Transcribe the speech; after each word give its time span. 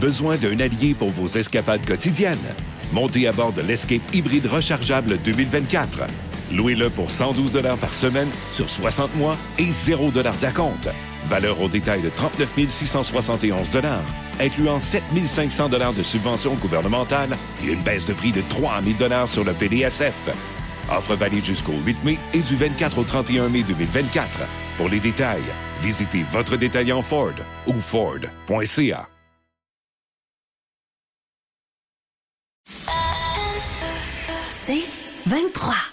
Besoin 0.00 0.36
d'un 0.36 0.58
allié 0.60 0.94
pour 0.94 1.10
vos 1.10 1.26
escapades 1.26 1.84
quotidiennes? 1.84 2.38
Montez 2.90 3.28
à 3.28 3.32
bord 3.32 3.52
de 3.52 3.60
l'Escape 3.60 4.00
hybride 4.14 4.46
rechargeable 4.46 5.18
2024. 5.18 6.06
Louez-le 6.52 6.88
pour 6.88 7.10
112 7.10 7.60
par 7.78 7.92
semaine 7.92 8.28
sur 8.54 8.70
60 8.70 9.14
mois 9.16 9.36
et 9.58 9.70
0 9.70 10.10
d'acompte. 10.10 10.88
Valeur 11.28 11.60
au 11.60 11.68
détail 11.68 12.00
de 12.00 12.08
39 12.08 12.48
671 12.70 13.68
incluant 14.40 14.80
7 14.80 15.02
500 15.22 15.68
de 15.68 16.02
subventions 16.02 16.54
gouvernementales 16.54 17.36
et 17.62 17.72
une 17.72 17.82
baisse 17.82 18.06
de 18.06 18.14
prix 18.14 18.32
de 18.32 18.40
3 18.48 18.80
000 18.98 19.26
sur 19.26 19.44
le 19.44 19.52
PDSF. 19.52 20.14
Offre 20.90 21.14
valide 21.14 21.44
jusqu'au 21.44 21.74
8 21.84 22.04
mai 22.04 22.18
et 22.32 22.40
du 22.40 22.56
24 22.56 22.98
au 22.98 23.04
31 23.04 23.50
mai 23.50 23.62
2024. 23.64 24.40
Pour 24.78 24.88
les 24.88 24.98
détails, 24.98 25.42
visitez 25.82 26.24
votre 26.32 26.56
détaillant 26.56 27.02
Ford 27.02 27.34
ou 27.66 27.74
Ford.ca. 27.74 29.19
23. 35.30 35.89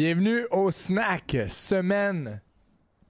Bienvenue 0.00 0.46
au 0.52 0.70
snack, 0.70 1.36
semaine 1.50 2.40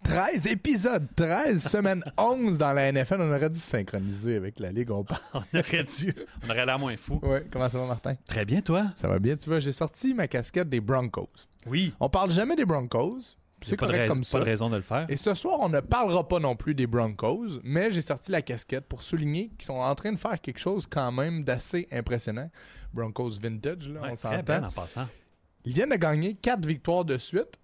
13, 0.04 0.46
épisode 0.46 1.06
13, 1.14 1.62
semaine 1.62 2.02
11 2.16 2.56
dans 2.56 2.72
la 2.72 2.90
NFL. 2.90 3.16
On 3.20 3.28
aurait 3.28 3.50
dû 3.50 3.58
se 3.58 3.68
synchroniser 3.68 4.36
avec 4.36 4.58
la 4.58 4.72
Ligue. 4.72 4.90
On, 4.90 5.04
on 5.34 5.58
aurait 5.58 5.84
dû. 5.84 6.14
On 6.46 6.48
aurait 6.48 6.64
l'air 6.64 6.78
moins 6.78 6.96
fou. 6.96 7.20
Oui, 7.22 7.40
comment 7.50 7.68
ça 7.68 7.76
va, 7.76 7.88
Martin? 7.88 8.14
Très 8.26 8.46
bien, 8.46 8.62
toi? 8.62 8.86
Ça 8.96 9.06
va 9.06 9.18
bien. 9.18 9.36
Tu 9.36 9.50
vois, 9.50 9.58
j'ai 9.58 9.72
sorti 9.72 10.14
ma 10.14 10.28
casquette 10.28 10.70
des 10.70 10.80
Broncos. 10.80 11.28
Oui. 11.66 11.92
On 12.00 12.08
parle 12.08 12.30
jamais 12.30 12.56
des 12.56 12.64
Broncos. 12.64 13.36
C'est 13.60 13.76
correct 13.76 14.08
comme 14.08 14.24
ça. 14.24 14.38
Pas 14.38 14.44
de 14.46 14.50
raison 14.50 14.70
de 14.70 14.76
le 14.76 14.82
faire. 14.82 15.04
Et 15.10 15.18
ce 15.18 15.34
soir, 15.34 15.58
on 15.60 15.68
ne 15.68 15.80
parlera 15.80 16.26
pas 16.26 16.38
non 16.38 16.56
plus 16.56 16.74
des 16.74 16.86
Broncos, 16.86 17.60
mais 17.64 17.90
j'ai 17.90 18.00
sorti 18.00 18.32
la 18.32 18.40
casquette 18.40 18.86
pour 18.86 19.02
souligner 19.02 19.50
qu'ils 19.58 19.66
sont 19.66 19.74
en 19.74 19.94
train 19.94 20.12
de 20.12 20.18
faire 20.18 20.40
quelque 20.40 20.58
chose 20.58 20.86
quand 20.86 21.12
même 21.12 21.44
d'assez 21.44 21.86
impressionnant. 21.92 22.50
Broncos 22.94 23.32
vintage, 23.42 23.90
là, 23.90 24.00
on 24.10 24.14
s'entend. 24.14 24.64
en 24.64 24.70
passant. 24.70 25.06
Ils 25.64 25.72
viennent 25.72 25.90
de 25.90 25.96
gagner 25.96 26.34
quatre 26.34 26.64
victoires 26.66 27.04
de 27.04 27.18
suite. 27.18 27.58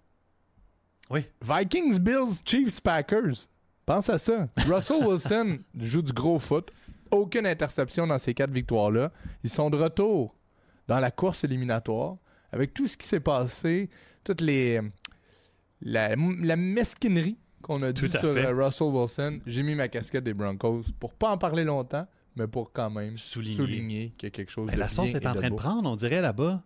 Oui. 1.09 1.21
Vikings, 1.41 1.99
Bills, 1.99 2.39
Chiefs, 2.43 2.81
Packers. 2.81 3.47
Pense 3.85 4.09
à 4.09 4.17
ça. 4.17 4.47
Russell 4.67 5.05
Wilson 5.05 5.59
joue 5.79 6.01
du 6.01 6.11
gros 6.11 6.39
foot. 6.39 6.71
Aucune 7.11 7.45
interception 7.45 8.07
dans 8.07 8.17
ces 8.17 8.33
quatre 8.33 8.51
victoires-là. 8.51 9.11
Ils 9.43 9.49
sont 9.49 9.69
de 9.69 9.77
retour 9.77 10.35
dans 10.87 10.99
la 10.99 11.11
course 11.11 11.43
éliminatoire. 11.43 12.17
Avec 12.51 12.73
tout 12.73 12.87
ce 12.87 12.97
qui 12.97 13.05
s'est 13.05 13.19
passé, 13.19 13.89
toutes 14.23 14.41
les. 14.41 14.81
La, 15.81 16.15
mesquinerie 16.15 17.37
qu'on 17.61 17.81
a 17.83 17.91
dit 17.91 18.09
sur 18.09 18.33
Russell 18.33 18.87
Wilson, 18.87 19.39
j'ai 19.45 19.61
mis 19.61 19.75
ma 19.75 19.87
casquette 19.87 20.23
des 20.23 20.33
Broncos 20.33 20.83
pour 20.99 21.13
pas 21.13 21.29
en 21.31 21.37
parler 21.37 21.63
longtemps, 21.63 22.07
mais 22.35 22.47
pour 22.47 22.71
quand 22.71 22.89
même 22.89 23.17
souligner, 23.17 24.13
qu'il 24.17 24.27
y 24.27 24.29
a 24.29 24.29
quelque 24.31 24.51
chose 24.51 24.67
mais 24.71 24.77
La 24.77 24.87
sauce 24.87 25.13
est 25.13 25.25
en 25.25 25.33
train 25.33 25.49
de 25.49 25.55
prendre, 25.55 25.89
on 25.89 25.95
dirait 25.95 26.21
là-bas. 26.21 26.63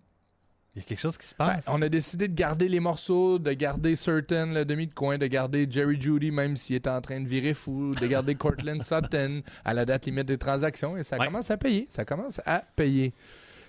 Il 0.79 0.83
y 0.83 0.85
a 0.85 0.87
quelque 0.87 0.99
chose 1.01 1.17
qui 1.17 1.27
se 1.27 1.35
passe. 1.35 1.65
Ben, 1.65 1.73
on 1.75 1.81
a 1.81 1.89
décidé 1.89 2.29
de 2.29 2.33
garder 2.33 2.69
les 2.69 2.79
morceaux, 2.79 3.37
de 3.37 3.51
garder 3.51 3.97
Certain, 3.97 4.45
le 4.45 4.63
demi 4.63 4.87
de 4.87 4.93
coin, 4.93 5.17
de 5.17 5.27
garder 5.27 5.67
Jerry 5.69 5.99
Judy, 5.99 6.31
même 6.31 6.55
s'il 6.55 6.77
est 6.77 6.87
en 6.87 7.01
train 7.01 7.19
de 7.19 7.27
virer 7.27 7.53
fou, 7.53 7.93
de 7.95 8.07
garder 8.07 8.35
Cortland 8.35 8.81
Sutton 8.81 9.41
à 9.65 9.73
la 9.73 9.83
date 9.83 10.05
limite 10.05 10.27
des 10.27 10.37
transactions. 10.37 10.95
Et 10.95 11.03
ça 11.03 11.17
commence 11.17 11.51
à 11.51 11.57
payer. 11.57 11.85
Ça 11.89 12.05
commence 12.05 12.39
à 12.45 12.63
payer. 12.77 13.13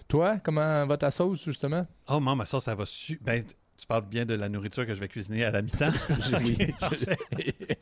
Toi, 0.07 0.37
comment 0.39 0.87
va 0.87 0.97
ta 0.97 1.11
sauce, 1.11 1.45
justement? 1.45 1.85
Oh, 2.09 2.21
ma 2.21 2.45
sauce, 2.45 2.65
ça 2.65 2.77
va 2.77 2.87
su. 2.87 3.19
Ben, 3.21 3.45
tu 3.81 3.87
parles 3.87 4.05
bien 4.05 4.27
de 4.27 4.35
la 4.35 4.51
nourriture 4.51 4.87
que 4.87 4.93
je 4.93 5.01
vais 5.01 5.09
cuisiner 5.09 5.43
à 5.43 5.51
la 5.51 5.63
mi-temps. 5.63 5.91
oui. 6.45 6.75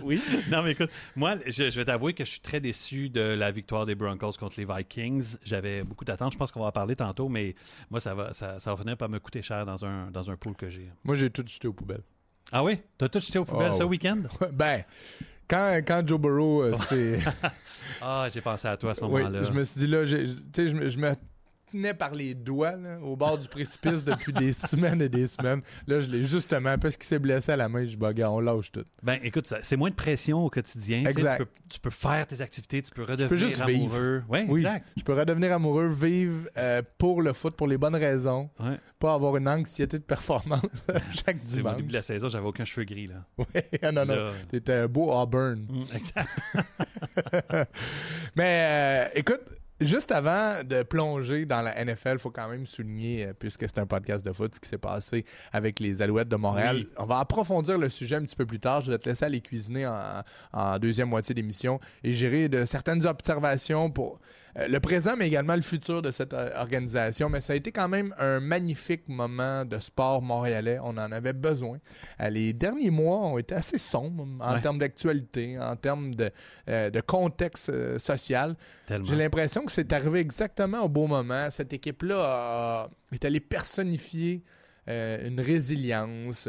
oui. 0.04 0.22
Non, 0.48 0.62
mais 0.62 0.70
écoute, 0.72 0.91
moi, 1.16 1.34
je, 1.44 1.64
vais 1.76 1.84
t'avouer 1.84 2.14
que 2.14 2.25
je 2.25 2.31
suis 2.31 2.41
très 2.41 2.60
déçu 2.60 3.09
de 3.09 3.20
la 3.20 3.50
victoire 3.50 3.84
des 3.84 3.97
Broncos 3.97 4.34
contre 4.38 4.60
les 4.60 4.64
Vikings. 4.64 5.38
J'avais 5.42 5.82
beaucoup 5.82 6.04
d'attentes. 6.04 6.32
Je 6.32 6.38
pense 6.38 6.53
qu'on 6.53 6.60
va 6.60 6.66
en 6.66 6.72
parler 6.72 6.94
tantôt, 6.94 7.28
mais 7.28 7.56
moi, 7.91 7.98
ça 7.98 8.14
va, 8.14 8.32
ça, 8.32 8.58
va 8.64 8.76
finir 8.76 8.97
par 8.97 9.08
me 9.08 9.19
coûter 9.19 9.42
cher 9.42 9.66
dans 9.66 9.84
un, 9.84 10.08
dans 10.12 10.31
un 10.31 10.37
pool 10.37 10.54
que 10.54 10.69
j'ai. 10.69 10.88
Moi, 11.03 11.16
j'ai 11.16 11.31
tout 11.31 11.44
jeté 11.44 11.66
aux 11.66 11.72
poubelles. 11.72 12.04
Ah 12.53 12.62
oui? 12.62 12.78
T'as 12.97 13.08
tout 13.08 13.19
jeté 13.19 13.41
aux 13.41 13.44
poubelles 13.44 13.75
ce 13.75 13.82
week-end? 13.82 14.22
ben, 14.53 14.84
quand, 15.48 15.81
quand 15.84 16.06
Joe 16.06 16.20
Burrow, 16.20 16.62
euh, 16.62 16.75
c'est. 16.75 17.19
ah, 18.00 18.28
j'ai 18.32 18.41
pensé 18.41 18.69
à 18.69 18.76
toi 18.76 18.92
à 18.92 18.94
ce 18.94 19.00
moment-là. 19.00 19.42
je 19.42 19.53
me 19.53 19.64
suis 19.64 19.81
dit, 19.81 19.87
là, 19.88 20.04
tu 20.04 20.28
sais, 20.54 20.69
je, 20.69 20.88
je 20.91 20.98
me 20.98 21.12
tenait 21.70 21.94
par 21.94 22.14
les 22.14 22.34
doigts 22.34 22.74
au 23.02 23.16
bord 23.16 23.38
du 23.38 23.48
précipice 23.48 24.04
depuis 24.04 24.32
des 24.32 24.52
semaines 24.52 25.02
et 25.02 25.08
des 25.08 25.26
semaines. 25.26 25.62
Là, 25.86 26.00
je 26.00 26.08
l'ai 26.08 26.22
justement, 26.22 26.78
parce 26.78 26.96
qu'il 26.96 27.06
s'est 27.06 27.18
blessé 27.18 27.52
à 27.52 27.56
la 27.56 27.68
main, 27.68 27.84
je 27.84 27.96
dis, 27.96 28.24
on 28.24 28.40
lâche 28.40 28.72
tout. 28.72 28.84
Ben, 29.02 29.18
écoute, 29.22 29.52
c'est 29.62 29.76
moins 29.76 29.90
de 29.90 29.94
pression 29.94 30.44
au 30.44 30.50
quotidien. 30.50 31.04
Exact. 31.04 31.44
Tu 31.68 31.80
peux, 31.80 31.90
faire 31.90 32.26
tes 32.26 32.40
activités, 32.40 32.82
tu 32.82 32.90
peux 32.90 33.02
redevenir 33.02 33.62
amoureux. 33.62 34.22
oui, 34.28 34.38
exact. 34.56 34.88
Je 34.96 35.02
peux 35.02 35.14
redevenir 35.14 35.52
amoureux, 35.52 35.88
vivre 35.88 36.48
euh, 36.56 36.82
pour 36.98 37.22
le 37.22 37.32
foot, 37.32 37.54
pour 37.54 37.66
les 37.66 37.78
bonnes 37.78 37.96
raisons. 37.96 38.50
Pas 38.98 39.14
avoir 39.14 39.36
une 39.36 39.48
anxiété 39.48 39.98
de 39.98 40.02
performance 40.02 40.62
chaque 41.24 41.36
dimanche. 41.36 41.74
Au 41.74 41.76
début 41.76 41.88
de 41.88 41.94
la 41.94 42.02
saison, 42.02 42.28
j'avais 42.28 42.46
aucun 42.46 42.64
cheveu 42.64 42.84
gris. 42.84 43.06
Là. 43.06 43.24
Oui, 43.38 43.92
non, 43.92 44.04
non. 44.04 44.32
T'étais 44.48 44.72
un 44.72 44.88
beau 44.88 45.10
Auburn. 45.10 45.66
Mm, 45.68 45.96
exact. 45.96 46.40
Mais 48.36 49.08
euh, 49.14 49.18
écoute, 49.18 49.40
Juste 49.80 50.10
avant 50.10 50.64
de 50.64 50.82
plonger 50.82 51.46
dans 51.46 51.62
la 51.62 51.84
NFL, 51.84 52.14
il 52.14 52.18
faut 52.18 52.32
quand 52.32 52.48
même 52.48 52.66
souligner, 52.66 53.26
euh, 53.26 53.32
puisque 53.32 53.60
c'est 53.60 53.78
un 53.78 53.86
podcast 53.86 54.24
de 54.26 54.32
foot, 54.32 54.52
ce 54.56 54.60
qui 54.60 54.68
s'est 54.68 54.76
passé 54.76 55.24
avec 55.52 55.78
les 55.78 56.02
Alouettes 56.02 56.28
de 56.28 56.34
Montréal. 56.34 56.84
On 56.96 57.04
va 57.04 57.20
approfondir 57.20 57.78
le 57.78 57.88
sujet 57.88 58.16
un 58.16 58.22
petit 58.22 58.34
peu 58.34 58.44
plus 58.44 58.58
tard. 58.58 58.82
Je 58.82 58.90
vais 58.90 58.98
te 58.98 59.08
laisser 59.08 59.24
aller 59.24 59.40
cuisiner 59.40 59.86
en, 60.52 60.78
deuxième 60.80 61.08
moitié 61.08 61.32
d'émission 61.32 61.78
et 62.02 62.12
gérer 62.12 62.48
de 62.48 62.64
certaines 62.64 63.06
observations 63.06 63.88
pour 63.88 64.18
le 64.66 64.80
présent, 64.80 65.14
mais 65.16 65.26
également 65.26 65.54
le 65.54 65.62
futur 65.62 66.02
de 66.02 66.10
cette 66.10 66.32
euh, 66.34 66.50
organisation. 66.56 67.28
Mais 67.28 67.41
ça 67.41 67.52
a 67.52 67.56
été 67.56 67.70
quand 67.70 67.88
même 67.88 68.14
un 68.19 68.41
magnifique 68.41 69.08
moment 69.08 69.64
de 69.64 69.78
sport 69.78 70.22
montréalais. 70.22 70.78
On 70.82 70.91
en 70.91 71.12
avait 71.12 71.32
besoin. 71.32 71.78
les 72.30 72.52
derniers 72.52 72.91
mois 72.91 73.19
ont 73.19 73.38
été 73.38 73.54
assez 73.54 73.78
sombres 73.78 74.26
en 74.41 74.60
termes 74.60 74.78
d'actualité, 74.78 75.58
en 75.58 75.76
termes 75.76 76.14
de, 76.14 76.30
de 76.66 77.00
contexte 77.00 77.98
social. 77.98 78.56
J'ai 78.88 79.16
l'impression 79.16 79.64
c'est 79.69 79.92
arrivé 79.92 80.20
exactement 80.20 80.82
au 80.82 80.88
bon 80.88 81.08
moment. 81.08 81.50
Cette 81.50 81.72
équipe-là 81.72 82.88
est 83.12 83.25
allée 83.25 83.40
personnifier 83.40 84.42
euh, 84.88 85.28
une 85.28 85.40
résilience, 85.40 86.48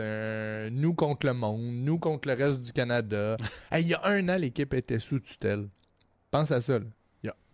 nous 0.72 0.94
contre 0.94 1.28
le 1.28 1.34
monde, 1.34 1.74
nous 1.74 2.00
contre 2.00 2.30
le 2.30 2.36
reste 2.36 2.62
du 2.62 2.72
Canada. 2.72 3.36
il 3.78 3.88
y 3.88 3.94
a 3.94 4.02
un 4.06 4.30
an, 4.30 4.38
l'équipe 4.38 4.74
était 4.74 5.00
sous 5.00 5.20
tutelle. 5.20 5.68
Pense 6.32 6.52
à 6.52 6.62
ça 6.62 6.80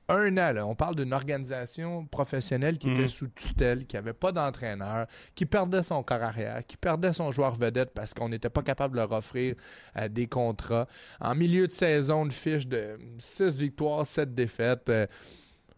un 0.07 0.37
an, 0.37 0.69
on 0.69 0.75
parle 0.75 0.95
d'une 0.95 1.13
organisation 1.13 2.05
professionnelle 2.05 2.77
qui 2.77 2.91
était 2.91 3.03
mhm. 3.03 3.07
sous 3.07 3.27
tutelle, 3.27 3.85
qui 3.85 3.95
n'avait 3.95 4.13
pas 4.13 4.31
d'entraîneur, 4.31 5.07
qui 5.33 5.45
perdait 5.45 5.83
son 5.83 6.03
corps 6.03 6.21
arrière, 6.21 6.65
qui 6.65 6.77
perdait 6.77 7.13
son 7.13 7.31
joueur 7.31 7.55
vedette 7.55 7.91
parce 7.93 8.13
qu'on 8.13 8.29
n'était 8.29 8.49
pas 8.49 8.61
capable 8.61 8.95
de 8.95 8.99
leur 8.99 9.11
offrir 9.11 9.55
euh, 9.97 10.07
des 10.07 10.27
contrats. 10.27 10.87
En 11.19 11.35
milieu 11.35 11.67
de 11.67 11.73
saison, 11.73 12.25
une 12.25 12.31
fiche 12.31 12.67
de 12.67 12.97
6 13.17 13.59
victoires, 13.59 14.05
7 14.05 14.33
défaites. 14.33 14.89
Euh, 14.89 15.07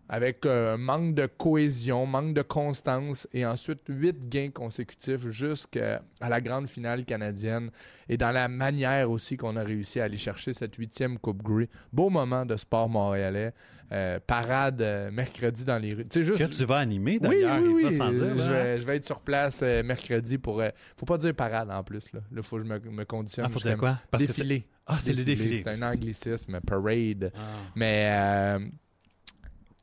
avec 0.09 0.45
euh, 0.45 0.77
manque 0.77 1.15
de 1.15 1.25
cohésion, 1.25 2.06
manque 2.06 2.33
de 2.33 2.42
constance 2.42 3.27
et 3.33 3.45
ensuite 3.45 3.81
huit 3.89 4.30
gains 4.30 4.51
consécutifs 4.51 5.30
jusqu'à 5.30 6.01
la 6.21 6.42
grande 6.42 6.69
finale 6.69 7.04
canadienne 7.04 7.71
et 8.07 8.18
dans 8.18 8.31
la 8.31 8.48
manière 8.48 9.12
aussi 9.12 9.36
qu'on 9.36 9.56
a 9.57 9.63
réussi 9.63 10.00
à 10.00 10.06
aller 10.06 10.18
chercher 10.18 10.54
cette 10.54 10.75
huitième 10.75 11.19
Coupe 11.19 11.44
Grey. 11.44 11.68
Beau 11.92 12.09
moment 12.09 12.45
de 12.45 12.56
sport 12.56 12.89
montréalais. 12.89 13.54
Euh, 13.94 14.19
parade 14.25 14.81
euh, 14.81 15.09
mercredi 15.12 15.63
dans 15.63 15.77
les 15.77 15.94
rues. 15.94 16.06
Juste... 16.13 16.38
Que 16.38 16.44
tu 16.44 16.65
vas 16.65 16.80
animer 16.80 17.19
d'ailleurs, 17.19 17.62
oui, 17.62 17.69
oui, 17.69 17.83
oui. 17.86 17.94
Sans 17.94 18.12
dire, 18.12 18.38
je, 18.38 18.51
vais, 18.51 18.80
je, 18.81 18.86
vais, 18.86 18.98
être 18.98 19.06
sur 19.06 19.21
place 19.21 19.62
mercredi 19.62 20.38
pour. 20.38 20.62
faut 20.98 21.06
pas 21.06 21.18
dire 21.18 21.33
parade 21.33 21.71
en 21.71 21.86
plus. 21.86 22.12
Là, 22.12 22.19
il 22.36 22.44
faut 22.44 22.57
que 22.57 22.63
je 22.63 22.68
me, 22.68 22.80
me 22.80 23.06
conditionne. 23.06 23.45
Ah, 23.45 23.50
faut 23.50 23.60
dire 23.60 23.77
quoi? 23.77 23.98
Parce 24.12 24.25
défilé. 24.25 24.68
Ah, 24.86 24.98
c'est 25.00 25.13
le 25.13 25.24
défilé. 25.24 25.56
C'est 25.56 25.81
un 25.81 25.89
anglicisme, 25.89 26.60
parade. 26.60 27.31
Ah. 27.33 27.39
Mais 27.77 28.60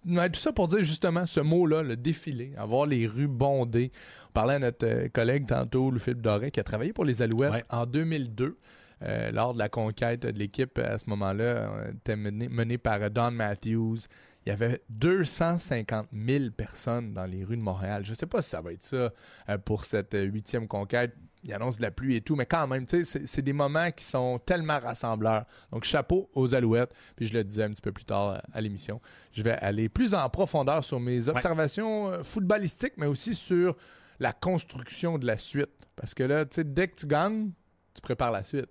tout 0.05 0.41
ça 0.41 0.53
pour 0.53 0.69
dire 0.69 0.81
justement 0.81 1.27
ce 1.27 1.41
mot-là, 1.41 1.83
le 1.83 1.97
défilé, 1.97 2.53
avoir 2.57 2.87
les 2.87 3.07
rues 3.07 3.29
bondées. 3.29 3.91
On 4.29 4.33
parlait 4.33 4.55
à 4.55 4.59
notre 4.59 4.87
euh, 4.87 5.09
collègue 5.09 5.47
tantôt, 5.47 5.91
le 5.91 5.99
Philippe 5.99 6.23
Doré, 6.23 6.51
qui 6.51 6.61
a 6.61 6.65
travaillé 6.65 6.93
pour 6.93 7.05
les 7.05 7.23
Alouettes 7.23 7.65
en 7.71 7.87
2002. 7.87 8.59
euh, 9.03 9.31
lors 9.33 9.55
de 9.55 9.59
la 9.59 9.69
conquête 9.69 10.23
de 10.23 10.39
l'équipe 10.39 10.79
à 10.79 10.99
ce 10.99 11.11
moment-là, 11.11 11.89
était 11.91 12.17
mené, 12.17 12.49
mené 12.49 12.79
par 12.79 13.11
Don 13.11 13.31
Matthews. 13.33 13.99
Il 14.47 14.51
y 14.51 14.53
avait 14.53 14.83
250 14.91 16.09
000 16.13 16.51
personnes 16.57 17.15
dans 17.15 17.25
les 17.25 17.45
rues 17.45 17.57
de 17.57 17.63
Montréal. 17.63 18.05
Je 18.05 18.11
ne 18.11 18.17
sais 18.17 18.27
pas 18.27 18.43
si 18.43 18.51
ça 18.51 18.61
va 18.61 18.73
être 18.73 18.83
ça 18.83 19.11
euh, 19.49 19.59
pour 19.65 19.85
cette 19.87 20.15
euh, 20.15 20.23
huitième 20.23 20.69
conquête. 20.69 21.17
Il 21.47 21.53
annonce 21.53 21.77
de 21.77 21.83
la 21.83 21.91
pluie 21.91 22.17
et 22.17 22.21
tout, 22.23 22.37
mais 22.37 22.47
quand 22.47 22.67
même, 22.67 22.87
tu 22.87 22.97
sais, 22.99 23.05
c'est- 23.05 23.27
c'est 23.27 23.43
des 23.43 23.53
moments 23.53 23.91
qui 23.91 24.03
sont 24.05 24.39
tellement 24.39 24.81
rassembleurs. 24.81 25.45
Donc, 25.71 25.85
chapeau 25.85 26.31
aux 26.35 26.55
Alouettes. 26.55 26.93
Puis 27.17 27.27
je 27.27 27.35
le 27.35 27.45
disais 27.45 27.65
un 27.65 27.71
petit 27.71 27.83
peu 27.83 27.93
plus 27.93 28.05
tard 28.07 28.31
euh, 28.31 28.39
à 28.53 28.61
l'émission, 28.63 29.01
je 29.33 29.43
vais 29.43 29.53
aller 29.53 29.89
plus 29.91 30.15
en 30.15 30.29
profondeur 30.31 30.83
sur 30.83 30.99
mes 31.01 31.29
observations 31.29 32.09
euh, 32.13 32.23
footballistiques, 32.23 32.95
mais 32.97 33.07
aussi 33.07 33.35
sur 33.35 33.77
la 34.21 34.33
construction 34.33 35.19
de 35.19 35.27
la 35.27 35.37
suite. 35.37 35.69
Parce 35.97 36.15
que 36.15 36.23
là, 36.23 36.45
tu 36.47 36.57
sais, 36.57 36.65
dès 36.65 36.89
que 36.89 36.95
tu 36.97 37.07
gagnes, 37.07 37.51
tu 37.95 38.01
prépares 38.01 38.33
la 38.33 38.43
suite. 38.43 38.71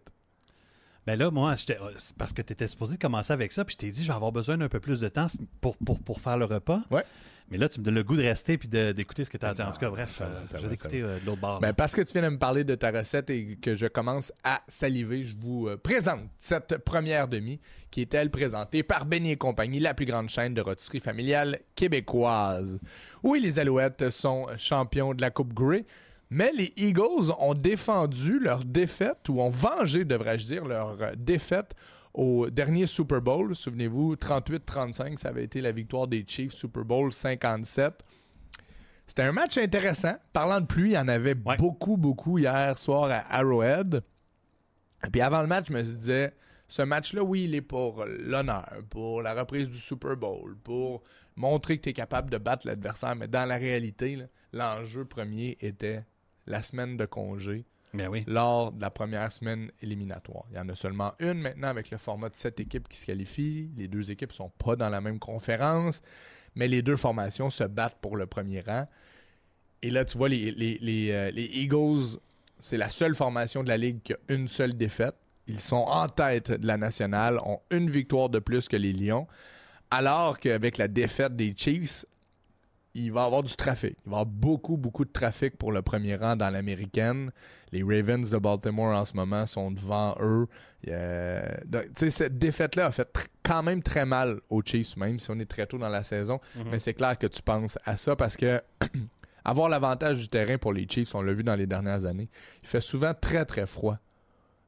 Ben 1.06 1.20
là, 1.20 1.32
moi, 1.32 1.56
c'est 1.58 1.78
parce 2.18 2.32
que 2.32 2.42
tu 2.42 2.54
étais 2.54 2.68
supposé 2.68 2.98
commencer 2.98 3.34
avec 3.34 3.52
ça, 3.52 3.66
puis 3.66 3.74
je 3.74 3.78
t'ai 3.78 3.92
dit, 3.92 4.04
je 4.04 4.08
vais 4.08 4.14
avoir 4.14 4.32
besoin 4.32 4.58
d'un 4.58 4.70
peu 4.70 4.80
plus 4.80 5.00
de 5.00 5.10
temps 5.10 5.28
pour, 5.60 5.76
pour, 5.78 6.00
pour 6.00 6.22
faire 6.22 6.38
le 6.38 6.46
repas. 6.46 6.82
Ouais. 6.92 7.04
Mais 7.50 7.58
là, 7.58 7.70
tu 7.70 7.80
me 7.80 7.86
donnes 7.86 7.96
le 7.96 8.04
goût 8.04 8.16
de 8.16 8.22
rester 8.22 8.58
puis 8.58 8.68
d'écouter 8.68 9.24
ce 9.26 9.30
que 9.30 9.38
tu 9.38 9.46
as 9.46 9.50
à 9.50 9.54
dire. 9.54 9.68
En 9.68 9.72
tout 9.72 9.80
cas, 9.80 9.90
bref, 9.90 10.16
ça 10.16 10.26
va, 10.26 10.32
euh, 10.32 10.48
ça 10.48 10.58
je 10.58 10.64
va, 10.64 10.70
vais 10.70 10.74
écouter 10.74 11.02
euh, 11.02 11.20
de 11.20 11.26
l'autre 11.26 11.42
bord. 11.42 11.60
Ben, 11.60 11.74
parce 11.74 11.94
que 11.94 12.02
tu 12.02 12.14
viens 12.14 12.24
de 12.24 12.30
me 12.30 12.40
parler 12.40 12.64
de 12.64 12.74
ta 12.74 12.92
recette 12.92 13.30
et 13.30 13.58
que 13.62 13.76
je 13.76 13.86
commence 13.86 14.32
à 14.44 14.62
saliver, 14.68 15.24
je 15.24 15.36
vous 15.38 15.68
euh, 15.68 15.78
présente 15.78 16.22
cette 16.40 16.78
première 16.80 17.28
demi 17.28 17.60
qui 17.92 18.02
est 18.02 18.14
elle 18.14 18.32
présentée 18.32 18.82
par 18.82 19.06
Benny 19.06 19.32
et 19.32 19.38
compagnie, 19.38 19.80
la 19.80 19.94
plus 19.94 20.06
grande 20.06 20.30
chaîne 20.30 20.54
de 20.54 20.62
rôtisserie 20.62 21.00
familiale 21.00 21.60
québécoise. 21.76 22.80
Oui, 23.22 23.40
les 23.40 23.60
Alouettes 23.60 24.10
sont 24.10 24.48
champions 24.58 25.14
de 25.14 25.22
la 25.22 25.30
Coupe 25.30 25.54
Grey, 25.54 25.86
mais 26.34 26.52
les 26.56 26.74
Eagles 26.78 27.32
ont 27.40 27.54
défendu 27.54 28.40
leur 28.40 28.66
défaite, 28.66 29.30
ou 29.30 29.40
ont 29.42 29.50
vengé, 29.50 30.04
devrais-je 30.06 30.46
dire, 30.48 30.66
leur 30.66 31.02
euh, 31.02 31.12
défaite 31.16 31.74
au 32.14 32.50
dernier 32.50 32.88
Super 32.88 33.22
Bowl. 33.22 33.56
Souvenez-vous, 33.56 34.16
38-35, 34.16 35.18
ça 35.18 35.30
avait 35.30 35.44
été 35.44 35.62
la 35.62 35.72
victoire 35.72 36.08
des 36.08 36.24
Chiefs 36.28 36.54
Super 36.54 36.84
Bowl 36.86 37.14
57. 37.14 37.94
C'était 39.06 39.24
un 39.24 39.32
match 39.32 39.58
intéressant. 39.58 40.16
Parlant 40.32 40.62
de 40.62 40.66
pluie, 40.66 40.92
il 40.92 40.94
y 40.94 40.98
en 40.98 41.08
avait 41.08 41.36
Ouais. 41.46 41.58
beaucoup, 41.58 41.98
beaucoup 41.98 42.38
hier 42.40 42.78
soir 42.78 43.10
à 43.12 43.36
Arrowhead. 43.36 44.02
Puis 45.12 45.22
avant 45.22 45.42
le 45.42 45.48
match, 45.48 45.66
je 45.70 45.74
me 45.74 45.82
disais, 45.82 46.34
ce 46.68 46.82
match-là, 46.82 47.24
oui, 47.24 47.44
il 47.44 47.56
est 47.56 47.62
pour 47.62 48.06
l'honneur, 48.06 48.70
pour 48.90 49.22
la 49.22 49.34
reprise 49.34 49.70
du 49.70 49.78
Super 49.78 50.16
Bowl, 50.16 50.56
pour 50.64 51.04
montrer 51.36 51.78
que 51.78 51.84
tu 51.84 51.90
es 51.90 51.94
capable 51.94 52.30
de 52.30 52.38
battre 52.38 52.66
l'adversaire. 52.66 53.16
Mais 53.16 53.28
dans 53.28 53.46
la 53.48 53.58
réalité, 53.58 54.18
l'enjeu 54.54 55.04
premier 55.04 55.58
était 55.60 56.04
la 56.48 56.62
semaine 56.64 56.98
de 56.98 57.06
congé 57.06 57.66
Ben 57.94 58.08
oui. 58.10 58.24
lors 58.28 58.72
de 58.72 58.82
la 58.82 58.90
première 58.90 59.32
semaine 59.32 59.72
éliminatoire. 59.82 60.46
Il 60.52 60.58
y 60.58 60.60
en 60.60 60.68
a 60.70 60.76
seulement 60.76 61.14
une 61.20 61.40
maintenant 61.40 61.68
avec 61.70 61.92
le 61.92 61.98
format 61.98 62.30
de 62.30 62.36
sept 62.36 62.60
équipes 62.60 62.88
qui 62.88 62.98
se 62.98 63.06
qualifient. 63.06 63.70
Les 63.78 63.88
deux 63.88 64.12
équipes 64.12 64.32
sont 64.34 64.50
pas 64.50 64.76
dans 64.76 64.90
la 64.90 65.02
même 65.02 65.20
conférence, 65.20 66.02
mais 66.56 66.68
les 66.68 66.82
deux 66.82 66.98
formations 66.98 67.50
se 67.50 67.64
battent 67.64 68.00
pour 68.02 68.18
le 68.18 68.26
premier 68.26 68.62
rang. 68.62 68.88
Et 69.82 69.90
là, 69.90 70.06
tu 70.06 70.18
vois, 70.18 70.30
les, 70.30 70.52
les, 70.52 70.78
les, 70.82 71.12
euh, 71.12 71.32
les 71.32 71.46
Eagles, 71.46 72.18
c'est 72.60 72.78
la 72.78 72.90
seule 72.90 73.16
formation 73.16 73.64
de 73.64 73.68
la 73.70 73.78
Ligue 73.78 74.02
qui 74.02 74.14
a 74.14 74.18
une 74.30 74.48
seule 74.48 74.74
défaite. 74.74 75.16
Ils 75.48 75.60
sont 75.60 75.76
en 75.76 76.08
tête 76.08 76.52
de 76.52 76.66
la 76.66 76.78
nationale, 76.78 77.38
ont 77.46 77.60
une 77.70 77.90
victoire 77.90 78.30
de 78.30 78.40
plus 78.40 78.70
que 78.70 78.78
les 78.78 78.94
Lions, 78.94 79.28
alors 79.92 80.40
qu'avec 80.40 80.78
la 80.78 80.88
défaite 80.88 81.36
des 81.36 81.54
Chiefs, 81.56 82.06
il 82.96 83.12
va 83.12 83.24
y 83.24 83.26
avoir 83.26 83.44
du 83.44 83.56
trafic. 83.56 83.98
Il 84.06 84.10
va 84.12 84.18
y 84.18 84.22
avoir 84.22 84.26
beaucoup, 84.26 84.78
beaucoup 84.78 85.04
de 85.06 85.12
trafic 85.12 85.58
pour 85.58 85.72
le 85.72 85.82
premier 85.82 86.16
rang 86.16 86.36
dans 86.36 86.50
l'américaine. 86.50 87.32
Les 87.72 87.82
Ravens 87.84 88.30
de 88.30 88.38
Baltimore 88.38 88.96
en 88.96 89.06
ce 89.06 89.16
moment 89.16 89.46
sont 89.48 89.72
devant 89.72 90.16
eux. 90.22 90.48
Donc, 91.66 91.84
sais, 91.96 92.10
cette 92.10 92.38
défaite-là 92.38 92.88
a 92.88 92.92
fait 92.92 93.08
quand 93.44 93.64
même 93.64 93.82
très 93.82 94.06
mal 94.06 94.40
aux 94.50 94.62
Chiefs, 94.64 94.96
même 94.98 95.20
si 95.20 95.30
on 95.32 95.40
est 95.40 95.46
très 95.50 95.66
tôt 95.66 95.78
dans 95.78 95.90
la 95.90 96.04
saison. 96.04 96.40
Mais 96.72 96.80
c'est 96.80 96.94
clair 96.94 97.18
que 97.18 97.28
tu 97.28 97.42
penses 97.42 97.78
à 97.86 97.98
ça 97.98 98.16
parce 98.16 98.38
que 98.38 98.62
avoir 99.46 99.70
l'avantage 99.70 100.18
du 100.20 100.30
terrain 100.30 100.58
pour 100.58 100.74
les 100.74 100.88
Chiefs, 100.88 101.16
on 101.16 101.22
l'a 101.22 101.34
vu 101.34 101.44
dans 101.44 101.56
les 101.56 101.68
dernières 101.68 102.06
années, 102.06 102.30
il 102.62 102.68
fait 102.68 102.82
souvent 102.82 103.14
très, 103.20 103.46
très 103.46 103.66
froid. 103.66 103.98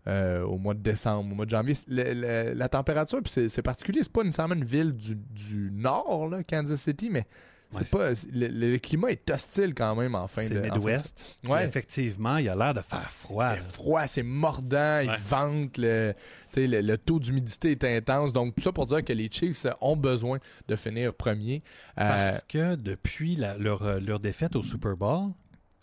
euh, 0.07 0.43
au 0.43 0.59
mois 0.59 0.75
de 0.75 0.81
décembre, 0.81 1.31
au 1.31 1.35
mois 1.35 1.45
de 1.45 1.49
janvier. 1.49 1.73
Le- 1.87 2.13
le- 2.13 2.53
la 2.53 2.69
température, 2.69 3.21
c'est 3.25 3.49
c'est 3.49 3.63
particulier, 3.63 4.01
c'est 4.03 4.11
pas 4.11 4.23
nécessairement 4.23 4.53
une 4.53 4.63
ville 4.63 4.93
du, 4.93 5.15
du 5.15 5.71
nord, 5.73 6.27
là, 6.29 6.43
Kansas 6.43 6.79
City, 6.79 7.09
mais 7.09 7.25
c'est 7.71 7.89
pas, 7.89 8.09
le, 8.31 8.47
le 8.47 8.77
climat 8.77 9.09
est 9.11 9.29
hostile 9.29 9.73
quand 9.73 9.95
même 9.95 10.15
en 10.15 10.27
fin 10.27 10.41
C'est 10.43 10.49
de 10.53 10.59
le 10.59 10.61
en 10.61 10.63
fin 10.65 10.69
de- 10.71 10.79
Midwest. 10.79 11.37
Ouais. 11.47 11.65
Effectivement, 11.65 12.37
il 12.37 12.47
a 12.49 12.55
l'air 12.55 12.73
de 12.73 12.81
faire 12.81 13.11
froid. 13.11 13.49
Il 13.51 13.61
fait 13.61 13.71
froid, 13.71 14.07
c'est 14.07 14.23
mordant, 14.23 14.99
il 15.03 15.11
vente, 15.11 15.77
le, 15.77 16.13
le, 16.55 16.81
le 16.81 16.97
taux 16.97 17.19
d'humidité 17.19 17.71
est 17.71 17.83
intense. 17.83 18.31
Donc, 18.33 18.55
tout 18.55 18.61
ça 18.61 18.71
pour 18.71 18.85
dire 18.85 19.03
que 19.03 19.13
les 19.13 19.29
Chiefs 19.31 19.65
ont 19.81 19.97
besoin 19.97 20.39
de 20.67 20.75
finir 20.75 21.13
premier. 21.13 21.63
Euh, 21.99 22.09
Parce 22.09 22.43
que 22.43 22.75
depuis 22.75 23.35
la- 23.35 23.57
leur, 23.57 23.83
euh, 23.83 23.99
leur 23.99 24.19
défaite 24.19 24.55
au 24.55 24.63
Super 24.63 24.95
Bowl, 24.95 25.31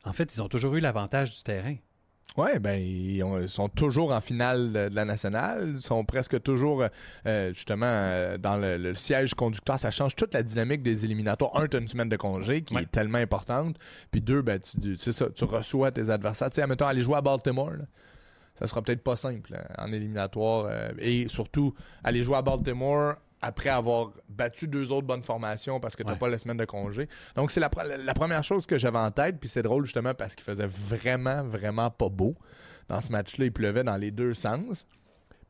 en 0.05 0.13
fait, 0.13 0.35
ils 0.35 0.43
ont 0.43 0.49
toujours 0.49 0.75
eu 0.77 0.81
l'avantage 0.81 1.37
du 1.37 1.43
terrain. 1.43 1.77
Ouais, 2.37 2.59
ben, 2.59 2.81
ils, 2.81 3.23
ont- 3.23 3.41
ils 3.41 3.49
sont 3.49 3.69
toujours 3.69 4.13
en 4.13 4.21
finale 4.21 4.73
de, 4.73 4.91
la 4.93 5.05
nationale. 5.05 5.73
Ils 5.77 5.83
sont 5.83 6.05
presque 6.05 6.43
toujours, 6.43 6.85
euh, 7.27 7.53
justement, 7.53 7.87
euh, 7.87 8.39
dans 8.39 8.57
le, 8.57 8.77
le 8.77 8.95
siège 8.95 9.35
conducteur. 9.35 9.79
Ça 9.79 9.91
change 9.91 10.17
toute 10.17 10.35
la 10.35 10.43
dynamique 10.43 10.83
des 10.83 11.05
éliminatoires. 11.05 11.57
Un, 11.57 11.67
tu 11.67 11.77
as 11.77 11.81
une 11.81 11.89
semaine 11.89 12.09
de 12.09 12.17
congé 12.17 12.63
qui 12.63 12.75
Ouais. 12.75 12.83
est 12.83 12.91
tellement 12.91 13.19
importante. 13.19 13.77
Puis 14.11 14.21
deux, 14.21 14.43
ben, 14.43 14.59
tu, 14.61 14.97
ça, 14.97 15.27
tu 15.31 15.45
reçois 15.45 15.91
tes 15.91 16.09
adversaires. 16.11 16.51
Tu 16.51 16.57
sais, 16.57 16.63
admettons, 16.63 16.87
aller 16.87 17.03
jouer 17.03 17.17
à 17.17 17.21
Baltimore, 17.23 17.71
là. 17.73 17.85
ça 18.59 18.67
sera 18.67 18.83
peut-être 18.83 19.03
pas 19.03 19.17
simple 19.17 19.55
hein, 19.55 19.65
en 19.79 19.93
éliminatoire. 19.93 20.67
euh, 20.71 20.91
et 20.99 21.29
surtout, 21.29 21.75
aller 22.05 22.23
jouer 22.25 22.37
à 22.37 22.43
Baltimore 22.43 23.15
après 23.43 23.69
avoir 23.71 24.13
battu 24.29 24.69
deux 24.69 24.91
autres 24.93 25.07
bonnes 25.07 25.23
formations 25.23 25.81
parce 25.81 25.95
que 25.97 26.03
tu 26.03 26.07
n'as 26.07 26.13
Ouais. 26.15 26.19
pas 26.19 26.29
la 26.29 26.39
semaine 26.39 26.57
de 26.57 26.65
congé. 26.65 27.09
Donc, 27.37 27.51
c'est 27.51 27.61
la, 27.61 27.69
pre- 27.69 27.97
la 28.03 28.15
première 28.15 28.43
chose 28.45 28.65
que 28.67 28.79
j'avais 28.79 28.99
en 28.99 29.11
tête. 29.11 29.39
Puis 29.41 29.49
c'est 29.49 29.63
drôle 29.63 29.85
justement 29.85 30.15
parce 30.15 30.35
qu'il 30.35 30.45
faisait 30.45 30.67
vraiment, 30.69 31.43
vraiment 31.43 31.91
pas 31.91 32.09
beau. 32.09 32.35
Dans 32.89 33.01
ce 33.01 33.11
match-là, 33.13 33.45
il 33.47 33.53
pleuvait 33.53 33.85
dans 33.85 33.97
les 33.97 34.11
deux 34.11 34.33
sens. 34.35 34.87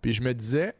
Puis 0.01 0.13
je 0.15 0.23
me 0.23 0.33
disais, 0.35 0.75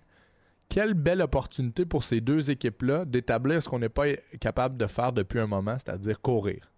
quelle 0.69 0.95
belle 0.95 1.21
opportunité 1.21 1.85
pour 1.85 2.03
ces 2.05 2.21
deux 2.21 2.51
équipes-là 2.51 3.05
d'établir 3.05 3.63
ce 3.63 3.69
qu'on 3.69 3.79
n'est 3.79 3.89
pas 3.89 4.07
capable 4.41 4.77
de 4.79 4.87
faire 4.87 5.13
depuis 5.13 5.39
un 5.41 5.47
moment, 5.47 5.75
c'est-à-dire 5.75 6.21
courir. 6.21 6.71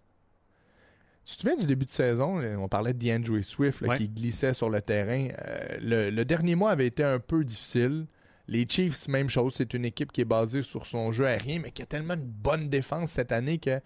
Tu 1.24 1.36
te 1.36 1.40
souviens 1.40 1.56
du 1.56 1.66
début 1.66 1.86
de 1.86 1.90
saison, 1.90 2.38
on 2.58 2.68
parlait 2.68 2.92
d'Andrew 2.92 3.40
Swift 3.42 3.80
là, 3.80 3.88
Ouais. 3.90 3.96
qui 3.98 4.08
glissait 4.10 4.52
sur 4.52 4.68
le 4.68 4.82
terrain. 4.82 5.28
Euh, 5.46 5.78
le, 5.80 6.10
le 6.10 6.24
dernier 6.26 6.54
mois 6.54 6.70
avait 6.72 6.86
été 6.86 7.02
un 7.02 7.18
peu 7.18 7.44
difficile. 7.44 8.06
Les 8.46 8.66
Chiefs, 8.68 9.08
même 9.08 9.28
chose, 9.28 9.54
c'est 9.56 9.72
une 9.74 9.84
équipe 9.84 10.12
qui 10.12 10.20
est 10.20 10.26
basée 10.26 10.62
sur 10.62 10.86
son 10.86 11.12
jeu 11.12 11.26
aérien, 11.26 11.60
mais 11.62 11.70
qui 11.70 11.82
a 11.82 11.86
tellement 11.86 12.14
une 12.14 12.26
bonne 12.26 12.68
défense 12.68 13.12
cette 13.12 13.32
année 13.32 13.58
que 13.58 13.80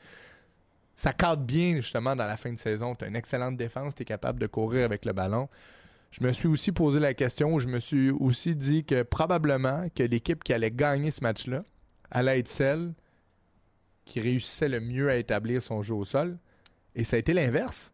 ça 0.96 1.12
cadre 1.12 1.42
bien 1.42 1.76
justement 1.76 2.16
dans 2.16 2.26
la 2.26 2.36
fin 2.36 2.52
de 2.52 2.58
saison. 2.58 2.96
Tu 2.96 3.04
as 3.04 3.08
une 3.08 3.16
excellente 3.16 3.56
défense, 3.56 3.94
tu 3.94 4.02
es 4.02 4.04
capable 4.04 4.40
de 4.40 4.48
courir 4.48 4.84
avec 4.84 5.04
le 5.04 5.12
ballon. 5.12 5.48
Je 6.10 6.24
me 6.24 6.32
suis 6.32 6.48
aussi 6.48 6.72
posé 6.72 6.98
la 6.98 7.14
question, 7.14 7.58
je 7.58 7.68
me 7.68 7.78
suis 7.78 8.10
aussi 8.10 8.56
dit 8.56 8.84
que 8.84 9.02
probablement 9.02 9.88
que 9.94 10.02
l'équipe 10.02 10.42
qui 10.42 10.52
allait 10.52 10.72
gagner 10.72 11.12
ce 11.12 11.22
match-là 11.22 11.62
allait 12.10 12.40
être 12.40 12.48
celle 12.48 12.94
qui 14.04 14.20
réussissait 14.20 14.68
le 14.68 14.80
mieux 14.80 15.08
à 15.10 15.16
établir 15.16 15.62
son 15.62 15.82
jeu 15.82 15.94
au 15.94 16.04
sol. 16.04 16.38
Et 16.96 17.04
ça 17.04 17.16
a 17.16 17.18
été 17.20 17.32
l'inverse. 17.32 17.92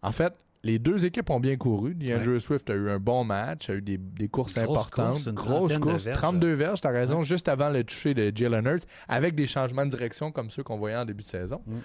En 0.00 0.12
fait, 0.12 0.32
les 0.62 0.78
deux 0.78 1.04
équipes 1.04 1.30
ont 1.30 1.40
bien 1.40 1.56
couru. 1.56 1.94
DeAndre 1.94 2.40
Swift 2.40 2.68
a 2.70 2.74
eu 2.74 2.90
un 2.90 2.98
bon 2.98 3.24
match, 3.24 3.70
a 3.70 3.74
eu 3.74 3.82
des, 3.82 3.96
des 3.96 4.28
courses 4.28 4.54
grosse 4.54 4.64
importantes. 4.64 5.12
course, 5.14 5.26
une 5.26 5.32
grosse 5.32 5.78
course. 5.78 6.02
verges. 6.02 6.18
32 6.18 6.52
verges, 6.52 6.80
t'as 6.80 6.90
raison, 6.90 7.22
juste 7.22 7.48
avant 7.48 7.70
le 7.70 7.82
toucher 7.84 8.14
de 8.14 8.32
Jalen 8.34 8.66
Hurts, 8.66 8.86
avec 9.08 9.34
des 9.34 9.46
changements 9.46 9.84
de 9.86 9.90
direction 9.90 10.32
comme 10.32 10.50
ceux 10.50 10.62
qu'on 10.62 10.76
voyait 10.76 10.96
en 10.96 11.04
début 11.04 11.22
de 11.22 11.28
saison. 11.28 11.62
Mm. 11.66 11.78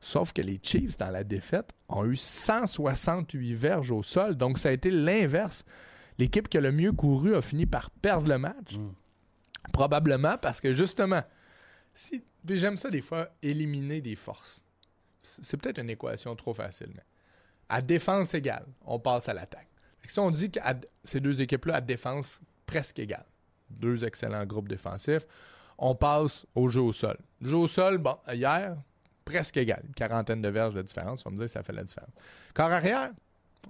Sauf 0.00 0.32
que 0.32 0.42
les 0.42 0.60
Chiefs, 0.62 0.96
dans 0.96 1.10
la 1.10 1.24
défaite, 1.24 1.70
ont 1.88 2.04
eu 2.04 2.16
168 2.16 3.52
verges 3.54 3.90
au 3.90 4.02
sol. 4.02 4.36
Donc, 4.36 4.58
ça 4.58 4.68
a 4.68 4.72
été 4.72 4.90
l'inverse. 4.90 5.64
L'équipe 6.18 6.48
qui 6.48 6.58
a 6.58 6.60
le 6.60 6.70
mieux 6.70 6.92
couru 6.92 7.34
a 7.34 7.42
fini 7.42 7.66
par 7.66 7.90
perdre 7.90 8.28
le 8.28 8.38
match. 8.38 8.76
Mm. 8.76 8.92
Probablement 9.72 10.36
parce 10.38 10.60
que, 10.60 10.72
justement, 10.72 11.22
si 11.94 12.22
j'aime 12.46 12.76
ça 12.76 12.90
des 12.90 13.00
fois, 13.00 13.28
éliminer 13.42 14.00
des 14.00 14.16
forces. 14.16 14.64
C'est 15.22 15.44
c'est 15.44 15.56
peut-être 15.56 15.78
une 15.78 15.90
équation 15.90 16.34
trop 16.36 16.54
facile, 16.54 16.90
mais 16.94 17.02
à 17.68 17.80
défense 17.82 18.34
égale, 18.34 18.66
on 18.84 18.98
passe 18.98 19.28
à 19.28 19.34
l'attaque. 19.34 19.68
Si 20.06 20.18
on 20.20 20.30
dit 20.30 20.50
que 20.50 20.58
ces 21.04 21.20
deux 21.20 21.42
équipes-là, 21.42 21.76
à 21.76 21.80
défense 21.82 22.40
presque 22.64 22.98
égale, 22.98 23.26
deux 23.68 24.04
excellents 24.04 24.46
groupes 24.46 24.68
défensifs, 24.68 25.26
on 25.76 25.94
passe 25.94 26.46
au 26.54 26.68
jeu 26.68 26.80
au 26.80 26.92
sol. 26.94 27.18
Le 27.42 27.50
jeu 27.50 27.56
au 27.56 27.68
sol, 27.68 27.98
bon, 27.98 28.16
hier, 28.32 28.74
presque 29.24 29.58
égal. 29.58 29.82
Une 29.86 29.94
quarantaine 29.94 30.40
de 30.40 30.48
verges 30.48 30.72
de 30.72 30.80
différence. 30.80 31.24
On 31.26 31.28
va 31.28 31.34
me 31.34 31.38
dire 31.38 31.46
que 31.46 31.52
ça 31.52 31.62
fait 31.62 31.74
la 31.74 31.84
différence. 31.84 32.10
Corps 32.54 32.70
arrière, 32.72 33.10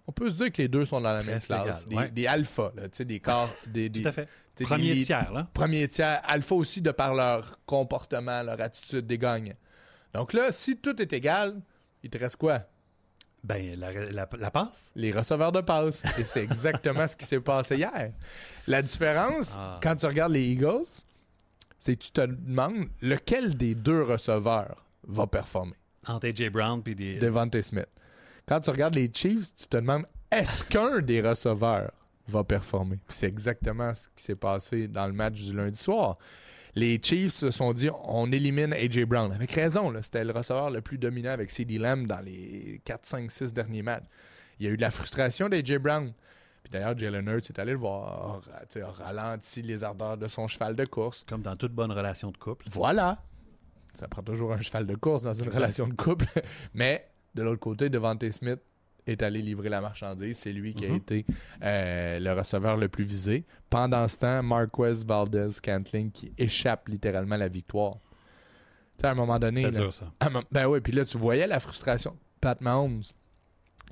on 0.06 0.12
peut 0.12 0.30
se 0.30 0.36
dire 0.36 0.52
que 0.52 0.62
les 0.62 0.68
deux 0.68 0.84
sont 0.84 1.00
dans 1.00 1.12
la 1.12 1.24
même 1.24 1.40
classe. 1.40 1.82
égal, 1.82 1.88
Des, 1.88 1.96
ouais. 1.96 2.10
des 2.12 2.26
alphas, 2.28 2.70
là, 2.76 2.82
tu 2.88 2.98
sais, 2.98 3.04
des 3.04 3.18
corps. 3.18 3.50
Des, 3.66 3.88
des, 3.88 4.02
Tout 4.02 4.08
à 4.08 4.12
fait. 4.12 4.28
des 4.56 4.64
Premier 4.64 4.96
tiers, 4.98 5.32
là. 5.32 5.48
Premier 5.52 5.88
tiers, 5.88 6.20
alpha 6.24 6.54
aussi 6.54 6.80
de 6.80 6.92
par 6.92 7.14
leur 7.14 7.58
comportement, 7.66 8.44
leur 8.44 8.60
attitude 8.60 9.06
des 9.08 9.18
gagnants. 9.18 9.56
Donc 10.14 10.32
là, 10.34 10.52
si 10.52 10.76
tout 10.76 11.02
est 11.02 11.12
égal, 11.12 11.60
il 12.04 12.10
te 12.10 12.16
reste 12.18 12.36
quoi? 12.36 12.62
Ben, 13.44 13.74
la, 13.78 13.92
la- 13.92 14.28
la 14.38 14.50
passe. 14.50 14.90
Les 14.96 15.12
receveurs 15.12 15.52
de 15.52 15.60
passe. 15.60 16.02
Et 16.18 16.24
c'est 16.24 16.42
exactement 16.42 17.06
ce 17.06 17.16
qui 17.16 17.24
s'est 17.24 17.40
passé 17.40 17.76
hier. 17.76 18.12
La 18.66 18.82
différence, 18.82 19.54
Ah. 19.58 19.78
quand 19.82 19.94
tu 19.96 20.06
regardes 20.06 20.32
les 20.32 20.44
Eagles, 20.44 20.84
c'est 21.78 21.94
que 21.96 22.02
tu 22.04 22.10
te 22.10 22.20
demandes 22.22 22.88
lequel 23.00 23.56
des 23.56 23.74
deux 23.74 24.02
receveurs 24.02 24.84
va 25.06 25.26
performer. 25.26 25.74
Entre 26.08 26.26
AJ 26.28 26.50
Brown 26.50 26.82
puis 26.82 26.94
des. 26.94 27.18
Devante 27.18 27.60
Smith. 27.62 27.88
Quand 28.46 28.60
tu 28.60 28.70
regardes 28.70 28.94
les 28.94 29.10
Chiefs, 29.12 29.54
tu 29.54 29.66
te 29.66 29.76
demandes 29.76 30.04
est-ce 30.30 30.64
qu'un 30.64 31.00
des 31.00 31.20
receveurs 31.22 31.90
va 32.26 32.44
performer? 32.44 32.98
C'est 33.08 33.26
exactement 33.28 33.94
ce 33.94 34.08
qui 34.08 34.22
s'est 34.22 34.34
passé 34.36 34.88
dans 34.88 35.06
le 35.06 35.12
match 35.12 35.34
du 35.42 35.54
lundi 35.56 35.78
soir. 35.78 36.18
Les 36.78 37.00
Chiefs 37.02 37.32
se 37.32 37.50
sont 37.50 37.72
dit 37.72 37.90
on 38.04 38.30
élimine 38.30 38.72
AJ 38.72 39.04
Brown. 39.04 39.32
Avec 39.32 39.50
raison, 39.50 39.92
c'était 40.00 40.22
le 40.24 40.32
receveur 40.32 40.70
le 40.70 40.80
plus 40.80 40.96
dominant 40.96 41.30
avec 41.30 41.50
CD 41.50 41.76
Lamb 41.76 42.06
dans 42.06 42.20
les 42.20 42.80
4, 42.84 43.04
5, 43.04 43.32
6 43.32 43.52
derniers 43.52 43.82
matchs. 43.82 44.04
Il 44.60 44.66
y 44.66 44.68
a 44.68 44.72
eu 44.72 44.76
de 44.76 44.82
la 44.82 44.92
frustration 44.92 45.48
d'AJ 45.48 45.78
Brown. 45.78 46.12
Puis 46.62 46.70
d'ailleurs, 46.70 46.96
Jalen 46.96 47.26
Hurts 47.26 47.50
est 47.50 47.58
allé 47.58 47.72
le 47.72 47.78
voir, 47.78 48.42
a, 48.52 49.02
ralenti 49.02 49.62
les 49.62 49.82
ardeurs 49.82 50.16
de 50.16 50.28
son 50.28 50.46
cheval 50.46 50.76
de 50.76 50.84
course. 50.84 51.24
Comme 51.28 51.42
dans 51.42 51.56
toute 51.56 51.72
bonne 51.72 51.90
relation 51.90 52.30
de 52.30 52.36
couple. 52.36 52.66
Voilà. 52.70 53.24
Ça 53.94 54.06
prend 54.06 54.22
toujours 54.22 54.52
un 54.52 54.60
cheval 54.60 54.86
de 54.86 54.94
course 54.94 55.22
dans 55.22 55.34
une 55.34 55.46
Exact. 55.46 55.58
relation 55.58 55.88
de 55.88 55.94
couple. 55.94 56.26
Mais 56.74 57.08
de 57.34 57.42
l'autre 57.42 57.60
côté, 57.60 57.88
Devante 57.88 58.30
Smith 58.30 58.60
est 59.12 59.22
allé 59.22 59.40
livrer 59.42 59.68
la 59.68 59.80
marchandise. 59.80 60.38
C'est 60.38 60.52
lui 60.52 60.74
qui 60.74 60.84
a 60.86 60.88
Mhm. 60.88 60.94
été 60.96 61.26
euh, 61.62 62.18
le 62.18 62.32
receveur 62.32 62.76
le 62.76 62.88
plus 62.88 63.04
visé. 63.04 63.44
Pendant 63.70 64.06
ce 64.08 64.16
temps, 64.18 64.42
Marquez 64.42 65.04
Valdez 65.06 65.48
Cantling 65.62 66.10
qui 66.10 66.32
échappe 66.38 66.88
littéralement 66.88 67.34
à 67.36 67.38
la 67.38 67.48
victoire. 67.48 67.94
Tu 68.96 69.02
sais, 69.02 69.06
à 69.06 69.10
un 69.10 69.14
moment 69.14 69.38
donné. 69.38 69.60
C'est 69.62 69.70
dur, 69.70 69.92
ça. 69.92 70.12
à 70.20 70.28
ben 70.50 70.66
oui, 70.66 70.80
puis 70.80 70.92
là, 70.92 71.04
tu 71.04 71.18
voyais 71.18 71.46
la 71.46 71.60
frustration. 71.60 72.16
Pat 72.40 72.60
Mahomes. 72.60 73.02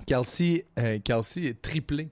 Kelsey, 0.06 0.66
euh, 0.78 0.98
Kelsey 1.02 1.44
est 1.46 1.62
triplé 1.62 2.10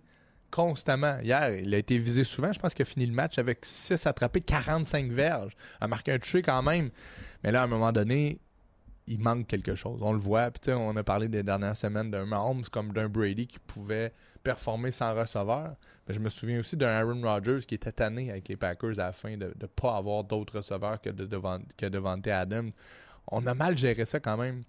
constamment. 0.50 1.18
Hier, 1.20 1.50
il 1.58 1.74
a 1.74 1.78
été 1.78 1.98
visé 1.98 2.22
souvent. 2.24 2.52
Je 2.52 2.58
pense 2.60 2.72
qu'il 2.74 2.84
a 2.84 2.86
fini 2.86 3.06
le 3.06 3.12
match 3.12 3.38
avec 3.38 3.58
6 3.64 4.06
attrapés, 4.06 4.40
45 4.40 5.10
verges. 5.10 5.52
A 5.80 5.88
marqué 5.88 6.12
un 6.12 6.18
touché 6.18 6.42
quand 6.42 6.62
même. 6.62 6.90
Mais 7.42 7.50
là, 7.52 7.62
à 7.62 7.64
un 7.64 7.68
moment 7.68 7.90
donné, 7.92 8.38
il 9.06 9.20
manque 9.20 9.46
quelque 9.46 9.74
chose. 9.74 10.00
On 10.02 10.12
le 10.12 10.18
voit. 10.18 10.50
Puis, 10.50 10.72
on 10.72 10.96
a 10.96 11.02
parlé 11.02 11.28
des 11.28 11.42
dernières 11.42 11.76
semaines 11.76 12.10
d'un 12.10 12.24
Mahomes 12.26 12.64
comme 12.72 12.92
d'un 12.92 13.08
Brady 13.08 13.46
qui 13.46 13.58
pouvait 13.58 14.12
performer 14.42 14.90
sans 14.90 15.14
receveur. 15.14 15.74
Mais 16.06 16.14
je 16.14 16.20
me 16.20 16.28
souviens 16.28 16.60
aussi 16.60 16.76
d'un 16.76 16.88
Aaron 16.88 17.20
Rodgers 17.22 17.60
qui 17.66 17.74
était 17.76 17.92
tanné 17.92 18.30
avec 18.30 18.48
les 18.48 18.56
Packers 18.56 18.98
à 19.00 19.04
la 19.06 19.12
fin 19.12 19.36
de 19.36 19.54
ne 19.60 19.66
pas 19.66 19.96
avoir 19.96 20.24
d'autres 20.24 20.58
receveurs 20.58 21.00
que, 21.00 21.10
de 21.10 21.24
devant, 21.26 21.58
que 21.76 21.86
Devante 21.86 22.26
Adams. 22.28 22.70
On 23.28 23.46
a 23.46 23.54
mal 23.54 23.76
géré 23.78 24.04
ça 24.04 24.20
quand 24.20 24.36
même. 24.36 24.62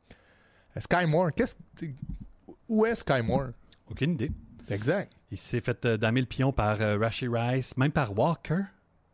Sky 0.77 1.06
Moore, 1.06 1.32
qu'est-ce 1.34 1.56
où 2.68 2.86
est 2.86 2.96
Sky 2.96 3.22
Moore? 3.22 3.50
Aucune 3.89 4.12
idée. 4.13 4.32
Exact. 4.70 5.12
Il 5.32 5.38
s'est 5.38 5.62
fait 5.62 5.86
euh, 5.86 5.98
damer 5.98 6.22
le 6.22 6.27
pion 6.27 6.51
par 6.51 6.82
euh, 6.82 6.98
Rashi 6.98 7.27
Rice, 7.27 7.77
même 7.77 7.92
par 7.92 8.18
Walker. 8.18 8.62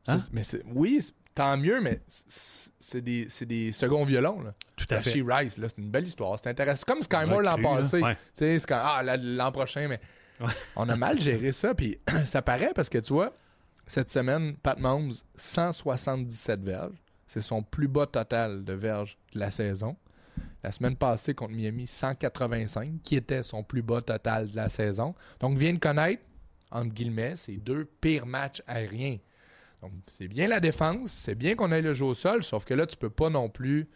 Hein? 0.08 0.18
Mais 0.32 0.44
c'est- 0.44 0.64
oui, 0.74 1.00
tant 1.36 1.58
mieux, 1.58 1.82
mais 1.82 2.02
c'est- 2.08 3.02
des, 3.02 3.26
c'est 3.30 3.46
des 3.46 3.72
seconds 3.72 4.04
violons. 4.06 4.42
Là. 4.42 4.54
Tout 4.88 4.96
à 4.96 5.02
fait. 5.02 5.22
Rashee 5.22 5.24
Rice, 5.28 5.58
là, 5.58 5.68
c'est 5.70 5.82
une 5.82 5.90
belle 5.90 6.06
histoire. 6.06 6.38
C'est 6.42 6.50
intéressant. 6.50 6.84
C'est 6.86 6.94
comme 6.94 7.02
Sky 7.04 7.26
Moore 7.30 7.40
Recrue, 7.40 7.62
l'an 7.64 7.76
passé. 7.76 8.02
Ouais. 8.02 8.16
Tu 8.16 8.20
sais, 8.36 8.60
c'est 8.60 8.68
quand- 8.68 8.82
ah, 8.84 9.02
la- 9.04 9.18
l'an 9.18 9.52
prochain, 9.52 9.88
mais 9.88 10.00
Ouais. 10.40 10.52
on 10.76 10.88
a 10.90 10.96
mal 10.96 11.20
géré 11.22 11.52
ça. 11.52 11.74
Puis 11.76 11.98
ça 12.26 12.42
paraît 12.42 12.72
parce 12.76 12.90
que 12.90 12.98
tu 12.98 13.14
vois, 13.14 13.34
cette 13.88 14.12
semaine, 14.12 14.56
Pat 14.58 14.80
Mahomes, 14.80 15.14
177 15.36 16.62
verges. 16.64 16.96
C'est 17.28 17.42
son 17.42 17.64
plus 17.64 17.88
bas 17.88 18.06
total 18.08 18.64
de 18.64 18.74
verges 18.74 19.18
de 19.34 19.40
la 19.40 19.52
saison. 19.52 19.96
La 20.64 20.72
semaine 20.72 20.96
passée 20.96 21.34
contre 21.34 21.54
Miami, 21.54 21.88
185, 21.88 23.02
qui 23.04 23.16
était 23.16 23.42
son 23.44 23.64
plus 23.64 23.82
bas 23.82 24.02
total 24.02 24.50
de 24.52 24.56
la 24.56 24.70
saison. 24.70 25.16
Donc, 25.40 25.58
vient 25.58 25.74
de 25.74 25.80
connaître, 25.80 26.22
entre 26.72 26.94
guillemets, 26.94 27.36
ses 27.36 27.58
deux 27.58 27.86
pires 27.86 28.26
matchs 28.26 28.62
aériens. 28.68 29.18
Donc, 29.82 29.92
c'est 30.08 30.28
bien 30.28 30.48
la 30.48 30.60
défense, 30.60 31.12
c'est 31.12 31.36
bien 31.36 31.56
qu'on 31.56 31.72
ait 31.72 31.82
le 31.82 31.94
jeu 31.94 32.06
au 32.06 32.14
sol, 32.14 32.44
sauf 32.44 32.66
que 32.66 32.74
là, 32.74 32.86
tu 32.86 32.96
peux 32.98 33.10
pas 33.10 33.30
non 33.30 33.50
plus 33.50 33.88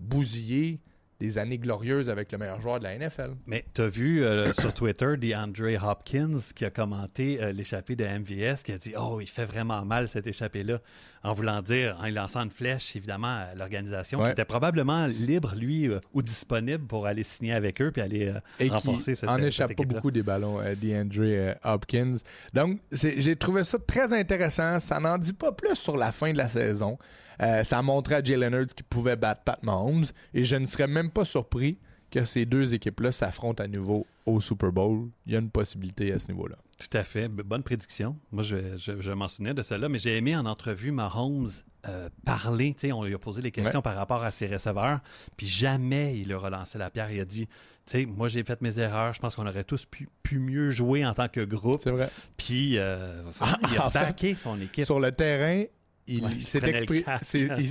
bousiller 0.00 0.80
des 1.20 1.38
années 1.38 1.58
glorieuses 1.58 2.10
avec 2.10 2.32
le 2.32 2.38
meilleur 2.38 2.60
joueur 2.60 2.80
de 2.80 2.84
la 2.84 2.98
NFL. 2.98 3.34
Mais 3.46 3.64
tu 3.72 3.82
as 3.82 3.86
vu 3.86 4.24
euh, 4.24 4.52
sur 4.60 4.74
Twitter 4.74 5.16
DeAndre 5.16 5.82
Hopkins 5.82 6.38
qui 6.54 6.64
a 6.64 6.70
commenté 6.70 7.40
euh, 7.40 7.52
l'échappée 7.52 7.94
de 7.94 8.04
MVS, 8.04 8.62
qui 8.64 8.72
a 8.72 8.78
dit 8.78 8.94
Oh, 8.98 9.20
il 9.20 9.28
fait 9.28 9.44
vraiment 9.44 9.84
mal 9.84 10.08
cette 10.08 10.26
échappée-là, 10.26 10.80
en 11.22 11.32
voulant 11.32 11.62
dire, 11.62 11.96
en 12.02 12.08
lançant 12.10 12.42
une 12.42 12.50
flèche, 12.50 12.96
évidemment, 12.96 13.28
à 13.28 13.54
l'organisation, 13.54 14.18
Ouais. 14.18 14.26
qui 14.26 14.32
était 14.32 14.44
probablement 14.44 15.06
libre, 15.06 15.54
lui, 15.56 15.88
euh, 15.88 16.00
ou 16.12 16.20
disponible 16.20 16.84
pour 16.84 17.06
aller 17.06 17.22
signer 17.22 17.52
avec 17.52 17.80
eux 17.80 17.92
puis 17.92 18.02
aller 18.02 18.32
Et 18.58 18.68
renforcer 18.68 19.12
qui 19.12 19.16
cette 19.20 19.28
en 19.28 19.38
échappe 19.38 19.74
pas 19.76 19.84
beaucoup 19.84 20.10
des 20.10 20.22
ballons, 20.22 20.58
DeAndre 20.82 21.54
Hopkins. 21.62 22.16
Donc, 22.52 22.80
j'ai 22.92 23.36
trouvé 23.36 23.62
ça 23.64 23.78
très 23.78 24.12
intéressant. 24.12 24.80
Ça 24.80 24.98
n'en 24.98 25.16
dit 25.16 25.32
pas 25.32 25.52
plus 25.52 25.76
sur 25.76 25.96
la 25.96 26.10
fin 26.10 26.32
de 26.32 26.38
la 26.38 26.48
saison. 26.48 26.98
Euh, 27.42 27.64
ça 27.64 27.78
a 27.78 27.82
montré 27.82 28.16
à 28.16 28.22
Jalen 28.22 28.54
Hurts 28.54 28.74
qu'il 28.74 28.84
pouvait 28.84 29.16
battre 29.16 29.42
Pat 29.42 29.62
Mahomes. 29.62 30.06
Et 30.32 30.44
je 30.44 30.56
ne 30.56 30.66
serais 30.66 30.86
même 30.86 31.10
pas 31.10 31.24
surpris 31.24 31.78
que 32.10 32.24
ces 32.24 32.46
deux 32.46 32.74
équipes-là 32.74 33.12
s'affrontent 33.12 33.62
à 33.62 33.66
nouveau 33.66 34.06
au 34.26 34.40
Super 34.40 34.70
Bowl. 34.70 35.08
Il 35.26 35.32
y 35.32 35.36
a 35.36 35.40
une 35.40 35.50
possibilité 35.50 36.12
à 36.12 36.18
ce 36.18 36.28
niveau-là. 36.28 36.56
Tout 36.78 36.96
à 36.96 37.02
fait. 37.02 37.28
Bonne 37.28 37.62
prédiction. 37.62 38.16
Moi, 38.32 38.42
je, 38.42 38.76
je, 38.76 39.00
je 39.00 39.10
m'en 39.10 39.28
souvenais 39.28 39.54
de 39.54 39.62
celle-là, 39.62 39.88
mais 39.88 39.98
j'ai 39.98 40.16
aimé 40.16 40.36
en 40.36 40.46
entrevue 40.46 40.92
Mahomes 40.92 41.48
euh, 41.86 42.08
parler. 42.24 42.74
On 42.92 43.04
lui 43.04 43.14
a 43.14 43.18
posé 43.18 43.42
les 43.42 43.50
questions 43.50 43.82
par 43.82 43.94
rapport 43.94 44.24
à 44.24 44.30
ses 44.30 44.46
receveurs, 44.46 45.00
puis 45.36 45.46
jamais 45.46 46.18
il 46.18 46.32
a 46.32 46.38
relancé 46.38 46.78
la 46.78 46.88
pierre. 46.88 47.10
Il 47.10 47.20
a 47.20 47.26
dit, 47.26 47.46
tu 47.46 47.52
sais, 47.86 48.06
moi 48.06 48.28
j'ai 48.28 48.42
fait 48.42 48.60
mes 48.62 48.78
erreurs. 48.78 49.12
Je 49.12 49.20
pense 49.20 49.36
qu'on 49.36 49.46
aurait 49.46 49.64
tous 49.64 49.84
pu, 49.84 50.08
pu 50.22 50.38
mieux 50.38 50.70
jouer 50.70 51.04
en 51.04 51.12
tant 51.12 51.28
que 51.28 51.40
groupe. 51.40 51.80
C'est 51.82 51.90
vrai. 51.90 52.08
Puis 52.38 52.78
euh, 52.78 53.22
il 53.70 53.78
a 53.78 53.90
fait, 53.90 53.98
backé 53.98 54.34
son 54.34 54.58
équipe. 54.60 54.86
Sur 54.86 54.98
le 54.98 55.10
terrain, 55.10 55.64
il, 56.06 56.24
Ouais, 56.24 56.38
s'est 56.40 56.58
exprimé. 56.68 57.04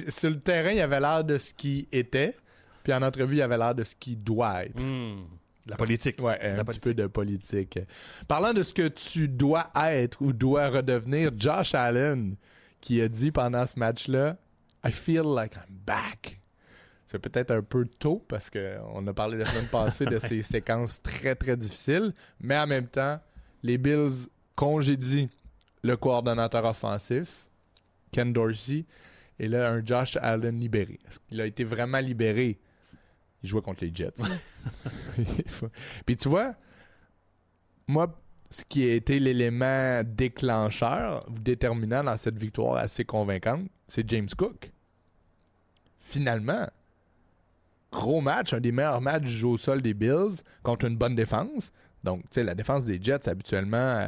sur 0.09 0.29
le 0.29 0.39
terrain, 0.39 0.71
il 0.71 0.79
avait 0.81 0.99
l'air 0.99 1.23
de 1.23 1.37
ce 1.37 1.53
qu'il 1.53 1.87
était. 1.91 2.35
Puis 2.83 2.93
en 2.93 3.01
entrevue, 3.01 3.37
il 3.37 3.41
avait 3.41 3.57
l'air 3.57 3.73
de 3.75 3.83
ce 3.83 3.95
qu'il 3.95 4.21
doit 4.21 4.65
être. 4.65 4.79
Hmm. 4.81 5.23
La 5.67 5.77
politique. 5.77 6.21
Ouais, 6.21 6.37
un 6.41 6.57
La 6.57 6.63
petit 6.65 6.79
politique. 6.79 6.83
peu 6.83 6.93
de 6.93 7.07
politique. 7.07 7.79
Parlant 8.27 8.53
de 8.53 8.63
ce 8.63 8.73
que 8.73 8.89
tu 8.89 9.29
dois 9.29 9.71
être 9.75 10.21
ou 10.21 10.33
dois 10.33 10.67
redevenir, 10.69 11.31
Josh 11.37 11.73
Allen, 11.73 12.35
qui 12.81 13.01
a 13.01 13.07
dit 13.07 13.31
pendant 13.31 13.65
ce 13.65 13.79
match-là, 13.79 14.35
I 14.85 14.91
feel 14.91 15.23
like 15.23 15.55
I'm 15.55 15.73
back. 15.85 16.41
C'est 17.05 17.19
peut-être 17.19 17.51
un 17.51 17.61
peu 17.61 17.85
tôt 17.85 18.25
parce 18.27 18.49
qu'on 18.49 19.07
a 19.07 19.13
parlé 19.13 19.37
la 19.37 19.45
semaine 19.45 19.67
passée 19.69 20.05
de 20.05 20.19
ces 20.19 20.41
séquences 20.41 21.01
très 21.01 21.35
très 21.35 21.55
difficiles, 21.55 22.13
mais 22.41 22.57
en 22.57 22.67
même 22.67 22.87
temps, 22.87 23.19
les 23.61 23.77
Bills 23.77 24.27
congédient 24.55 25.27
le 25.83 25.95
coordonnateur 25.95 26.65
offensif, 26.65 27.47
Ken 28.13 28.31
Dorsey, 28.31 28.85
et 29.39 29.47
là, 29.47 29.71
un 29.71 29.85
Josh 29.85 30.17
Allen 30.21 30.57
libéré. 30.57 30.99
Est-ce 31.07 31.19
qu'il 31.19 31.41
a 31.41 31.45
été 31.45 31.63
vraiment 31.63 31.99
libéré? 31.99 32.59
Il 33.41 33.49
jouait 33.49 33.61
contre 33.61 33.83
les 33.83 33.93
Jets. 33.93 34.23
Puis 36.05 36.15
tu 36.15 36.29
vois, 36.29 36.55
moi, 37.87 38.21
ce 38.49 38.63
qui 38.63 38.89
a 38.89 38.93
été 38.93 39.19
l'élément 39.19 40.01
déclencheur 40.05 41.27
ou 41.29 41.39
déterminant 41.39 42.03
dans 42.03 42.15
cette 42.15 42.37
victoire 42.37 42.77
assez 42.77 43.03
convaincante, 43.03 43.67
c'est 43.87 44.07
James 44.09 44.29
Cook. 44.37 44.71
Finalement, 45.99 46.67
gros 47.91 48.21
match, 48.21 48.53
un 48.53 48.61
des 48.61 48.71
meilleurs 48.71 49.01
matchs 49.01 49.23
du 49.23 49.31
jeu 49.31 49.47
au 49.47 49.57
sol 49.57 49.81
des 49.81 49.93
Bills 49.93 50.41
contre 50.61 50.85
une 50.85 50.95
bonne 50.95 51.15
défense. 51.15 51.71
Donc, 52.03 52.21
tu 52.23 52.27
sais, 52.31 52.43
la 52.43 52.55
défense 52.55 52.85
des 52.85 53.01
Jets, 53.01 53.27
habituellement. 53.27 54.07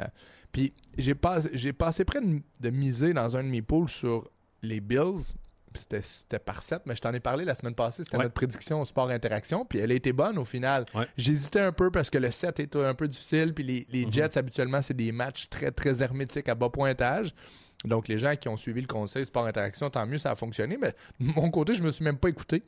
Puis, 0.55 0.71
j'ai 0.97 1.15
pas- 1.15 1.39
j'ai 1.51 1.73
passé 1.73 2.05
près 2.05 2.21
de, 2.21 2.39
de 2.61 2.69
miser 2.69 3.11
dans 3.13 3.35
un 3.35 3.43
de 3.43 3.49
mes 3.49 3.61
pools 3.61 3.89
sur 3.89 4.29
les 4.61 4.79
Bills. 4.79 5.33
Puis 5.73 5.81
C'était 5.81 6.01
c'était 6.01 6.39
par 6.39 6.63
7, 6.63 6.83
mais 6.85 6.95
je 6.95 7.01
t'en 7.01 7.11
ai 7.13 7.19
parlé 7.19 7.43
la 7.43 7.55
semaine 7.55 7.75
passée. 7.75 8.05
C'était 8.05 8.15
Ouais. 8.15 8.23
notre 8.23 8.35
prédiction 8.35 8.79
au 8.79 8.85
sport 8.85 9.09
interaction. 9.09 9.65
Puis 9.65 9.79
elle 9.79 9.91
a 9.91 9.95
été 9.95 10.13
bonne 10.13 10.37
au 10.37 10.45
final. 10.45 10.85
Ouais. 10.95 11.05
J'hésitais 11.17 11.59
un 11.59 11.73
peu 11.73 11.91
parce 11.91 12.09
que 12.09 12.17
le 12.17 12.31
7 12.31 12.61
était 12.61 12.81
un 12.81 12.93
peu 12.95 13.09
difficile. 13.09 13.53
Puis 13.53 13.65
les, 13.65 13.85
les 13.91 14.05
Mhm. 14.05 14.13
Jets, 14.13 14.37
habituellement, 14.37 14.81
c'est 14.81 14.93
des 14.93 15.11
matchs 15.11 15.49
très, 15.49 15.71
très 15.71 16.01
hermétiques 16.01 16.47
à 16.47 16.55
bas 16.55 16.69
pointage. 16.69 17.35
Donc, 17.83 18.07
les 18.07 18.17
gens 18.17 18.33
qui 18.37 18.47
ont 18.47 18.55
suivi 18.55 18.79
le 18.79 18.87
conseil 18.87 19.25
Sport 19.25 19.47
Interaction, 19.47 19.89
tant 19.89 20.07
mieux, 20.07 20.17
ça 20.19 20.31
a 20.31 20.35
fonctionné. 20.35 20.77
Mais 20.77 20.93
de 21.19 21.33
mon 21.35 21.51
côté, 21.51 21.75
je 21.75 21.83
me 21.83 21.91
suis 21.91 22.05
même 22.05 22.17
pas 22.17 22.29
écouté. 22.29 22.63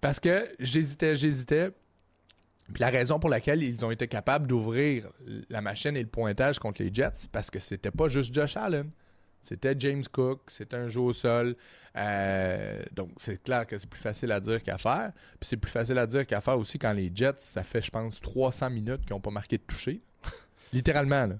Parce 0.00 0.18
que 0.18 0.48
j'hésitais, 0.58 1.14
j'hésitais. 1.14 1.70
Puis 2.72 2.80
la 2.80 2.90
raison 2.90 3.18
pour 3.18 3.30
laquelle 3.30 3.62
ils 3.62 3.84
ont 3.84 3.90
été 3.90 4.08
capables 4.08 4.46
d'ouvrir 4.46 5.08
la 5.50 5.60
machine 5.60 5.96
et 5.96 6.02
le 6.02 6.08
pointage 6.08 6.58
contre 6.58 6.82
les 6.82 6.92
Jets, 6.92 7.12
c'est 7.14 7.30
parce 7.30 7.50
que 7.50 7.58
c'était 7.58 7.90
pas 7.90 8.08
juste 8.08 8.34
Josh 8.34 8.56
Allen. 8.56 8.90
C'était 9.40 9.76
James 9.78 10.02
Cook, 10.10 10.40
c'était 10.48 10.76
un 10.76 10.88
jeu 10.88 11.00
au 11.00 11.12
sol. 11.12 11.54
Euh, 11.96 12.82
donc, 12.92 13.10
c'est 13.16 13.40
clair 13.40 13.64
que 13.64 13.78
c'est 13.78 13.88
plus 13.88 14.00
facile 14.00 14.32
à 14.32 14.40
dire 14.40 14.60
qu'à 14.60 14.76
faire. 14.76 15.12
Puis 15.38 15.48
c'est 15.48 15.56
plus 15.56 15.70
facile 15.70 15.98
à 15.98 16.06
dire 16.08 16.26
qu'à 16.26 16.40
faire 16.40 16.58
aussi 16.58 16.80
quand 16.80 16.92
les 16.92 17.12
Jets, 17.14 17.34
ça 17.38 17.62
fait, 17.62 17.80
je 17.80 17.90
pense, 17.90 18.20
300 18.20 18.70
minutes 18.70 19.02
qu'ils 19.02 19.14
n'ont 19.14 19.20
pas 19.20 19.30
marqué 19.30 19.56
de 19.58 19.62
toucher. 19.62 20.00
Littéralement, 20.72 21.26
là. 21.26 21.38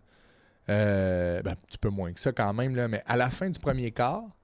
Euh, 0.68 1.42
ben, 1.42 1.52
un 1.52 1.54
petit 1.54 1.78
peu 1.78 1.88
moins 1.88 2.12
que 2.12 2.20
ça 2.20 2.30
quand 2.30 2.52
même, 2.52 2.76
là. 2.76 2.86
Mais 2.86 3.02
à 3.06 3.16
la 3.16 3.28
fin 3.28 3.50
du 3.50 3.58
premier 3.58 3.90
quart, 3.90 4.35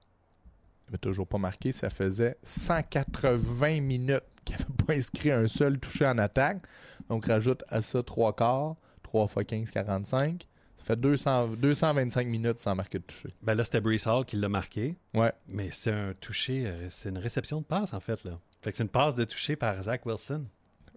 il 0.87 0.91
n'avait 0.91 0.97
toujours 0.99 1.27
pas 1.27 1.37
marqué. 1.37 1.71
Ça 1.71 1.89
faisait 1.89 2.37
180 2.43 3.81
minutes 3.81 4.23
qu'il 4.45 4.55
n'avait 4.57 4.73
pas 4.85 4.93
inscrit 4.93 5.31
un 5.31 5.47
seul 5.47 5.79
touché 5.79 6.05
en 6.05 6.17
attaque. 6.17 6.61
Donc, 7.09 7.25
rajoute 7.25 7.63
à 7.69 7.81
ça 7.81 8.01
3 8.03 8.35
quarts, 8.35 8.75
3 9.03 9.27
fois 9.27 9.43
15, 9.43 9.71
45. 9.71 10.47
Ça 10.77 10.83
fait 10.83 10.99
200, 10.99 11.47
225 11.57 12.27
minutes 12.27 12.59
sans 12.59 12.75
marquer 12.75 12.99
de 12.99 13.03
toucher. 13.03 13.29
Ben 13.41 13.53
là, 13.55 13.63
c'était 13.63 13.79
Brees 13.79 14.05
Hall 14.05 14.25
qui 14.25 14.35
l'a 14.35 14.49
marqué. 14.49 14.97
Ouais. 15.13 15.31
Mais 15.47 15.69
c'est 15.71 15.91
un 15.91 16.13
toucher, 16.19 16.65
euh, 16.67 16.87
c'est 16.89 17.09
une 17.09 17.17
réception 17.17 17.61
de 17.61 17.65
passe, 17.65 17.93
en 17.93 17.99
fait. 18.01 18.21
Là. 18.25 18.37
Fait 18.61 18.71
que 18.71 18.77
c'est 18.77 18.83
une 18.83 18.89
passe 18.89 19.15
de 19.15 19.23
toucher 19.23 19.55
par 19.55 19.81
Zach 19.81 20.05
Wilson. 20.05 20.45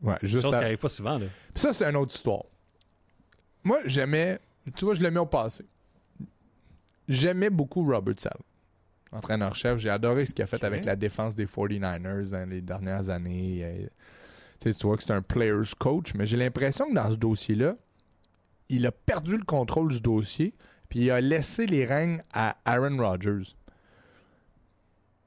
Ouais, 0.03 0.17
juste 0.23 0.45
Chose 0.45 0.55
à- 0.55 0.59
qui 0.59 0.63
n'arrive 0.65 0.79
pas 0.79 0.89
souvent. 0.89 1.19
Là. 1.19 1.27
Puis 1.55 1.61
ça, 1.63 1.73
c'est 1.73 1.85
une 1.89 1.97
autre 1.97 2.15
histoire. 2.15 2.45
Moi, 3.65 3.81
j'aimais. 3.87 4.39
Tu 4.75 4.85
vois, 4.85 4.95
je 4.95 5.01
l'aimais 5.01 5.21
au 5.21 5.27
passé. 5.27 5.65
J'aimais 7.09 7.51
beaucoup 7.51 7.85
Robert 7.89 8.19
Sal. 8.19 8.37
Entraîneur-chef. 9.17 9.79
J'ai 9.79 9.91
adoré 9.91 10.25
ce 10.27 10.35
qu'il 10.35 10.43
a 10.43 10.47
fait 10.47 10.63
avec 10.65 10.85
la 10.85 10.97
défense 10.97 11.35
des 11.35 11.47
49ers 11.47 12.31
dans 12.31 12.49
les 12.49 12.61
dernières 12.61 13.11
années. 13.11 13.61
Euh, 13.63 13.87
Tu 14.61 14.87
vois 14.87 14.97
que 14.97 15.03
c'est 15.03 15.13
un 15.13 15.23
player's 15.23 15.75
coach, 15.75 16.15
mais 16.15 16.27
j'ai 16.27 16.37
l'impression 16.37 16.89
que 16.89 16.95
dans 16.95 17.11
ce 17.11 17.17
dossier-là, 17.17 17.77
il 18.69 18.87
a 18.87 18.93
perdu 18.93 19.37
le 19.37 19.45
contrôle 19.45 19.91
du 19.93 20.01
dossier, 20.01 20.55
puis 20.89 21.01
il 21.01 21.11
a 21.11 21.21
laissé 21.21 21.67
les 21.67 21.85
règnes 21.85 22.23
à 22.33 22.57
Aaron 22.65 22.97
Rodgers. 22.97 23.55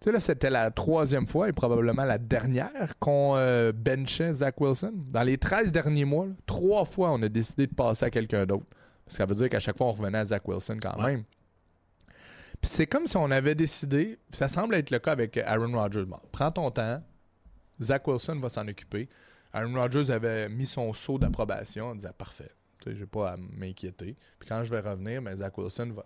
Tu 0.01 0.05
sais, 0.05 0.11
là, 0.13 0.19
c'était 0.21 0.49
la 0.49 0.71
troisième 0.71 1.27
fois 1.27 1.49
et 1.49 1.53
probablement 1.53 2.05
la 2.05 2.17
dernière 2.17 2.97
qu'on 2.99 3.33
euh, 3.35 3.73
benchait 3.73 4.33
Zach 4.33 4.59
Wilson. 4.61 4.93
Dans 5.11 5.23
les 5.23 5.37
13 5.37 5.71
derniers 5.73 6.05
mois, 6.05 6.25
là, 6.27 6.33
trois 6.45 6.85
fois, 6.85 7.11
on 7.11 7.21
a 7.21 7.27
décidé 7.27 7.67
de 7.67 7.73
passer 7.73 8.05
à 8.05 8.09
quelqu'un 8.09 8.45
d'autre. 8.45 8.65
Parce 9.05 9.17
que 9.17 9.23
ça 9.23 9.25
veut 9.25 9.35
dire 9.35 9.49
qu'à 9.49 9.59
chaque 9.59 9.77
fois, 9.77 9.87
on 9.87 9.91
revenait 9.91 10.19
à 10.19 10.25
Zach 10.25 10.47
Wilson 10.47 10.77
quand 10.81 10.97
Ouais. 11.03 11.11
même. 11.17 11.23
Puis 12.61 12.69
c'est 12.69 12.87
comme 12.87 13.07
si 13.07 13.17
on 13.17 13.31
avait 13.31 13.55
décidé, 13.55 14.19
ça 14.31 14.47
semble 14.49 14.75
être 14.75 14.91
le 14.91 14.99
cas 14.99 15.11
avec 15.11 15.37
Aaron 15.37 15.71
Rodgers. 15.71 16.05
Bon, 16.05 16.19
prends 16.31 16.51
ton 16.51 16.71
temps, 16.71 17.01
Zach 17.81 18.07
Wilson 18.07 18.39
va 18.39 18.49
s'en 18.49 18.67
occuper. 18.67 19.07
Aaron 19.53 19.73
Rodgers 19.73 20.11
avait 20.11 20.49
mis 20.49 20.65
son 20.65 20.91
saut 20.93 21.17
d'approbation 21.17 21.87
en 21.87 21.95
disant 21.95 22.11
parfait, 22.17 22.51
sais, 22.83 22.95
j'ai 22.95 23.05
pas 23.05 23.31
à 23.31 23.37
m'inquiéter. 23.37 24.15
Puis 24.39 24.49
quand 24.49 24.63
je 24.63 24.71
vais 24.71 24.79
revenir, 24.79 25.21
mais 25.21 25.35
Zach 25.37 25.57
Wilson 25.57 25.91
va. 25.95 26.05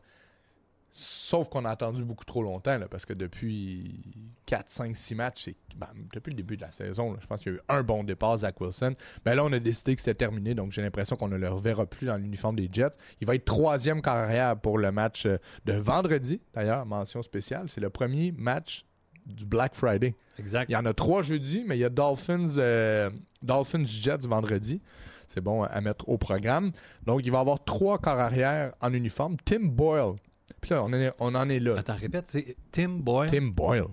Sauf 0.96 1.50
qu'on 1.50 1.66
a 1.66 1.72
attendu 1.72 2.04
beaucoup 2.06 2.24
trop 2.24 2.44
longtemps, 2.44 2.78
là, 2.78 2.88
parce 2.88 3.08
que 3.08 3.14
depuis 3.14 4.00
4, 4.46 4.70
5, 4.70 4.96
6 4.96 5.16
matchs, 5.16 5.50
ben, 5.76 5.88
depuis 6.14 6.30
le 6.30 6.36
début 6.36 6.56
de 6.56 6.62
la 6.62 6.72
saison, 6.72 7.14
là, 7.14 7.18
je 7.20 7.26
pense 7.26 7.42
qu'il 7.42 7.52
y 7.52 7.56
a 7.56 7.58
eu 7.58 7.62
un 7.68 7.82
bon 7.82 8.04
départ, 8.04 8.38
Zach 8.38 8.62
Wilson. 8.62 8.94
Ben 9.26 9.34
là, 9.34 9.44
on 9.44 9.52
a 9.52 9.58
décidé 9.58 9.96
que 9.96 10.02
c'était 10.02 10.14
terminé, 10.14 10.54
donc 10.54 10.72
j'ai 10.72 10.84
l'impression 10.84 11.16
qu'on 11.16 11.30
ne 11.30 11.36
le 11.36 11.50
reverra 11.50 11.88
plus 11.88 12.06
dans 12.06 12.18
l'uniforme 12.18 12.58
des 12.58 12.70
Jets. 12.72 12.92
Il 13.22 13.26
va 13.26 13.34
être 13.34 13.46
troisième 13.46 14.04
carrière 14.04 14.56
pour 14.56 14.78
le 14.78 14.92
match 14.92 15.26
euh, 15.26 15.38
de 15.66 15.74
vendredi, 15.74 16.40
d'ailleurs, 16.54 16.86
mention 16.86 17.24
spéciale. 17.24 17.70
C'est 17.70 17.82
le 17.82 17.90
premier 17.90 18.32
match 18.32 18.86
du 19.26 19.46
Black 19.46 19.74
Friday. 19.74 20.14
Exact. 20.38 20.70
Il 20.70 20.74
y 20.74 20.76
en 20.76 20.86
a 20.86 20.94
trois 20.94 21.24
jeudi, 21.24 21.64
mais 21.66 21.76
il 21.76 21.82
y 21.82 21.86
a 21.86 21.90
Dolphins, 21.90 22.58
euh, 22.60 23.10
Dolphins 23.42 23.86
Jets 23.86 24.28
vendredi. 24.28 24.80
C'est 25.28 25.42
bon 25.42 25.64
à 25.64 25.82
mettre 25.82 26.08
au 26.08 26.20
programme. 26.20 26.72
Donc, 27.08 27.22
il 27.24 27.32
va 27.32 27.40
y 27.40 27.42
avoir 27.42 27.64
trois 27.64 27.98
corps 27.98 28.20
arrière 28.20 28.74
en 28.80 28.94
uniforme. 28.94 29.38
Tim 29.44 29.66
Boyle. 29.66 30.18
Puis 30.62 30.72
là, 30.72 30.84
on, 30.84 30.88
en 30.88 30.94
est- 30.94 31.12
on 31.20 31.36
en 31.36 31.50
est 31.50 31.60
là. 31.60 31.76
Attends, 31.78 31.96
répète, 31.96 32.26
c'est 32.28 32.56
Tim 32.72 32.90
Boyle? 33.00 33.30
Tim 33.30 33.48
Boyle. 33.48 33.86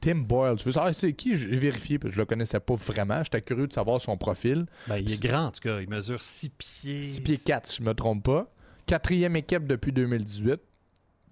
Tim 0.00 0.16
Boyle. 0.16 0.56
Tu 0.56 0.64
veux 0.66 0.72
savoir 0.72 0.94
c'est 0.94 1.12
qui? 1.12 1.36
J'ai 1.36 1.56
vérifié, 1.56 1.98
parce 1.98 2.10
que 2.10 2.14
je 2.16 2.20
le 2.20 2.26
connaissais 2.26 2.60
pas 2.60 2.74
vraiment. 2.74 3.22
J'étais 3.24 3.42
curieux 3.42 3.66
de 3.66 3.72
savoir 3.72 4.00
son 4.00 4.16
profil. 4.16 4.66
Ben, 4.86 4.96
il 4.98 5.12
est 5.12 5.20
grand, 5.22 5.46
en 5.46 5.50
tout 5.50 5.60
cas. 5.60 5.80
Il 5.80 5.88
mesure 5.88 6.22
6 6.22 6.50
pieds. 6.50 7.02
6 7.02 7.20
pieds 7.22 7.38
4, 7.38 7.66
si 7.66 7.78
je 7.78 7.82
me 7.82 7.94
trompe 7.94 8.24
pas. 8.24 8.52
Quatrième 8.86 9.36
équipe 9.36 9.66
depuis 9.66 9.92
2018. 9.92 10.60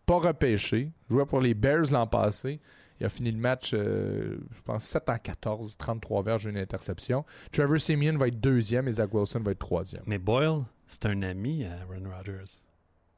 Pas 0.04 0.18
repêché. 0.18 0.90
Jouait 1.10 1.26
pour 1.26 1.40
les 1.40 1.54
Bears 1.54 1.90
l'an 1.92 2.06
passé. 2.06 2.60
Il 2.98 3.06
a 3.06 3.08
fini 3.08 3.30
le 3.30 3.38
match, 3.38 3.72
euh, 3.74 4.36
je 4.56 4.62
pense, 4.62 4.84
7 4.84 5.10
en 5.10 5.18
14, 5.18 5.76
33 5.76 6.22
verges, 6.22 6.46
une 6.46 6.56
interception. 6.56 7.24
Trevor 7.52 7.78
Simeon 7.78 8.16
va 8.16 8.28
être 8.28 8.40
deuxième 8.40 8.88
et 8.88 8.92
Zach 8.94 9.12
Wilson 9.12 9.40
va 9.40 9.50
être 9.52 9.58
troisième. 9.58 10.02
Mais 10.06 10.18
Boyle, 10.18 10.62
c'est 10.86 11.04
un 11.06 11.20
ami 11.22 11.64
à 11.66 11.72
Aaron 11.82 12.08
Rodgers. 12.10 12.44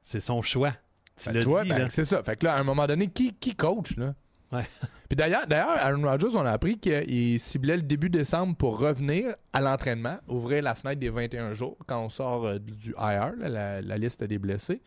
C'est 0.03 0.21
son 0.21 0.43
choix. 0.43 0.75
Tu 1.19 1.29
Ben, 1.29 1.35
l'as 1.35 1.41
dit, 1.41 1.69
ben, 1.69 1.89
c'est 1.89 2.05
ça. 2.05 2.23
Fait 2.23 2.37
que 2.37 2.47
là, 2.47 2.55
à 2.55 2.61
un 2.61 2.65
moment 2.65 2.87
donné, 2.87 3.09
qui, 3.09 3.35
qui 3.35 3.55
coach, 3.55 3.97
là? 3.97 4.15
Ouais. 4.51 4.65
Puis 5.09 5.17
d'ailleurs, 5.17 5.47
d'ailleurs, 5.47 5.69
Aaron 5.71 6.03
Rodgers, 6.03 6.35
on 6.35 6.47
a 6.47 6.51
appris 6.53 6.79
qu'il 6.79 7.39
ciblait 7.39 7.77
le 7.77 7.83
début 7.83 8.09
décembre 8.09 8.57
pour 8.57 8.79
revenir 8.79 9.35
à 9.53 9.61
l'entraînement, 9.61 10.19
ouvrir 10.27 10.63
la 10.63 10.75
fenêtre 10.75 11.01
des 11.01 11.11
21 11.11 11.53
jours 11.53 11.77
quand 11.87 12.03
on 12.03 12.09
sort 12.09 12.47
euh, 12.47 12.59
du 12.59 12.93
IR, 12.99 13.35
là, 13.37 13.49
la, 13.49 13.83
la 13.83 13.99
liste 13.99 14.25
des 14.25 14.39
blessés, 14.39 14.81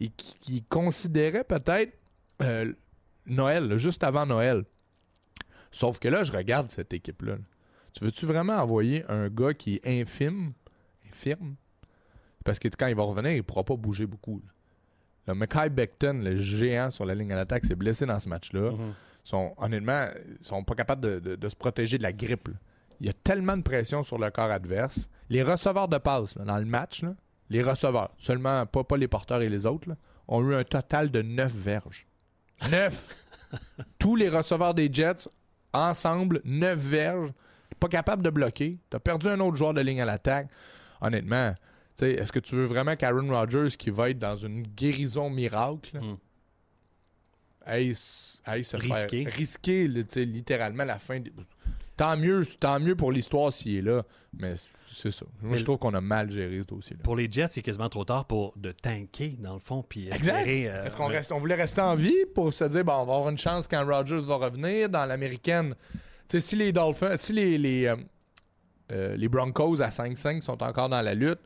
et 0.00 0.08
qui, 0.08 0.34
qui 0.40 0.62
considérait 0.64 1.44
peut-être 1.44 1.94
euh, 2.42 2.72
Noël, 3.24 3.68
là, 3.68 3.76
juste 3.78 4.04
avant 4.04 4.26
Noël. 4.26 4.64
Sauf 5.70 5.98
que 5.98 6.08
là, 6.08 6.22
je 6.24 6.32
regarde 6.32 6.70
cette 6.70 6.92
équipe-là. 6.92 7.32
là. 7.36 7.42
Tu 7.94 8.04
veux-tu 8.04 8.26
vraiment 8.26 8.54
envoyer 8.58 9.02
un 9.10 9.28
gars 9.30 9.54
qui 9.54 9.76
est 9.82 10.00
infime, 10.02 10.52
infirme? 11.10 11.56
Parce 12.44 12.58
que 12.58 12.68
quand 12.68 12.86
il 12.86 12.94
va 12.94 13.02
revenir, 13.02 13.32
il 13.32 13.38
ne 13.38 13.42
pourra 13.42 13.64
pas 13.64 13.76
bouger 13.76 14.06
beaucoup. 14.06 14.42
là. 14.44 14.52
Le 15.26 15.34
Mackay 15.34 15.68
Becton, 15.70 16.20
le 16.22 16.36
géant 16.36 16.90
sur 16.90 17.04
la 17.04 17.14
ligne 17.14 17.32
à 17.32 17.36
l'attaque, 17.36 17.64
s'est 17.64 17.74
blessé 17.74 18.06
dans 18.06 18.20
ce 18.20 18.28
match-là. 18.28 18.70
Mhm. 18.72 18.94
Sont, 19.24 19.54
honnêtement, 19.56 20.06
ils 20.40 20.44
sont 20.46 20.62
pas 20.62 20.74
capables 20.74 21.00
de, 21.02 21.18
de- 21.18 21.34
de 21.36 21.48
se 21.48 21.56
protéger 21.56 21.98
de 21.98 22.02
la 22.04 22.12
grippe. 22.12 22.48
là. 22.48 22.54
Il 23.00 23.06
y 23.06 23.10
a 23.10 23.12
tellement 23.12 23.56
de 23.56 23.62
pression 23.62 24.04
sur 24.04 24.18
le 24.18 24.30
corps 24.30 24.50
adverse. 24.50 25.08
Les 25.28 25.42
receveurs 25.42 25.88
de 25.88 25.98
passe 25.98 26.36
là, 26.36 26.44
dans 26.44 26.58
le 26.58 26.64
match, 26.64 27.02
là, 27.02 27.14
les 27.50 27.62
receveurs, 27.62 28.10
seulement 28.18 28.64
pas, 28.66 28.84
pas 28.84 28.96
les 28.96 29.08
porteurs 29.08 29.42
et 29.42 29.48
les 29.48 29.66
autres, 29.66 29.88
ont 30.28 30.48
eu 30.48 30.54
un 30.54 30.64
total 30.64 31.10
de 31.10 31.22
9 31.22 31.52
verges. 31.52 32.06
9! 32.70 33.16
Tous 33.98 34.16
les 34.16 34.28
receveurs 34.28 34.74
des 34.74 34.88
Jets, 34.92 35.28
ensemble, 35.72 36.40
9 36.44 36.78
verges. 36.78 37.32
Pas 37.80 37.88
capable 37.88 38.22
de 38.22 38.30
bloquer. 38.30 38.78
Tu 38.90 38.96
as 38.96 39.00
perdu 39.00 39.28
un 39.28 39.38
autre 39.40 39.56
joueur 39.56 39.74
de 39.74 39.80
ligne 39.80 40.00
à 40.00 40.04
l'attaque. 40.04 40.48
Honnêtement, 41.00 41.54
est-ce 42.02 42.32
que 42.32 42.38
tu 42.40 42.54
veux 42.54 42.64
vraiment 42.64 42.94
qu'Aaron 42.96 43.28
Rodgers, 43.28 43.76
qui 43.78 43.90
va 43.90 44.10
être 44.10 44.18
dans 44.18 44.36
une 44.36 44.62
guérison 44.62 45.30
miracle, 45.30 45.98
Mm. 45.98 46.16
aille, 47.64 47.90
s- 47.90 48.38
aille 48.44 48.64
se 48.64 48.76
Risquer. 48.76 49.24
faire 49.24 49.32
risquer 49.32 49.88
là, 49.88 50.02
littéralement 50.16 50.84
la 50.84 50.98
fin 50.98 51.20
des- 51.20 51.32
Tant 51.96 52.14
mieux, 52.14 52.44
tant 52.60 52.78
mieux 52.78 52.94
pour 52.94 53.10
l'histoire 53.10 53.50
s'il 53.54 53.76
est 53.78 53.80
là, 53.80 54.04
mais 54.38 54.50
c'est 54.92 55.10
ça. 55.10 55.24
Moi, 55.40 55.52
Mais 55.52 55.56
je 55.56 55.64
trouve 55.64 55.78
qu'on 55.78 55.94
a 55.94 56.00
mal 56.02 56.30
géré 56.30 56.58
ce 56.60 56.64
dossier-là. 56.66 57.02
Pour 57.02 57.16
les 57.16 57.26
Jets, 57.32 57.46
c'est 57.52 57.62
quasiment 57.62 57.88
trop 57.88 58.04
tard 58.04 58.26
pour 58.26 58.52
de 58.58 58.70
tanker, 58.70 59.30
dans 59.38 59.54
le 59.54 59.60
fond, 59.60 59.82
puis 59.82 60.08
espérer... 60.08 60.68
euh, 60.68 60.84
Est-ce 60.84 60.94
qu'on 60.94 61.06
reste- 61.06 61.32
on 61.32 61.38
voulait 61.38 61.54
rester 61.54 61.80
en 61.80 61.94
vie 61.94 62.26
pour 62.34 62.52
se 62.52 62.64
dire, 62.64 62.84
bon, 62.84 62.92
on 62.92 63.06
va 63.06 63.14
avoir 63.14 63.30
une 63.30 63.38
chance 63.38 63.66
quand 63.66 63.82
Rodgers 63.86 64.20
va 64.20 64.34
revenir 64.36 64.90
dans 64.90 65.06
l'américaine. 65.06 65.74
Tu 66.28 66.38
sais, 66.38 66.40
si 66.40 66.56
les 66.56 66.70
Dolphins, 66.70 67.16
si 67.16 67.32
les, 67.32 67.56
les, 67.56 67.86
euh, 67.86 67.96
euh, 68.92 69.16
les 69.16 69.28
Broncos 69.28 69.80
à 69.80 69.88
5-5 69.88 70.42
sont 70.42 70.62
encore 70.62 70.90
dans 70.90 71.00
la 71.00 71.14
lutte, 71.14 71.40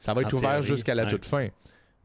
ça 0.00 0.14
va 0.14 0.22
être 0.22 0.34
En 0.34 0.38
ouvert 0.38 0.62
jusqu'à 0.64 0.94
la 0.96 1.04
ouais. 1.04 1.10
toute 1.10 1.26
fin. 1.26 1.48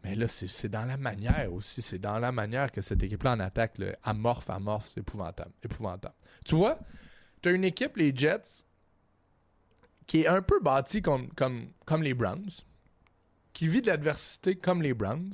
Mais 0.04 0.14
là, 0.14 0.28
c'est 0.28 0.70
dans 0.70 0.86
la 0.86 0.98
manière 0.98 1.52
aussi. 1.52 1.82
C'est 1.82 1.98
dans 1.98 2.20
la 2.20 2.32
manière 2.32 2.72
que 2.72 2.82
cette 2.82 3.02
équipe-là 3.02 3.32
en 3.32 3.40
attaque, 3.40 3.80
là, 3.80 3.96
amorphe, 4.04 4.52
amorphe, 4.52 4.90
c'est 4.90 5.00
épouvantable. 5.00 5.52
épouvantable. 5.64 6.14
Tu 6.44 6.54
vois, 6.56 6.78
tu 7.42 7.50
as 7.50 7.54
une 7.54 7.64
équipe, 7.64 7.98
les 7.98 8.16
Jets, 8.16 8.66
qui 10.06 10.22
est 10.22 10.28
un 10.28 10.44
peu 10.44 10.60
bâtie 10.62 11.02
comme, 11.02 11.30
comme, 11.34 11.64
comme 11.86 12.04
les 12.04 12.14
Browns, 12.14 12.52
qui 13.54 13.68
vit 13.68 13.82
de 13.82 13.88
l'adversité 13.88 14.56
comme 14.56 14.84
les 14.84 14.94
Browns. 14.94 15.34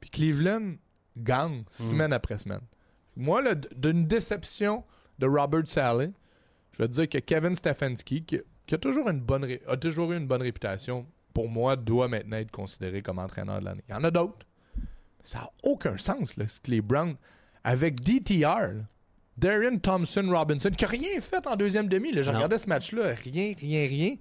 Puis 0.00 0.10
Cleveland 0.10 0.76
gagne 1.16 1.62
semaine 1.70 2.12
après 2.12 2.38
semaine. 2.38 2.62
Moi, 3.14 3.42
d'une 3.76 4.06
déception 4.06 4.84
de 5.18 5.26
Robert 5.26 5.66
Saleh, 5.68 6.10
je 6.72 6.78
vais 6.78 6.88
te 6.88 6.92
dire 6.92 7.08
que 7.08 7.18
Kevin 7.18 7.54
Stefanski, 7.54 8.24
qui, 8.24 8.40
qui 8.68 8.74
a, 8.76 8.78
toujours 8.78 9.08
une 9.08 9.20
bonne 9.20 9.44
ré- 9.44 9.62
a 9.66 9.76
toujours 9.76 10.12
eu 10.12 10.16
une 10.16 10.26
bonne 10.28 10.42
réputation, 10.42 11.06
pour 11.34 11.48
moi, 11.48 11.74
doit 11.74 12.06
maintenant 12.06 12.36
être 12.36 12.50
considéré 12.52 13.02
comme 13.02 13.18
entraîneur 13.18 13.58
de 13.60 13.64
l'année. 13.64 13.82
Il 13.88 13.92
y 13.92 13.94
en 13.96 14.04
a 14.04 14.10
d'autres. 14.10 14.46
Ça 15.24 15.38
n'a 15.40 15.50
aucun 15.64 15.96
sens, 15.98 16.36
là, 16.36 16.46
ce 16.48 16.60
que 16.60 16.70
les 16.70 16.80
Browns, 16.80 17.16
avec 17.64 18.00
DTR, 18.00 18.44
là, 18.44 18.72
Darian 19.36 19.78
Thompson 19.78 20.26
Robinson, 20.30 20.70
qui 20.70 20.84
n'a 20.84 20.90
rien 20.90 21.20
fait 21.20 21.46
en 21.46 21.56
deuxième 21.56 21.88
demi. 21.88 22.12
Là, 22.12 22.22
je 22.22 22.30
Non. 22.30 22.36
regardais 22.36 22.58
ce 22.58 22.68
match-là, 22.68 23.14
rien, 23.14 23.54
rien, 23.58 23.86
rien. 23.86 24.16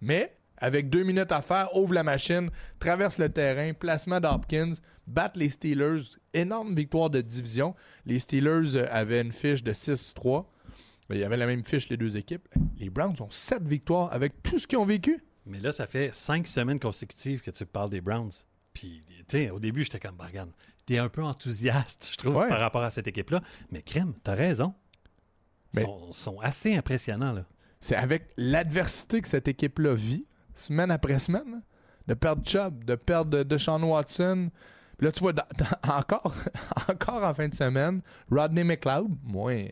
Mais 0.00 0.36
avec 0.58 0.88
deux 0.90 1.02
minutes 1.04 1.30
à 1.32 1.40
faire, 1.42 1.74
ouvre 1.76 1.94
la 1.94 2.02
machine, 2.02 2.50
traverse 2.80 3.18
le 3.18 3.28
terrain, 3.28 3.72
placement 3.74 4.20
d'Hopkins, 4.20 4.72
battent 5.06 5.36
les 5.36 5.50
Steelers. 5.50 6.02
Énorme 6.34 6.74
victoire 6.74 7.10
de 7.10 7.20
division. 7.20 7.74
Les 8.06 8.18
Steelers 8.18 8.74
euh, 8.76 8.86
avaient 8.90 9.20
une 9.22 9.32
fiche 9.32 9.62
de 9.62 9.72
6-3. 9.72 10.46
Il 11.10 11.18
y 11.18 11.24
avait 11.24 11.36
la 11.36 11.46
même 11.46 11.62
fiche 11.64 11.88
les 11.88 11.96
deux 11.96 12.16
équipes. 12.16 12.48
Les 12.78 12.90
Browns 12.90 13.14
ont 13.20 13.30
sept 13.30 13.62
victoires 13.62 14.12
avec 14.12 14.42
tout 14.42 14.58
ce 14.58 14.66
qu'ils 14.66 14.78
ont 14.78 14.84
vécu. 14.84 15.22
Mais 15.46 15.60
là, 15.60 15.70
ça 15.70 15.86
fait 15.86 16.12
cinq 16.12 16.46
semaines 16.48 16.80
consécutives 16.80 17.40
que 17.40 17.50
tu 17.52 17.64
parles 17.64 17.90
des 17.90 18.00
Browns. 18.00 18.32
Puis, 18.72 19.00
tu 19.28 19.38
sais, 19.38 19.50
au 19.50 19.60
début, 19.60 19.84
j'étais 19.84 20.00
comme, 20.00 20.20
regarde, 20.20 20.50
t'es 20.84 20.98
un 20.98 21.08
peu 21.08 21.22
enthousiaste, 21.22 22.08
je 22.12 22.16
trouve, 22.16 22.36
Ouais. 22.36 22.48
par 22.48 22.58
rapport 22.60 22.82
à 22.82 22.90
cette 22.90 23.06
équipe-là. 23.06 23.40
Mais 23.70 23.82
crème, 23.82 24.14
t'as 24.24 24.34
raison. 24.34 24.74
Ils 25.74 25.80
sont, 25.80 26.12
sont 26.12 26.40
assez 26.40 26.74
impressionnants, 26.74 27.32
là. 27.32 27.44
C'est 27.80 27.94
avec 27.96 28.30
l'adversité 28.36 29.20
que 29.20 29.28
cette 29.28 29.46
équipe-là 29.48 29.94
vit, 29.94 30.26
semaine 30.54 30.90
après 30.90 31.18
semaine, 31.18 31.62
de 32.08 32.14
perdre 32.14 32.42
Chubb, 32.48 32.84
de 32.84 32.94
perdre 32.96 33.30
de, 33.30 33.42
de 33.42 33.58
Sean 33.58 33.82
Watson. 33.82 34.50
Puis 34.98 35.04
là, 35.06 35.12
tu 35.12 35.20
vois, 35.20 35.32
dans- 35.32 35.44
dans- 35.58 35.94
encore, 35.94 36.34
encore 36.88 37.22
en 37.22 37.34
fin 37.34 37.48
de 37.48 37.54
semaine, 37.54 38.00
Rodney 38.30 38.64
McLeod, 38.64 39.08
moins, 39.22 39.66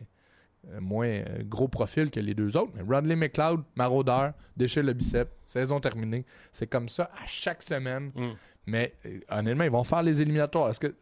moins 0.79 1.07
euh, 1.07 1.43
gros 1.43 1.67
profil 1.67 2.09
que 2.09 2.19
les 2.19 2.33
deux 2.33 2.55
autres. 2.57 2.71
Mais 2.75 2.81
Rodley 2.81 3.15
McLeod, 3.15 3.61
maraudeur, 3.75 4.33
déchire 4.55 4.83
le 4.83 4.93
bicep, 4.93 5.29
saison 5.47 5.79
terminée. 5.79 6.25
C'est 6.51 6.67
comme 6.67 6.89
ça 6.89 7.09
à 7.21 7.25
chaque 7.27 7.63
semaine. 7.63 8.11
Mm. 8.15 8.31
Mais 8.67 8.95
euh, 9.05 9.19
honnêtement, 9.29 9.63
ils 9.63 9.71
vont 9.71 9.83
faire 9.83 10.01
les 10.01 10.21
éliminatoires. 10.21 10.71
Est-ce 10.71 10.79
que 10.79 10.95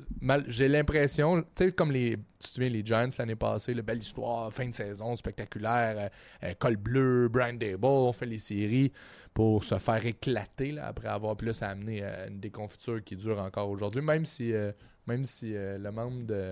j'ai 0.47 0.67
l'impression, 0.67 1.41
tu 1.41 1.65
sais, 1.65 1.71
comme 1.71 1.91
les, 1.91 2.17
tu 2.39 2.47
te 2.47 2.47
souviens, 2.47 2.69
les 2.69 2.85
Giants 2.85 3.07
l'année 3.17 3.35
passée, 3.35 3.73
le 3.73 3.81
belle 3.81 3.99
histoire, 3.99 4.51
fin 4.51 4.67
de 4.67 4.75
saison 4.75 5.15
spectaculaire, 5.15 5.95
euh, 5.97 6.47
euh, 6.47 6.53
col 6.59 6.75
bleu, 6.75 7.29
Brian 7.29 7.53
Dable, 7.53 7.85
on 7.85 8.11
fait 8.11 8.25
les 8.25 8.39
séries 8.39 8.91
pour 9.33 9.63
se 9.63 9.77
faire 9.79 10.05
éclater 10.05 10.71
là, 10.71 10.87
après 10.87 11.07
avoir 11.07 11.35
plus 11.35 11.61
amené 11.63 12.03
à 12.03 12.27
une 12.27 12.39
déconfiture 12.39 13.03
qui 13.03 13.15
dure 13.15 13.39
encore 13.39 13.69
aujourd'hui, 13.69 14.01
même 14.01 14.25
si, 14.25 14.53
euh, 14.53 14.71
même 15.07 15.25
si 15.25 15.55
euh, 15.55 15.77
le 15.77 15.91
membre 15.91 16.25
de 16.25 16.51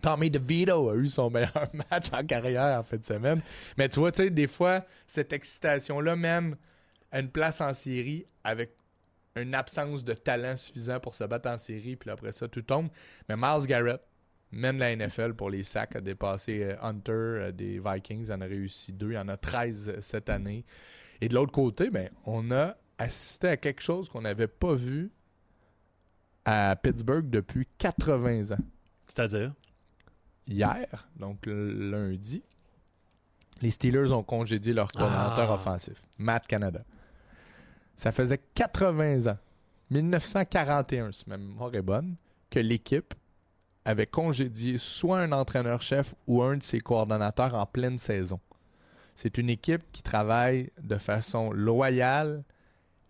Tommy 0.00 0.30
DeVito 0.30 0.90
a 0.90 0.96
eu 0.96 1.08
son 1.08 1.30
meilleur 1.30 1.68
match 1.90 2.06
en 2.12 2.24
carrière 2.24 2.78
en 2.78 2.82
fin 2.82 2.96
de 2.96 3.06
semaine. 3.06 3.40
Mais 3.76 3.88
tu 3.88 4.00
vois, 4.00 4.12
tu 4.12 4.22
sais, 4.22 4.30
des 4.30 4.46
fois, 4.46 4.84
cette 5.06 5.32
excitation-là 5.32 6.16
à 7.12 7.20
une 7.20 7.30
place 7.30 7.60
en 7.60 7.72
série 7.72 8.26
avec 8.44 8.74
une 9.36 9.54
absence 9.54 10.04
de 10.04 10.12
talent 10.12 10.56
suffisant 10.56 11.00
pour 11.00 11.14
se 11.14 11.24
battre 11.24 11.48
en 11.48 11.58
série, 11.58 11.96
puis 11.96 12.10
après 12.10 12.32
ça, 12.32 12.48
tout 12.48 12.62
tombe. 12.62 12.88
Mais 13.28 13.36
Miles 13.36 13.66
Garrett 13.66 14.00
mène 14.52 14.78
la 14.78 14.94
NFL 14.94 15.34
pour 15.34 15.50
les 15.50 15.62
sacs, 15.62 15.96
a 15.96 16.00
dépassé 16.00 16.62
euh, 16.62 16.76
Hunter 16.82 17.12
euh, 17.12 17.52
des 17.52 17.80
Vikings, 17.84 18.30
en 18.32 18.40
a 18.40 18.46
réussi 18.46 18.92
deux, 18.92 19.12
il 19.12 19.18
en 19.18 19.28
a 19.28 19.36
13 19.36 20.00
cette 20.00 20.28
année. 20.28 20.64
Et 21.20 21.28
de 21.28 21.34
l'autre 21.34 21.52
côté, 21.52 21.90
ben, 21.90 22.10
on 22.24 22.50
a 22.50 22.76
assisté 22.98 23.48
à 23.48 23.56
quelque 23.56 23.82
chose 23.82 24.08
qu'on 24.08 24.22
n'avait 24.22 24.48
pas 24.48 24.74
vu 24.74 25.10
à 26.44 26.76
Pittsburgh 26.76 27.28
depuis 27.28 27.68
80 27.78 28.52
ans 28.52 28.64
C'est-à-dire? 29.04 29.52
Hier, 30.50 31.08
donc 31.16 31.38
lundi, 31.46 32.42
les 33.62 33.70
Steelers 33.70 34.12
ont 34.12 34.22
congédié 34.22 34.72
leur 34.74 34.90
coordinateur 34.92 35.50
Ah. 35.50 35.54
offensif, 35.54 36.02
Matt 36.18 36.46
Canada. 36.46 36.82
Ça 37.96 38.12
faisait 38.12 38.40
80 38.54 39.26
ans, 39.30 39.38
1941, 39.90 41.12
si 41.12 41.24
ma 41.28 41.36
mémoire 41.36 41.74
est 41.74 41.82
bonne, 41.82 42.16
que 42.50 42.58
l'équipe 42.58 43.14
avait 43.84 44.06
congédié 44.06 44.78
soit 44.78 45.20
un 45.20 45.32
entraîneur-chef 45.32 46.14
ou 46.26 46.42
un 46.42 46.56
de 46.58 46.62
ses 46.62 46.80
coordonnateurs 46.80 47.54
en 47.54 47.66
pleine 47.66 47.98
saison. 47.98 48.40
C'est 49.14 49.38
une 49.38 49.50
équipe 49.50 49.82
qui 49.92 50.02
travaille 50.02 50.70
de 50.82 50.96
façon 50.96 51.50
loyale 51.52 52.42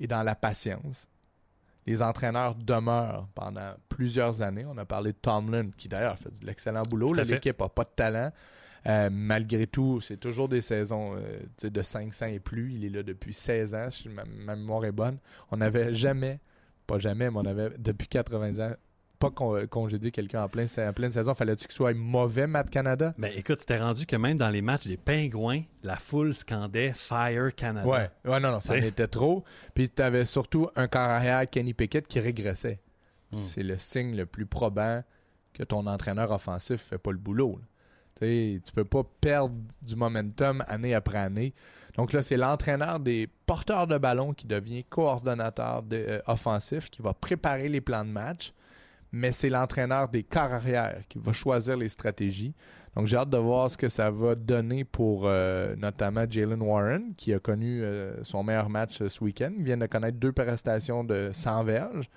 et 0.00 0.06
dans 0.06 0.22
la 0.22 0.34
patience. 0.34 1.08
Les 1.86 2.02
entraîneurs 2.02 2.54
demeurent 2.54 3.26
pendant 3.34 3.72
plusieurs 3.88 4.42
années. 4.42 4.64
On 4.66 4.76
a 4.78 4.84
parlé 4.84 5.12
de 5.12 5.16
Tomlin, 5.16 5.70
qui 5.76 5.88
d'ailleurs 5.88 6.18
fait 6.18 6.30
de 6.40 6.46
l'excellent 6.46 6.82
boulot. 6.82 7.14
L'équipe 7.14 7.60
n'a 7.60 7.68
pas 7.68 7.84
de 7.84 7.90
talent. 7.94 8.32
Euh, 8.86 9.10
malgré 9.12 9.66
tout, 9.66 10.00
c'est 10.00 10.16
toujours 10.16 10.48
des 10.48 10.62
saisons 10.62 11.14
euh, 11.14 11.68
de 11.68 11.82
500 11.82 12.26
et 12.26 12.38
plus. 12.40 12.72
Il 12.72 12.84
est 12.84 12.88
là 12.88 13.02
depuis 13.02 13.34
16 13.34 13.74
ans, 13.74 13.90
si 13.90 14.08
ma, 14.08 14.24
ma 14.24 14.56
mémoire 14.56 14.84
est 14.84 14.92
bonne. 14.92 15.18
On 15.50 15.58
n'avait 15.58 15.94
jamais, 15.94 16.40
pas 16.86 16.98
jamais, 16.98 17.30
mais 17.30 17.36
on 17.36 17.44
avait 17.44 17.70
depuis 17.78 18.08
80 18.08 18.66
ans, 18.66 18.74
pas 19.20 19.30
con- 19.30 19.64
congédié 19.68 20.10
quelqu'un 20.10 20.42
en, 20.42 20.48
plein, 20.48 20.66
en 20.78 20.92
pleine 20.92 21.12
saison. 21.12 21.34
Fallait-tu 21.34 21.66
qu'il 21.68 21.76
soit 21.76 21.94
mauvais, 21.94 22.46
Matt 22.48 22.70
Canada? 22.70 23.14
Ben 23.18 23.30
écoute, 23.36 23.60
c'était 23.60 23.76
rendu 23.78 24.06
que 24.06 24.16
même 24.16 24.36
dans 24.38 24.48
les 24.48 24.62
matchs 24.62 24.86
des 24.88 24.96
Pingouins, 24.96 25.62
la 25.84 25.94
foule 25.96 26.34
scandait 26.34 26.92
Fire 26.94 27.54
Canada. 27.54 27.86
Ouais, 27.86 28.10
ouais, 28.24 28.40
non, 28.40 28.50
non, 28.50 28.60
ça 28.60 28.72
en 28.74 28.78
T'sais? 28.78 28.88
était 28.88 29.06
trop. 29.06 29.44
Puis 29.74 29.88
tu 29.90 30.02
avais 30.02 30.24
surtout 30.24 30.68
un 30.74 30.88
corps 30.88 31.02
arrière, 31.02 31.48
Kenny 31.48 31.74
Pickett, 31.74 32.08
qui 32.08 32.18
régressait. 32.18 32.80
Hmm. 33.30 33.38
C'est 33.38 33.62
le 33.62 33.76
signe 33.76 34.16
le 34.16 34.26
plus 34.26 34.46
probant 34.46 35.04
que 35.52 35.62
ton 35.62 35.86
entraîneur 35.86 36.30
offensif 36.32 36.80
fait 36.80 36.98
pas 36.98 37.12
le 37.12 37.18
boulot. 37.18 37.58
là. 37.60 37.66
Tu 38.18 38.26
sais, 38.26 38.60
tu 38.64 38.72
peux 38.72 38.84
pas 38.84 39.02
perdre 39.20 39.54
du 39.82 39.94
momentum 39.96 40.64
année 40.66 40.94
après 40.94 41.18
année. 41.18 41.54
Donc 41.96 42.12
là, 42.12 42.22
c'est 42.22 42.36
l'entraîneur 42.36 43.00
des 43.00 43.28
porteurs 43.46 43.86
de 43.86 43.98
ballon 43.98 44.32
qui 44.32 44.46
devient 44.46 44.84
coordonnateur 44.84 45.82
de- 45.82 45.96
euh, 46.08 46.20
offensif, 46.26 46.88
qui 46.90 47.02
va 47.02 47.12
préparer 47.14 47.68
les 47.68 47.80
plans 47.80 48.04
de 48.04 48.10
match, 48.10 48.52
mais 49.12 49.32
c'est 49.32 49.50
l'entraîneur 49.50 50.08
des 50.08 50.22
corps 50.22 50.52
arrière 50.52 51.02
qui 51.08 51.18
va 51.18 51.32
choisir 51.32 51.76
les 51.76 51.88
stratégies. 51.88 52.54
Donc 52.96 53.06
j'ai 53.06 53.16
hâte 53.16 53.30
de 53.30 53.38
voir 53.38 53.70
ce 53.70 53.78
que 53.78 53.88
ça 53.88 54.10
va 54.10 54.34
donner 54.34 54.84
pour 54.84 55.22
euh, 55.24 55.76
notamment 55.76 56.24
Jalen 56.28 56.60
Warren, 56.60 57.14
qui 57.16 57.32
a 57.32 57.38
connu 57.38 57.82
euh, 57.82 58.22
son 58.24 58.42
meilleur 58.42 58.68
match 58.68 59.00
euh, 59.00 59.08
ce 59.08 59.22
week-end. 59.22 59.52
Il 59.56 59.64
vient 59.64 59.76
de 59.76 59.86
connaître 59.86 60.18
deux 60.18 60.32
prestations 60.32 61.04
de 61.04 61.30
100 61.32 61.64
verges. 61.64 62.10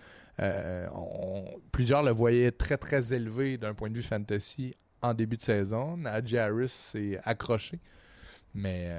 Plusieurs 1.72 2.02
le 2.02 2.12
voyaient 2.12 2.52
très 2.52 2.78
très 2.78 3.14
élevé 3.14 3.58
d'un 3.58 3.76
point 3.76 3.90
de 3.90 3.96
vue 3.96 4.02
fantasy 4.02 4.74
en 5.04 5.14
début 5.14 5.38
de 5.38 5.44
saison. 5.44 5.96
Najee 5.96 6.40
Harris 6.40 6.70
s'est 6.70 7.20
accroché. 7.24 7.80
Mais 8.56 8.90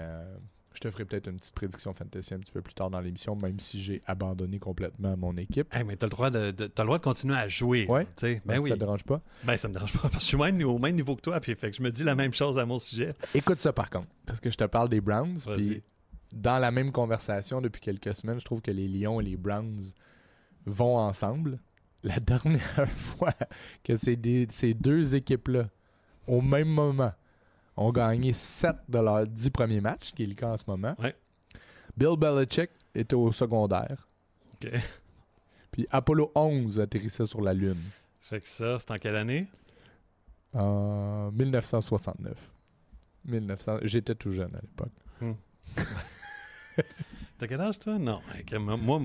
je 0.74 0.80
te 0.80 0.90
ferai 0.90 1.04
peut-être 1.04 1.28
une 1.30 1.38
petite 1.38 1.54
prédiction 1.54 1.94
fantasy 1.94 2.34
un 2.34 2.38
petit 2.40 2.52
peu 2.52 2.60
plus 2.60 2.74
tard 2.74 2.90
dans 2.90 3.00
l'émission, 3.00 3.36
même 3.42 3.58
si 3.60 3.80
j'ai 3.82 4.02
abandonné 4.06 4.58
complètement 4.58 5.16
mon 5.16 5.36
équipe. 5.36 5.72
Hey, 5.74 5.84
mais 5.84 5.96
t'as 5.96 6.06
le 6.06 6.10
droit 6.10 6.30
de, 6.30 6.52
le 6.58 6.68
droit 6.84 6.98
de 6.98 7.02
continuer 7.02 7.36
à 7.36 7.48
jouer. 7.48 7.86
Ouais. 7.88 8.06
Ben 8.22 8.40
Donc, 8.56 8.64
oui. 8.64 8.68
Ça 8.70 8.74
te 8.74 8.80
dérange 8.80 9.04
pas? 9.04 9.20
Ben 9.44 9.56
ça 9.56 9.68
me 9.68 9.72
dérange 9.72 9.92
pas 9.92 10.00
parce 10.02 10.14
que 10.16 10.20
je 10.20 10.26
suis 10.26 10.36
même 10.36 10.60
au 10.64 10.78
même 10.78 10.96
niveau 10.96 11.16
que 11.16 11.22
toi, 11.22 11.40
puis 11.40 11.54
fait 11.54 11.70
que 11.70 11.76
je 11.76 11.82
me 11.82 11.90
dis 11.90 12.04
la 12.04 12.14
même 12.14 12.34
chose 12.34 12.58
à 12.58 12.66
mon 12.66 12.78
sujet. 12.78 13.10
Écoute 13.34 13.60
ça 13.60 13.72
par 13.72 13.88
contre, 13.88 14.08
parce 14.26 14.40
que 14.40 14.50
je 14.50 14.56
te 14.56 14.64
parle 14.64 14.88
des 14.88 15.00
Browns. 15.00 15.38
Puis 15.56 15.82
dans 16.32 16.58
la 16.58 16.70
même 16.72 16.90
conversation 16.90 17.60
depuis 17.60 17.80
quelques 17.80 18.14
semaines, 18.14 18.40
je 18.40 18.44
trouve 18.44 18.60
que 18.60 18.72
les 18.72 18.88
Lions 18.88 19.20
et 19.20 19.24
les 19.24 19.36
Browns 19.36 19.78
vont 20.66 20.96
ensemble. 20.96 21.60
La 22.02 22.18
dernière 22.20 22.88
fois 22.90 23.32
que 23.84 23.96
ces, 23.96 24.16
des- 24.16 24.46
ces 24.50 24.74
deux 24.74 25.14
équipes-là, 25.14 25.68
au 26.26 26.40
même 26.40 26.68
moment, 26.68 27.12
ont 27.76 27.90
gagné 27.92 28.32
7 28.32 28.76
de 28.88 28.98
leurs 28.98 29.26
10 29.26 29.50
premiers 29.50 29.80
matchs, 29.80 30.12
qui 30.12 30.22
est 30.22 30.26
le 30.26 30.34
cas 30.34 30.50
en 30.52 30.56
ce 30.56 30.64
moment, 30.66 30.94
Ouais. 30.98 31.14
Bill 31.96 32.16
Belichick 32.18 32.70
était 32.94 33.14
au 33.14 33.30
secondaire. 33.32 34.08
OK. 34.54 34.70
Puis 35.70 35.86
Apollo 35.90 36.30
11 36.34 36.80
atterrissait 36.80 37.26
sur 37.26 37.40
la 37.40 37.52
Lune 37.54 37.80
Fait 38.20 38.40
que 38.40 38.48
ça, 38.48 38.78
c'est 38.78 38.90
en 38.90 38.96
quelle 38.96 39.16
année? 39.16 39.46
en 40.54 41.30
1969. 41.32 42.32
1900... 43.24 43.78
J'étais 43.82 44.14
tout 44.14 44.30
jeune 44.30 44.54
à 44.54 44.60
l'époque. 44.60 44.92
T'as 47.38 47.46
quel 47.46 47.60
âge, 47.60 47.78
toi? 47.78 47.98
Non. 47.98 48.20
Moi, 48.78 49.00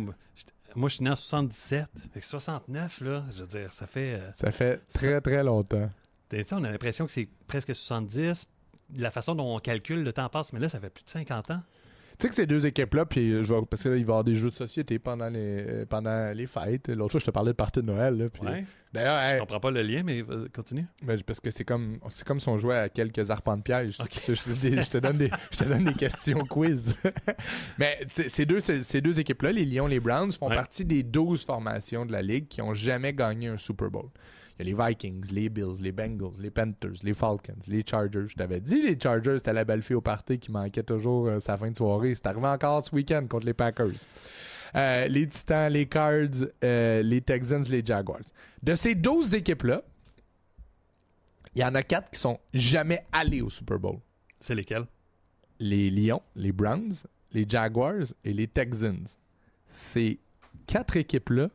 moi, 0.76 0.90
je 0.90 0.96
suis 0.96 1.04
né 1.04 1.10
en 1.10 1.16
77. 1.16 1.88
Fait 2.14 2.20
que 2.20 2.26
69, 2.26 3.02
là, 3.02 3.26
je 3.36 3.42
veux 3.42 3.48
dire, 3.48 3.74
ça 3.74 3.88
fait... 3.88 4.20
euh, 4.20 4.30
Ça 4.34 4.52
fait 4.52 4.78
très 4.94 5.20
très 5.22 5.44
longtemps. 5.44 5.90
tu 6.30 6.38
sais, 6.38 6.54
on 6.54 6.64
a 6.64 6.70
l'impression 6.72 7.06
que 7.06 7.12
c'est 7.12 7.28
presque 7.48 7.74
70. 7.74 8.46
La 8.97 9.12
façon 9.12 9.36
dont 9.36 9.56
on 9.56 9.60
calcule, 9.60 10.04
le 10.04 10.13
temps 10.13 10.30
passe, 10.30 10.54
mais 10.54 10.60
là, 10.60 10.69
ça 10.69 10.80
fait 10.80 10.89
plus 10.89 11.04
de 11.04 11.10
50 11.10 11.52
ans. 11.52 11.62
Tu 12.17 12.23
sais 12.23 12.30
que 12.30 12.36
ces 12.36 12.45
deux 12.47 12.65
équipes-là, 12.65 13.06
puis 13.06 13.30
je 13.45 13.54
vais, 13.54 13.62
parce 13.69 13.82
qu'il 13.84 13.91
va 13.91 13.97
y 13.97 14.02
avoir 14.02 14.23
des 14.25 14.36
jeux 14.36 14.49
de 14.49 14.56
société 14.56 14.99
pendant 14.99 15.30
les, 15.30 15.86
pendant 15.89 16.34
les 16.36 16.47
fêtes. 16.47 16.89
L'autre 16.89 17.12
fois, 17.13 17.21
je 17.21 17.25
te 17.25 17.32
parlais 17.32 17.52
de 17.52 17.56
partie 17.56 17.80
de 17.80 17.86
Noël. 17.86 18.17
Là, 18.17 18.30
puis- 18.30 18.41
Ouais. 18.45 18.65
D'ailleurs, 18.91 19.21
Je 19.21 19.34
hey, 19.36 19.39
comprends 19.39 19.60
pas 19.62 19.71
le 19.71 19.82
lien, 19.84 20.02
mais 20.04 20.21
continue. 20.54 20.86
ben, 21.04 21.21
parce 21.21 21.39
que 21.39 21.49
c'est 21.52 21.63
comme, 21.63 21.97
c'est 22.10 22.28
comme 22.28 22.39
si 22.41 22.49
on 22.49 22.58
jouait 22.58 22.75
à 22.75 22.89
quelques 22.89 23.30
arpents 23.32 23.56
de 23.56 23.62
piège. 23.62 23.91
Je, 23.99 24.04
te 24.34 24.49
dis- 24.49 24.82
je 24.82 24.89
te 24.89 24.97
donne 24.97 25.17
des, 25.17 25.30
je 25.52 25.60
te 25.60 25.63
donne 25.63 25.86
des 25.86 25.93
questions 25.93 26.39
quiz. 26.39 26.93
Mais 27.78 27.99
ces 28.28 28.45
deux, 28.45 28.60
ces, 28.60 28.82
ces 28.84 28.99
deux 28.99 29.19
équipes-là, 29.19 29.52
les 29.54 29.63
Lions, 29.65 29.88
les 29.88 29.99
Browns, 29.99 30.32
font 30.34 30.49
Ouais. 30.49 30.56
partie 30.56 30.84
des 30.86 31.04
12 31.04 31.45
formations 31.45 32.06
de 32.06 32.12
la 32.12 32.21
Ligue 32.21 32.47
qui 32.47 32.62
ont 32.62 32.73
jamais 32.73 33.13
gagné 33.13 33.47
un 33.47 33.58
Super 33.58 33.89
Bowl. 33.91 34.10
Il 34.60 34.67
y 34.67 34.74
a 34.74 34.76
les 34.76 34.89
Vikings, 34.89 35.32
les 35.32 35.48
Bills, 35.48 35.82
les 35.82 35.93
Bengals, 35.93 36.41
les 36.41 36.50
Panthers, 36.50 37.02
les 37.04 37.13
Falcons, 37.13 37.54
les 37.67 37.84
Chargers. 37.86 38.28
Je 38.28 38.36
t'avais 38.36 38.60
dit, 38.60 38.82
les 38.82 39.00
Chargers, 39.00 39.38
c'était 39.38 39.54
la 39.54 39.63
belle 39.63 39.82
fille 39.82 39.95
au 39.95 40.02
party 40.02 40.38
qui 40.38 40.52
manquait 40.52 40.84
toujours 40.84 41.28
euh, 41.28 41.39
sa 41.39 41.56
fin 41.56 41.72
de 41.72 41.78
soirée. 41.78 42.13
C'est 42.13 42.28
arrivé 42.28 42.45
encore 42.45 42.84
ce 42.84 42.93
week-end 42.93 43.26
contre 43.30 43.45
les 43.45 43.54
Packers. 43.54 43.93
Euh, 44.76 45.08
les 45.08 45.28
Titans, 45.28 45.72
les 45.72 45.88
Cards, 45.88 46.45
euh, 46.63 47.02
les 47.02 47.22
Texans, 47.22 47.63
les 47.69 47.86
Jaguars. 47.86 48.19
De 48.62 48.76
ces 48.76 48.95
12 48.95 49.34
équipes-là, 49.36 49.82
il 51.56 51.62
y 51.62 51.63
en 51.63 51.74
a 51.74 51.82
quatre 51.82 52.12
qui 52.12 52.19
sont 52.19 52.38
jamais 52.54 53.02
allés 53.13 53.41
au 53.41 53.50
Super 53.50 53.80
Bowl. 53.80 54.00
C'est 54.41 54.56
lesquels? 54.56 54.86
Les 55.62 55.89
Lions, 55.89 56.22
les 56.36 56.52
Browns, 56.52 56.93
les 57.32 57.45
Jaguars 57.48 58.13
et 58.26 58.34
les 58.34 58.48
Texans. 58.48 59.08
Ces 59.67 60.19
quatre 60.67 60.98
équipes-là 60.98 61.48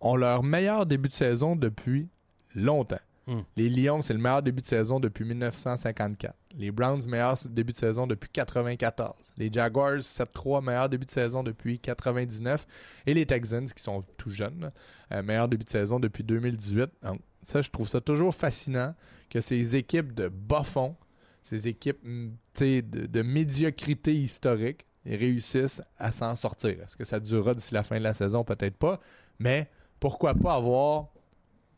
ont 0.00 0.16
leur 0.16 0.42
meilleur 0.42 0.86
début 0.86 1.08
de 1.08 1.14
saison 1.14 1.54
depuis 1.54 2.08
longtemps. 2.54 3.00
Hmm. 3.28 3.40
Les 3.56 3.68
Lions, 3.68 4.00
c'est 4.00 4.14
le 4.14 4.20
meilleur 4.20 4.42
début 4.42 4.62
de 4.62 4.66
saison 4.66 5.00
depuis 5.00 5.24
1954. 5.26 6.34
Les 6.56 6.70
Browns, 6.70 7.06
meilleur 7.06 7.34
début 7.50 7.74
de 7.74 7.78
saison 7.78 8.06
depuis 8.06 8.30
94. 8.30 9.14
Les 9.36 9.52
Jaguars, 9.52 9.98
7-3, 9.98 10.64
meilleur 10.64 10.88
début 10.88 11.04
de 11.04 11.10
saison 11.10 11.42
depuis 11.42 11.78
99. 11.78 12.66
Et 13.06 13.12
les 13.12 13.26
Texans, 13.26 13.66
qui 13.66 13.82
sont 13.82 14.02
tout 14.16 14.30
jeunes, 14.30 14.72
euh, 15.12 15.22
meilleur 15.22 15.46
début 15.46 15.64
de 15.64 15.68
saison 15.68 16.00
depuis 16.00 16.24
2018. 16.24 16.90
Donc, 17.02 17.20
ça, 17.42 17.60
je 17.60 17.68
trouve 17.68 17.86
ça 17.86 18.00
toujours 18.00 18.34
fascinant 18.34 18.94
que 19.28 19.42
ces 19.42 19.76
équipes 19.76 20.14
de 20.14 20.28
bas 20.28 20.64
fond, 20.64 20.96
ces 21.42 21.68
équipes 21.68 22.00
mm, 22.02 22.30
de 22.60 23.22
médiocrité 23.22 24.14
historique, 24.14 24.86
réussissent 25.04 25.82
à 25.98 26.12
s'en 26.12 26.34
sortir. 26.34 26.70
Est-ce 26.82 26.96
que 26.96 27.04
ça 27.04 27.20
durera 27.20 27.54
d'ici 27.54 27.74
la 27.74 27.82
fin 27.82 27.98
de 27.98 28.04
la 28.04 28.14
saison? 28.14 28.42
Peut-être 28.42 28.76
pas. 28.76 29.00
Mais 29.38 29.68
pourquoi 30.00 30.34
pas 30.34 30.54
avoir 30.54 31.08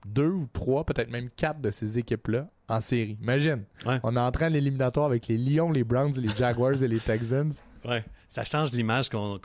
deux 0.06 0.30
ou 0.30 0.46
trois, 0.52 0.84
peut-être 0.84 1.10
même 1.10 1.28
quatre 1.36 1.60
de 1.60 1.70
ces 1.70 1.98
équipes-là 1.98 2.48
en 2.68 2.80
série. 2.80 3.18
Imagine, 3.22 3.64
Ouais. 3.86 3.98
on 4.02 4.16
est 4.16 4.20
en 4.20 4.30
train 4.30 4.48
l'éliminatoire 4.48 5.06
avec 5.06 5.26
les 5.28 5.36
Lions, 5.38 5.70
les 5.72 5.84
Browns, 5.84 6.12
les 6.16 6.34
Jaguars 6.34 6.82
et 6.82 6.88
les 6.88 7.00
Texans. 7.00 7.52
Ouais. 7.82 8.04
Ça 8.28 8.44
change 8.44 8.72
l'image 8.72 9.08
qu'on 9.08 9.36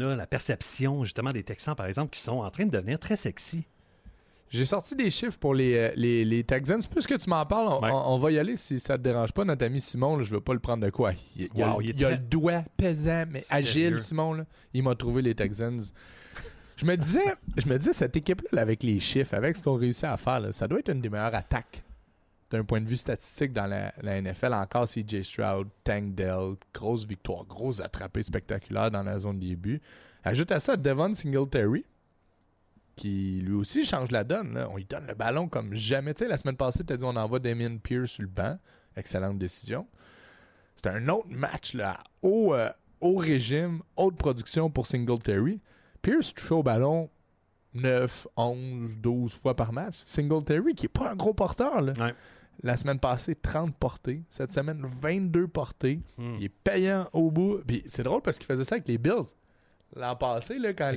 a, 0.00 0.16
la 0.16 0.26
perception 0.26 1.04
justement 1.04 1.30
des 1.30 1.44
Texans, 1.44 1.76
par 1.76 1.86
exemple, 1.86 2.10
qui 2.10 2.20
sont 2.20 2.38
en 2.40 2.50
train 2.50 2.66
de 2.66 2.70
devenir 2.72 2.98
très 2.98 3.14
sexy. 3.14 3.64
J'ai 4.50 4.64
sorti 4.66 4.96
des 4.96 5.10
chiffres 5.12 5.38
pour 5.38 5.54
les, 5.54 5.74
euh, 5.76 5.90
les, 5.94 6.24
les 6.24 6.42
Texans. 6.42 6.80
Puisque 6.90 7.16
tu 7.20 7.30
m'en 7.30 7.46
parles, 7.46 7.68
on, 7.68 7.80
Ouais. 7.80 7.90
on- 7.92 8.14
on 8.14 8.18
va 8.18 8.32
y 8.32 8.38
aller 8.40 8.56
si 8.56 8.80
ça 8.80 8.98
te 8.98 9.02
dérange 9.04 9.30
pas. 9.32 9.44
Notre 9.44 9.64
ami 9.64 9.80
Simon, 9.80 10.16
là, 10.16 10.24
je 10.24 10.34
veux 10.34 10.40
pas 10.40 10.54
le 10.54 10.58
prendre 10.58 10.84
de 10.84 10.90
quoi. 10.90 11.12
Il, 11.36 11.48
Wow, 11.54 11.80
il 11.82 11.90
est 11.90 12.00
il 12.00 12.04
a 12.04 12.10
le 12.10 12.16
doigt 12.18 12.64
pesant, 12.76 13.24
mais 13.30 13.42
agile, 13.50 14.00
Simon. 14.00 14.32
là. 14.34 14.44
Il 14.72 14.82
m'a 14.82 14.96
trouvé 14.96 15.22
les 15.22 15.36
Texans. 15.36 15.80
Je 16.84 16.90
me 16.90 16.96
disais, 16.98 17.34
je 17.56 17.66
me 17.66 17.78
disais 17.78 17.94
cette 17.94 18.14
équipe-là, 18.14 18.48
là, 18.52 18.60
avec 18.60 18.82
les 18.82 19.00
chiffres, 19.00 19.32
avec 19.32 19.56
ce 19.56 19.62
qu'on 19.62 19.72
réussit 19.72 20.04
à 20.04 20.18
faire, 20.18 20.52
ça 20.52 20.68
doit 20.68 20.80
être 20.80 20.92
une 20.92 21.00
des 21.00 21.08
meilleures 21.08 21.34
attaques 21.34 21.82
d'un 22.50 22.62
point 22.62 22.82
de 22.82 22.86
vue 22.86 22.98
statistique 22.98 23.54
dans 23.54 23.66
la, 23.66 24.20
NFL. 24.20 24.52
Encore 24.52 24.84
CJ 24.84 25.22
Stroud, 25.22 25.68
Tank 25.82 26.14
Dell, 26.14 26.56
grosse 26.74 27.06
victoire, 27.06 27.46
grosse 27.46 27.80
attrapée 27.80 28.22
spectaculaire 28.22 28.90
dans 28.90 29.02
la 29.02 29.18
zone 29.18 29.40
des 29.40 29.56
buts. 29.56 29.80
Ajoute 30.24 30.52
à 30.52 30.60
ça 30.60 30.76
Devon 30.76 31.14
Singletary, 31.14 31.86
qui 32.96 33.40
lui 33.42 33.54
aussi 33.54 33.86
change 33.86 34.10
la 34.10 34.22
donne. 34.22 34.62
On 34.70 34.76
lui 34.76 34.84
donne 34.84 35.06
le 35.06 35.14
ballon 35.14 35.48
comme 35.48 35.74
jamais. 35.74 36.12
Tu 36.12 36.24
sais, 36.24 36.28
la 36.28 36.36
semaine 36.36 36.58
passée, 36.58 36.84
tu 36.84 36.92
as 36.92 36.98
dit 36.98 37.04
on 37.04 37.16
envoie 37.16 37.38
Damien 37.38 37.78
Pierce 37.78 38.10
sur 38.10 38.24
le 38.24 38.28
banc. 38.28 38.58
Excellente 38.94 39.38
décision. 39.38 39.86
C'est 40.76 40.88
un 40.88 41.08
autre 41.08 41.30
match 41.30 41.72
là, 41.72 41.98
haut, 42.20 42.52
euh, 42.52 42.68
haut 43.00 43.16
régime, 43.16 43.80
haute 43.96 44.18
production 44.18 44.68
pour 44.68 44.86
Singletary. 44.86 45.62
Pierce 46.04 46.34
touche 46.34 46.52
au 46.52 46.62
ballon 46.62 47.08
9, 47.72 48.28
11, 48.36 48.98
12 48.98 49.34
fois 49.34 49.56
par 49.56 49.72
match. 49.72 49.96
Singletary, 50.04 50.74
qui 50.74 50.84
est 50.86 50.88
pas 50.90 51.10
un 51.10 51.16
gros 51.16 51.32
porteur, 51.32 51.80
là. 51.80 51.94
Ouais. 51.98 52.14
la 52.62 52.76
semaine 52.76 53.00
passée, 53.00 53.34
30 53.34 53.74
portées. 53.74 54.22
Cette 54.28 54.52
semaine, 54.52 54.82
22 55.00 55.48
portées. 55.48 56.00
Hmm. 56.18 56.36
Il 56.38 56.44
est 56.44 56.48
payant 56.50 57.08
au 57.14 57.30
bout. 57.30 57.60
Puis 57.66 57.82
c'est 57.86 58.02
drôle 58.02 58.20
parce 58.20 58.38
qu'il 58.38 58.46
faisait 58.46 58.64
ça 58.64 58.74
avec 58.74 58.86
les 58.86 58.98
Bills. 58.98 59.34
L'an 59.96 60.16
passé, 60.16 60.58
là, 60.58 60.72
quand 60.74 60.92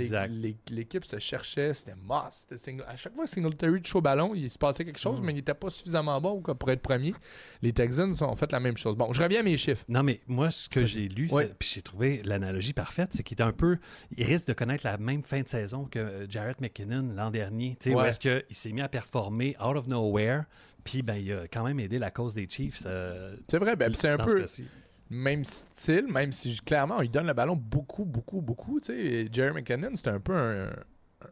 l'équipe 0.70 1.06
se 1.06 1.20
cherchait, 1.20 1.74
c'était 1.74 1.94
Moss. 1.96 2.48
À 2.88 2.98
chaque 2.98 3.14
fois 3.16 3.26
que 3.26 3.30
Singletary 3.30 3.82
touche 3.82 3.96
au 3.96 4.02
ballon, 4.02 4.34
il 4.34 4.50
se 4.50 4.58
passait 4.58 4.84
quelque 4.86 4.98
Hmm. 4.98 5.02
chose, 5.02 5.22
mais 5.22 5.34
il 5.34 5.36
n'était 5.36 5.54
pas 5.54 5.70
suffisamment 5.70 6.20
bon 6.20 6.42
pour 6.42 6.72
être 6.72 6.82
premier. 6.82 7.14
Les 7.62 7.74
Texans 7.74 8.12
ont 8.22 8.36
fait 8.36 8.52
la 8.52 8.60
même 8.60 8.76
chose. 8.78 8.96
Bon, 8.96 9.14
je 9.14 9.22
reviens 9.22 9.42
à 9.42 9.44
mes 9.44 9.56
chiffres. 9.58 9.84
Non, 9.88 10.02
mais 10.02 10.20
moi, 10.28 10.50
ce 10.50 10.68
que 10.68 10.84
j'ai 10.84 11.08
lu, 11.08 11.30
puis 11.60 11.70
j'ai 11.76 11.82
trouvé 11.84 12.22
l'analogie 12.26 12.74
parfaite, 12.74 13.10
c'est 13.14 13.22
qu'il 13.24 13.38
est 13.38 13.44
un 13.44 13.52
peu. 13.54 13.78
Il 14.18 14.26
risque 14.26 14.48
de 14.48 14.54
connaître 14.54 14.86
la 14.86 14.98
même 14.98 15.22
fin 15.24 15.42
de 15.42 15.48
saison 15.48 15.86
que 15.86 16.00
euh, 16.00 16.26
Jarrett 16.30 16.60
McKinnon 16.60 17.14
l'an 17.16 17.30
dernier. 17.30 17.78
Tu 17.80 17.90
sais, 17.90 17.96
où 17.96 18.00
Ouais. 18.00 18.10
est-ce 18.10 18.20
qu'il 18.20 18.44
s'est 18.56 18.72
mis 18.72 18.82
à 18.82 18.90
performer 18.90 19.56
out 19.64 19.76
of 19.78 19.88
nowhere, 19.88 20.44
puis 20.84 21.02
ben, 21.04 21.16
il 21.16 21.32
a 21.34 21.48
quand 21.48 21.64
même 21.64 21.80
aidé 21.80 22.00
la 22.00 22.10
cause 22.12 22.34
des 22.34 22.48
Chiefs. 22.50 22.84
euh, 22.86 23.36
C'est 23.48 23.60
vrai, 23.60 23.76
ben, 23.76 23.94
c'est 23.94 24.10
un 24.10 24.18
peu 24.18 24.48
ce. 24.48 24.64
Même 25.10 25.44
style, 25.46 26.08
même 26.12 26.32
si 26.32 26.56
clairement, 26.58 27.02
il 27.02 27.10
donne 27.12 27.28
le 27.28 27.34
ballon 27.34 27.56
beaucoup, 27.56 28.06
beaucoup, 28.06 28.42
beaucoup. 28.42 28.80
Tu 28.80 28.94
sais, 28.94 29.30
Jerry 29.32 29.54
McKinnon, 29.54 29.92
c'est 29.96 30.08
un 30.10 30.20
peu 30.20 30.36
un, 30.36 30.70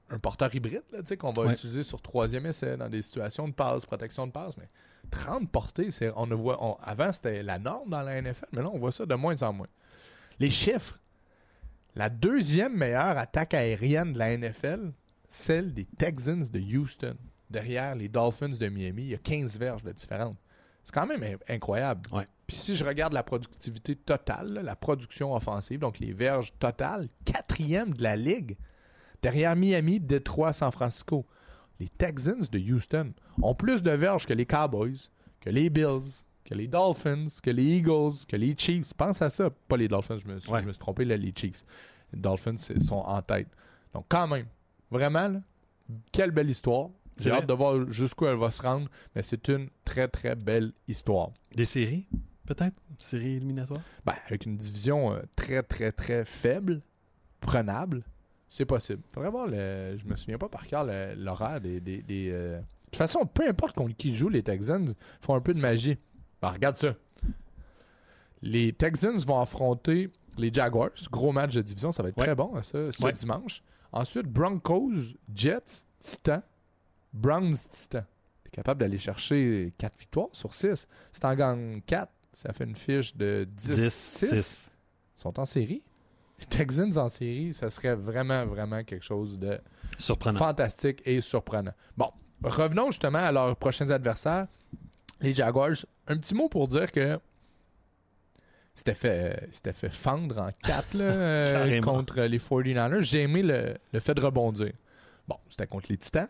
un 0.09 0.19
porteur 0.19 0.53
hybride 0.55 0.81
qu'on 1.19 1.33
va 1.33 1.43
Ouais. 1.43 1.51
utiliser 1.53 1.83
sur 1.83 2.01
troisième 2.01 2.45
essai 2.45 2.77
dans 2.77 2.89
des 2.89 3.01
situations 3.01 3.47
de 3.47 3.53
passe, 3.53 3.85
protection 3.85 4.27
de 4.27 4.31
passe. 4.31 4.55
Mais 4.57 4.69
30 5.11 5.49
portées, 5.51 5.91
c'est, 5.91 6.11
on 6.15 6.25
ne 6.27 6.35
voit, 6.35 6.57
on- 6.63 6.77
avant, 6.81 7.11
c'était 7.13 7.43
la 7.43 7.59
norme 7.59 7.89
dans 7.89 8.01
la 8.01 8.21
NFL, 8.21 8.47
mais 8.53 8.61
là, 8.61 8.69
on 8.73 8.79
voit 8.79 8.91
ça 8.91 9.05
de 9.05 9.15
moins 9.15 9.41
en 9.43 9.53
moins. 9.53 9.67
Les 10.39 10.49
chiffres. 10.49 10.99
La 11.95 12.09
deuxième 12.09 12.75
meilleure 12.75 13.17
attaque 13.17 13.53
aérienne 13.53 14.13
de 14.13 14.19
la 14.19 14.31
NFL, 14.37 14.91
celle 15.29 15.73
des 15.73 15.85
Texans 15.97 16.43
de 16.49 16.59
Houston. 16.59 17.15
Derrière 17.49 17.95
les 17.95 18.09
Dolphins 18.09 18.49
de 18.49 18.67
Miami, 18.67 19.03
il 19.03 19.09
y 19.09 19.15
a 19.15 19.17
15 19.19 19.57
verges 19.59 19.83
de 19.83 19.91
différence. 19.91 20.35
C'est 20.83 20.93
quand 20.93 21.05
même 21.07 21.23
in- 21.23 21.53
incroyable. 21.53 22.01
Ouais. 22.11 22.25
Puis 22.47 22.57
si 22.57 22.75
je 22.75 22.83
regarde 22.83 23.13
la 23.13 23.23
productivité 23.23 23.95
totale, 23.95 24.53
là, 24.53 24.63
la 24.63 24.75
production 24.75 25.33
offensive, 25.33 25.79
donc 25.79 25.99
les 25.99 26.13
verges 26.13 26.53
totales, 26.59 27.07
quatrième 27.25 27.93
de 27.93 28.03
la 28.03 28.15
ligue, 28.15 28.57
derrière 29.21 29.55
Miami, 29.55 29.99
Détroit, 29.99 30.53
San 30.53 30.71
Francisco. 30.71 31.25
Les 31.79 31.89
Texans 31.89 32.45
de 32.51 32.59
Houston 32.59 33.11
ont 33.41 33.55
plus 33.55 33.81
de 33.83 33.91
verges 33.91 34.25
que 34.27 34.33
les 34.33 34.45
Cowboys, 34.45 35.09
que 35.41 35.49
les 35.49 35.69
Bills, 35.69 36.23
que 36.45 36.53
les 36.53 36.67
Dolphins, 36.67 37.25
que 37.41 37.49
les 37.49 37.63
Eagles, 37.77 38.25
que 38.27 38.35
les 38.35 38.55
Chiefs. 38.57 38.93
Pense 38.93 39.21
à 39.21 39.29
ça. 39.29 39.49
Pas 39.49 39.75
les 39.77 39.87
Dolphins, 39.87 40.19
je 40.19 40.27
me, 40.27 40.37
suis- 40.37 40.49
Ouais. 40.51 40.61
je 40.61 40.67
me 40.67 40.71
suis 40.71 40.79
trompé, 40.79 41.03
là, 41.03 41.17
les 41.17 41.33
Chiefs. 41.35 41.63
Les 42.13 42.19
Dolphins 42.19 42.55
sont 42.57 42.95
en 42.97 43.21
tête. 43.23 43.47
Donc 43.93 44.05
quand 44.07 44.27
même, 44.27 44.45
vraiment, 44.91 45.27
là, 45.27 45.41
quelle 46.11 46.31
belle 46.31 46.49
histoire. 46.49 46.89
C'est 47.17 47.29
J'ai 47.29 47.35
hâte 47.35 47.47
de 47.47 47.53
voir 47.53 47.91
jusqu'où 47.91 48.25
elle 48.25 48.37
va 48.37 48.51
se 48.51 48.61
rendre, 48.61 48.89
mais 49.15 49.23
c'est 49.23 49.47
une 49.47 49.69
très 49.85 50.07
très 50.07 50.35
belle 50.35 50.71
histoire. 50.87 51.31
Des 51.55 51.65
séries, 51.65 52.07
peut-être 52.45 52.75
Séries 52.97 53.35
éliminatoires 53.35 53.81
Ben, 54.05 54.13
avec 54.27 54.45
une 54.45 54.57
division 54.57 55.13
euh, 55.13 55.21
très, 55.35 55.61
très, 55.63 55.91
très 55.91 56.23
faible, 56.25 56.81
prenable, 57.41 58.03
c'est 58.49 58.65
possible. 58.65 59.01
Faudrait 59.13 59.29
voir 59.31 59.47
le. 59.47 59.97
Je 59.97 60.05
me 60.05 60.15
souviens 60.15 60.37
pas 60.37 60.49
par 60.49 60.65
cœur 60.67 60.85
l'horaire 61.17 61.59
des. 61.61 61.79
des, 61.79 62.01
des, 62.01 62.29
euh, 62.31 62.57
De 62.59 62.63
toute 62.85 62.95
façon, 62.97 63.25
peu 63.25 63.47
importe 63.47 63.75
contre 63.75 63.95
qui 63.97 64.15
joue, 64.15 64.29
les 64.29 64.43
Texans 64.43 64.93
font 65.21 65.35
un 65.35 65.41
peu 65.41 65.51
de 65.53 65.59
magie. 65.59 65.97
Ben, 66.41 66.49
regarde 66.49 66.77
ça. 66.77 66.95
Les 68.41 68.73
Texans 68.73 69.17
vont 69.25 69.39
affronter 69.39 70.11
les 70.37 70.53
Jaguars. 70.53 70.89
Gros 71.11 71.31
match 71.31 71.55
de 71.55 71.61
division, 71.61 71.91
ça 71.91 72.03
va 72.03 72.09
être 72.09 72.17
Ouais. 72.17 72.25
très 72.25 72.35
bon, 72.35 72.53
ça, 72.61 72.91
ce 72.91 73.03
Ouais. 73.03 73.13
dimanche. 73.13 73.63
Ensuite, 73.91 74.27
Broncos, 74.27 74.91
Jets, 75.33 75.85
Titans, 75.99 76.41
Browns, 77.13 77.55
Titans. 77.71 78.05
T'es 78.43 78.49
capable 78.51 78.81
d'aller 78.81 78.97
chercher 78.97 79.73
4 79.77 79.97
victoires 79.97 80.27
sur 80.33 80.53
6. 80.53 80.87
Si 81.11 81.19
t'en 81.19 81.33
gagnes 81.33 81.81
4, 81.85 82.11
ça 82.35 82.51
fait 82.53 82.65
une 82.65 82.75
fiche 82.75 83.15
de 83.15 83.47
10, 83.49 83.93
6. 83.93 84.71
Ils 85.15 85.19
sont 85.21 85.39
en 85.39 85.45
série. 85.45 85.81
Les 86.39 86.45
Texans 86.45 86.97
en 86.97 87.07
série, 87.07 87.53
ça 87.53 87.69
serait 87.69 87.95
vraiment, 87.95 88.45
vraiment 88.45 88.83
quelque 88.83 89.05
chose 89.05 89.39
de 89.39 89.57
Surprenant. 89.97 90.37
fantastique 90.37 91.01
et 91.05 91.21
surprenant. 91.21 91.71
Bon, 91.95 92.11
revenons 92.43 92.91
justement 92.91 93.19
à 93.19 93.31
leurs 93.31 93.55
prochains 93.55 93.89
adversaires, 93.89 94.47
les 95.21 95.33
Jaguars. 95.33 95.77
Un 96.07 96.17
petit 96.17 96.35
mot 96.35 96.49
pour 96.49 96.67
dire 96.67 96.91
que 96.91 97.17
c'était 98.73 98.93
fait, 98.93 99.47
c'était 99.51 99.71
fait 99.71 99.89
fendre 99.89 100.37
en 100.41 100.49
quatre 100.61 100.93
là, 100.95 101.03
euh, 101.05 101.81
contre 101.81 102.19
les 102.23 102.37
49ers. 102.39 102.99
J'ai 102.99 103.21
aimé 103.21 103.41
le, 103.41 103.75
le 103.93 103.99
fait 104.01 104.13
de 104.13 104.19
rebondir. 104.19 104.73
Bon, 105.29 105.37
c'était 105.49 105.67
contre 105.67 105.87
les 105.89 105.97
Titans. 105.97 106.27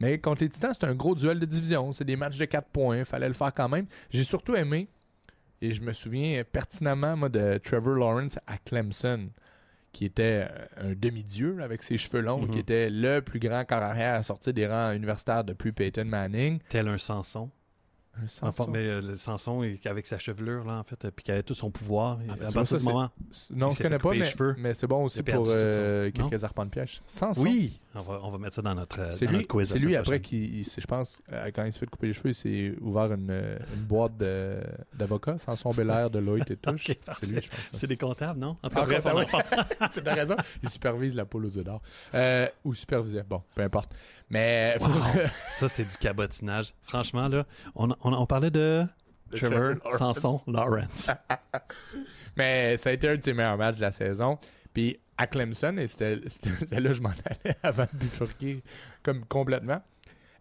Mais 0.00 0.18
contre 0.18 0.42
les 0.42 0.48
Titans, 0.48 0.72
c'est 0.78 0.86
un 0.86 0.94
gros 0.94 1.14
duel 1.14 1.38
de 1.38 1.44
division. 1.44 1.92
C'est 1.92 2.04
des 2.04 2.16
matchs 2.16 2.38
de 2.38 2.46
4 2.46 2.68
points. 2.68 3.04
fallait 3.04 3.28
le 3.28 3.34
faire 3.34 3.52
quand 3.52 3.68
même. 3.68 3.86
J'ai 4.10 4.24
surtout 4.24 4.54
aimé, 4.54 4.88
et 5.62 5.72
je 5.72 5.82
me 5.82 5.92
souviens 5.92 6.42
pertinemment 6.44 7.16
moi, 7.16 7.28
de 7.28 7.58
Trevor 7.58 7.94
Lawrence 7.94 8.38
à 8.46 8.58
Clemson, 8.58 9.28
qui 9.92 10.04
était 10.04 10.46
euh, 10.50 10.90
un 10.90 10.94
demi-dieu 10.94 11.58
avec 11.62 11.82
ses 11.82 11.96
cheveux 11.96 12.20
longs, 12.20 12.42
Mhm. 12.42 12.50
qui 12.50 12.58
était 12.58 12.90
le 12.90 13.20
plus 13.20 13.38
grand 13.40 13.64
corps 13.64 13.82
arrière 13.82 14.14
à 14.14 14.22
sortir 14.22 14.52
des 14.52 14.66
rangs 14.66 14.92
universitaires 14.92 15.44
depuis 15.44 15.72
Peyton 15.72 16.04
Manning. 16.04 16.58
Tel 16.68 16.88
un 16.88 16.98
Samson. 16.98 17.50
Un 18.22 18.28
Samson. 18.28 18.66
mais 18.70 18.78
euh, 18.86 19.00
le 19.02 19.14
Samson, 19.16 19.62
il- 19.62 19.78
avec 19.86 20.06
sa 20.06 20.18
chevelure, 20.18 20.64
là, 20.64 20.78
en 20.78 20.82
fait, 20.84 21.04
euh, 21.04 21.10
puis 21.14 21.22
qui 21.24 21.30
avait 21.32 21.42
tout 21.42 21.54
son 21.54 21.70
pouvoir. 21.70 22.20
Et 22.22 22.26
Ah, 22.30 22.34
ben, 22.38 22.46
à 22.46 22.48
tu 22.48 22.54
partir 22.54 22.76
du 22.78 22.82
c'est- 22.84 22.88
moment. 22.90 23.10
Non, 23.50 23.68
il 23.68 23.70
je 23.72 23.76
s'est 23.76 23.82
connais 23.82 23.96
fait 23.96 23.98
pas, 23.98 24.08
couper 24.08 24.14
les 24.14 24.20
mais, 24.20 24.30
cheveux. 24.30 24.54
mais 24.58 24.74
c'est 24.74 24.86
bon 24.86 25.04
aussi 25.04 25.18
Il 25.18 25.20
a 25.20 25.24
perdu 25.24 25.44
pour 25.44 25.52
tout 25.52 25.58
euh, 25.58 26.10
son- 26.16 26.28
quelques 26.30 26.44
arpents 26.44 26.64
de 26.64 26.70
piège. 26.70 27.02
Samson? 27.06 27.42
Oui! 27.42 27.80
On 27.94 27.98
va, 28.00 28.20
on 28.24 28.30
va 28.30 28.38
mettre 28.38 28.54
ça 28.54 28.62
dans 28.62 28.74
notre, 28.74 29.00
euh, 29.00 29.12
C'est 29.12 29.24
dans 29.26 29.30
lui, 29.32 29.38
notre 29.38 29.48
quiz. 29.48 29.70
la 29.70 29.76
c'est 29.78 29.84
lui 29.86 29.92
semaine 29.92 30.00
après 30.00 30.18
prochaine. 30.18 30.22
qui, 30.22 30.58
il 30.60 30.64
s'est- 30.66 30.80
je 30.82 30.86
pense, 30.86 31.22
euh, 31.32 31.50
quand 31.54 31.64
il 31.64 31.72
se 31.72 31.78
fait 31.78 31.86
couper 31.86 32.06
les 32.08 32.12
cheveux, 32.12 32.30
il 32.30 32.34
s'est 32.34 32.74
ouvert 32.82 33.12
une, 33.12 33.28
euh, 33.30 33.58
une 33.74 33.82
boîte 33.84 34.16
de- 34.18 34.60
d'avocats, 34.94 35.38
Samson 35.38 35.70
Belair, 35.72 36.10
Deloitte 36.10 36.50
et 36.50 36.56
tout. 36.56 36.70
Ok, 36.76 36.98
c'est 37.20 37.26
lui, 37.26 37.40
je 37.42 37.48
pense. 37.48 37.70
C'est 37.72 37.86
des 37.86 37.96
comptables, 37.96 38.38
non? 38.40 38.56
En 38.62 38.68
tout 38.68 38.76
cas, 38.78 38.84
bref, 38.84 39.02
comptable, 39.02 39.26
on 39.32 39.36
en- 39.36 39.40
oui. 39.40 39.88
c'est 39.92 40.04
de 40.04 40.10
raison. 40.10 40.36
Il 40.62 40.68
supervise 40.68 41.14
la 41.14 41.24
poule 41.24 41.46
aux 41.46 41.56
œufs 41.58 41.64
d'or. 41.64 41.80
Euh, 42.14 42.46
ou 42.64 42.74
supervisait. 42.74 43.24
Bon, 43.28 43.42
peu 43.54 43.62
importe. 43.62 43.94
Mais 44.30 44.76
Wow. 44.80 44.88
Ça, 45.50 45.68
c'est 45.68 45.84
du 45.84 45.96
cabotinage. 45.96 46.72
Franchement, 46.82 47.28
là, 47.28 47.46
on, 47.74 47.90
on, 47.90 48.12
on 48.12 48.26
parlait 48.26 48.50
de 48.50 48.84
Trevor 49.34 49.74
Lawrence. 49.84 49.98
Samson 49.98 50.40
Lawrence. 50.46 51.10
Mais 52.36 52.76
ça 52.76 52.90
a 52.90 52.92
été 52.92 53.08
un 53.08 53.16
de 53.16 53.22
ses 53.22 53.32
meilleurs 53.32 53.56
matchs 53.56 53.76
de 53.76 53.80
la 53.82 53.92
saison. 53.92 54.38
Puis 54.72 54.98
à 55.16 55.26
Clemson, 55.26 55.76
et 55.78 55.86
c'était 55.86 56.16
là 56.70 56.88
que 56.88 56.92
je 56.92 57.02
m'en 57.02 57.10
allais 57.10 57.56
avant 57.62 57.84
de 57.84 57.98
bifurquer 57.98 58.62
comme 59.02 59.24
complètement. 59.24 59.82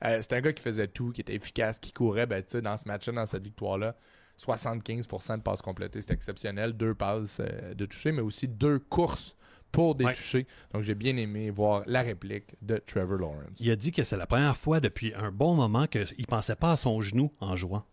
Euh, 0.04 0.21
c'était 0.21 0.36
un 0.36 0.41
gars 0.41 0.54
qui 0.54 0.62
faisait 0.62 0.88
tout, 0.88 1.12
qui 1.12 1.21
était 1.21 1.36
efficace, 1.36 1.80
qui 1.80 1.93
courait. 1.93 2.26
Ben, 2.26 2.43
dans 2.62 2.78
ce 2.78 2.88
match-là, 2.88 3.13
dans 3.13 3.26
cette 3.26 3.43
victoire-là, 3.43 3.95
75% 4.38 5.38
de 5.38 5.41
passes 5.41 5.62
complétées, 5.62 6.02
c'était 6.02 6.15
exceptionnel. 6.15 6.74
Deux 6.74 6.93
passes 6.93 7.39
euh, 7.39 7.74
de 7.74 7.86
toucher, 7.86 8.12
mais 8.12 8.21
aussi 8.21 8.48
deux 8.48 8.80
courses 8.80 9.38
pour 9.75 9.95
des 9.95 10.05
Ouais. 10.05 10.13
touchés. 10.13 10.47
Donc 10.73 10.83
j'ai 10.83 10.95
bien 10.95 11.15
aimé 11.17 11.49
voir 11.49 11.83
la 11.85 12.01
réplique 12.01 12.55
de 12.61 12.77
Trevor 12.77 13.17
Lawrence. 13.17 13.59
Il 13.59 13.69
a 13.69 13.75
dit 13.75 13.91
que 13.91 14.03
c'est 14.03 14.17
la 14.17 14.25
première 14.25 14.57
fois 14.57 14.79
depuis 14.79 15.13
un 15.15 15.31
bon 15.31 15.53
moment 15.55 15.88
qu'il 15.88 16.01
ne 16.17 16.25
pensait 16.25 16.55
pas 16.55 16.71
à 16.71 16.77
son 16.77 17.01
genou 17.01 17.31
en 17.39 17.55
jouant. 17.55 17.83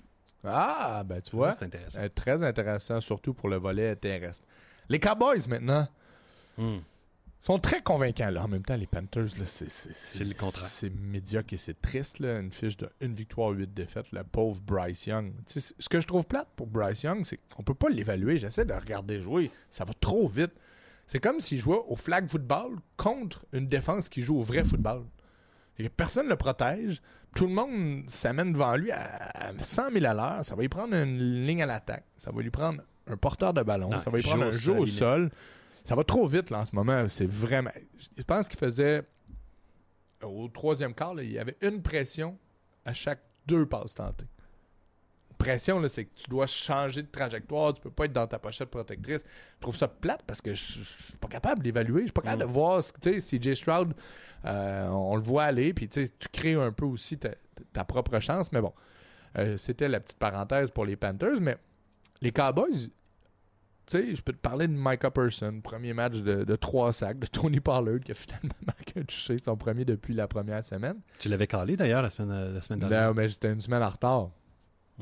Ah, 0.45 1.03
ben 1.05 1.21
tu 1.21 1.37
vois. 1.37 1.53
C'est 1.53 1.65
intéressant. 1.65 2.01
Euh, 2.01 2.09
très 2.15 2.43
intéressant, 2.43 3.01
surtout 3.01 3.35
pour 3.35 3.49
le 3.49 3.57
volet 3.57 3.95
terrestre. 3.97 4.45
Les 4.89 4.99
Cowboys 4.99 5.47
maintenant. 5.49 5.87
Hmm. 6.59 6.79
sont 7.41 7.59
très 7.59 7.81
convaincants. 7.81 8.31
Là. 8.31 8.45
En 8.45 8.49
même 8.49 8.65
temps, 8.65 8.77
les 8.77 8.87
Panthers, 8.87 9.29
c'est, 9.47 10.25
le 10.25 10.35
contraire. 10.35 10.65
C'est 10.65 10.91
médiocre 10.91 11.55
et 11.55 11.57
c'est 11.57 11.81
triste. 11.81 12.19
Là. 12.19 12.39
Une 12.41 12.53
fiche 12.53 12.77
de 12.77 12.89
une 13.01 13.15
victoire, 13.15 13.51
huit 13.51 13.73
défaites. 13.73 14.11
Le 14.13 14.23
pauvre 14.25 14.61
Bryce 14.61 15.07
Young. 15.07 15.33
Tu 15.47 15.61
sais, 15.61 15.75
ce 15.79 15.89
que 15.89 16.01
je 16.01 16.07
trouve 16.07 16.27
plate 16.27 16.49
pour 16.57 16.67
Bryce 16.67 17.03
Young, 17.05 17.25
c'est 17.25 17.41
qu'on 17.55 17.63
peut 17.63 17.75
pas 17.75 17.89
l'évaluer. 17.89 18.39
J'essaie 18.39 18.65
de 18.65 18.73
le 18.73 18.79
regarder 18.79 19.21
jouer. 19.21 19.51
Ça 19.71 19.85
va 19.85 19.95
trop 19.95 20.29
vite. 20.29 20.53
C'est 21.07 21.21
comme 21.21 21.41
s'il 21.41 21.59
jouait 21.59 21.81
au 21.87 21.97
flag 21.97 22.29
football 22.29 22.79
contre 22.97 23.45
une 23.53 23.69
défense 23.69 24.09
qui 24.09 24.23
joue 24.23 24.39
au 24.39 24.43
vrai 24.43 24.65
football. 24.65 25.05
Et 25.79 25.89
personne 25.89 26.27
ne 26.27 26.31
le 26.31 26.37
protège. 26.37 27.01
Tout 27.35 27.47
le 27.47 27.55
monde 27.55 28.05
s'amène 28.09 28.53
devant 28.53 28.77
lui 28.77 28.91
à 28.91 29.33
à 29.49 29.53
100 29.61 29.91
000 29.93 30.05
à 30.05 30.15
l'heure. 30.15 30.45
Ça 30.45 30.55
va 30.55 30.63
lui 30.63 30.69
prendre 30.69 30.95
une 30.95 31.47
ligne 31.47 31.63
à 31.63 31.67
l'attaque. 31.67 32.05
Ça 32.17 32.31
va 32.31 32.43
lui 32.43 32.51
prendre 32.51 32.83
un 33.07 33.17
porteur 33.17 33.53
de 33.53 33.63
ballon. 33.63 33.89
Non, 33.89 33.99
ça 33.99 34.11
va 34.11 34.19
lui 34.19 34.25
prendre 34.25 34.45
un 34.45 34.53
jeu 34.53 34.73
au 34.73 34.87
sol, 34.87 35.31
sol. 35.31 35.31
Ça 35.85 35.95
va 35.95 36.05
trop 36.05 36.27
vite 36.27 36.51
là, 36.51 36.61
en 36.61 36.65
ce 36.65 36.77
moment. 36.77 37.09
C'est 37.09 37.29
vraiment. 37.29 37.71
Je 38.17 38.23
pense 38.23 38.49
qu'il 38.49 38.59
faisait. 38.59 39.03
Au 40.23 40.47
troisième 40.49 40.95
quart, 40.95 41.15
là, 41.15 41.25
il 41.25 41.33
y 41.33 41.39
avait 41.39 41.57
une 41.63 41.83
pression 41.83 42.39
à 42.85 42.93
chaque 42.93 43.21
deux 43.47 43.67
passes 43.67 43.95
tentées. 43.95 44.27
Pression, 45.43 45.81
là, 45.81 45.89
c'est 45.89 46.05
que 46.05 46.15
tu 46.15 46.31
dois 46.31 46.47
changer 46.47 47.03
de 47.03 47.09
trajectoire, 47.09 47.75
tu 47.75 47.81
peux 47.81 47.91
pas 47.91 48.05
être 48.05 48.13
dans 48.13 48.27
ta 48.27 48.39
pochette 48.39 48.71
protectrice. 48.71 49.25
Je 49.57 49.61
trouve 49.61 49.77
ça 49.77 49.89
plate 49.89 50.23
parce 50.27 50.41
que 50.41 50.55
je 50.55 50.63
je 50.63 51.03
suis 51.05 51.17
pas 51.17 51.29
capable 51.29 51.63
d'évaluer. 51.63 52.03
Je 52.03 52.07
suis 52.07 52.13
pas 52.13 52.23
capable 52.23 52.43
de 52.43 52.49
voir 52.49 52.83
ce 52.83 52.93
que 52.93 53.19
CJ 53.19 53.55
Stroud, 53.55 53.95
euh, 54.45 54.89
on 54.89 55.17
le 55.17 55.23
voit 55.23 55.45
aller, 55.45 55.73
puis 55.75 55.89
tu 55.89 56.07
crées 56.33 56.55
un 56.55 56.73
peu 56.73 56.85
aussi 56.85 57.19
ta, 57.19 57.31
ta 57.73 57.85
propre 57.85 58.19
chance. 58.21 58.53
Mais 58.53 58.61
bon, 58.61 58.73
euh, 59.39 59.57
c'était 59.57 59.89
la 59.89 60.01
petite 60.01 60.19
parenthèse 60.19 60.71
pour 60.71 60.85
les 60.85 60.97
Panthers. 60.97 61.41
Mais 61.41 61.57
les 62.21 62.33
Cowboys, 62.33 62.91
tu 63.87 63.97
sais, 63.99 64.15
je 64.15 64.23
peux 64.23 64.33
te 64.33 64.39
parler 64.39 64.69
de 64.69 64.75
Micah 64.77 65.11
Person, 65.11 65.61
premier 65.61 65.93
match 65.93 66.21
de, 66.21 66.45
de 66.45 66.57
trois 66.57 66.93
sacs, 66.93 67.19
de 67.19 67.27
Tony 67.27 67.61
Pollard 67.61 68.01
qui 68.01 68.13
a 68.13 68.15
finalement 68.15 68.55
marqué 68.67 69.01
un 69.01 69.05
touché, 69.05 69.39
son 69.39 69.57
premier 69.57 69.85
depuis 69.85 70.15
la 70.15 70.29
première 70.29 70.65
semaine. 70.65 71.01
Tu 71.19 71.29
l'avais 71.29 71.47
calé 71.47 71.77
d'ailleurs 71.77 72.03
la 72.03 72.11
semaine, 72.11 72.55
la 72.55 72.61
semaine 72.61 72.81
dernière. 72.81 73.09
Non, 73.09 73.15
mais 73.15 73.29
j'étais 73.29 73.53
une 73.53 73.61
semaine 73.61 73.83
en 73.83 73.89
retard. 73.89 74.31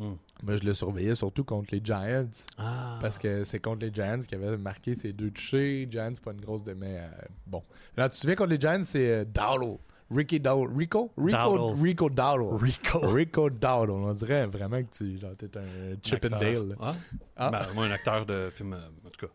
Hmm. 0.01 0.15
Moi, 0.43 0.57
je 0.57 0.65
le 0.65 0.73
surveillais 0.73 1.15
surtout 1.15 1.45
contre 1.45 1.69
les 1.73 1.81
Giants. 1.85 2.31
Ah. 2.57 2.99
Parce 3.03 3.19
que 3.19 3.45
c'est 3.45 3.61
contre 3.61 3.85
les 3.85 3.93
Giants 3.93 4.23
qui 4.27 4.35
avait 4.35 4.57
marqué 4.57 4.95
ses 4.95 5.13
deux 5.13 5.31
touchés. 5.31 5.87
Giants, 5.91 6.15
pas 6.25 6.33
une 6.33 6.41
grosse 6.41 6.65
de 6.65 6.73
mais 6.73 7.01
euh, 7.01 7.09
bon. 7.47 7.63
Là, 7.99 8.09
tu 8.09 8.15
te 8.15 8.21
souviens 8.23 8.35
contre 8.35 8.51
les 8.51 8.61
Giants, 8.61 8.83
c'est 8.83 9.11
euh, 9.11 9.25
Dowdle. 9.27 9.79
Ricky 10.11 10.41
Dowdle. 10.41 10.75
Rico? 10.75 11.13
Rico 11.19 11.37
Dowdle. 11.37 11.83
Rico 11.83 12.09
Dowdle. 12.09 12.57
Rico. 12.57 12.99
Rico 13.01 13.51
Dowdle. 13.51 13.91
On 13.91 14.13
dirait 14.15 14.47
vraiment 14.47 14.83
que 14.83 14.91
tu 14.91 15.19
genre, 15.19 15.37
t'es 15.37 15.57
un 15.59 15.97
Chip 16.03 16.25
and. 16.25 16.39
Dale. 16.39 16.69
là. 16.71 16.75
Ah? 16.81 16.95
Ah. 17.37 17.51
Ben, 17.51 17.67
moi, 17.75 17.85
un 17.85 17.91
acteur 17.91 18.25
de 18.25 18.49
film, 18.51 18.73
euh, 18.73 18.89
en 19.07 19.11
tout 19.11 19.27
cas. 19.27 19.33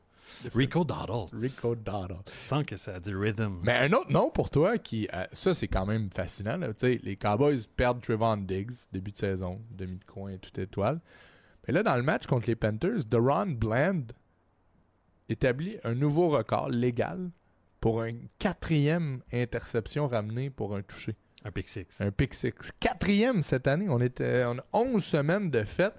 Rico 0.53 0.83
Doddle. 0.83 1.27
Rico 1.33 1.75
Dowdle. 1.75 2.17
Sans 2.39 2.63
que 2.63 2.75
ça 2.75 2.95
a 2.95 2.99
du 2.99 3.15
rhythm. 3.17 3.61
Mais 3.63 3.73
un 3.73 3.93
autre 3.93 4.11
nom 4.11 4.29
pour 4.29 4.49
toi 4.49 4.77
qui. 4.77 5.07
euh, 5.13 5.25
ça, 5.31 5.53
c'est 5.53 5.67
quand 5.67 5.85
même 5.85 6.09
fascinant. 6.13 6.57
là. 6.57 6.69
Les 6.81 7.15
Cowboys 7.15 7.59
perdent 7.75 8.01
Trevon 8.01 8.37
Diggs, 8.37 8.71
début 8.91 9.11
de 9.11 9.17
saison, 9.17 9.61
demi 9.71 9.97
de 9.97 10.03
coin, 10.05 10.37
toute 10.37 10.57
étoile. 10.59 10.99
Mais 11.67 11.73
là, 11.73 11.81
dans 11.83 11.95
le 11.95 12.03
match 12.03 12.27
contre 12.27 12.47
les 12.47 12.55
Panthers, 12.55 13.05
Deron 13.05 13.47
Bland 13.47 14.03
établit 15.29 15.77
un 15.83 15.95
nouveau 15.95 16.29
record 16.29 16.69
légal 16.69 17.31
pour 17.79 18.03
une 18.03 18.27
quatrième 18.39 19.21
interception 19.33 20.07
ramenée 20.07 20.49
pour 20.49 20.75
un 20.75 20.81
touché. 20.81 21.15
Un 21.43 21.51
pick 21.51 21.67
six. 21.67 21.85
Un 21.99 22.11
pick 22.11 22.33
six. 22.33 22.51
Quatrième 22.79 23.43
cette 23.43 23.67
année. 23.67 23.87
On, 23.89 23.99
était, 24.01 24.43
on 24.45 24.57
a 24.57 24.65
11 24.73 25.03
semaines 25.03 25.49
de 25.51 25.63
fête. 25.63 25.93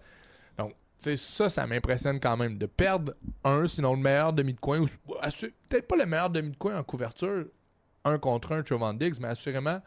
Donc, 0.96 1.02
tu 1.02 1.10
sais, 1.10 1.16
ça, 1.16 1.48
ça 1.48 1.66
m'impressionne 1.66 2.20
quand 2.20 2.36
même. 2.36 2.58
De 2.58 2.66
perdre 2.66 3.14
un, 3.44 3.66
sinon 3.66 3.94
le 3.94 4.00
meilleur 4.00 4.32
demi 4.32 4.54
de 4.54 4.60
coin, 4.60 4.80
ou 4.80 4.86
peut-être 5.68 5.86
pas 5.86 5.96
le 5.96 6.06
meilleur 6.06 6.30
demi 6.30 6.50
de 6.50 6.56
coin 6.56 6.78
en 6.78 6.82
couverture, 6.82 7.46
un 8.04 8.18
contre 8.18 8.52
un, 8.52 8.62
Trevon 8.62 8.94
Diggs, 8.94 9.16
mais 9.20 9.28
assurément 9.28 9.80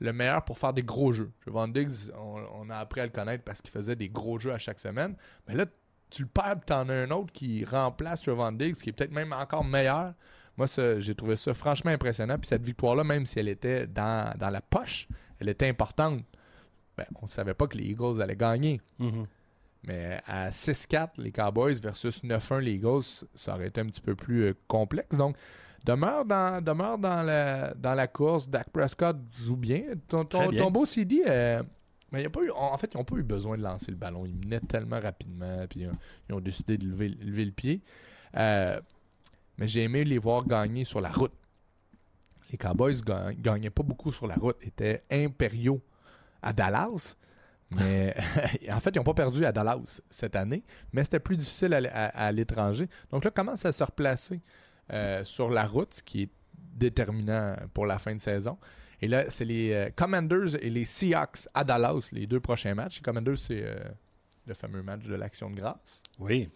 le 0.00 0.12
meilleur 0.12 0.44
pour 0.44 0.58
faire 0.58 0.72
des 0.72 0.82
gros 0.82 1.12
jeux. 1.12 1.32
Trevon 1.40 1.68
Diggs, 1.68 2.10
on, 2.16 2.70
a 2.70 2.76
appris 2.76 3.00
à 3.00 3.04
le 3.04 3.10
connaître 3.10 3.44
parce 3.44 3.60
qu'il 3.60 3.70
faisait 3.70 3.96
des 3.96 4.08
gros 4.08 4.38
jeux 4.38 4.52
à 4.52 4.58
chaque 4.58 4.80
semaine. 4.80 5.16
Mais 5.46 5.54
là, 5.54 5.66
tu 6.10 6.22
le 6.22 6.28
perds, 6.28 6.60
tu 6.66 6.72
en 6.72 6.88
as 6.88 6.94
un 6.94 7.10
autre 7.10 7.32
qui 7.32 7.64
remplace 7.64 8.22
Trevon 8.22 8.52
Diggs, 8.52 8.76
qui 8.76 8.90
est 8.90 8.92
peut-être 8.92 9.12
même 9.12 9.32
encore 9.32 9.64
meilleur. 9.64 10.14
Moi, 10.56 10.66
j'ai 10.98 11.14
trouvé 11.14 11.36
ça 11.36 11.54
franchement 11.54 11.90
impressionnant. 11.90 12.38
Puis 12.38 12.48
cette 12.48 12.64
victoire-là, 12.64 13.04
même 13.04 13.26
si 13.26 13.38
elle 13.38 13.48
était 13.48 13.86
dans, 13.86 14.32
la 14.40 14.60
poche, 14.60 15.08
elle 15.40 15.48
était 15.48 15.68
importante. 15.68 16.24
Ben, 16.96 17.06
on 17.22 17.26
ne 17.26 17.28
savait 17.28 17.54
pas 17.54 17.68
que 17.68 17.78
les 17.78 17.84
Eagles 17.84 18.20
allaient 18.20 18.34
gagner. 18.34 18.80
Mhm. 18.98 19.26
Mais 19.84 20.20
à 20.26 20.50
6-4, 20.50 21.10
les 21.18 21.30
Cowboys 21.32 21.80
versus 21.80 22.22
9-1, 22.24 22.58
les 22.60 22.72
Eagles, 22.72 23.02
ça 23.34 23.54
aurait 23.54 23.68
été 23.68 23.80
un 23.80 23.86
petit 23.86 24.00
peu 24.00 24.14
plus 24.14 24.42
euh, 24.46 24.54
complexe. 24.66 25.16
Donc, 25.16 25.36
demeure 25.84 26.24
dans, 26.24 26.62
demeure 26.62 26.98
dans, 26.98 27.22
la, 27.22 27.72
dans 27.74 27.94
la 27.94 28.06
course. 28.08 28.48
Dak 28.48 28.70
Prescott 28.70 29.16
joue 29.44 29.56
bien. 29.56 29.82
Ton, 30.08 30.24
ton- 30.24 30.38
Très 30.40 30.48
bien. 30.48 30.64
ton 30.64 30.70
beau 30.70 30.84
CD, 30.84 31.22
euh, 31.26 31.62
mais 32.10 32.22
y 32.22 32.26
a 32.26 32.30
pas 32.30 32.42
eu, 32.42 32.50
en 32.50 32.76
fait, 32.76 32.90
ils 32.92 32.96
n'ont 32.96 33.04
pas 33.04 33.16
eu 33.16 33.22
besoin 33.22 33.56
de 33.56 33.62
lancer 33.62 33.90
le 33.90 33.96
ballon. 33.96 34.26
Ils 34.26 34.34
menaient 34.34 34.60
tellement 34.60 34.98
rapidement. 35.00 35.64
Puis 35.70 35.84
euh, 35.86 35.92
ils 36.28 36.34
ont 36.34 36.40
décidé 36.40 36.76
de 36.76 36.86
lever, 36.86 37.08
lever 37.08 37.44
le 37.44 37.52
pied. 37.52 37.80
Euh, 38.36 38.80
mais 39.58 39.68
j'ai 39.68 39.84
aimé 39.84 40.04
les 40.04 40.18
voir 40.18 40.44
gagner 40.46 40.84
sur 40.84 41.00
la 41.00 41.10
route. 41.10 41.32
Les 42.50 42.58
Cowboys 42.58 43.00
ga- 43.02 43.32
gagnaient 43.34 43.70
pas 43.70 43.82
beaucoup 43.82 44.10
sur 44.10 44.26
la 44.26 44.34
route. 44.34 44.56
Ils 44.62 44.68
étaient 44.68 45.02
impériaux 45.10 45.80
à 46.42 46.52
Dallas. 46.52 47.16
Mais 47.76 48.14
en 48.70 48.80
fait, 48.80 48.90
ils 48.94 48.98
n'ont 48.98 49.04
pas 49.04 49.14
perdu 49.14 49.44
à 49.44 49.52
Dallas 49.52 50.00
cette 50.10 50.36
année, 50.36 50.62
mais 50.92 51.04
c'était 51.04 51.20
plus 51.20 51.36
difficile 51.36 51.74
à, 51.74 51.78
l- 51.78 51.90
à- 51.92 52.26
à 52.26 52.32
l'étranger. 52.32 52.88
Donc 53.10 53.24
là, 53.24 53.30
commence 53.30 53.64
à 53.66 53.72
se 53.72 53.84
replacer 53.84 54.40
euh, 54.92 55.22
sur 55.24 55.50
la 55.50 55.66
route, 55.66 55.92
ce 55.94 56.02
qui 56.02 56.22
est 56.22 56.30
déterminant 56.74 57.54
pour 57.74 57.84
la 57.84 57.98
fin 57.98 58.14
de 58.14 58.20
saison? 58.20 58.56
Et 59.02 59.06
là, 59.08 59.26
c'est 59.28 59.44
les 59.44 59.72
euh, 59.72 59.90
Commanders 59.94 60.56
et 60.64 60.70
les 60.70 60.84
Seahawks 60.86 61.46
à 61.52 61.62
Dallas, 61.62 62.08
les 62.12 62.26
deux 62.26 62.40
prochains 62.40 62.74
matchs. 62.74 62.96
Les 62.96 63.02
Commanders, 63.02 63.36
c'est 63.38 63.62
euh, 63.62 63.76
le 64.46 64.54
fameux 64.54 64.82
match 64.82 65.04
de 65.04 65.14
l'Action 65.14 65.50
de 65.50 65.56
grâce. 65.56 66.02
Oui. 66.18 66.48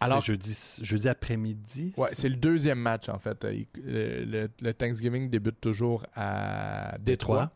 Alors, 0.00 0.20
c'est 0.20 0.26
jeudi, 0.26 0.56
jeudi 0.82 1.08
après-midi. 1.08 1.92
Ouais, 1.96 2.08
c'est 2.12 2.28
le 2.28 2.36
deuxième 2.36 2.78
match 2.78 3.08
en 3.08 3.18
fait. 3.18 3.46
Il- 3.50 3.66
Le, 3.82 4.24
le- 4.24 4.50
le 4.60 4.74
Thanksgiving 4.74 5.30
débute 5.30 5.60
toujours 5.60 6.04
à 6.14 6.96
Détroit. 7.00 7.36
Détroit. 7.44 7.52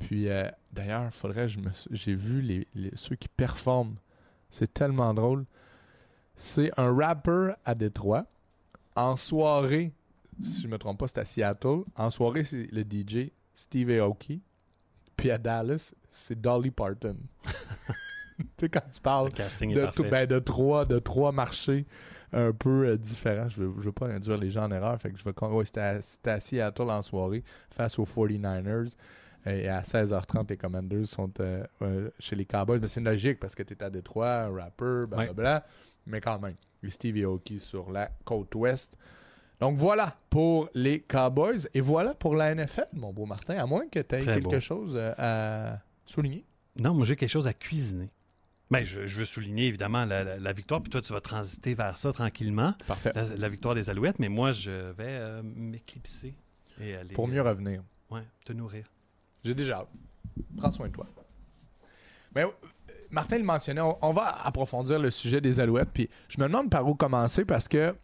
Puis 0.00 0.28
euh, 0.28 0.48
d'ailleurs, 0.72 1.12
faudrait 1.12 1.48
je 1.48 1.58
me 1.60 1.70
j'ai 1.90 2.14
vu 2.14 2.40
les, 2.40 2.66
les- 2.74 2.92
ceux 2.94 3.16
qui 3.16 3.28
performent. 3.28 3.96
C'est 4.50 4.72
tellement 4.72 5.12
drôle. 5.14 5.44
C'est 6.34 6.70
un 6.78 6.94
rapper 6.94 7.52
à 7.64 7.74
Détroit. 7.74 8.26
En 8.96 9.16
soirée, 9.16 9.92
si 10.42 10.62
je 10.62 10.68
me 10.68 10.78
trompe 10.78 10.98
pas, 10.98 11.08
c'est 11.08 11.18
à 11.18 11.24
Seattle. 11.24 11.82
En 11.96 12.10
soirée, 12.10 12.44
c'est 12.44 12.66
le 12.72 12.82
DJ 12.82 13.30
Steve 13.54 13.90
Aoki. 14.00 14.40
Puis 15.16 15.30
à 15.30 15.38
Dallas, 15.38 15.92
c'est 16.10 16.40
Dolly 16.40 16.70
Parton. 16.70 17.16
tu 18.38 18.44
sais, 18.58 18.68
quand 18.68 18.80
tu 18.90 19.00
parles 19.00 19.28
de, 19.74 19.80
tout- 19.92 20.02
ben, 20.10 20.26
de 20.26 20.38
trois, 20.38 20.84
de 20.86 20.98
trois 20.98 21.30
marchés 21.30 21.86
un 22.32 22.52
peu 22.52 22.86
euh, 22.88 22.96
différents. 22.96 23.48
Je 23.48 23.62
veux, 23.64 23.74
je 23.78 23.84
veux 23.86 23.92
pas 23.92 24.06
induire 24.08 24.38
les 24.38 24.50
gens 24.50 24.64
en 24.64 24.70
erreur. 24.72 24.98
Fait 25.00 25.10
que 25.12 25.18
je 25.18 25.30
con- 25.30 25.52
ouais, 25.52 25.66
c'était 25.66 25.80
à, 25.80 26.00
c'était 26.02 26.30
à 26.30 26.40
Seattle 26.40 26.90
en 26.90 27.02
soirée 27.02 27.44
face 27.70 27.98
aux 27.98 28.04
49ers. 28.06 28.94
Et 29.46 29.68
à 29.68 29.80
16h30, 29.80 30.48
les 30.50 30.56
Commanders 30.56 31.06
sont 31.06 31.32
euh, 31.40 31.64
euh, 31.82 32.10
chez 32.18 32.36
les 32.36 32.44
Cowboys. 32.44 32.78
Mais 32.80 32.88
c'est 32.88 33.00
logique 33.00 33.40
parce 33.40 33.54
que 33.54 33.62
tu 33.62 33.74
es 33.74 33.82
à 33.82 33.88
Détroit, 33.90 34.42
un 34.42 34.54
rapper, 34.54 35.00
blablabla. 35.08 35.64
Mais 36.06 36.20
quand 36.20 36.38
même, 36.38 36.56
les 36.82 36.90
Steve 36.90 37.16
Aoki 37.24 37.58
sur 37.60 37.90
la 37.90 38.10
côte 38.24 38.54
ouest. 38.54 38.96
Donc 39.60 39.76
voilà 39.76 40.16
pour 40.30 40.68
les 40.74 41.00
Cowboys. 41.00 41.68
Et 41.74 41.80
voilà 41.80 42.14
pour 42.14 42.34
la 42.34 42.54
NFL, 42.54 42.86
mon 42.94 43.12
beau 43.12 43.26
Martin. 43.26 43.56
À 43.56 43.66
moins 43.66 43.86
que 43.88 43.98
tu 44.00 44.14
aies 44.14 44.20
Très 44.20 44.34
quelque 44.40 44.44
beau. 44.44 44.60
chose 44.60 44.92
euh, 44.96 45.12
à 45.18 45.78
souligner. 46.04 46.44
Non, 46.78 46.94
moi 46.94 47.04
j'ai 47.06 47.16
quelque 47.16 47.30
chose 47.30 47.46
à 47.46 47.52
cuisiner. 47.54 48.10
Ben, 48.70 48.84
je, 48.84 49.06
je 49.06 49.16
veux 49.18 49.24
souligner 49.24 49.66
évidemment 49.66 50.04
la, 50.04 50.22
la- 50.22 50.38
la 50.38 50.52
victoire, 50.52 50.80
puis 50.80 50.90
toi 50.90 51.02
tu 51.02 51.12
vas 51.12 51.20
transiter 51.20 51.74
vers 51.74 51.96
ça 51.96 52.12
tranquillement, 52.12 52.72
Parfait. 52.86 53.10
la, 53.16 53.24
la 53.24 53.48
victoire 53.48 53.74
des 53.74 53.90
Alouettes, 53.90 54.20
mais 54.20 54.28
moi 54.28 54.52
je 54.52 54.70
vais 54.70 55.04
euh, 55.08 55.42
m'éclipser 55.42 56.34
et 56.80 56.94
aller 56.94 57.12
Pour 57.14 57.26
mieux 57.26 57.42
revenir. 57.42 57.82
ouais, 58.10 58.22
te 58.44 58.52
nourrir. 58.52 58.86
J'ai 59.44 59.54
déjà 59.54 59.78
hâte. 59.78 59.88
Prends 60.56 60.72
soin 60.72 60.88
de 60.88 60.92
toi. 60.92 61.06
Mais, 62.34 62.44
euh, 62.44 62.48
Martin 63.10 63.38
le 63.38 63.44
mentionnait, 63.44 63.80
on, 63.80 64.12
va 64.12 64.28
approfondir 64.44 64.98
le 64.98 65.10
sujet 65.10 65.40
des 65.40 65.60
Alouettes. 65.60 65.90
Puis 65.92 66.08
je 66.28 66.40
me 66.40 66.46
demande 66.46 66.70
par 66.70 66.86
où 66.86 66.94
commencer 66.94 67.44
parce 67.44 67.66
que 67.66 67.94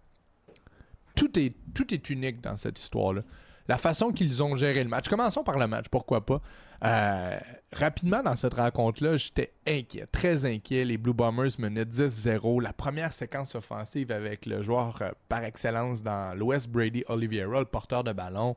tout 1.15 1.39
est, 1.39 1.55
tout 1.75 1.93
est 1.95 2.11
unique 2.11 2.41
dans 2.41 2.57
cette 2.57 2.79
histoire-là. 2.79 3.23
La 3.69 3.79
façon 3.79 4.13
qu'ils 4.13 4.43
ont 4.43 4.57
géré 4.57 4.83
le 4.83 4.89
match. 4.89 5.09
Commençons 5.09 5.43
par 5.43 5.59
le 5.59 5.67
match, 5.67 5.87
pourquoi 5.91 6.25
pas. 6.25 6.41
Euh, 6.85 7.39
rapidement, 7.73 8.23
dans 8.23 8.37
cette 8.37 8.55
rencontre-là, 8.55 9.17
j'étais 9.17 9.53
inquiet, 9.67 10.07
très 10.07 10.45
inquiet. 10.45 10.85
Les 10.85 10.99
Blue 10.99 11.15
Bombers 11.15 11.51
menaient 11.59 11.85
10-0. 11.85 12.63
La 12.63 12.73
première 12.73 13.13
séquence 13.13 13.55
offensive 13.55 14.13
avec 14.13 14.47
le 14.47 14.63
joueur 14.63 14.99
euh, 15.03 15.11
par 15.29 15.43
excellence 15.43 16.03
dans 16.03 16.37
l'Ouest, 16.39 16.69
Brady 16.69 17.05
Oliveira, 17.09 17.61
le 17.61 17.65
porteur 17.65 18.05
de 18.05 18.13
ballon. 18.13 18.57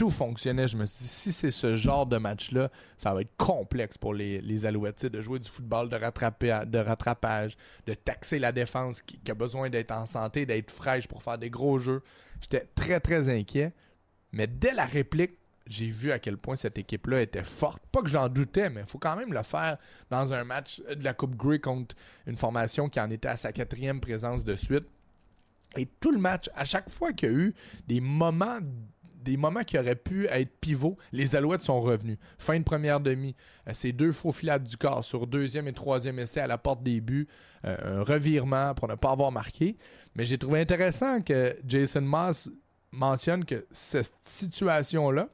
Tout 0.00 0.08
fonctionnait. 0.08 0.66
Je 0.66 0.78
me 0.78 0.86
suis 0.86 1.02
dit, 1.02 1.08
si 1.08 1.30
c'est 1.30 1.50
ce 1.50 1.76
genre 1.76 2.06
de 2.06 2.16
match-là, 2.16 2.70
ça 2.96 3.12
va 3.12 3.20
être 3.20 3.36
complexe 3.36 3.98
pour 3.98 4.14
les, 4.14 4.40
les 4.40 4.64
Alouettes, 4.64 5.04
de 5.04 5.20
jouer 5.20 5.38
du 5.38 5.48
football 5.50 5.90
de, 5.90 5.96
rattraper, 5.96 6.62
de 6.66 6.78
rattrapage, 6.78 7.54
de 7.86 7.92
taxer 7.92 8.38
la 8.38 8.50
défense 8.50 9.02
qui, 9.02 9.18
qui 9.18 9.30
a 9.30 9.34
besoin 9.34 9.68
d'être 9.68 9.90
en 9.90 10.06
santé, 10.06 10.46
d'être 10.46 10.70
fraîche 10.70 11.06
pour 11.06 11.22
faire 11.22 11.36
des 11.36 11.50
gros 11.50 11.78
jeux. 11.78 12.02
J'étais 12.40 12.66
très, 12.74 12.98
très 12.98 13.28
inquiet. 13.28 13.74
Mais 14.32 14.46
dès 14.46 14.72
la 14.72 14.86
réplique, 14.86 15.36
j'ai 15.66 15.90
vu 15.90 16.12
à 16.12 16.18
quel 16.18 16.38
point 16.38 16.56
cette 16.56 16.78
équipe-là 16.78 17.20
était 17.20 17.44
forte. 17.44 17.82
Pas 17.92 18.00
que 18.00 18.08
j'en 18.08 18.30
doutais, 18.30 18.70
mais 18.70 18.80
il 18.80 18.86
faut 18.86 18.98
quand 18.98 19.16
même 19.16 19.34
le 19.34 19.42
faire 19.42 19.76
dans 20.08 20.32
un 20.32 20.44
match 20.44 20.80
de 20.80 21.04
la 21.04 21.12
Coupe 21.12 21.36
Grey 21.36 21.58
contre 21.58 21.94
une 22.26 22.38
formation 22.38 22.88
qui 22.88 22.98
en 23.00 23.10
était 23.10 23.28
à 23.28 23.36
sa 23.36 23.52
quatrième 23.52 24.00
présence 24.00 24.44
de 24.44 24.56
suite. 24.56 24.86
Et 25.76 25.84
tout 25.84 26.10
le 26.10 26.18
match, 26.18 26.48
à 26.54 26.64
chaque 26.64 26.88
fois 26.88 27.12
qu'il 27.12 27.30
y 27.30 27.32
a 27.32 27.36
eu 27.36 27.54
des 27.86 28.00
moments 28.00 28.60
des 29.22 29.36
moments 29.36 29.62
qui 29.62 29.78
auraient 29.78 29.96
pu 29.96 30.26
être 30.26 30.50
pivots, 30.60 30.96
les 31.12 31.36
Alouettes 31.36 31.62
sont 31.62 31.80
revenus. 31.80 32.18
Fin 32.38 32.58
de 32.58 32.64
première 32.64 33.00
demi, 33.00 33.34
euh, 33.68 33.72
ces 33.74 33.92
deux 33.92 34.12
faux 34.12 34.32
filades 34.32 34.64
du 34.64 34.76
corps 34.76 35.04
sur 35.04 35.26
deuxième 35.26 35.68
et 35.68 35.72
troisième 35.72 36.18
essai 36.18 36.40
à 36.40 36.46
la 36.46 36.58
porte 36.58 36.82
des 36.82 37.00
buts, 37.00 37.28
euh, 37.64 38.00
un 38.00 38.02
revirement 38.02 38.74
pour 38.74 38.88
ne 38.88 38.94
pas 38.94 39.10
avoir 39.10 39.32
marqué. 39.32 39.76
Mais 40.14 40.24
j'ai 40.24 40.38
trouvé 40.38 40.60
intéressant 40.60 41.20
que 41.22 41.56
Jason 41.66 42.00
Moss 42.00 42.50
mentionne 42.92 43.44
que 43.44 43.66
cette 43.70 44.14
situation-là, 44.24 45.28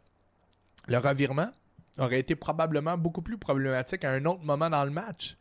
le 0.88 0.98
revirement, 0.98 1.50
aurait 1.98 2.20
été 2.20 2.34
probablement 2.34 2.98
beaucoup 2.98 3.22
plus 3.22 3.38
problématique 3.38 4.04
à 4.04 4.12
un 4.12 4.24
autre 4.26 4.44
moment 4.44 4.68
dans 4.68 4.84
le 4.84 4.90
match 4.90 5.36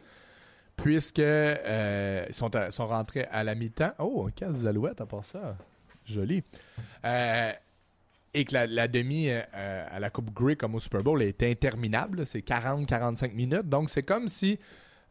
puisque 0.77 1.19
euh, 1.19 2.25
ils 2.27 2.33
sont, 2.33 2.49
rentrés 2.85 3.25
à 3.31 3.43
la 3.43 3.55
mi-temps. 3.55 3.93
Oh, 3.99 4.25
un 4.27 4.31
casse 4.31 4.61
des 4.61 4.67
alouettes 4.67 5.01
à 5.01 5.05
part 5.05 5.25
ça. 5.25 5.57
Joli. 6.05 6.43
Euh, 7.03 7.51
et 8.35 8.45
que 8.45 8.53
la, 8.53 8.87
demi 8.87 9.29
euh, 9.29 9.41
à 9.53 9.99
la 9.99 10.09
Coupe 10.09 10.33
Grey 10.33 10.55
comme 10.55 10.75
au 10.75 10.79
Super 10.79 11.01
Bowl 11.01 11.21
est 11.23 11.41
interminable. 11.43 12.25
C'est 12.25 12.45
40-45 12.45 13.33
minutes. 13.33 13.69
Donc, 13.69 13.89
c'est 13.89 14.03
comme 14.03 14.27
si 14.27 14.59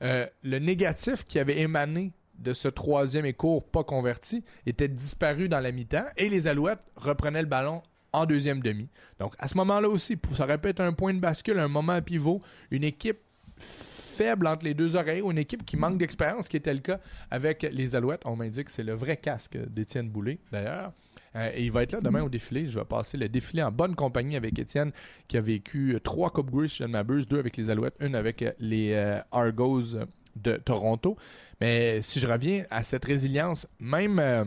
le 0.00 0.58
négatif 0.58 1.26
qui 1.26 1.38
avait 1.38 1.60
émané 1.60 2.12
de 2.38 2.52
ce 2.52 2.68
troisième 2.68 3.24
et 3.24 3.32
court 3.32 3.64
pas 3.64 3.84
converti 3.84 4.44
était 4.66 4.88
disparu 4.88 5.48
dans 5.48 5.60
la 5.60 5.72
mi-temps 5.72 6.04
et 6.16 6.28
les 6.28 6.46
Alouettes 6.46 6.82
reprenaient 6.96 7.42
le 7.42 7.48
ballon 7.48 7.82
en 8.12 8.26
deuxième 8.26 8.60
demi. 8.60 8.88
Donc, 9.18 9.34
à 9.38 9.48
ce 9.48 9.56
moment-là 9.56 9.88
aussi, 9.88 10.16
ça 10.34 10.44
aurait 10.44 10.58
pu 10.58 10.68
être 10.68 10.80
un 10.80 10.92
point 10.92 11.12
de 11.12 11.20
bascule, 11.20 11.58
un 11.58 11.68
moment 11.68 12.00
pivot, 12.00 12.40
une 12.70 12.84
équipe 12.84 13.18
faible 13.58 14.46
entre 14.46 14.64
les 14.64 14.74
deux 14.74 14.94
oreilles 14.94 15.22
une 15.22 15.38
équipe 15.38 15.64
qui 15.64 15.76
manque 15.76 15.98
d'expérience, 15.98 16.48
qui 16.48 16.56
était 16.56 16.72
le 16.72 16.80
cas 16.80 17.00
avec 17.30 17.62
les 17.62 17.96
Alouettes. 17.96 18.22
On 18.26 18.36
m'indique 18.36 18.66
que 18.66 18.72
c'est 18.72 18.84
le 18.84 18.94
vrai 18.94 19.16
casque 19.16 19.56
d'Étienne 19.56 20.08
Boulay, 20.08 20.38
d'ailleurs. 20.52 20.92
Euh, 21.36 21.50
et 21.54 21.64
il 21.64 21.72
va 21.72 21.82
être 21.82 21.92
là 21.92 22.00
demain 22.00 22.22
au 22.22 22.28
défilé. 22.28 22.68
Je 22.68 22.78
vais 22.78 22.84
passer 22.84 23.16
le 23.16 23.28
défilé 23.28 23.62
en 23.62 23.72
bonne 23.72 23.94
compagnie 23.94 24.36
avec 24.36 24.58
Étienne, 24.58 24.92
qui 25.28 25.36
a 25.36 25.40
vécu 25.40 25.98
trois 26.02 26.30
Coupe 26.30 26.50
Grey, 26.50 26.68
si 26.68 26.78
je 26.78 26.84
ne 26.84 26.88
m'abuse, 26.88 27.26
deux 27.26 27.38
avec 27.38 27.56
les 27.56 27.70
Alouettes, 27.70 27.96
une 28.00 28.14
avec 28.14 28.44
les 28.58 28.92
euh, 28.92 29.20
Argos 29.32 29.98
de 30.36 30.56
Toronto. 30.56 31.16
Mais 31.60 32.02
si 32.02 32.20
je 32.20 32.26
reviens 32.26 32.64
à 32.70 32.82
cette 32.82 33.04
résilience, 33.04 33.66
même 33.78 34.18
euh, 34.18 34.44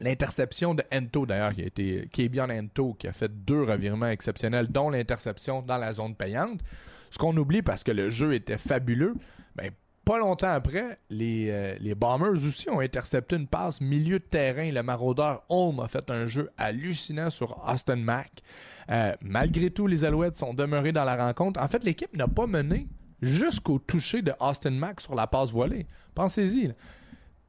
l'interception 0.00 0.74
de 0.74 0.82
Ento, 0.92 1.26
d'ailleurs, 1.26 1.54
qui 1.54 1.62
a 1.62 1.66
été 1.66 2.08
Kebion 2.12 2.48
Ento, 2.50 2.94
qui 2.94 3.08
a 3.08 3.12
fait 3.12 3.32
deux 3.44 3.62
revirements 3.62 4.08
exceptionnels, 4.08 4.68
dont 4.68 4.90
l'interception 4.90 5.62
dans 5.62 5.78
la 5.78 5.92
zone 5.92 6.14
payante. 6.14 6.60
Ce 7.10 7.18
qu'on 7.18 7.36
oublie 7.36 7.62
parce 7.62 7.84
que 7.84 7.92
le 7.92 8.10
jeu 8.10 8.34
était 8.34 8.58
fabuleux, 8.58 9.14
ben, 9.56 9.70
pas 10.08 10.18
longtemps 10.18 10.52
après, 10.52 10.98
les, 11.10 11.48
euh, 11.50 11.76
les, 11.80 11.94
Bombers 11.94 12.42
aussi 12.46 12.70
ont 12.70 12.80
intercepté 12.80 13.36
une 13.36 13.46
passe 13.46 13.82
milieu 13.82 14.18
de 14.18 14.24
terrain. 14.24 14.70
Le 14.70 14.82
maraudeur 14.82 15.42
Holm 15.50 15.80
a 15.80 15.88
fait 15.88 16.10
un 16.10 16.26
jeu 16.26 16.48
hallucinant 16.56 17.28
sur 17.28 17.62
Austin 17.68 17.96
Mack. 17.96 18.42
Euh, 18.90 19.14
malgré 19.20 19.68
tout, 19.68 19.86
les 19.86 20.06
Alouettes 20.06 20.38
sont 20.38 20.54
demeurés 20.54 20.92
dans 20.92 21.04
la 21.04 21.14
rencontre. 21.14 21.62
En 21.62 21.68
fait, 21.68 21.84
l'équipe 21.84 22.16
n'a 22.16 22.26
pas 22.26 22.46
mené 22.46 22.88
jusqu'au 23.20 23.78
toucher 23.78 24.22
de 24.22 24.32
Austin 24.40 24.70
Mack 24.70 25.02
sur 25.02 25.14
la 25.14 25.26
passe 25.26 25.50
voilée. 25.50 25.86
Pensez-y. 26.14 26.72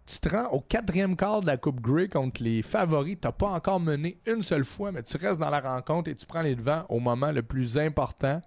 Tu 0.10 0.18
te 0.18 0.30
rends 0.30 0.48
au 0.48 0.60
quatrième 0.60 1.16
quart 1.16 1.42
de 1.42 1.46
la 1.46 1.58
Coupe 1.58 1.82
Grey 1.82 2.08
contre 2.08 2.42
les 2.42 2.64
favoris. 2.64 3.18
Tu 3.22 3.28
n'as 3.28 3.32
pas 3.32 3.50
encore 3.50 3.80
mené 3.80 4.18
une 4.26 4.42
seule 4.42 4.64
fois, 4.64 4.92
mais 4.92 5.04
tu 5.04 5.18
restes 5.18 5.40
dans 5.40 5.52
la 5.52 5.60
rencontre 5.60 6.10
et 6.10 6.16
tu 6.16 6.26
prends 6.26 6.42
les 6.42 6.56
devants 6.56 6.84
au 6.90 7.00
moment 7.00 7.32
le 7.32 7.44
plus 7.44 7.78
important. 7.78 8.42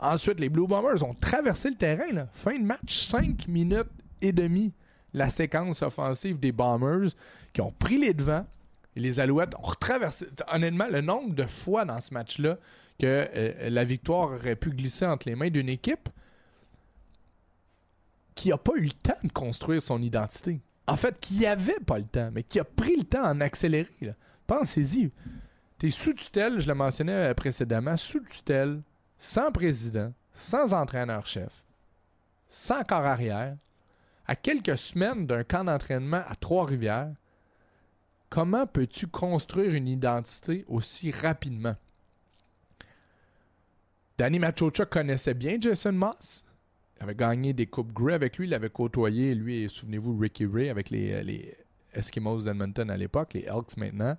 Ensuite, 0.00 0.40
les 0.40 0.48
Blue 0.48 0.66
Bombers 0.66 1.04
ont 1.04 1.14
traversé 1.14 1.70
le 1.70 1.76
terrain. 1.76 2.26
Fin 2.32 2.58
de 2.58 2.64
match, 2.64 3.06
5 3.06 3.46
minutes 3.46 3.92
et 4.22 4.32
demie. 4.32 4.72
La 5.12 5.30
séquence 5.30 5.82
offensive 5.82 6.40
des 6.40 6.50
Bombers 6.50 7.10
qui 7.52 7.60
ont 7.60 7.70
pris 7.70 7.98
les 7.98 8.12
devants. 8.12 8.44
Et 8.96 9.00
les 9.00 9.20
Alouettes 9.20 9.54
ont 9.54 9.62
retraversé. 9.62 10.26
Honnêtement, 10.52 10.88
le 10.90 11.00
nombre 11.00 11.32
de 11.32 11.44
fois 11.44 11.84
dans 11.84 12.00
ce 12.00 12.12
match-là 12.12 12.58
que 12.98 13.06
euh, 13.06 13.70
la 13.70 13.84
victoire 13.84 14.32
aurait 14.32 14.56
pu 14.56 14.70
glisser 14.70 15.06
entre 15.06 15.28
les 15.28 15.36
mains 15.36 15.50
d'une 15.50 15.68
équipe 15.68 16.08
qui 18.34 18.48
n'a 18.48 18.58
pas 18.58 18.72
eu 18.74 18.82
le 18.82 18.90
temps 18.90 19.14
de 19.22 19.30
construire 19.30 19.80
son 19.80 20.02
identité. 20.02 20.60
En 20.86 20.96
fait, 20.96 21.18
qui 21.18 21.46
avait 21.46 21.80
pas 21.80 21.98
le 21.98 22.04
temps, 22.04 22.30
mais 22.32 22.42
qui 22.42 22.60
a 22.60 22.64
pris 22.64 22.96
le 22.96 23.04
temps 23.04 23.24
en 23.24 23.40
accélérer. 23.40 24.14
Pensez-y. 24.46 25.10
Tu 25.78 25.86
es 25.86 25.90
sous 25.90 26.12
tutelle, 26.12 26.60
je 26.60 26.68
le 26.68 26.74
mentionnais 26.74 27.30
euh, 27.30 27.34
précédemment, 27.34 27.96
sous 27.96 28.20
tutelle 28.20 28.82
sans 29.18 29.50
président, 29.50 30.12
sans 30.32 30.74
entraîneur-chef, 30.74 31.64
sans 32.48 32.84
corps 32.84 33.06
arrière, 33.06 33.56
à 34.26 34.36
quelques 34.36 34.78
semaines 34.78 35.26
d'un 35.26 35.44
camp 35.44 35.64
d'entraînement 35.64 36.22
à 36.26 36.34
Trois-Rivières, 36.36 37.12
comment 38.30 38.66
peux-tu 38.66 39.06
construire 39.06 39.74
une 39.74 39.88
identité 39.88 40.64
aussi 40.68 41.10
rapidement? 41.10 41.76
Danny 44.16 44.38
Machocha 44.38 44.86
connaissait 44.86 45.34
bien 45.34 45.56
Jason 45.60 45.92
Moss. 45.92 46.44
Avait 47.04 47.14
gagné 47.14 47.52
des 47.52 47.66
Coupes 47.66 47.92
Grey 47.92 48.14
avec 48.14 48.38
lui. 48.38 48.46
Il 48.46 48.54
avait 48.54 48.70
côtoyé, 48.70 49.34
lui, 49.34 49.68
souvenez-vous, 49.68 50.16
Ricky 50.16 50.46
Ray 50.46 50.70
avec 50.70 50.88
les, 50.88 51.22
les 51.22 51.54
Eskimos 51.92 52.44
d'Edmonton 52.44 52.90
à 52.90 52.96
l'époque, 52.96 53.34
les 53.34 53.42
Elks 53.42 53.76
maintenant. 53.76 54.16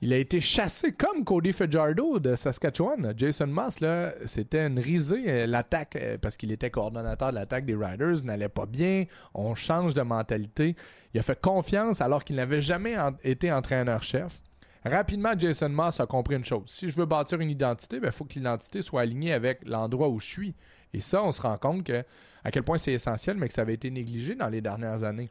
Il 0.00 0.14
a 0.14 0.16
été 0.16 0.40
chassé 0.40 0.92
comme 0.92 1.24
Cody 1.24 1.52
Fajardo 1.52 2.18
de 2.18 2.34
Saskatchewan. 2.34 3.12
Jason 3.14 3.48
Moss, 3.48 3.80
là, 3.80 4.14
c'était 4.24 4.66
une 4.66 4.78
risée. 4.78 5.24
Euh, 5.26 5.46
l'attaque, 5.46 5.96
euh, 5.96 6.16
parce 6.16 6.38
qu'il 6.38 6.50
était 6.52 6.70
coordonnateur 6.70 7.32
de 7.32 7.34
l'attaque 7.34 7.66
des 7.66 7.74
Riders, 7.74 8.24
n'allait 8.24 8.48
pas 8.48 8.64
bien. 8.64 9.04
On 9.34 9.54
change 9.54 9.92
de 9.92 10.00
mentalité. 10.00 10.74
Il 11.12 11.20
a 11.20 11.22
fait 11.22 11.38
confiance 11.38 12.00
alors 12.00 12.24
qu'il 12.24 12.36
n'avait 12.36 12.62
jamais 12.62 12.96
été 13.24 13.52
entraîneur-chef. 13.52 14.40
Rapidement, 14.86 15.38
Jason 15.38 15.68
Moss 15.68 16.00
a 16.00 16.06
compris 16.06 16.36
une 16.36 16.46
chose. 16.46 16.62
Si 16.68 16.88
je 16.88 16.96
veux 16.96 17.04
bâtir 17.04 17.38
une 17.40 17.50
identité, 17.50 17.96
il 17.96 18.02
ben, 18.02 18.10
faut 18.10 18.24
que 18.24 18.32
l'identité 18.32 18.80
soit 18.80 19.02
alignée 19.02 19.34
avec 19.34 19.68
l'endroit 19.68 20.08
où 20.08 20.18
je 20.18 20.26
suis. 20.26 20.54
Et 20.92 21.00
ça, 21.00 21.22
on 21.22 21.32
se 21.32 21.40
rend 21.40 21.56
compte 21.58 21.84
que, 21.84 22.04
à 22.44 22.50
quel 22.50 22.62
point 22.62 22.78
c'est 22.78 22.92
essentiel, 22.92 23.36
mais 23.36 23.48
que 23.48 23.54
ça 23.54 23.62
avait 23.62 23.74
été 23.74 23.90
négligé 23.90 24.34
dans 24.34 24.48
les 24.48 24.60
dernières 24.60 25.04
années. 25.04 25.30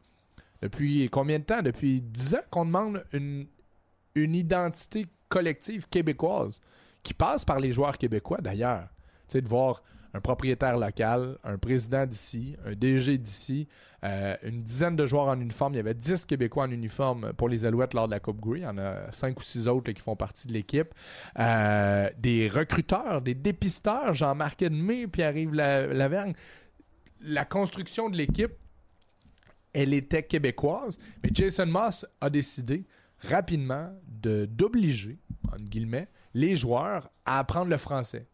Depuis 0.61 1.09
combien 1.09 1.39
de 1.39 1.43
temps? 1.43 1.61
Depuis 1.61 2.01
10 2.01 2.35
ans 2.35 2.41
qu'on 2.49 2.65
demande 2.65 3.03
une 3.13 3.47
une 4.15 4.35
identité 4.35 5.07
collective 5.27 5.87
québécoise 5.87 6.59
qui 7.03 7.13
passe 7.13 7.45
par 7.45 7.59
les 7.59 7.71
joueurs 7.71 7.97
québécois 7.97 8.39
d'ailleurs. 8.41 8.87
Tu 9.27 9.33
sais, 9.33 9.41
de 9.41 9.47
voir 9.47 9.83
un 10.13 10.21
propriétaire 10.21 10.77
local, 10.77 11.37
un 11.43 11.57
président 11.57 12.05
d'ici, 12.05 12.55
un 12.65 12.73
DG 12.73 13.17
d'ici, 13.17 13.67
euh, 14.03 14.35
une 14.43 14.63
dizaine 14.63 14.95
de 14.95 15.05
joueurs 15.05 15.27
en 15.27 15.39
uniforme. 15.39 15.73
Il 15.73 15.77
y 15.77 15.79
avait 15.79 15.93
10 15.93 16.25
Québécois 16.25 16.63
en 16.63 16.71
uniforme 16.71 17.33
pour 17.33 17.49
les 17.49 17.65
Alouettes 17.65 17.93
lors 17.93 18.07
de 18.07 18.11
la 18.11 18.19
Coupe 18.19 18.39
Grey. 18.39 18.59
Il 18.59 18.63
y 18.63 18.67
en 18.67 18.77
a 18.77 19.11
5 19.11 19.37
ou 19.37 19.43
6 19.43 19.67
autres 19.67 19.91
qui 19.91 20.01
font 20.01 20.15
partie 20.15 20.47
de 20.47 20.53
l'équipe. 20.53 20.93
Euh, 21.37 22.09
des 22.17 22.47
recruteurs, 22.47 23.21
des 23.21 23.35
dépisteurs, 23.35 24.13
Jean-Marc 24.13 24.61
Edmé, 24.61 25.07
Pierre-Yves 25.07 25.53
Lavergne. 25.53 26.33
La 27.21 27.45
construction 27.45 28.09
de 28.09 28.17
l'équipe, 28.17 28.53
elle 29.73 29.93
était 29.93 30.23
québécoise, 30.23 30.97
mais 31.23 31.29
Jason 31.33 31.67
Moss 31.67 32.05
a 32.21 32.29
décidé 32.29 32.85
rapidement 33.19 33.91
d'obliger, 34.07 35.19
entre 35.51 35.65
guillemets, 35.65 36.07
les 36.33 36.55
joueurs 36.55 37.09
à 37.25 37.39
apprendre 37.39 37.69
le 37.69 37.77
français. 37.77 38.25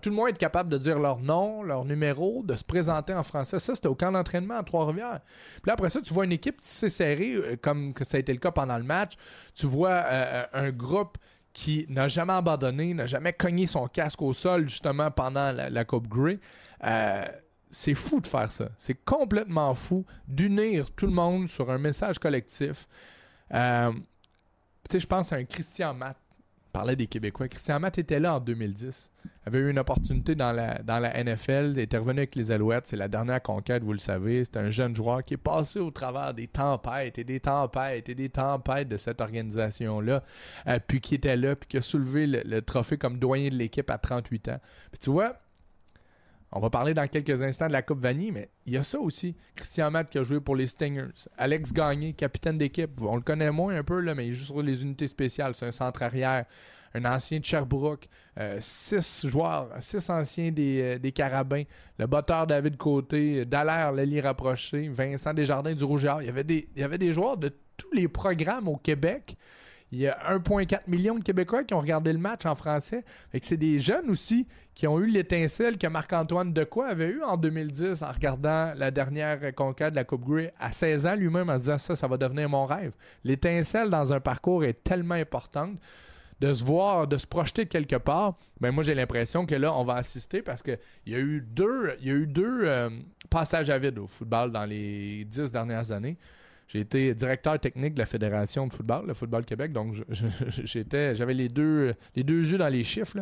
Tout 0.00 0.10
le 0.10 0.16
moins 0.16 0.28
être 0.28 0.38
capable 0.38 0.70
de 0.70 0.78
dire 0.78 0.98
leur 0.98 1.20
nom, 1.20 1.62
leur 1.62 1.84
numéro, 1.84 2.42
de 2.42 2.56
se 2.56 2.64
présenter 2.64 3.12
en 3.14 3.22
français. 3.22 3.58
Ça, 3.58 3.74
c'était 3.74 3.88
au 3.88 3.94
camp 3.94 4.12
d'entraînement 4.12 4.54
à 4.54 4.62
Trois-Rivières. 4.62 5.20
Puis 5.54 5.62
là, 5.66 5.74
après 5.74 5.90
ça, 5.90 6.00
tu 6.00 6.14
vois 6.14 6.24
une 6.24 6.32
équipe 6.32 6.60
tissée 6.60 6.88
serrée, 6.88 7.34
euh, 7.34 7.56
comme 7.60 7.92
ça 8.02 8.16
a 8.16 8.20
été 8.20 8.32
le 8.32 8.38
cas 8.38 8.50
pendant 8.50 8.78
le 8.78 8.84
match. 8.84 9.14
Tu 9.54 9.66
vois 9.66 9.90
euh, 9.90 10.04
euh, 10.12 10.44
un 10.52 10.70
groupe 10.70 11.18
qui 11.52 11.86
n'a 11.88 12.08
jamais 12.08 12.32
abandonné, 12.32 12.94
n'a 12.94 13.06
jamais 13.06 13.32
cogné 13.32 13.66
son 13.66 13.86
casque 13.86 14.22
au 14.22 14.32
sol, 14.32 14.68
justement, 14.68 15.10
pendant 15.10 15.52
la, 15.52 15.84
Coupe 15.84 16.08
Grey. 16.08 16.38
c'est 17.70 17.94
fou 17.94 18.20
de 18.20 18.26
faire 18.26 18.50
ça. 18.50 18.68
C'est 18.78 19.04
complètement 19.04 19.74
fou 19.74 20.06
d'unir 20.26 20.90
tout 20.92 21.06
le 21.06 21.12
monde 21.12 21.48
sur 21.48 21.70
un 21.70 21.76
message 21.76 22.18
collectif. 22.18 22.88
Tu 23.50 23.56
sais, 24.90 25.00
je 25.00 25.06
pense 25.06 25.32
à 25.34 25.36
un 25.36 25.44
Christian 25.44 25.92
Matt. 25.92 26.16
Parlait 26.72 26.96
des 26.96 27.06
Québécois. 27.06 27.48
Christian 27.48 27.80
Matt 27.80 27.98
était 27.98 28.18
là 28.18 28.36
en 28.36 28.40
2010. 28.40 29.10
Avait 29.44 29.58
eu 29.58 29.70
une 29.70 29.78
opportunité 29.78 30.34
dans 30.34 30.52
la, 30.52 30.78
dans 30.82 30.98
la 30.98 31.22
NFL. 31.22 31.78
était 31.78 31.98
revenu 31.98 32.20
avec 32.20 32.34
les 32.34 32.50
Alouettes. 32.50 32.86
C'est 32.86 32.96
la 32.96 33.08
dernière 33.08 33.42
conquête, 33.42 33.82
vous 33.82 33.92
le 33.92 33.98
savez. 33.98 34.44
C'est 34.44 34.56
un 34.56 34.70
jeune 34.70 34.94
joueur 34.94 35.24
qui 35.24 35.34
est 35.34 35.38
passé 35.38 35.80
au 35.80 35.90
travers 35.90 36.32
des 36.32 36.46
tempêtes 36.46 37.18
et 37.18 37.24
des 37.24 37.40
tempêtes 37.40 38.08
et 38.08 38.14
des 38.14 38.28
tempêtes 38.28 38.88
de 38.88 38.96
cette 38.96 39.20
organisation-là. 39.20 40.22
Euh, 40.66 40.78
puis 40.86 41.00
qui 41.00 41.16
était 41.16 41.36
là, 41.36 41.56
puis 41.56 41.68
qui 41.68 41.76
a 41.76 41.82
soulevé 41.82 42.26
le, 42.26 42.62
trophée 42.62 42.96
comme 42.96 43.18
doyen 43.18 43.48
de 43.50 43.56
l'équipe 43.56 43.90
à 43.90 43.98
38 43.98 44.48
ans. 44.48 44.60
Puis 44.90 45.00
tu 45.00 45.10
vois, 45.10 45.36
on 46.52 46.60
va 46.60 46.68
parler 46.68 46.92
dans 46.92 47.08
quelques 47.08 47.40
instants 47.40 47.66
de 47.66 47.72
la 47.72 47.80
Coupe 47.80 48.00
Vanille, 48.00 48.30
mais 48.30 48.50
il 48.66 48.74
y 48.74 48.76
a 48.76 48.84
ça 48.84 49.00
aussi. 49.00 49.34
Christian 49.56 49.90
Matt 49.90 50.10
qui 50.10 50.18
a 50.18 50.22
joué 50.22 50.38
pour 50.38 50.54
les 50.54 50.66
Stingers. 50.66 51.26
Alex 51.38 51.72
Gagné, 51.72 52.12
capitaine 52.12 52.58
d'équipe. 52.58 53.00
On 53.00 53.16
le 53.16 53.22
connaît 53.22 53.50
moins 53.50 53.74
un 53.74 53.82
peu, 53.82 54.00
là, 54.00 54.14
mais 54.14 54.26
il 54.26 54.34
joue 54.34 54.44
sur 54.44 54.62
les 54.62 54.82
unités 54.82 55.08
spéciales. 55.08 55.54
C'est 55.54 55.66
un 55.66 55.72
centre 55.72 56.02
arrière. 56.02 56.44
Un 56.94 57.06
ancien 57.06 57.40
de 57.40 57.44
Sherbrooke. 57.44 58.06
Euh, 58.38 58.58
six 58.60 59.26
joueurs, 59.26 59.70
six 59.80 60.10
anciens 60.10 60.50
des, 60.50 60.98
euh, 61.02 61.10
Carabins. 61.10 61.64
Le 61.98 62.06
botteur 62.06 62.46
David 62.46 62.76
Côté. 62.76 63.46
Dallaire, 63.46 63.92
l'allié 63.92 64.20
rapproché. 64.20 64.88
Vincent 64.88 65.32
Desjardins 65.32 65.74
du 65.74 65.84
Rougeard. 65.84 66.20
Il 66.20 66.26
y 66.26 66.28
avait 66.28 66.44
des, 66.44 66.68
il 66.76 66.82
y 66.82 66.84
avait 66.84 66.98
des 66.98 67.14
joueurs 67.14 67.38
de 67.38 67.50
tous 67.78 67.92
les 67.92 68.08
programmes 68.08 68.68
au 68.68 68.76
Québec 68.76 69.38
il 69.92 70.00
y 70.00 70.08
a 70.08 70.16
1,4 70.38 70.88
million 70.88 71.16
de 71.16 71.22
Québécois 71.22 71.64
qui 71.64 71.74
ont 71.74 71.80
regardé 71.80 72.12
le 72.12 72.18
match 72.18 72.46
en 72.46 72.54
français. 72.54 73.04
Et 73.34 73.40
c'est 73.42 73.58
des 73.58 73.78
jeunes 73.78 74.08
aussi 74.08 74.46
qui 74.74 74.86
ont 74.86 74.98
eu 74.98 75.06
l'étincelle 75.06 75.76
que 75.76 75.86
Marc-Antoine 75.86 76.52
Decoy 76.52 76.88
avait 76.88 77.10
eu 77.10 77.22
en 77.22 77.36
2010 77.36 78.02
en 78.02 78.12
regardant 78.12 78.72
la 78.74 78.90
dernière 78.90 79.54
conquête 79.54 79.90
de 79.90 79.96
la 79.96 80.04
Coupe 80.04 80.24
Grey 80.24 80.52
à 80.58 80.72
16 80.72 81.06
ans 81.06 81.14
lui-même 81.14 81.50
en 81.50 81.56
disant 81.56 81.78
ça, 81.78 81.94
ça 81.94 82.06
va 82.06 82.16
devenir 82.16 82.48
mon 82.48 82.64
rêve. 82.64 82.92
L'étincelle 83.24 83.90
dans 83.90 84.12
un 84.12 84.20
parcours 84.20 84.64
est 84.64 84.82
tellement 84.82 85.14
importante 85.14 85.78
de 86.42 86.52
se 86.54 86.64
voir, 86.64 87.06
de 87.06 87.18
se 87.18 87.26
projeter 87.26 87.66
quelque 87.66 87.94
part, 87.96 88.36
ben 88.60 88.72
moi 88.72 88.82
j'ai 88.82 88.96
l'impression 88.96 89.46
que 89.46 89.54
là, 89.54 89.72
on 89.74 89.84
va 89.84 89.94
assister 89.94 90.42
parce 90.42 90.60
qu'il 90.60 90.78
y 91.06 91.14
a 91.14 91.20
eu 91.20 91.40
deux, 91.40 91.94
il 92.00 92.06
y 92.08 92.10
a 92.10 92.14
eu 92.14 92.26
deux 92.26 92.62
euh, 92.64 92.90
passages 93.30 93.70
à 93.70 93.78
vide 93.78 93.98
au 93.98 94.08
football 94.08 94.50
dans 94.50 94.64
les 94.64 95.24
dix 95.24 95.52
dernières 95.52 95.92
années. 95.92 96.16
J'ai 96.66 96.80
été 96.80 97.14
directeur 97.14 97.60
technique 97.60 97.94
de 97.94 98.00
la 98.00 98.06
Fédération 98.06 98.66
de 98.66 98.72
football, 98.72 99.06
le 99.06 99.14
Football 99.14 99.44
Québec, 99.44 99.72
donc 99.72 99.94
j'avais 100.08 101.34
les 101.34 101.48
deux, 101.48 101.94
les 102.16 102.24
deux 102.24 102.50
yeux 102.50 102.58
dans 102.58 102.68
les 102.68 102.82
chiffres. 102.82 103.18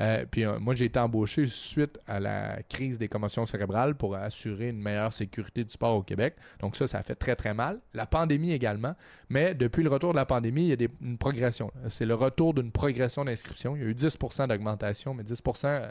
Euh, 0.00 0.24
puis 0.30 0.44
euh, 0.44 0.58
moi, 0.58 0.74
j'ai 0.74 0.86
été 0.86 0.98
embauché 0.98 1.46
suite 1.46 1.98
à 2.06 2.20
la 2.20 2.62
crise 2.68 2.98
des 2.98 3.08
commotions 3.08 3.46
cérébrales 3.46 3.94
pour 3.94 4.14
assurer 4.14 4.68
une 4.68 4.80
meilleure 4.80 5.12
sécurité 5.12 5.64
du 5.64 5.70
sport 5.70 5.96
au 5.96 6.02
Québec. 6.02 6.36
Donc 6.60 6.76
ça, 6.76 6.86
ça 6.86 6.98
a 6.98 7.02
fait 7.02 7.14
très, 7.14 7.36
très 7.36 7.54
mal. 7.54 7.80
La 7.94 8.06
pandémie 8.06 8.52
également. 8.52 8.94
Mais 9.28 9.54
depuis 9.54 9.82
le 9.82 9.90
retour 9.90 10.12
de 10.12 10.16
la 10.16 10.26
pandémie, 10.26 10.68
il 10.68 10.80
y 10.80 10.84
a 10.84 10.88
une 11.04 11.18
progression. 11.18 11.70
C'est 11.88 12.06
le 12.06 12.14
retour 12.14 12.54
d'une 12.54 12.72
progression 12.72 13.24
d'inscription. 13.24 13.76
Il 13.76 13.82
y 13.82 13.84
a 13.86 13.88
eu 13.88 13.94
10% 13.94 14.48
d'augmentation, 14.48 15.14
mais 15.14 15.22
10% 15.22 15.66
euh, 15.66 15.90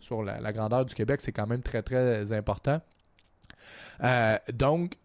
sur 0.00 0.22
la, 0.22 0.40
la, 0.40 0.52
grandeur 0.52 0.84
du 0.84 0.94
Québec, 0.94 1.20
c'est 1.20 1.32
quand 1.32 1.46
même 1.46 1.62
très, 1.62 1.82
très 1.82 2.32
important. 2.32 2.80
donc, 4.52 4.96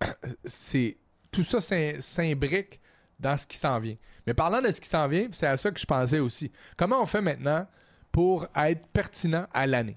c'est 0.44 0.96
tout 1.30 1.42
ça 1.42 1.60
s'imbrique 2.00 2.80
dans 3.20 3.36
ce 3.36 3.46
qui 3.46 3.56
s'en 3.56 3.78
vient. 3.78 3.96
Mais 4.26 4.34
parlant 4.34 4.60
de 4.60 4.70
ce 4.70 4.80
qui 4.80 4.88
s'en 4.88 5.06
vient, 5.08 5.28
c'est 5.32 5.46
à 5.46 5.56
ça 5.56 5.70
que 5.70 5.78
je 5.78 5.86
pensais 5.86 6.18
aussi. 6.18 6.50
Comment 6.76 7.02
on 7.02 7.06
fait 7.06 7.20
maintenant 7.20 7.66
pour 8.12 8.46
être 8.54 8.86
pertinent 8.88 9.46
à 9.52 9.66
l'année? 9.66 9.96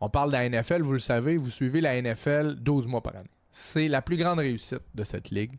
On 0.00 0.08
parle 0.08 0.30
de 0.30 0.36
la 0.36 0.48
NFL, 0.48 0.82
vous 0.82 0.92
le 0.92 0.98
savez, 0.98 1.36
vous 1.36 1.50
suivez 1.50 1.80
la 1.80 2.00
NFL 2.00 2.56
12 2.56 2.86
mois 2.86 3.02
par 3.02 3.16
année. 3.16 3.30
C'est 3.50 3.88
la 3.88 4.02
plus 4.02 4.16
grande 4.16 4.38
réussite 4.38 4.82
de 4.94 5.04
cette 5.04 5.30
ligue. 5.30 5.58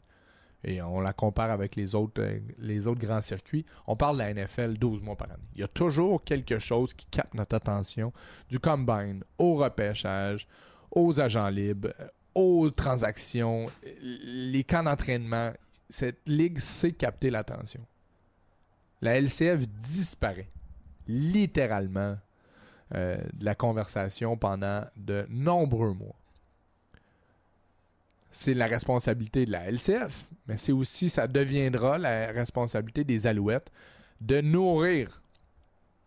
Et 0.64 0.82
on 0.82 1.00
la 1.00 1.14
compare 1.14 1.52
avec 1.52 1.76
les 1.76 1.96
autres, 1.96 2.22
euh, 2.22 2.94
grands 2.94 3.22
circuits. 3.22 3.66
On 3.88 3.96
parle 3.96 4.18
de 4.18 4.24
la 4.24 4.34
NFL 4.34 4.78
12 4.78 5.02
mois 5.02 5.16
par 5.16 5.32
année. 5.32 5.48
Il 5.56 5.62
y 5.62 5.64
a 5.64 5.68
toujours 5.68 6.24
quelque 6.24 6.60
chose 6.60 6.94
qui 6.94 7.06
capte 7.06 7.34
notre 7.34 7.56
attention, 7.56 8.12
du 8.50 8.60
combine 8.60 9.24
au 9.38 9.56
repêchage, 9.56 10.48
aux 10.92 11.20
agents 11.20 11.50
libres, 11.50 11.94
aux 12.36 12.70
transactions, 12.70 13.68
les 14.02 14.64
camps 14.64 14.84
d'entraînement, 14.84 15.52
cette 15.90 16.28
ligue 16.28 16.60
sait 16.60 16.92
capter 16.92 17.30
l'attention. 17.30 17.86
La 19.02 19.20
LCF 19.20 19.68
disparaît 19.68 20.50
littéralement 21.10 22.16
euh, 22.96 23.18
de 23.34 23.46
la 23.46 23.56
conversation 23.56 24.38
pendant 24.38 24.86
de 24.96 25.26
nombreux 25.30 25.94
mois. 25.94 26.16
C'est 28.32 28.54
la 28.54 28.68
responsabilité 28.68 29.46
de 29.46 29.52
la 29.52 29.72
LCF, 29.72 30.28
mais 30.48 30.58
c'est 30.58 30.72
aussi, 30.72 31.10
ça 31.10 31.28
deviendra 31.28 31.98
la 31.98 32.28
responsabilité 32.28 33.04
des 33.04 33.26
Alouettes 33.26 33.72
de 34.22 34.40
nourrir 34.42 35.22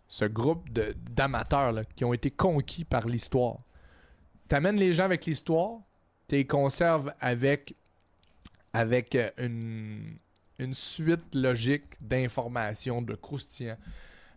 ce 0.06 0.24
groupe 0.24 0.68
d'amateurs 0.70 1.74
qui 1.96 2.04
ont 2.04 2.12
été 2.12 2.30
conquis 2.30 2.84
par 2.84 3.08
l'histoire. 3.08 3.58
T'amènes 4.48 4.76
les 4.76 4.92
gens 4.92 5.04
avec 5.04 5.26
l'histoire, 5.26 5.80
tu 6.28 6.46
conserves 6.46 7.12
avec, 7.20 7.74
avec 8.72 9.14
euh, 9.16 9.30
une, 9.38 10.16
une 10.58 10.74
suite 10.74 11.34
logique 11.34 11.94
d'informations, 12.00 13.02
de 13.02 13.14
croustillants. 13.14 13.78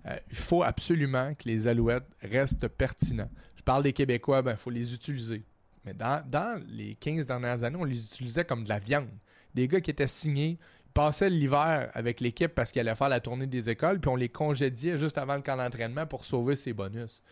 Euh, 0.08 0.18
il 0.30 0.36
faut 0.36 0.64
absolument 0.64 1.34
que 1.34 1.48
les 1.48 1.68
alouettes 1.68 2.08
restent 2.22 2.68
pertinents. 2.68 3.30
Je 3.56 3.64
parle 3.64 3.84
des 3.84 3.94
Québécois, 3.94 4.40
il 4.40 4.46
ben, 4.46 4.56
faut 4.56 4.70
les 4.70 4.94
utiliser. 4.94 5.44
Mais 5.84 5.94
dans, 5.94 6.24
dans, 6.28 6.62
les 6.68 6.96
15 6.96 7.26
dernières 7.26 7.64
années, 7.64 7.78
on 7.80 7.84
les 7.86 8.04
utilisait 8.06 8.46
comme 8.46 8.64
de 8.64 8.70
la 8.70 8.80
viande. 8.80 9.10
Des 9.54 9.68
gars 9.68 9.82
qui 9.82 9.92
étaient 9.92 10.08
signés, 10.08 10.58
ils 10.86 10.92
passaient 10.94 11.30
l'hiver 11.30 11.90
avec 11.94 12.20
l'équipe 12.20 12.54
parce 12.54 12.72
qu'ils 12.72 12.82
allaient 12.82 12.96
faire 12.96 13.10
la 13.10 13.20
tournée 13.20 13.48
des 13.48 13.70
écoles, 13.70 14.00
puis 14.00 14.10
on 14.10 14.16
les 14.16 14.30
congédiait 14.30 14.98
juste 14.98 15.18
avant 15.18 15.36
le 15.36 15.42
camp 15.42 15.58
d'entraînement 15.58 16.06
pour 16.06 16.26
sauver 16.26 16.56
ses 16.56 16.74
bonus. 16.74 17.24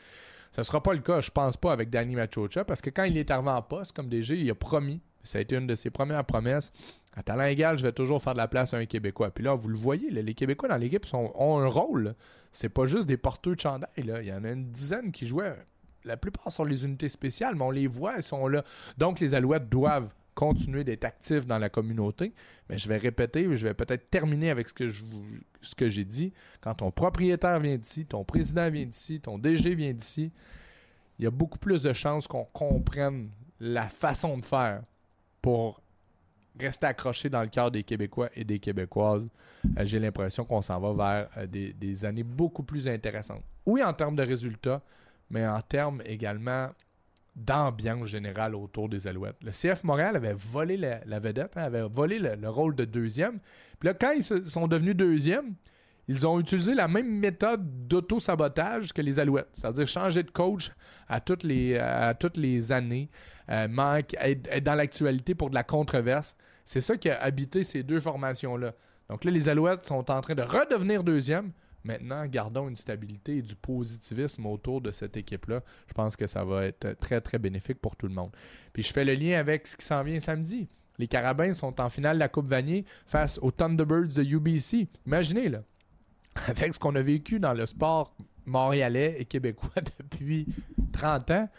Ce 0.51 0.61
ne 0.61 0.65
sera 0.65 0.83
pas 0.83 0.93
le 0.93 0.99
cas, 0.99 1.19
je 1.19 1.31
pense 1.31 1.57
pas, 1.57 1.73
avec 1.73 1.89
Danny 1.89 2.15
Machocha, 2.15 2.63
parce 2.63 2.81
que 2.81 2.91
quand 2.91 3.03
il 3.03 3.17
est 3.17 3.31
arrivé 3.31 3.49
en 3.49 3.61
poste 3.63 3.95
comme 3.95 4.07
DG, 4.07 4.37
il 4.37 4.49
a 4.51 4.55
promis, 4.55 5.01
ça 5.23 5.39
a 5.39 5.41
été 5.41 5.55
une 5.55 5.65
de 5.65 5.75
ses 5.75 5.89
premières 5.89 6.23
promesses, 6.25 6.71
à 7.15 7.23
talent 7.23 7.45
égal, 7.45 7.77
je 7.77 7.83
vais 7.83 7.91
toujours 7.91 8.21
faire 8.21 8.33
de 8.33 8.37
la 8.37 8.47
place 8.47 8.73
à 8.73 8.77
un 8.77 8.85
Québécois. 8.85 9.31
Puis 9.31 9.43
là, 9.43 9.55
vous 9.55 9.67
le 9.67 9.77
voyez, 9.77 10.09
les 10.09 10.33
Québécois 10.33 10.69
dans 10.69 10.77
l'équipe 10.77 11.05
ont 11.13 11.59
un 11.59 11.67
rôle. 11.67 12.15
C'est 12.53 12.69
pas 12.69 12.85
juste 12.85 13.07
des 13.07 13.17
porteurs 13.17 13.55
de 13.55 13.59
chandail. 13.59 13.89
Il 13.97 14.05
y 14.05 14.31
en 14.31 14.43
a 14.45 14.51
une 14.51 14.71
dizaine 14.71 15.11
qui 15.11 15.27
jouaient. 15.27 15.57
La 16.05 16.17
plupart 16.17 16.51
sont 16.51 16.63
les 16.63 16.85
unités 16.85 17.09
spéciales, 17.09 17.55
mais 17.55 17.63
on 17.63 17.71
les 17.71 17.87
voit, 17.87 18.17
elles 18.17 18.23
sont 18.23 18.47
là. 18.47 18.63
Donc, 18.97 19.19
les 19.19 19.33
Alouettes 19.33 19.69
doivent 19.69 20.13
continuer 20.35 20.83
d'être 20.83 21.05
actifs 21.05 21.45
dans 21.45 21.57
la 21.57 21.69
communauté. 21.69 22.33
Mais 22.69 22.77
je 22.77 22.87
vais 22.87 22.97
répéter, 22.97 23.43
je 23.55 23.67
vais 23.67 23.73
peut-être 23.73 24.09
terminer 24.09 24.49
avec 24.49 24.69
ce 24.69 24.73
que 24.73 24.91
ce 25.61 25.75
que 25.75 25.89
j'ai 25.89 26.05
dit. 26.05 26.33
Quand 26.61 26.75
ton 26.75 26.91
propriétaire 26.91 27.59
vient 27.59 27.77
d'ici, 27.77 28.05
ton 28.05 28.23
président 28.23 28.69
vient 28.69 28.85
d'ici, 28.85 29.19
ton 29.19 29.37
DG 29.37 29.75
vient 29.75 29.93
d'ici, 29.93 30.31
il 31.19 31.25
y 31.25 31.27
a 31.27 31.31
beaucoup 31.31 31.59
plus 31.59 31.83
de 31.83 31.93
chances 31.93 32.27
qu'on 32.27 32.45
comprenne 32.45 33.29
la 33.59 33.87
façon 33.87 34.37
de 34.37 34.45
faire 34.45 34.83
pour 35.41 35.82
rester 36.59 36.87
accroché 36.87 37.29
dans 37.29 37.41
le 37.41 37.47
cœur 37.47 37.71
des 37.71 37.83
Québécois 37.83 38.29
et 38.35 38.43
des 38.43 38.59
Québécoises. 38.59 39.27
Euh, 39.77 39.85
j'ai 39.85 39.99
l'impression 39.99 40.45
qu'on 40.45 40.61
s'en 40.61 40.79
va 40.79 40.93
vers 40.93 41.29
euh, 41.37 41.47
des, 41.47 41.73
des 41.73 42.05
années 42.05 42.23
beaucoup 42.23 42.63
plus 42.63 42.87
intéressantes. 42.87 43.43
Oui, 43.65 43.83
en 43.83 43.93
termes 43.93 44.15
de 44.15 44.23
résultats, 44.23 44.81
mais 45.29 45.47
en 45.47 45.61
termes 45.61 46.01
également 46.05 46.69
d'ambiance 47.35 48.07
générale 48.07 48.55
autour 48.55 48.89
des 48.89 49.07
Alouettes. 49.07 49.37
Le 49.41 49.51
CF 49.51 49.83
Montréal 49.83 50.15
avait 50.15 50.35
volé 50.35 50.77
la, 50.77 51.19
vedette, 51.19 51.57
hein, 51.57 51.63
avait 51.63 51.87
volé 51.87 52.19
le, 52.19 52.49
rôle 52.49 52.75
de 52.75 52.85
deuxième. 52.85 53.39
Puis 53.79 53.87
là, 53.87 53.93
quand 53.93 54.11
ils 54.11 54.23
sont 54.23 54.67
devenus 54.67 54.95
deuxième, 54.95 55.55
ils 56.07 56.27
ont 56.27 56.39
utilisé 56.39 56.75
la 56.75 56.87
même 56.87 57.09
méthode 57.09 57.87
d'auto-sabotage 57.87 58.93
que 58.93 59.01
les 59.01 59.19
Alouettes, 59.19 59.49
c'est-à-dire 59.53 59.87
changer 59.87 60.21
de 60.21 60.29
coach 60.29 60.71
à 61.07 61.19
toutes 61.21 61.43
les, 61.43 61.77
à 61.77 62.13
toutes 62.13 62.37
les 62.37 62.71
années, 62.71 63.09
euh, 63.49 63.67
manque, 63.67 64.15
être, 64.19 64.63
dans 64.63 64.75
l'actualité 64.75 65.35
pour 65.35 65.49
de 65.49 65.55
la 65.55 65.63
controverse. 65.63 66.35
C'est 66.65 66.81
ça 66.81 66.97
qui 66.97 67.09
a 67.09 67.21
habité 67.21 67.63
ces 67.63 67.83
deux 67.83 67.99
formations-là. 67.99 68.73
Donc 69.09 69.23
là, 69.25 69.31
les 69.31 69.49
Alouettes 69.49 69.85
sont 69.85 70.09
en 70.09 70.21
train 70.21 70.35
de 70.35 70.43
redevenir 70.43 71.03
deuxième, 71.03 71.51
Maintenant, 71.83 72.25
gardons 72.27 72.69
une 72.69 72.77
stabilité 72.77 73.37
et 73.37 73.41
du 73.41 73.55
positivisme 73.55 74.45
autour 74.45 74.79
de 74.79 74.91
cette 74.91 75.17
équipe-là. 75.17 75.61
Je 75.87 75.93
pense 75.93 76.15
que 76.15 76.27
ça 76.27 76.45
va 76.45 76.65
être 76.65 76.93
très, 76.99 77.19
très 77.19 77.37
bénéfique 77.37 77.81
pour 77.81 77.95
tout 77.95 78.07
le 78.07 78.13
monde. 78.13 78.31
Puis 78.71 78.83
je 78.83 78.93
fais 78.93 79.03
le 79.03 79.13
lien 79.13 79.37
avec 79.37 79.67
ce 79.67 79.75
qui 79.75 79.85
s'en 79.85 80.01
vient 80.03 80.19
samedi. 80.19 80.69
Les 80.97 81.07
Carabins 81.07 81.51
sont 81.51 81.81
en 81.81 81.89
finale 81.89 82.15
de 82.17 82.19
la 82.19 82.29
Coupe 82.29 82.49
Vanier 82.49 82.85
face 83.05 83.37
aux 83.41 83.51
Thunderbirds 83.51 84.15
de 84.15 84.23
UBC. 84.23 84.87
Imaginez, 85.05 85.49
là, 85.49 85.63
avec 86.47 86.73
ce 86.73 86.79
qu'on 86.79 86.95
a 86.95 87.01
vécu 87.01 87.39
dans 87.39 87.53
le 87.53 87.65
sport 87.65 88.15
montréalais 88.45 89.17
et 89.19 89.25
québécois 89.25 89.81
depuis 89.99 90.47
30 90.93 91.31
ans, 91.31 91.49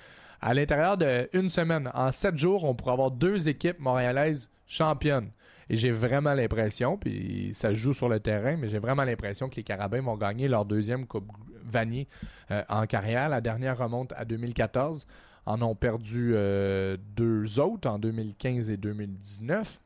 à 0.45 0.53
l'intérieur 0.53 0.99
d'une 0.99 1.49
semaine, 1.49 1.91
en 1.95 2.13
sept 2.13 2.37
jours, 2.37 2.65
on 2.65 2.75
pourrait 2.75 2.93
avoir 2.93 3.11
deux 3.11 3.49
équipes 3.49 3.81
montréalaises 3.81 4.51
championnes. 4.67 5.31
Et 5.71 5.77
j'ai 5.77 5.91
vraiment 5.91 6.35
l'impression, 6.35 6.99
puis 6.99 7.53
ça 7.55 7.73
joue 7.73 7.95
sur 7.95 8.11
le 8.11 8.21
terrain, 8.21 8.59
mais 8.59 8.69
j'ai 8.69 8.79
vraiment 8.79 9.05
l'impression 9.05 9.49
que 9.49 9.57
les 9.57 9.63
Carabins 9.63 10.03
vont 10.03 10.19
gagner 10.19 10.47
leur 10.47 10.67
deuxième 10.67 11.07
Coupe 11.07 11.33
Vanier 11.65 12.07
euh, 12.51 12.63
en 12.69 12.87
carrière. 12.87 13.31
La 13.31 13.41
dernière 13.41 13.79
remonte 13.79 14.13
à 14.13 14.27
2014. 14.27 15.07
En 15.47 15.63
ont 15.63 15.75
perdu 15.75 16.33
euh, 16.35 16.99
deux 17.17 17.59
autres 17.59 17.89
en 17.89 17.99
2015 17.99 18.69
et 18.69 18.77
2019. 18.77 19.81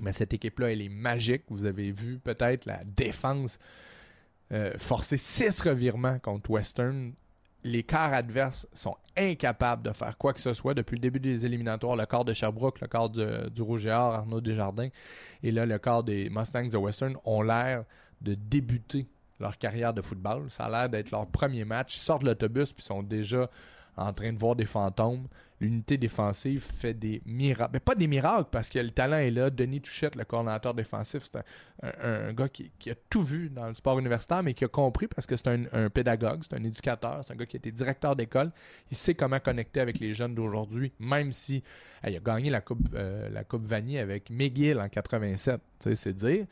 Mais 0.00 0.12
cette 0.14 0.32
équipe-là, 0.32 0.72
elle 0.72 0.80
est 0.80 0.88
magique. 0.88 1.42
Vous 1.50 1.66
avez 1.66 1.92
vu 1.92 2.18
peut-être 2.18 2.64
la 2.64 2.82
défense 2.84 3.58
euh, 4.52 4.72
forcé 4.78 5.18
six 5.18 5.60
revirements 5.60 6.18
contre 6.18 6.48
Western. 6.48 7.12
Les 7.64 7.82
quarts 7.82 8.12
adverses 8.12 8.68
sont 8.72 8.96
incapables 9.16 9.82
de 9.82 9.92
faire 9.92 10.16
quoi 10.18 10.32
que 10.32 10.40
ce 10.40 10.54
soit 10.54 10.74
depuis 10.74 10.94
le 10.96 11.00
début 11.00 11.18
des 11.20 11.44
éliminatoires. 11.46 11.96
Le 11.96 12.06
quart 12.06 12.24
de 12.24 12.32
Sherbrooke, 12.32 12.80
le 12.80 13.08
de- 13.08 13.48
du 13.48 13.62
Rouge 13.62 13.86
et 13.86 13.90
Or, 13.92 14.14
Arnaud 14.14 14.40
Desjardins, 14.40 14.88
et 15.42 15.50
là, 15.50 15.66
le 15.66 15.78
quart 15.78 16.04
des 16.04 16.30
Mustangs 16.30 16.68
de 16.68 16.76
Western 16.76 17.16
ont 17.24 17.42
l'air 17.42 17.84
de 18.20 18.34
débuter 18.34 19.06
leur 19.40 19.58
carrière 19.58 19.92
de 19.92 20.00
football. 20.00 20.50
Ça 20.50 20.64
a 20.64 20.70
l'air 20.70 20.88
d'être 20.88 21.10
leur 21.10 21.26
premier 21.26 21.64
match. 21.64 21.96
Ils 21.96 22.00
sortent 22.00 22.22
de 22.22 22.28
l'autobus 22.28 22.72
puis 22.72 22.84
sont 22.84 23.02
déjà 23.02 23.50
en 23.96 24.12
train 24.12 24.32
de 24.32 24.38
voir 24.38 24.54
des 24.56 24.66
fantômes. 24.66 25.26
L'unité 25.60 25.96
défensive 25.96 26.60
fait 26.60 26.92
des 26.92 27.22
miracles. 27.24 27.70
Mais 27.72 27.80
pas 27.80 27.94
des 27.94 28.06
miracles 28.06 28.48
parce 28.50 28.68
que 28.68 28.78
le 28.78 28.90
talent 28.90 29.16
est 29.18 29.30
là. 29.30 29.48
Denis 29.48 29.80
Touchette, 29.80 30.14
le 30.14 30.24
coordinateur 30.24 30.74
défensif, 30.74 31.22
c'est 31.24 31.42
un, 31.82 32.32
gars 32.32 32.48
qui, 32.48 32.90
a 32.90 32.94
tout 33.08 33.22
vu 33.22 33.48
dans 33.48 33.68
le 33.68 33.74
sport 33.74 33.98
universitaire, 33.98 34.42
mais 34.42 34.52
qui 34.52 34.64
a 34.64 34.68
compris 34.68 35.06
parce 35.06 35.26
que 35.26 35.36
c'est 35.36 35.48
un, 35.48 35.64
un 35.72 35.88
pédagogue, 35.88 36.42
c'est 36.48 36.56
un 36.56 36.64
éducateur, 36.64 37.24
c'est 37.24 37.32
un 37.32 37.36
gars 37.36 37.46
qui 37.46 37.56
a 37.56 37.58
été 37.58 37.72
directeur 37.72 38.14
d'école. 38.14 38.50
Il 38.90 38.96
sait 38.96 39.14
comment 39.14 39.40
connecter 39.40 39.80
avec 39.80 39.98
les 39.98 40.12
jeunes 40.12 40.34
d'aujourd'hui, 40.34 40.92
même 40.98 41.32
si 41.32 41.62
il 42.06 42.16
a 42.16 42.20
gagné 42.20 42.50
la 42.50 42.60
Coupe, 42.60 42.88
euh, 42.94 43.28
la 43.30 43.44
coupe 43.44 43.70
avec 43.72 44.30
McGill 44.30 44.78
en 44.78 44.88
87. 44.88 45.60
Tu 45.80 45.88
sais, 45.90 45.96
C'est 45.96 46.12
dire 46.12 46.46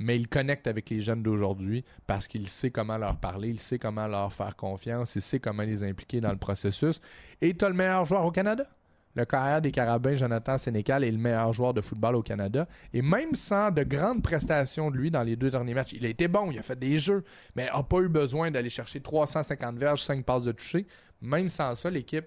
mais 0.00 0.16
il 0.16 0.28
connecte 0.28 0.66
avec 0.66 0.88
les 0.88 1.00
jeunes 1.00 1.22
d'aujourd'hui 1.22 1.84
parce 2.06 2.26
qu'il 2.26 2.48
sait 2.48 2.70
comment 2.70 2.96
leur 2.96 3.16
parler, 3.16 3.50
il 3.50 3.60
sait 3.60 3.78
comment 3.78 4.08
leur 4.08 4.32
faire 4.32 4.56
confiance, 4.56 5.14
il 5.14 5.22
sait 5.22 5.38
comment 5.38 5.62
les 5.62 5.82
impliquer 5.82 6.22
dans 6.22 6.32
le 6.32 6.38
processus. 6.38 7.02
Et 7.42 7.54
tu 7.54 7.64
as 7.64 7.68
le 7.68 7.74
meilleur 7.74 8.06
joueur 8.06 8.24
au 8.24 8.30
Canada. 8.30 8.64
Le 9.14 9.24
carrière 9.24 9.60
des 9.60 9.72
Carabins, 9.72 10.14
Jonathan 10.14 10.56
Sénécal, 10.56 11.04
est 11.04 11.10
le 11.10 11.18
meilleur 11.18 11.52
joueur 11.52 11.74
de 11.74 11.80
football 11.80 12.14
au 12.14 12.22
Canada. 12.22 12.66
Et 12.94 13.02
même 13.02 13.34
sans 13.34 13.70
de 13.70 13.82
grandes 13.82 14.22
prestations 14.22 14.90
de 14.90 14.96
lui 14.96 15.10
dans 15.10 15.22
les 15.22 15.36
deux 15.36 15.50
derniers 15.50 15.74
matchs, 15.74 15.92
il 15.92 16.06
a 16.06 16.08
été 16.08 16.28
bon, 16.28 16.50
il 16.50 16.58
a 16.58 16.62
fait 16.62 16.78
des 16.78 16.98
jeux, 16.98 17.22
mais 17.54 17.66
n'a 17.66 17.82
pas 17.82 17.98
eu 17.98 18.08
besoin 18.08 18.50
d'aller 18.50 18.70
chercher 18.70 19.00
350 19.00 19.76
verges, 19.76 20.02
5 20.02 20.24
passes 20.24 20.44
de 20.44 20.52
toucher. 20.52 20.86
Même 21.20 21.48
sans 21.50 21.74
ça, 21.74 21.90
l'équipe 21.90 22.26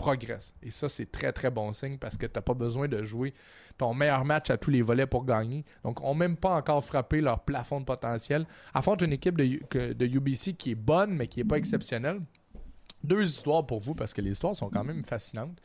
progresse. 0.00 0.54
Et 0.62 0.70
ça, 0.70 0.88
c'est 0.88 1.12
très, 1.12 1.30
très 1.32 1.50
bon 1.50 1.72
signe 1.74 1.98
parce 1.98 2.16
que 2.16 2.24
tu 2.26 2.32
n'as 2.34 2.40
pas 2.40 2.54
besoin 2.54 2.88
de 2.88 3.02
jouer 3.02 3.34
ton 3.76 3.92
meilleur 3.92 4.24
match 4.24 4.48
à 4.48 4.56
tous 4.56 4.70
les 4.70 4.80
volets 4.80 5.06
pour 5.06 5.26
gagner. 5.26 5.64
Donc, 5.84 6.02
on 6.02 6.14
même 6.14 6.36
pas 6.36 6.56
encore 6.56 6.82
frappé 6.82 7.20
leur 7.20 7.40
plafond 7.40 7.80
de 7.80 7.84
potentiel. 7.84 8.46
Affronte 8.72 9.02
une 9.02 9.12
équipe 9.12 9.36
de 9.36 10.06
UBC 10.06 10.54
qui 10.54 10.70
est 10.70 10.74
bonne, 10.74 11.14
mais 11.14 11.26
qui 11.26 11.40
n'est 11.40 11.44
pas 11.44 11.58
exceptionnelle. 11.58 12.20
Deux 13.04 13.24
histoires 13.24 13.66
pour 13.66 13.80
vous, 13.80 13.94
parce 13.94 14.14
que 14.14 14.22
les 14.22 14.30
histoires 14.30 14.56
sont 14.56 14.70
quand 14.70 14.84
même 14.84 15.02
fascinantes. 15.02 15.60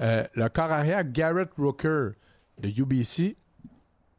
Euh, 0.00 0.24
le 0.34 0.48
corps 0.48 0.70
arrière 0.70 1.04
Garrett 1.04 1.50
Rooker 1.56 2.10
de 2.58 2.68
UBC 2.68 3.36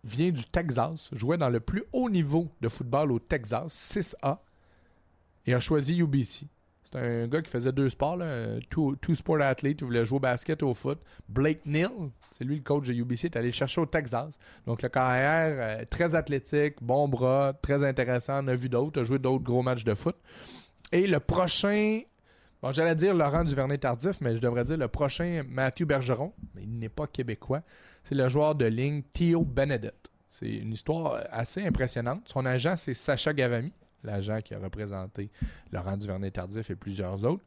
vient 0.04 0.32
du 0.32 0.46
Texas, 0.46 1.10
jouait 1.12 1.38
dans 1.38 1.50
le 1.50 1.60
plus 1.60 1.84
haut 1.92 2.10
niveau 2.10 2.50
de 2.62 2.70
football 2.70 3.12
au 3.12 3.20
Texas, 3.20 3.74
6A, 3.74 4.40
et 5.46 5.54
a 5.54 5.60
choisi 5.60 6.00
UBC. 6.00 6.48
C'est 6.96 7.02
un 7.02 7.28
gars 7.28 7.42
qui 7.42 7.52
faisait 7.52 7.74
deux 7.74 7.90
sports, 7.90 8.16
là, 8.16 8.58
two, 8.70 8.96
sport 9.14 9.42
athlete, 9.42 9.82
il 9.82 9.86
voulait 9.86 10.06
jouer 10.06 10.16
au 10.16 10.20
basket 10.22 10.62
et 10.62 10.66
au 10.66 10.74
foot. 10.74 10.98
Blake 11.28 11.66
Neal, 11.66 11.90
c'est 12.32 12.46
lui 12.46 12.56
le 12.56 12.62
coach 12.62 12.88
de 12.88 12.94
UBC, 12.94 13.26
est 13.26 13.36
allé 13.36 13.48
le 13.48 13.54
chercher 13.54 13.82
au 13.82 13.86
Texas. 13.86 14.40
Donc 14.66 14.82
le 14.82 14.88
carrière, 14.88 15.80
euh, 15.82 15.84
très 15.90 16.16
athlétique, 16.16 16.76
bon 16.82 17.10
bras, 17.10 17.52
très 17.62 17.86
intéressant, 17.86 18.46
on 18.46 18.48
a 18.48 18.56
vu 18.56 18.70
d'autres, 18.70 19.02
a 19.02 19.04
joué 19.04 19.20
d'autres 19.20 19.44
gros 19.44 19.62
matchs 19.62 19.84
de 19.84 19.94
foot. 19.94 20.16
Et 20.94 21.06
le 21.06 21.20
prochain, 21.20 22.00
bon 22.62 22.72
j'allais 22.72 22.96
dire 22.96 23.14
Laurent 23.14 23.44
Duvernay-Tardif, 23.44 24.22
mais 24.22 24.34
je 24.38 24.42
devrais 24.42 24.64
dire 24.64 24.78
le 24.78 24.88
prochain 24.88 25.44
Mathieu 25.50 25.86
Bergeron, 25.86 26.32
mais 26.54 26.64
il 26.64 26.80
n'est 26.80 26.88
pas 26.88 27.08
québécois, 27.08 27.62
c'est 28.06 28.16
le 28.16 28.30
joueur 28.30 28.56
de 28.56 28.68
ligne 28.68 29.04
Theo 29.12 29.44
Benedict. 29.44 30.12
C'est 30.30 30.48
une 30.48 30.72
histoire 30.72 31.26
assez 31.30 31.66
impressionnante. 31.66 32.22
Son 32.28 32.46
agent, 32.46 32.76
c'est 32.78 32.94
Sacha 32.94 33.34
Gavami, 33.34 33.74
l'agent 34.06 34.42
qui 34.42 34.54
a 34.54 34.60
représenté 34.60 35.30
Laurent 35.72 35.98
Duvernay-Tardif 35.98 36.70
et 36.70 36.76
plusieurs 36.76 37.24
autres. 37.26 37.44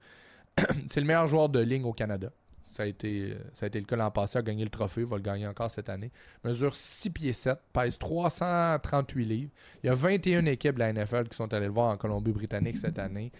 c'est 0.89 1.01
le 1.01 1.07
meilleur 1.07 1.29
joueur 1.29 1.49
de 1.49 1.61
ligne 1.61 1.85
au 1.85 1.93
Canada. 1.93 2.31
Ça 2.69 2.83
a 2.83 2.87
été, 2.87 3.37
ça 3.55 3.67
a 3.67 3.69
été 3.69 3.81
le 3.81 3.87
cas 3.87 3.97
l'an 3.97 4.11
passé, 4.11 4.39
a 4.39 4.43
gagné 4.43 4.63
le 4.63 4.71
trophée, 4.71 5.05
va 5.05 5.17
le 5.17 5.23
gagner 5.23 5.47
encore 5.47 5.71
cette 5.71 5.89
année. 5.89 6.11
Mesure 6.45 6.77
6 6.77 7.11
pieds 7.11 7.33
7, 7.33 7.59
pèse 7.73 7.99
338 7.99 9.25
livres. 9.25 9.51
Il 9.83 9.87
y 9.87 9.91
a 9.91 9.95
21 9.95 10.45
équipes 10.47 10.75
de 10.75 10.81
la 10.81 10.93
NFL 10.93 11.29
qui 11.29 11.37
sont 11.37 11.53
allées 11.53 11.67
le 11.67 11.73
voir 11.73 11.91
en 11.91 11.97
Colombie-Britannique 11.97 12.77
cette 12.77 12.99
année. 12.99 13.33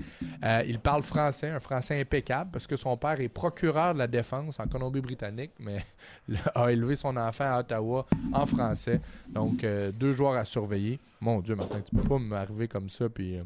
Euh, 0.45 0.63
il 0.67 0.79
parle 0.81 1.03
français, 1.03 1.51
un 1.51 1.61
français 1.61 2.01
impeccable, 2.01 2.51
parce 2.53 2.67
que 2.67 2.77
son 2.77 2.97
père 2.97 3.21
est 3.21 3.29
procureur 3.29 3.95
de 3.95 3.99
la 3.99 4.07
défense 4.07 4.59
en 4.59 4.67
Colombie-Britannique, 4.67 5.53
mais 5.59 5.85
a 6.55 6.73
élevé 6.73 6.97
son 6.97 7.17
enfant 7.17 7.45
à 7.45 7.61
Ottawa 7.61 8.07
en 8.33 8.47
français. 8.47 9.01
Donc, 9.29 9.63
euh, 9.65 9.93
deux 9.93 10.13
joueurs 10.13 10.37
à 10.37 10.45
surveiller. 10.45 10.99
Mon 11.21 11.41
Dieu, 11.41 11.55
Martin, 11.55 11.81
tu 11.81 11.95
peux 11.95 12.09
pas 12.09 12.19
m'arriver 12.19 12.69
comme 12.69 12.89
ça, 12.89 13.09
puis 13.09 13.37
euh, 13.37 13.45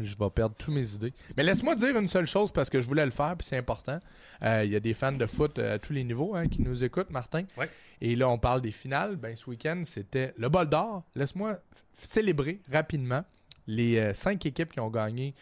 je 0.00 0.16
vais 0.16 0.30
perdre 0.30 0.54
toutes 0.56 0.74
mes 0.74 0.94
idées. 0.94 1.12
Mais 1.36 1.42
laisse-moi 1.42 1.74
dire 1.74 1.96
une 1.96 2.08
seule 2.08 2.26
chose, 2.26 2.52
parce 2.52 2.70
que 2.70 2.80
je 2.80 2.86
voulais 2.86 3.04
le 3.04 3.10
faire, 3.10 3.36
puis 3.36 3.46
c'est 3.46 3.56
important. 3.56 3.98
Euh, 4.42 4.62
Il 4.64 4.70
y 4.70 4.76
a 4.76 4.80
des 4.80 4.94
fans 4.94 5.12
de 5.12 5.26
foot 5.26 5.58
euh, 5.58 5.76
à 5.76 5.78
tous 5.78 5.92
les 5.92 6.04
niveaux 6.04 6.34
hein, 6.34 6.48
qui 6.48 6.62
nous 6.62 6.84
écoutent, 6.84 7.10
Martin. 7.10 7.44
Ouais. 7.56 7.68
Et 8.00 8.16
là, 8.16 8.28
on 8.28 8.38
parle 8.38 8.60
des 8.60 8.72
finales. 8.72 9.16
Ben, 9.16 9.34
ce 9.36 9.48
week-end, 9.50 9.82
c'était 9.84 10.32
le 10.36 10.48
bol 10.48 10.68
d'or. 10.68 11.04
Laisse-moi 11.14 11.58
célébrer 11.92 12.60
rapidement 12.70 13.24
les 13.66 13.98
euh, 13.98 14.14
cinq 14.14 14.46
équipes 14.46 14.72
qui 14.72 14.80
ont 14.80 14.90
gagné 14.90 15.34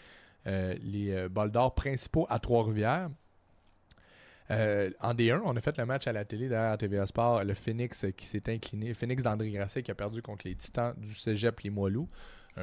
euh, 0.46 0.74
les 0.82 1.28
bols 1.28 1.50
d'or 1.50 1.74
principaux 1.74 2.26
à 2.30 2.38
Trois-Rivières. 2.38 3.10
Euh, 4.50 4.90
en 5.00 5.14
D1, 5.14 5.40
on 5.44 5.56
a 5.56 5.60
fait 5.60 5.76
le 5.78 5.86
match 5.86 6.06
à 6.06 6.12
la 6.12 6.24
télé 6.24 6.48
derrière 6.48 6.78
TVA 6.78 7.06
Sport. 7.06 7.44
Le 7.44 7.54
Phoenix 7.54 8.06
qui 8.16 8.26
s'est 8.26 8.48
incliné. 8.48 8.88
Le 8.88 8.94
Phoenix 8.94 9.22
d'André 9.22 9.50
Grasset 9.50 9.82
qui 9.82 9.90
a 9.90 9.94
perdu 9.94 10.22
contre 10.22 10.46
les 10.46 10.54
Titans 10.54 10.94
du 10.96 11.14
Cégep 11.14 11.60
Limoilou. 11.60 12.02
Un 12.02 12.10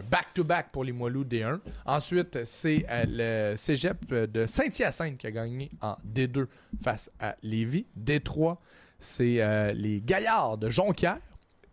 back-to-back 0.01 0.71
pour 0.71 0.83
Limoilou 0.83 1.23
D1. 1.23 1.59
Ensuite, 1.85 2.45
c'est 2.45 2.85
euh, 2.89 3.51
le 3.51 3.57
Cégep 3.57 4.07
de 4.11 4.47
Saint-Hyacinthe 4.47 5.17
qui 5.17 5.27
a 5.27 5.31
gagné 5.31 5.69
en 5.81 5.95
D2 6.07 6.47
face 6.81 7.11
à 7.19 7.35
Lévis. 7.43 7.85
D3, 7.99 8.57
c'est 8.99 9.41
euh, 9.41 9.71
les 9.73 10.01
Gaillards 10.01 10.57
de 10.57 10.69
Jonquière. 10.69 11.19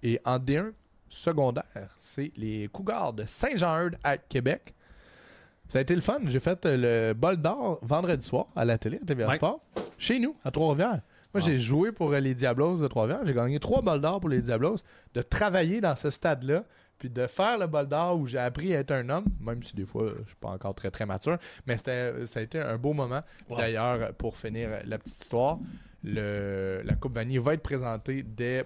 Et 0.02 0.20
en 0.24 0.38
D1 0.38 0.72
secondaire, 1.08 1.94
c'est 1.96 2.32
les 2.36 2.68
Cougars 2.68 3.12
de 3.12 3.24
Saint-Jean-Eudes 3.24 3.96
à 4.04 4.16
Québec. 4.16 4.74
Ça 5.68 5.78
a 5.78 5.82
été 5.82 5.94
le 5.94 6.00
fun. 6.00 6.18
J'ai 6.26 6.40
fait 6.40 6.64
euh, 6.66 7.10
le 7.10 7.14
bol 7.14 7.36
d'or 7.36 7.78
vendredi 7.82 8.26
soir 8.26 8.46
à 8.56 8.64
la 8.64 8.76
télé, 8.78 8.98
à 9.02 9.06
TVA 9.06 9.28
Ouais. 9.28 9.36
Sport, 9.36 9.60
chez 9.98 10.18
nous, 10.18 10.34
à 10.44 10.50
Trois-Rivières. 10.50 11.00
Moi, 11.32 11.40
j'ai 11.40 11.60
joué 11.60 11.92
pour 11.92 12.10
les 12.10 12.34
Diablos 12.34 12.78
de 12.78 12.88
Trois-Rivières. 12.88 13.24
J'ai 13.24 13.34
gagné 13.34 13.60
trois 13.60 13.82
bols 13.82 14.00
d'or 14.00 14.18
pour 14.18 14.28
les 14.28 14.40
Diablos. 14.40 14.78
De 15.14 15.22
travailler 15.22 15.80
dans 15.80 15.94
ce 15.94 16.10
stade-là, 16.10 16.64
puis 17.00 17.10
de 17.10 17.26
faire 17.26 17.58
le 17.58 17.66
bol 17.66 17.88
d'or 17.88 18.16
où 18.20 18.26
j'ai 18.28 18.38
appris 18.38 18.76
à 18.76 18.78
être 18.80 18.92
un 18.92 19.08
homme, 19.08 19.24
même 19.40 19.60
si 19.62 19.74
des 19.74 19.86
fois, 19.86 20.12
je 20.22 20.26
suis 20.28 20.36
pas 20.36 20.50
encore 20.50 20.74
très, 20.76 20.90
très 20.92 21.06
mature. 21.06 21.38
Mais 21.66 21.76
c'était, 21.78 22.26
ça 22.26 22.38
a 22.38 22.42
été 22.44 22.60
un 22.60 22.76
beau 22.78 22.92
moment. 22.92 23.22
Wow. 23.48 23.56
D'ailleurs, 23.56 24.12
pour 24.14 24.36
finir 24.36 24.68
la 24.84 24.98
petite 24.98 25.20
histoire, 25.20 25.58
le, 26.04 26.82
la 26.84 26.94
Coupe 26.94 27.14
Vanier 27.14 27.38
va 27.38 27.54
être 27.54 27.62
présentée 27.62 28.22
dès 28.22 28.64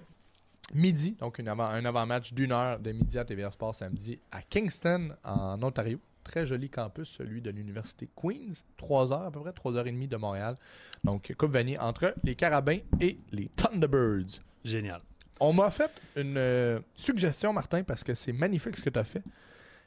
midi, 0.74 1.16
donc 1.20 1.39
une 1.39 1.49
avant- 1.49 1.66
un 1.68 1.85
avant-match 1.85 2.32
d'une 2.32 2.53
heure 2.53 2.78
de 2.78 2.93
midi 2.93 3.18
à 3.18 3.24
TVA 3.24 3.51
Sport 3.51 3.74
samedi 3.74 4.18
à 4.32 4.43
Kingston, 4.43 5.14
en 5.24 5.62
Ontario. 5.62 5.99
Très 6.24 6.47
joli 6.47 6.70
campus, 6.70 7.09
celui 7.11 7.43
de 7.43 7.51
l'Université 7.51 8.09
Queen's. 8.16 8.64
Trois 8.78 9.12
heures 9.12 9.24
à 9.24 9.30
peu 9.30 9.41
près, 9.41 9.53
trois 9.53 9.76
heures 9.76 9.87
et 9.87 9.93
demie 9.93 10.09
de 10.09 10.16
Montréal. 10.16 10.57
Donc, 11.05 11.32
Coupe 11.37 11.51
Vanier 11.53 11.78
entre 11.78 12.14
les 12.24 12.35
Carabins 12.35 12.78
et 12.99 13.18
les 13.30 13.51
Thunderbirds. 13.57 14.41
Génial. 14.64 15.03
On 15.41 15.53
m'a 15.53 15.70
fait 15.70 15.91
une 16.16 16.37
euh, 16.37 16.80
suggestion, 16.97 17.53
Martin, 17.53 17.82
parce 17.82 18.05
que 18.05 18.14
c'est 18.14 18.32
magnifique 18.32 18.76
ce 18.76 18.82
que 18.82 18.91
tu 18.91 18.99
as 18.99 19.05
fait. 19.05 19.22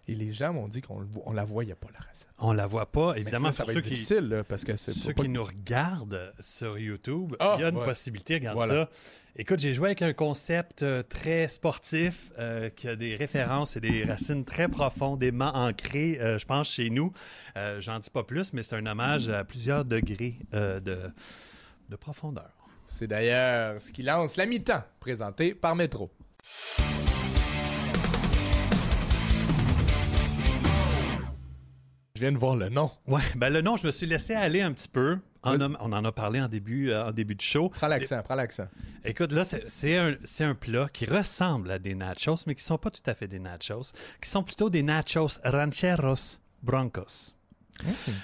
Et 0.10 0.16
les 0.16 0.32
gens 0.32 0.54
m'ont 0.54 0.70
dit 0.70 0.82
qu'on 0.82 1.06
on 1.26 1.34
la 1.34 1.44
voyait 1.44 1.76
pas, 1.76 1.88
la 1.94 2.00
recette. 2.00 2.28
On 2.38 2.54
la 2.54 2.66
voit 2.66 2.90
pas. 2.92 3.16
Évidemment, 3.18 3.52
ça, 3.52 3.66
va 3.66 3.74
ceux 3.74 3.80
être 3.80 3.84
qui, 3.84 3.90
difficile, 3.92 4.30
là, 4.30 4.44
parce 4.46 4.64
que 4.64 4.78
c'est 4.78 4.94
ceux 4.94 5.14
pas- 5.14 5.24
qui 5.24 5.28
nous 5.30 5.44
regardent 5.44 6.32
sur 6.40 6.78
YouTube, 6.80 7.36
Ah, 7.40 7.56
il 7.58 7.62
y 7.62 7.64
a 7.66 7.70
une 7.70 7.76
ouais. 7.78 7.84
possibilité, 7.86 8.36
regarde 8.36 8.58
Voilà. 8.58 8.86
ça. 8.86 8.90
Écoute, 9.36 9.60
j'ai 9.60 9.74
joué 9.74 9.88
avec 9.90 10.02
un 10.02 10.14
concept 10.14 10.82
euh, 10.84 11.04
très 11.04 11.48
sportif 11.50 12.32
euh, 12.40 12.70
qui 12.70 12.88
a 12.88 12.96
des 12.96 13.16
références 13.18 13.76
et 13.76 13.82
des 13.82 14.04
racines 14.06 14.46
très 14.46 14.68
profondément 14.70 15.54
ancrées, 15.54 16.18
euh, 16.22 16.38
je 16.40 16.46
pense, 16.46 16.70
chez 16.72 16.90
nous. 16.90 17.12
Euh, 17.58 17.80
J'en 17.82 18.00
dis 18.00 18.10
pas 18.10 18.24
plus, 18.24 18.54
mais 18.54 18.64
c'est 18.64 18.76
un 18.78 18.86
hommage 18.86 19.28
à 19.28 19.44
plusieurs 19.44 19.84
degrés 19.84 20.36
de, 20.54 20.80
de 21.90 21.96
profondeur. 21.98 22.50
C'est 22.88 23.08
d'ailleurs 23.08 23.82
ce 23.82 23.92
qui 23.92 24.02
lance 24.02 24.38
la 24.38 24.46
mi-temps, 24.46 24.84
présenté 25.00 25.54
par 25.54 25.76
Métro. 25.76 26.10
Je 32.16 32.22
viens 32.22 32.32
de 32.32 32.38
voir 32.38 32.56
le 32.56 32.70
nom. 32.70 32.90
Ouais, 33.06 33.22
ben 33.36 33.54
le 33.54 33.62
nom, 33.62 33.78
je 33.78 33.86
me 33.86 33.92
suis 33.92 34.08
laissé 34.08 34.34
aller 34.34 34.62
un 34.62 34.72
petit 34.74 34.88
peu. 34.90 35.18
On 35.44 35.62
en 35.62 36.04
a 36.04 36.12
parlé 36.12 36.42
en 36.42 36.48
début, 36.48 36.90
euh, 36.90 37.06
en 37.08 37.12
début 37.12 37.36
de 37.36 37.42
show. 37.42 37.70
Prends 37.70 37.88
l'accent, 37.88 38.22
prends 38.24 38.36
l'accent. 38.36 38.66
Écoute, 39.06 39.32
là, 39.32 39.46
c'est- 39.46 39.98
un, 39.98 40.16
c'est 40.26 40.44
un 40.44 40.56
plat 40.56 40.90
qui 40.92 41.06
ressemble 41.06 41.72
à 41.72 41.80
des 41.80 41.96
nachos, 41.96 42.44
mais 42.48 42.56
qui 42.56 42.64
sont 42.64 42.78
pas 42.78 42.90
tout 42.90 43.04
à 43.06 43.14
fait 43.14 43.28
des 43.28 43.40
nachos, 43.40 43.94
qui 44.22 44.30
sont 44.30 44.44
plutôt 44.44 44.70
des 44.70 44.84
nachos 44.84 45.40
rancheros 45.46 46.38
broncos. 46.64 47.37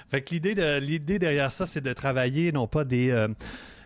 Fait 0.08 0.22
que 0.22 0.34
l'idée, 0.34 0.54
de, 0.54 0.78
l'idée 0.78 1.18
derrière 1.18 1.52
ça, 1.52 1.66
c'est 1.66 1.80
de 1.80 1.92
travailler 1.92 2.52
non 2.52 2.66
pas 2.66 2.84
des, 2.84 3.10
euh, 3.10 3.28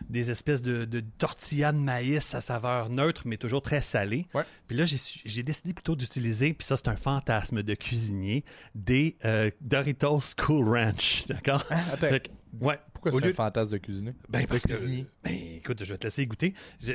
des 0.09 0.31
espèces 0.31 0.63
de, 0.63 0.85
de 0.85 1.01
tortillas 1.01 1.73
de 1.73 1.79
maïs 1.79 2.35
à 2.35 2.41
saveur 2.41 2.89
neutre, 2.91 3.23
mais 3.27 3.37
toujours 3.37 3.63
très 3.63 3.83
salée. 3.83 4.27
Ouais. 4.35 4.45
Puis 4.67 4.77
là, 4.77 4.85
j'ai, 4.87 5.43
décidé 5.43 5.73
plutôt 5.75 5.95
d'utiliser, 5.97 6.55
puis 6.55 6.65
ça, 6.67 6.77
c'est 6.77 6.89
un 6.89 6.97
fantasme 6.97 7.63
de 7.63 7.75
cuisinier, 7.75 8.45
des 8.75 9.17
euh, 9.25 9.51
Doritos 9.61 10.21
Cool 10.39 10.69
Ranch. 10.69 11.27
D'accord? 11.29 11.65
attends. 11.71 12.09
Fait 12.09 12.21
que- 12.29 12.65
ouais. 12.65 12.79
Pourquoi 12.95 13.13
Au 13.13 13.19
c'est 13.21 13.27
lieu 13.27 13.31
un 13.31 13.35
fantasme 13.35 13.73
de 13.73 13.79
cuisiner? 13.79 14.15
ben, 14.29 14.47
parce 14.47 14.63
que, 14.63 14.69
cuisinier. 14.73 15.07
ben, 15.23 15.33
écoute, 15.57 15.85
je 15.85 15.93
vais 15.93 15.99
te 15.99 16.05
laisser 16.07 16.27
goûter. 16.27 16.55
Je- 16.81 16.95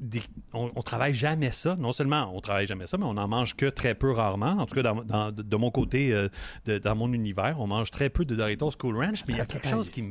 des- 0.00 0.22
on, 0.52 0.70
on 0.74 0.82
travaille 0.82 1.14
jamais 1.14 1.52
ça. 1.52 1.76
Non 1.76 1.92
seulement 1.92 2.32
on 2.34 2.40
travaille 2.40 2.66
jamais 2.66 2.86
ça, 2.86 2.96
mais 2.98 3.04
on 3.04 3.16
en 3.16 3.28
mange 3.28 3.54
que 3.56 3.66
très 3.66 3.94
peu 3.94 4.10
rarement. 4.10 4.52
En 4.58 4.66
tout 4.66 4.74
cas, 4.74 4.82
dans, 4.82 5.04
dans- 5.04 5.30
de, 5.30 5.42
de 5.42 5.56
mon 5.56 5.70
côté, 5.70 6.12
euh, 6.12 6.28
de- 6.64 6.78
dans 6.78 6.96
mon 6.96 7.12
univers, 7.12 7.56
on 7.60 7.66
mange 7.66 7.90
très 7.90 8.08
peu 8.10 8.24
de 8.24 8.34
Doritos 8.34 8.70
Cool 8.78 8.96
Ranch. 8.96 9.20
Mais 9.28 9.34
il 9.34 9.36
y 9.36 9.40
a 9.40 9.46
quelque 9.46 9.68
chose 9.68 9.90
qui, 9.90 10.04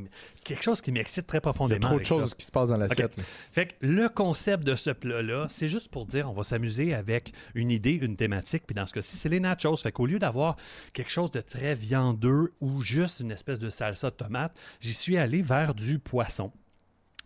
quelque 0.43 0.63
chose 0.63 0.81
qui 0.81 0.91
m'excite 0.91 1.25
très 1.27 1.37
Il 1.37 1.39
y 1.39 1.39
a 1.39 1.41
profondément. 1.41 1.87
trop 1.89 1.99
de 1.99 2.03
ça. 2.05 2.15
choses 2.15 2.35
qui 2.35 2.45
se 2.45 2.51
passent 2.51 2.69
dans 2.69 2.77
l'assiette. 2.79 3.11
Ok. 3.13 3.17
là. 3.17 3.23
Fait 3.51 3.65
que 3.67 3.73
le 3.81 4.07
concept 4.09 4.63
de 4.63 4.75
ce 4.75 4.91
plat-là, 4.91 5.47
c'est 5.49 5.69
juste 5.69 5.89
pour 5.89 6.05
dire 6.05 6.29
on 6.29 6.33
va 6.33 6.43
s'amuser 6.43 6.93
avec 6.93 7.33
une 7.55 7.71
idée, 7.71 7.93
une 7.93 8.15
thématique. 8.15 8.63
Puis 8.67 8.75
dans 8.75 8.85
ce 8.85 8.93
cas-ci, 8.93 9.17
c'est 9.17 9.29
les 9.29 9.39
nachos. 9.39 9.77
Fait 9.77 9.91
qu'au 9.91 10.05
lieu 10.05 10.19
d'avoir 10.19 10.55
quelque 10.93 11.11
chose 11.11 11.31
de 11.31 11.41
très 11.41 11.73
viandeux 11.75 12.53
ou 12.61 12.81
juste 12.81 13.21
une 13.21 13.31
espèce 13.31 13.59
de 13.59 13.69
salsa 13.69 14.09
de 14.11 14.15
tomate, 14.15 14.55
j'y 14.79 14.93
suis 14.93 15.17
allé 15.17 15.41
vers 15.41 15.73
du 15.73 15.97
poisson. 15.99 16.51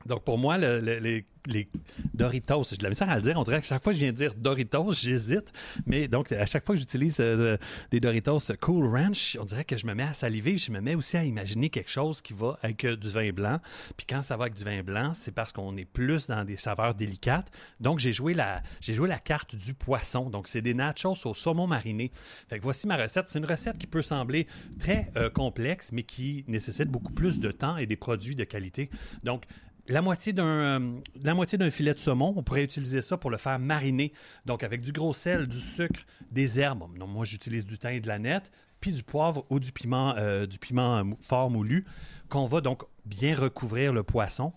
Donc 0.05 0.23
pour 0.23 0.37
moi, 0.37 0.57
le- 0.57 0.79
le- 0.79 0.99
les, 1.45 1.67
Doritos, 2.13 2.63
j'ai 2.69 2.77
de 2.77 2.83
la 2.83 2.89
misère 2.89 3.09
à 3.09 3.15
le 3.15 3.21
dire. 3.21 3.37
On 3.37 3.43
dirait 3.43 3.59
que 3.59 3.67
chaque 3.67 3.83
fois 3.83 3.91
que 3.91 3.99
je 3.99 4.03
viens 4.03 4.13
de 4.13 4.17
dire 4.17 4.33
Doritos, 4.33 4.93
j'hésite. 4.93 5.51
Mais 5.85 6.07
donc 6.07 6.31
à 6.31 6.45
chaque 6.45 6.65
fois 6.65 6.75
que 6.75 6.79
j'utilise 6.79 7.17
euh, 7.19 7.57
des 7.91 7.99
Doritos 7.99 8.39
Cool 8.61 8.85
Ranch, 8.95 9.37
on 9.41 9.43
dirait 9.45 9.65
que 9.65 9.77
je 9.77 9.85
me 9.85 9.93
mets 9.93 10.03
à 10.03 10.13
saliver. 10.13 10.57
Je 10.57 10.71
me 10.71 10.79
mets 10.79 10.95
aussi 10.95 11.17
à 11.17 11.25
imaginer 11.25 11.69
quelque 11.69 11.89
chose 11.89 12.21
qui 12.21 12.33
va 12.33 12.57
avec 12.61 12.85
euh, 12.85 12.95
du 12.95 13.09
vin 13.09 13.31
blanc. 13.31 13.59
Puis 13.97 14.05
quand 14.07 14.21
ça 14.21 14.37
va 14.37 14.45
avec 14.45 14.53
du 14.55 14.63
vin 14.63 14.83
blanc, 14.83 15.11
c'est 15.13 15.33
parce 15.33 15.51
qu'on 15.51 15.75
est 15.75 15.83
plus 15.85 16.27
dans 16.27 16.45
des 16.45 16.55
saveurs 16.57 16.95
délicates. 16.95 17.51
Donc 17.81 17.99
j'ai 17.99 18.13
joué 18.13 18.33
la, 18.33 18.61
j'ai 18.79 18.93
joué 18.93 19.09
la 19.09 19.19
carte 19.19 19.55
du 19.55 19.73
poisson. 19.73 20.29
Donc 20.29 20.47
c'est 20.47 20.61
des 20.61 20.73
nachos 20.73 21.17
au 21.25 21.33
saumon 21.33 21.67
mariné. 21.67 22.11
Fait 22.47 22.57
que 22.57 22.63
voici 22.63 22.87
ma 22.87 22.95
recette. 22.95 23.27
C'est 23.27 23.39
une 23.39 23.45
recette 23.45 23.77
qui 23.77 23.87
peut 23.87 24.01
sembler 24.01 24.47
très 24.79 25.11
euh, 25.17 25.29
complexe, 25.29 25.91
mais 25.91 26.03
qui 26.03 26.45
nécessite 26.47 26.87
beaucoup 26.89 27.11
plus 27.13 27.39
de 27.39 27.51
temps 27.51 27.75
et 27.77 27.85
des 27.85 27.97
produits 27.97 28.35
de 28.35 28.43
qualité. 28.45 28.89
Donc 29.23 29.43
la 29.87 30.01
moitié 30.01 30.33
d'un 30.33 30.45
euh, 30.45 30.99
la 31.21 31.33
moitié 31.33 31.57
d'un 31.57 31.69
filet 31.69 31.93
de 31.93 31.99
saumon, 31.99 32.33
on 32.35 32.43
pourrait 32.43 32.63
utiliser 32.63 33.01
ça 33.01 33.17
pour 33.17 33.29
le 33.29 33.37
faire 33.37 33.59
mariner. 33.59 34.13
Donc 34.45 34.63
avec 34.63 34.81
du 34.81 34.91
gros 34.91 35.13
sel, 35.13 35.47
du 35.47 35.59
sucre, 35.59 36.01
des 36.31 36.59
herbes. 36.59 36.85
Moi 36.97 37.25
j'utilise 37.25 37.65
du 37.65 37.77
thym 37.77 37.91
et 37.91 37.99
de 37.99 38.07
la 38.07 38.19
nette, 38.19 38.51
puis 38.79 38.91
du 38.91 39.03
poivre 39.03 39.45
ou 39.49 39.59
du 39.59 39.71
piment 39.71 40.15
euh, 40.17 40.45
du 40.45 40.59
piment 40.59 41.03
fort 41.21 41.49
moulu 41.49 41.85
qu'on 42.29 42.45
va 42.45 42.61
donc 42.61 42.83
bien 43.05 43.35
recouvrir 43.35 43.93
le 43.93 44.03
poisson 44.03 44.53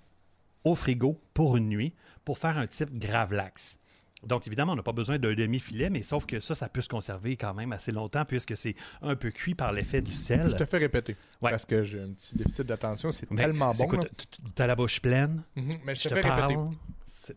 au 0.65 0.75
frigo 0.75 1.21
pour 1.35 1.57
une 1.57 1.69
nuit 1.69 1.95
pour 2.25 2.39
faire 2.39 2.59
un 2.59 2.67
type 2.67 2.97
gravlax. 2.99 3.79
Donc, 4.25 4.47
évidemment, 4.47 4.73
on 4.73 4.77
n'a 4.77 4.83
pas 4.83 4.93
besoin 4.93 5.19
d'un 5.19 5.35
demi-filet, 5.35 5.91
mais 5.91 6.03
sauf 6.03 6.27
que 6.27 6.41
ça, 6.41 6.55
ça 6.55 6.69
peut 6.69 6.81
se 6.81 6.89
conserver 6.89 7.37
quand 7.37 7.55
même 7.55 7.73
assez 7.73 7.93
longtemps 7.93 8.25
puisque 8.25 8.57
c'est 8.57 8.75
un 9.03 9.15
peu 9.15 9.31
cuit 9.31 9.55
par 9.55 9.73
l'effet 9.73 10.01
du 10.03 10.13
sel. 10.13 10.51
Je 10.51 10.57
te 10.57 10.65
fais 10.65 10.79
répéter. 10.79 11.17
Ouais. 11.43 11.51
Parce 11.51 11.67
que 11.67 11.85
j'ai 11.85 12.01
un 12.01 12.09
petit 12.09 12.37
déficit 12.37 12.67
d'attention. 12.67 13.13
C'est 13.13 13.27
tellement 13.35 13.73
bon. 13.73 13.87
quoi, 13.87 13.99
là. 13.99 14.05
t- 14.05 14.09
t- 14.09 14.27
T'as 14.55 14.67
la 14.67 14.75
bouche 14.75 15.01
pleine. 15.01 15.43
Mhm, 15.55 15.79
Mais 15.85 15.95
je 15.95 16.01
Je 16.01 16.09
te 16.09 16.15
te 16.15 16.21
fais 16.21 16.31
répéter. 16.31 16.59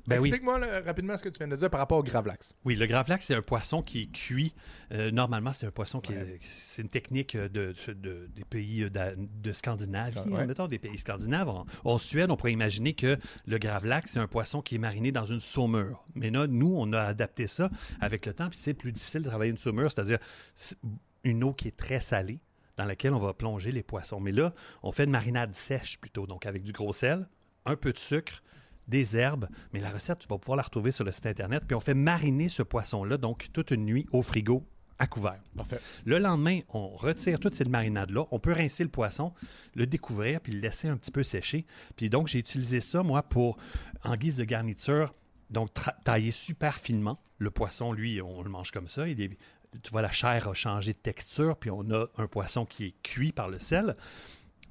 Ben. 0.08 0.16
Explique-moi 0.20 0.60
rapidement 0.84 1.16
ce 1.16 1.22
que 1.22 1.30
tu 1.30 1.38
viens 1.38 1.48
de 1.48 1.56
dire 1.56 1.70
par 1.70 1.80
rapport 1.80 2.00
au 2.00 2.04
gravlax. 2.04 2.54
Oui, 2.66 2.76
le 2.76 2.88
gravlax, 2.88 3.24
c'est 3.28 3.36
un 3.36 3.44
poisson 3.44 3.84
qui 3.84 4.02
est 4.04 4.12
cuit. 4.12 4.56
Euh, 4.92 5.12
normalement, 5.12 5.54
c'est 5.54 5.68
un 5.68 5.72
poisson 5.72 6.00
qui 6.02 6.14
est. 6.14 6.40
C'est 6.42 6.82
une 6.82 6.90
technique 6.90 7.38
de, 7.38 7.48
de- 7.88 7.94
de- 7.94 8.30
des 8.36 8.46
pays 8.46 8.84
euh, 8.84 9.16
de 9.44 9.54
Scandinavie. 9.54 10.18
Ouais. 10.32 10.48
Mettons 10.48 10.66
des 10.68 10.80
pays 10.80 10.98
scandinaves. 10.98 11.50
En, 11.50 11.66
en 11.84 11.98
Suède, 12.00 12.32
on 12.32 12.36
pourrait 12.36 12.54
imaginer 12.54 12.94
que 12.94 13.18
le 13.46 13.58
gravlax, 13.60 14.14
c'est 14.14 14.20
un 14.20 14.28
poisson 14.28 14.62
qui 14.64 14.76
est 14.76 14.80
mariné 14.80 15.12
dans 15.12 15.28
une 15.28 15.40
saumure. 15.42 16.04
Mais 16.16 16.32
là, 16.32 16.48
nous, 16.48 16.69
on 16.76 16.94
a 16.94 17.02
adapté 17.02 17.48
ça 17.48 17.70
avec 18.00 18.26
le 18.26 18.34
temps, 18.34 18.50
puis 18.50 18.60
c'est 18.60 18.74
plus 18.74 18.92
difficile 18.92 19.24
de 19.24 19.30
travailler 19.30 19.52
une 19.52 19.58
saumure, 19.58 19.92
c'est-à-dire 19.92 20.20
c'est 20.56 20.78
une 21.24 21.44
eau 21.44 21.54
qui 21.54 21.68
est 21.68 21.78
très 21.78 22.00
salée 22.00 22.40
dans 22.78 22.86
laquelle 22.86 23.14
on 23.14 23.20
va 23.20 23.34
plonger 23.34 23.72
les 23.72 23.84
poissons. 23.84 24.20
Mais 24.20 24.32
là, 24.32 24.54
on 24.84 24.92
fait 24.92 25.04
une 25.04 25.12
marinade 25.12 25.54
sèche 25.54 26.00
plutôt, 26.00 26.28
donc 26.28 26.46
avec 26.46 26.64
du 26.64 26.72
gros 26.72 26.94
sel, 26.94 27.28
un 27.66 27.76
peu 27.76 27.92
de 27.92 28.00
sucre, 28.00 28.42
des 28.88 29.16
herbes, 29.16 29.48
mais 29.72 29.80
la 29.80 29.92
recette, 29.92 30.20
tu 30.20 30.28
vas 30.28 30.38
pouvoir 30.38 30.58
la 30.58 30.64
retrouver 30.64 30.92
sur 30.92 31.04
le 31.04 31.12
site 31.12 31.28
Internet. 31.28 31.64
Puis 31.68 31.76
on 31.76 31.80
fait 31.80 31.94
mariner 31.94 32.50
ce 32.50 32.64
poisson-là, 32.64 33.18
donc 33.18 33.50
toute 33.54 33.72
une 33.72 33.86
nuit 33.86 34.08
au 34.12 34.22
frigo 34.22 34.66
à 34.98 35.08
couvert. 35.08 35.40
Parfait. 35.56 35.80
Le 36.06 36.20
lendemain, 36.20 36.60
on 36.70 36.90
retire 36.90 37.40
toute 37.40 37.54
cette 37.54 37.70
marinade-là. 37.70 38.26
On 38.32 38.40
peut 38.40 38.52
rincer 38.52 38.84
le 38.84 38.90
poisson, 38.90 39.34
le 39.76 39.86
découvrir, 39.86 40.42
puis 40.42 40.52
le 40.52 40.60
laisser 40.60 40.90
un 40.90 40.98
petit 40.98 41.12
peu 41.12 41.24
sécher. 41.24 41.66
Puis 41.96 42.10
donc, 42.10 42.28
j'ai 42.28 42.40
utilisé 42.40 42.82
ça, 42.82 43.02
moi, 43.02 43.24
pour, 43.24 43.58
en 44.04 44.16
guise 44.18 44.36
de 44.36 44.44
garniture, 44.44 45.14
donc 45.50 45.70
tailler 46.04 46.32
super 46.32 46.76
finement. 46.76 47.20
Le 47.38 47.52
poisson, 47.52 47.94
lui, 47.94 48.22
on 48.22 48.42
le 48.42 48.50
mange 48.50 48.72
comme 48.72 48.88
ça. 48.88 49.06
Tu 49.08 49.92
vois, 49.92 50.02
la 50.02 50.12
chair 50.12 50.48
a 50.48 50.54
changé 50.54 50.94
de 50.94 50.98
texture, 50.98 51.56
puis 51.56 51.70
on 51.70 51.90
a 51.92 52.08
un 52.18 52.28
poisson 52.28 52.66
qui 52.66 52.86
est 52.86 52.96
cuit 53.04 53.32
par 53.32 53.50
le 53.50 53.60
sel 53.60 53.96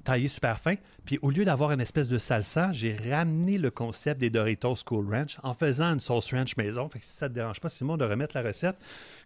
taillé 0.03 0.27
super 0.27 0.59
fin. 0.59 0.75
Puis 1.05 1.19
au 1.21 1.29
lieu 1.29 1.45
d'avoir 1.45 1.71
une 1.71 1.81
espèce 1.81 2.07
de 2.07 2.17
salsa, 2.17 2.71
j'ai 2.71 2.95
ramené 2.95 3.57
le 3.57 3.71
concept 3.71 4.19
des 4.19 4.29
Doritos 4.29 4.75
Cool 4.85 5.13
Ranch 5.13 5.37
en 5.43 5.53
faisant 5.53 5.93
une 5.93 5.99
sauce 5.99 6.33
ranch 6.33 6.57
maison. 6.57 6.89
Fait 6.89 6.99
que 6.99 7.05
si 7.05 7.11
ça 7.11 7.29
te 7.29 7.33
dérange 7.33 7.59
pas, 7.59 7.69
Simon, 7.69 7.97
de 7.97 8.05
remettre 8.05 8.35
la 8.35 8.43
recette, 8.43 8.77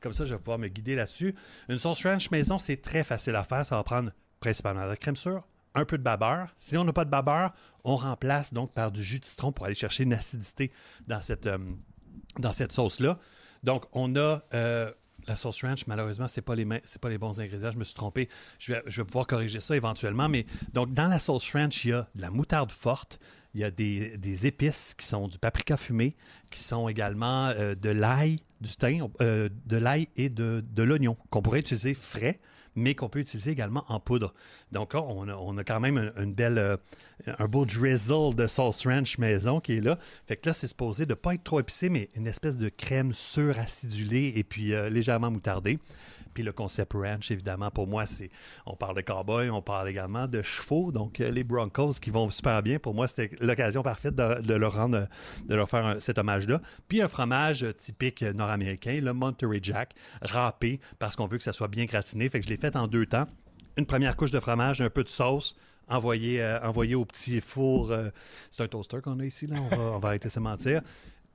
comme 0.02 0.14
ça, 0.14 0.26
je 0.26 0.34
vais 0.34 0.40
pouvoir 0.40 0.60
me 0.60 0.68
guider 0.68 0.96
là-dessus. 0.96 1.36
Une 1.70 1.78
sauce 1.78 2.06
ranch 2.06 2.32
maison, 2.32 2.58
c'est 2.58 2.78
très 2.78 3.04
facile 3.04 3.36
à 3.36 3.44
faire. 3.44 3.66
Ça 3.66 3.76
va 3.76 3.84
prendre 3.84 4.12
principalement 4.40 4.84
de 4.84 4.90
la 4.90 4.98
crème 4.98 5.16
sûre, 5.16 5.48
un 5.76 5.86
peu 5.86 5.98
de 5.98 6.04
babeur. 6.04 6.50
Si 6.58 6.78
on 6.78 6.84
n'a 6.84 6.94
pas 6.94 7.06
de 7.06 7.10
babeur, 7.10 7.52
on 7.84 7.96
remplace 7.96 8.54
donc 8.54 8.74
par 8.74 8.92
du 8.92 9.04
jus 9.04 9.20
de 9.20 9.26
citron 9.26 9.52
pour 9.52 9.66
aller 9.66 9.76
chercher 9.76 10.04
une 10.04 10.14
acidité 10.14 10.72
dans 11.08 11.22
cette, 11.22 11.48
euh, 11.48 11.58
sauce-là. 12.70 13.20
Donc, 13.64 13.86
on 13.94 14.16
a 14.16 14.42
euh, 14.54 14.92
la 15.28 15.36
sauce 15.36 15.64
ranch, 15.64 15.88
malheureusement, 15.88 16.28
c'est 16.28 16.42
pas 16.42 16.56
les 16.56 16.66
pas 16.66 17.10
les 17.10 17.18
bons 17.18 17.40
ingrédients. 17.40 17.72
Je 17.72 17.78
me 17.78 17.84
suis 17.84 17.94
trompé. 17.94 18.30
Je 18.60 18.74
vais, 18.74 19.04
pouvoir 19.04 19.26
corriger 19.28 19.62
ça 19.62 19.76
éventuellement. 19.76 20.30
Mais 20.30 20.46
donc, 20.74 20.94
dans 20.94 21.08
la 21.08 21.20
sauce 21.20 21.52
ranch, 21.54 21.86
il 21.86 21.90
y 21.90 21.94
a 21.94 22.08
de 22.16 22.22
la 22.22 22.30
moutarde 22.30 22.72
forte. 22.72 23.20
Il 23.56 23.62
y 23.62 23.64
a 23.64 23.72
des, 23.72 24.48
épices 24.48 24.96
qui 24.98 25.06
sont 25.06 25.28
du 25.28 25.38
paprika 25.38 25.78
fumé, 25.78 26.16
qui 26.50 26.60
sont 26.60 26.90
également 26.90 27.50
euh, 27.50 27.76
de 27.76 27.90
l'ail, 27.90 28.40
du 28.62 28.76
thym, 28.76 29.10
de 29.20 29.78
l'ail 29.78 30.08
et 30.16 30.30
de 30.30 30.84
l'oignon, 30.84 31.18
qu'on 31.30 31.42
pourrait 31.42 31.60
utiliser 31.60 31.94
frais, 31.94 32.40
mais 32.76 32.96
qu'on 32.96 33.10
peut 33.10 33.20
utiliser 33.20 33.52
également 33.52 33.86
en 33.88 34.00
poudre. 34.00 34.34
Donc, 34.72 34.94
on 34.94 35.28
a, 35.28 35.36
on 35.36 35.58
a 35.58 35.64
quand 35.64 35.80
même 35.80 36.12
une, 36.18 36.34
belle, 36.34 36.58
euh, 36.58 36.78
un 37.40 37.46
beau 37.46 37.66
drizzle 37.66 38.36
de 38.36 38.48
sauce 38.48 38.86
ranch 38.86 39.18
maison 39.18 39.60
qui 39.60 39.78
est 39.78 39.82
là. 39.82 39.98
Fait 40.28 40.38
que 40.38 40.50
là, 40.50 40.54
c'est 40.54 40.68
supposé 40.68 41.06
de 41.06 41.12
ne 41.12 41.16
pas 41.16 41.34
être 41.34 41.44
trop 41.44 41.60
épicé, 41.60 41.90
mais 41.90 42.10
une 42.16 42.28
espèce 42.28 42.58
de 42.58 42.70
crème 42.70 43.14
suracidulée 43.14 44.34
et 44.36 44.44
puis 44.44 44.74
euh, 44.74 44.90
légèrement 44.90 45.32
moutardée. 45.32 45.80
Puis 46.34 46.44
le 46.44 46.52
concept 46.52 46.94
ranch, 46.94 47.32
évidemment, 47.32 47.70
pour 47.70 47.88
moi, 47.88 48.06
c'est. 48.06 48.30
On 48.66 48.76
parle 48.76 48.96
de 48.96 49.02
cowboy, 49.02 49.50
on 49.50 49.62
parle 49.62 49.90
également 49.90 50.28
de 50.28 50.42
chevaux, 50.42 50.92
donc 50.92 51.20
euh, 51.20 51.30
les 51.30 51.44
Broncos 51.44 51.94
qui 52.02 52.10
vont 52.10 52.30
super 52.30 52.64
bien. 52.64 52.80
Pour 52.80 52.94
moi, 52.94 53.08
c'était 53.08 53.32
l'occasion 53.40 53.84
parfaite 53.84 54.16
de, 54.16 54.54
leur 54.54 54.76
rendre, 54.76 55.08
de 55.48 55.56
leur 55.56 55.70
faire 55.70 55.98
cet 56.00 56.18
hommage-là. 56.18 56.62
Puis 56.88 57.02
un 57.02 57.08
fromage 57.08 57.66
typique 57.78 58.24
nord-américain, 58.24 59.00
le 59.02 59.14
Monterey 59.14 59.60
Jack, 59.62 59.94
râpé, 60.22 60.80
parce 61.00 61.16
qu'on 61.16 61.28
veut 61.28 61.38
que 61.38 61.44
ça 61.44 61.54
soit 61.54 61.68
bien 61.68 61.86
gratiné. 61.86 62.30
Fait 62.30 62.40
que 62.40 62.46
je 62.46 62.50
l'ai 62.50 62.58
fait 62.64 62.76
en 62.78 62.88
deux 62.88 63.06
temps. 63.06 63.28
Une 63.76 63.86
première 63.86 64.16
couche 64.16 64.32
de 64.32 64.40
fromage, 64.40 64.80
un 64.82 64.90
peu 64.90 65.04
de 65.04 65.10
sauce, 65.10 65.56
envoyé, 65.90 66.42
euh, 66.42 66.62
envoyé 66.62 66.96
au 66.96 67.04
petit 67.04 67.42
four. 67.42 67.92
euh, 67.92 68.10
c'est 68.50 68.64
un 68.64 68.68
toaster 68.68 69.00
qu'on 69.04 69.20
a 69.20 69.26
ici, 69.26 69.48
là. 69.48 69.58
On 69.60 69.76
va, 69.76 69.84
on 69.96 70.00
va 70.00 70.08
arrêter 70.10 70.30
de 70.30 70.34
se 70.34 70.40
mentir. 70.40 70.82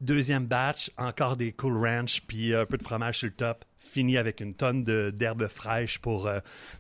Deuxième 0.01 0.47
batch, 0.47 0.91
encore 0.97 1.37
des 1.37 1.53
Cool 1.53 1.85
Ranch, 1.85 2.23
puis 2.27 2.55
un 2.55 2.65
peu 2.65 2.79
de 2.79 2.83
fromage 2.83 3.19
sur 3.19 3.27
le 3.27 3.35
top. 3.35 3.65
Fini 3.79 4.17
avec 4.17 4.41
une 4.41 4.55
tonne 4.55 4.85
d'herbes 4.85 5.49
fraîches 5.49 5.99
pour, 5.99 6.27
euh, 6.27 6.39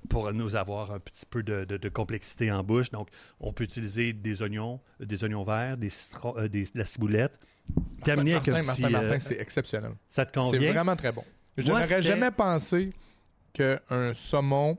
pour 0.08 0.32
nous 0.32 0.56
avoir 0.56 0.92
un 0.92 0.98
petit 1.00 1.26
peu 1.26 1.42
de, 1.42 1.64
de- 1.64 1.76
de 1.76 1.88
complexité 1.90 2.50
en 2.52 2.62
bouche. 2.62 2.90
Donc, 2.90 3.08
on 3.40 3.52
peut 3.52 3.64
utiliser 3.64 4.12
des 4.14 4.40
oignons, 4.42 4.80
euh, 5.02 5.04
des 5.06 5.24
oignons 5.24 5.42
verts, 5.42 5.76
des 5.76 5.90
citrons, 5.90 6.34
euh, 6.38 6.48
des- 6.48 6.64
de 6.64 6.78
la 6.78 6.86
ciboulette. 6.86 7.38
Terminer 8.04 8.34
avec 8.34 8.46
Martin, 8.48 8.70
un 8.70 8.72
petit... 8.72 8.82
Martin, 8.82 8.98
Martin, 8.98 9.14
euh, 9.16 9.18
c'est 9.20 9.40
exceptionnel. 9.40 9.92
ça 10.08 10.24
te 10.24 10.30
C'est 10.32 10.40
convient? 10.40 10.72
vraiment 10.72 10.96
très 10.96 11.12
bon. 11.12 11.24
Je 11.56 11.66
n'aurais 11.68 12.00
jamais 12.02 12.30
pensé 12.30 12.92
qu'un 13.52 14.12
saumon 14.14 14.78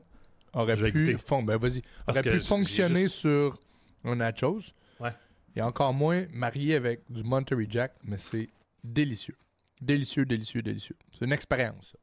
aurait 0.52 0.76
pu, 0.90 1.16
fon- 1.18 1.42
ben, 1.42 1.56
vas-y, 1.56 1.82
Parce 2.06 2.18
aurait 2.18 2.22
que 2.24 2.30
pu 2.34 2.40
j'ai 2.40 2.46
fonctionner 2.46 3.02
juste- 3.04 3.16
sur 3.16 3.58
un 4.04 4.16
nachos. 4.16 4.60
Ouais. 4.98 5.14
Et 5.56 5.62
encore 5.62 5.92
moins 5.94 6.24
marié 6.32 6.74
avec 6.76 7.02
du 7.10 7.22
Monterey 7.22 7.66
Jack, 7.68 7.94
mais 8.04 8.18
c'est 8.18 8.48
délicieux. 8.82 9.36
Délicieux, 9.80 10.24
délicieux, 10.24 10.62
délicieux. 10.62 10.96
C'est 11.12 11.24
une 11.24 11.32
expérience. 11.32 11.92
ça. 11.92 11.98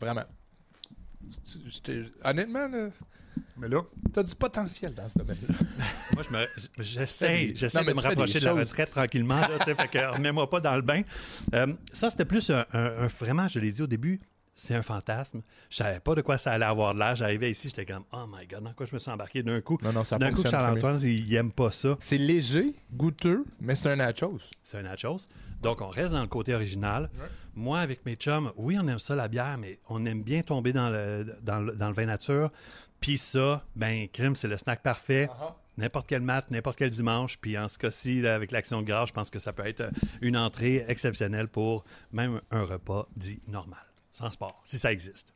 Vraiment. 0.00 0.24
Tu- 1.44 1.58
j'étais- 1.68 2.04
Honnêtement, 2.24 2.68
là, 2.68 2.88
Mais 3.56 3.68
là, 3.68 3.82
t'as 4.12 4.22
du 4.24 4.34
potentiel 4.34 4.94
dans 4.94 5.08
ce 5.08 5.18
domaine-là. 5.18 5.54
Moi, 6.14 6.22
je 6.22 6.30
me- 6.30 6.48
j'essaie, 6.82 7.48
des- 7.48 7.54
j'essaie 7.56 7.78
non, 7.78 7.84
mais 7.84 7.92
de 7.92 7.96
me 7.96 8.02
tu 8.02 8.08
fais 8.08 8.14
des 8.14 8.20
rapprocher 8.20 8.38
de 8.40 8.44
la 8.44 8.50
choses. 8.52 8.60
retraite 8.70 8.90
tranquillement. 8.90 9.40
Là, 9.40 9.58
tu 9.58 9.64
sais, 9.64 9.74
fait 9.76 9.88
que 9.88 10.12
remets-moi 10.14 10.48
pas 10.50 10.60
dans 10.60 10.74
le 10.76 10.82
bain. 10.82 11.02
Euh, 11.54 11.72
ça, 11.92 12.10
c'était 12.10 12.24
plus 12.24 12.50
un, 12.50 12.64
un- 12.72 13.02
un- 13.04 13.06
vraiment, 13.06 13.46
je 13.48 13.58
l'ai 13.60 13.70
dit 13.72 13.82
au 13.82 13.86
début, 13.86 14.20
c'est 14.58 14.74
un 14.74 14.82
fantasme. 14.82 15.42
Je 15.70 15.76
savais 15.76 16.00
pas 16.00 16.16
de 16.16 16.20
quoi 16.20 16.36
ça 16.36 16.50
allait 16.52 16.64
avoir 16.64 16.92
de 16.92 16.98
l'air. 16.98 17.14
J'arrivais 17.14 17.50
ici, 17.50 17.68
j'étais 17.68 17.86
comme, 17.86 18.02
oh 18.12 18.24
my 18.28 18.44
god, 18.46 18.64
dans 18.64 18.72
quoi 18.72 18.86
je 18.86 18.92
me 18.92 18.98
suis 18.98 19.10
embarqué 19.10 19.44
d'un 19.44 19.60
coup? 19.60 19.78
Non, 19.82 19.92
non, 19.92 20.02
ça 20.02 20.18
D'un 20.18 20.32
coup, 20.32 20.42
Charles-Antoine, 20.44 20.98
il, 21.02 21.28
il 21.28 21.34
aime 21.36 21.52
pas 21.52 21.70
ça. 21.70 21.96
C'est 22.00 22.18
léger, 22.18 22.74
goûteux, 22.92 23.44
mais 23.60 23.76
c'est 23.76 23.88
un 23.90 23.96
nachos. 23.96 24.40
C'est 24.64 24.78
un 24.78 24.82
nachos. 24.82 25.28
Donc, 25.62 25.80
on 25.80 25.88
reste 25.88 26.12
dans 26.12 26.22
le 26.22 26.26
côté 26.26 26.54
original. 26.54 27.08
Moi, 27.54 27.78
avec 27.80 28.04
mes 28.04 28.14
chums, 28.16 28.52
oui, 28.56 28.76
on 28.80 28.86
aime 28.88 28.98
ça, 28.98 29.14
la 29.14 29.28
bière, 29.28 29.58
mais 29.58 29.78
on 29.88 30.04
aime 30.06 30.22
bien 30.22 30.42
tomber 30.42 30.72
dans 30.72 30.90
le, 30.90 31.36
dans 31.42 31.60
le, 31.60 31.76
dans 31.76 31.88
le 31.88 31.94
vin 31.94 32.06
nature. 32.06 32.50
Puis 33.00 33.16
ça, 33.16 33.64
ben, 33.76 34.08
crime, 34.08 34.34
c'est 34.34 34.48
le 34.48 34.56
snack 34.56 34.82
parfait. 34.82 35.28
N'importe 35.76 36.08
quel 36.08 36.20
mat, 36.22 36.50
n'importe 36.50 36.76
quel 36.76 36.90
dimanche. 36.90 37.38
Puis 37.38 37.56
en 37.56 37.68
ce 37.68 37.78
cas-ci, 37.78 38.20
là, 38.22 38.34
avec 38.34 38.50
l'action 38.50 38.82
de 38.82 38.86
grâce, 38.86 39.10
je 39.10 39.12
pense 39.14 39.30
que 39.30 39.38
ça 39.38 39.52
peut 39.52 39.66
être 39.66 39.88
une 40.20 40.36
entrée 40.36 40.84
exceptionnelle 40.88 41.46
pour 41.46 41.84
même 42.12 42.40
un 42.50 42.64
repas 42.64 43.06
dit 43.16 43.40
normal, 43.46 43.78
sans 44.18 44.30
sport, 44.32 44.60
si 44.64 44.78
ça 44.78 44.92
existe. 44.92 45.32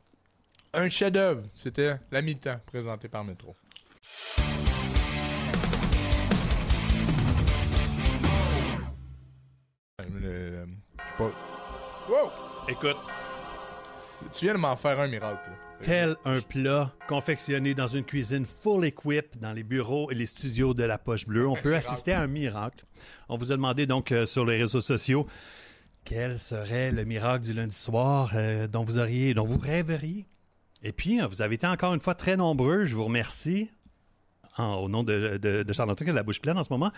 Un 0.73 0.89
chef-d'œuvre. 0.89 1.43
C'était 1.53 1.95
la 2.11 2.21
mi-temps 2.21 2.59
présenté 2.65 3.07
par 3.07 3.23
Métro. 3.23 3.53
Euh, 10.01 10.65
je 10.97 11.03
sais 11.09 11.17
pas. 11.17 11.31
Wow! 12.09 12.31
Écoute, 12.67 12.97
Tu 14.33 14.45
viens 14.45 14.53
de 14.55 14.59
m'en 14.59 14.75
faire 14.75 14.99
un 14.99 15.07
miracle. 15.07 15.49
là. 15.49 15.55
tel 15.81 16.15
un 16.25 16.41
plat 16.41 16.91
confectionné 17.07 17.73
dans 17.73 17.87
une 17.87 18.03
cuisine 18.03 18.45
full 18.45 18.85
equip 18.85 19.37
dans 19.39 19.53
les 19.53 19.63
bureaux 19.63 20.09
et 20.11 20.15
les 20.15 20.25
studios 20.25 20.73
de 20.73 20.83
la 20.83 20.97
Poche 20.97 21.25
Bleue, 21.27 21.47
on 21.47 21.55
peut 21.55 21.75
assister 21.75 22.13
à 22.13 22.21
un 22.21 22.27
miracle. 22.27 22.85
On 23.29 23.37
vous 23.37 23.51
a 23.51 23.55
demandé 23.55 23.85
donc 23.85 24.11
euh, 24.11 24.25
sur 24.25 24.45
les 24.45 24.57
réseaux 24.57 24.81
sociaux 24.81 25.27
quel 26.05 26.39
serait 26.39 26.91
le 26.91 27.05
miracle 27.05 27.43
du 27.45 27.53
lundi 27.53 27.75
soir 27.75 28.31
euh, 28.35 28.67
dont 28.67 28.83
vous 28.83 28.97
auriez, 28.99 29.33
dont 29.33 29.45
vous 29.45 29.57
rêveriez? 29.57 30.25
Et 30.83 30.91
puis, 30.91 31.21
euh, 31.21 31.27
vous 31.27 31.41
avez 31.41 31.55
été 31.55 31.67
encore 31.67 31.93
une 31.93 32.01
fois 32.01 32.15
très 32.15 32.35
nombreux. 32.35 32.85
Je 32.85 32.95
vous 32.95 33.03
remercie. 33.05 33.69
au 34.57 34.89
nom 34.89 35.03
de, 35.03 35.37
de, 35.37 35.63
de 35.63 35.93
qui 36.03 36.09
a 36.09 36.13
la 36.13 36.23
bouche 36.23 36.41
pleine 36.41 36.57
en 36.57 36.63
ce 36.63 36.71
moment. 36.71 36.91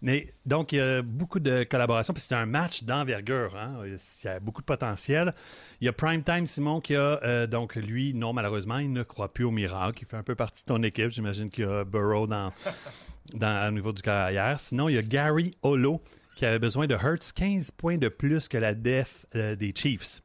Mais 0.00 0.32
donc, 0.46 0.72
il 0.72 0.76
y 0.78 0.80
a 0.80 1.02
beaucoup 1.02 1.40
de 1.40 1.64
collaborations. 1.64 2.14
Puis 2.14 2.22
c'est 2.22 2.34
un 2.34 2.46
match 2.46 2.84
d'envergure. 2.84 3.56
hein. 3.56 3.82
Il 3.84 3.98
y 4.24 4.28
a 4.28 4.38
beaucoup 4.40 4.60
de 4.60 4.66
potentiel. 4.66 5.34
Il 5.80 5.84
y 5.86 5.88
a 5.88 5.92
Primetime 5.92 6.46
Simon 6.46 6.80
qui 6.80 6.94
a, 6.94 7.20
euh, 7.24 7.46
donc 7.46 7.74
lui, 7.74 8.14
non, 8.14 8.32
malheureusement, 8.32 8.78
il 8.78 8.92
ne 8.92 9.02
croit 9.02 9.32
plus 9.32 9.44
au 9.44 9.50
miracle. 9.50 9.98
Il 10.02 10.06
fait 10.06 10.16
un 10.16 10.22
peu 10.22 10.34
partie 10.36 10.62
de 10.62 10.68
ton 10.68 10.82
équipe. 10.82 11.10
J'imagine 11.10 11.50
qu'il 11.50 11.64
y 11.64 11.66
a 11.68 11.84
Burrow 11.84 12.26
dans, 12.28 12.52
au 13.68 13.70
niveau 13.72 13.92
du 13.92 14.02
carrière. 14.02 14.60
Sinon, 14.60 14.88
il 14.88 14.94
y 14.94 14.98
a 14.98 15.02
Gary 15.02 15.56
Holo 15.62 16.00
qui 16.36 16.46
avait 16.46 16.58
besoin 16.58 16.86
de 16.86 16.94
Hertz 16.94 17.32
15 17.32 17.70
points 17.72 17.98
de 17.98 18.08
plus 18.08 18.48
que 18.48 18.56
la 18.58 18.74
def 18.74 19.26
euh, 19.34 19.54
des 19.56 19.72
Chiefs. 19.74 20.22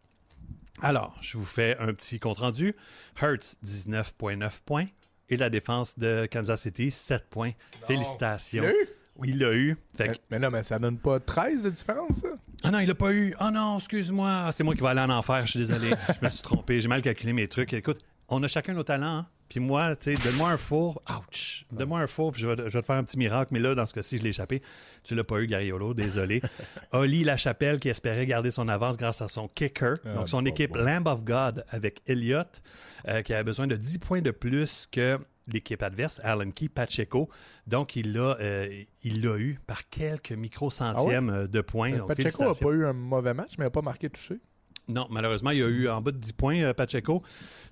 Alors, 0.81 1.17
je 1.21 1.37
vous 1.37 1.45
fais 1.45 1.75
un 1.79 1.93
petit 1.93 2.19
compte-rendu. 2.19 2.73
Hertz, 3.21 3.57
19,9 3.65 4.59
points. 4.65 4.85
Et 5.29 5.35
la 5.35 5.49
défense 5.49 5.99
de 5.99 6.25
Kansas 6.31 6.61
City, 6.61 6.89
7 6.89 7.29
points. 7.29 7.51
Félicitations. 7.85 8.63
Il 8.63 8.67
l'a 8.69 8.73
eu? 8.73 8.87
Oui, 9.17 9.29
il 9.29 9.39
l'a 9.39 9.53
eu. 9.53 9.75
Fait 9.95 10.07
que- 10.07 10.13
Mais, 10.29 10.37
mais 10.37 10.39
non, 10.39 10.51
mais 10.51 10.63
ça 10.63 10.79
donne 10.79 10.97
pas 10.99 11.19
13 11.19 11.63
de 11.63 11.69
différence, 11.71 12.21
ça? 12.21 12.27
ah 12.63 12.71
non, 12.71 12.79
il 12.79 12.87
l'a 12.87 12.95
pas 12.95 13.11
eu. 13.11 13.35
Ah 13.39 13.51
non, 13.51 13.77
excuse-moi. 13.77 14.43
Ah, 14.45 14.51
c'est 14.51 14.63
moi 14.63 14.75
qui 14.75 14.81
vais 14.81 14.87
aller 14.87 15.01
en 15.01 15.09
enfer. 15.09 15.45
Je 15.45 15.51
suis 15.51 15.59
désolé. 15.59 15.89
je 16.21 16.23
me 16.25 16.29
suis 16.29 16.41
trompé. 16.43 16.79
J'ai 16.79 16.87
mal 16.87 17.01
calculé 17.01 17.33
mes 17.33 17.47
trucs. 17.47 17.73
Écoute, 17.73 17.99
on 18.29 18.43
a 18.43 18.47
chacun 18.47 18.73
nos 18.73 18.83
talents. 18.83 19.17
hein. 19.19 19.27
Puis 19.49 19.61
moi, 19.61 19.95
tu 19.95 20.13
sais, 20.13 20.21
donne-moi 20.21 20.49
un 20.49 20.57
four. 20.57 21.01
Ouch. 21.09 21.65
Donne-moi 21.71 22.01
un 22.01 22.07
four, 22.07 22.33
puis 22.33 22.41
je 22.41 22.47
vais, 22.47 22.55
je 22.57 22.63
vais 22.63 22.81
te 22.81 22.85
faire 22.85 22.97
un 22.97 23.03
petit 23.05 23.17
miracle. 23.17 23.53
Mais 23.53 23.59
là, 23.59 23.75
dans 23.75 23.85
ce 23.85 23.93
cas-ci, 23.93 24.17
je 24.17 24.23
l'ai 24.23 24.29
échappé. 24.29 24.61
Tu 25.05 25.15
l'as 25.15 25.23
pas 25.23 25.39
eu, 25.39 25.47
Gariolo. 25.47 25.93
Désolé. 25.93 26.41
Oli 26.91 27.23
Lachapelle 27.23 27.79
qui 27.79 27.87
espérait 27.87 28.25
garder 28.25 28.51
son 28.51 28.67
avance 28.67 28.97
grâce 28.97 29.21
à 29.21 29.29
son 29.29 29.47
kicker. 29.47 29.99
Donc, 30.15 30.27
son 30.27 30.41
bon, 30.41 30.47
équipe 30.49 30.73
bon. 30.73 30.83
Lamb 30.83 31.07
of 31.07 31.23
God 31.23 31.63
avec 31.69 32.01
Elliott, 32.07 32.61
euh, 33.07 33.21
qui 33.21 33.33
avait 33.33 33.45
besoin 33.45 33.67
de 33.67 33.77
10 33.77 33.99
points 33.99 34.21
de 34.21 34.31
plus 34.31 34.85
que 34.91 35.17
l'équipe 35.47 35.81
adverse, 35.81 36.19
Allen 36.25 36.51
Key, 36.51 36.67
Pacheco. 36.67 37.29
Donc, 37.67 37.95
il 37.95 38.11
l'a 38.11 38.35
euh, 38.41 38.83
il 39.03 39.21
l'a 39.23 39.37
eu 39.37 39.59
par 39.65 39.87
quelques 39.87 40.33
micro-centièmes 40.33 41.29
euh, 41.29 41.47
de 41.47 41.61
points. 41.61 41.91
Donc, 41.91 42.09
Ah 42.11 42.15
Pacheco 42.15 42.27
a 42.27 42.31
félicitations. 42.53 42.67
pas 42.67 42.73
eu 42.73 42.85
un 42.85 42.91
mauvais 42.91 43.33
match, 43.33 43.53
mais 43.57 43.63
n'a 43.63 43.71
pas 43.71 43.81
marqué 43.81 44.09
touché. 44.09 44.41
Non, 44.87 45.07
malheureusement, 45.09 45.51
il 45.51 45.59
y 45.59 45.63
a 45.63 45.67
eu 45.67 45.89
en 45.89 46.01
bas 46.01 46.11
de 46.11 46.17
10 46.17 46.33
points, 46.33 46.61
euh, 46.61 46.73
Pacheco. 46.73 47.21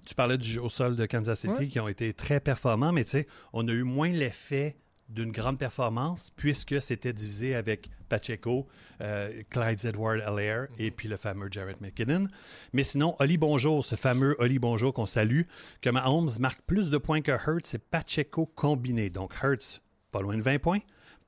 Tu 0.06 0.16
parlais 0.16 0.38
du 0.38 0.48
jeu 0.48 0.62
au 0.62 0.70
sol 0.70 0.96
de 0.96 1.06
Kansas 1.06 1.40
City 1.40 1.54
Ouais. 1.54 1.68
qui 1.68 1.80
ont 1.80 1.88
été 1.88 2.14
très 2.14 2.40
performants, 2.40 2.92
mais 2.92 3.04
tu 3.06 3.12
sais, 3.12 3.28
on 3.54 3.68
a 3.68 3.72
eu 3.72 3.84
moins 3.84 4.10
l'effet 4.10 4.76
d'une 5.08 5.32
grande 5.32 5.60
performance 5.60 6.32
puisque 6.36 6.82
c'était 6.82 7.14
divisé 7.14 7.54
avec 7.54 7.90
Pacheco, 8.10 8.68
euh, 9.02 9.44
Clyde 9.52 9.86
Edward 9.86 10.20
Allaire 10.22 10.68
et 10.80 10.90
puis 10.90 11.08
le 11.08 11.16
fameux 11.16 11.48
Jared 11.52 11.80
McKinnon. 11.80 12.28
Mais 12.74 12.84
sinon, 12.84 13.16
Oli 13.20 13.38
Bonjour, 13.38 13.86
ce 13.86 13.96
fameux 13.96 14.36
Oli 14.40 14.58
Bonjour 14.58 14.94
qu'on 14.94 15.06
salue, 15.06 15.44
que 15.82 15.92
Mahomes 15.92 16.32
marque 16.40 16.62
plus 16.66 16.90
de 16.90 16.98
points 16.98 17.22
que 17.22 17.32
Hertz 17.32 17.76
et 17.76 17.78
Pacheco 17.78 18.48
combinés. 18.48 19.12
Donc 19.12 19.32
Hertz, 19.44 19.80
pas 20.12 20.22
loin 20.22 20.36
de 20.38 20.42
20 20.42 20.58
points. 20.60 20.80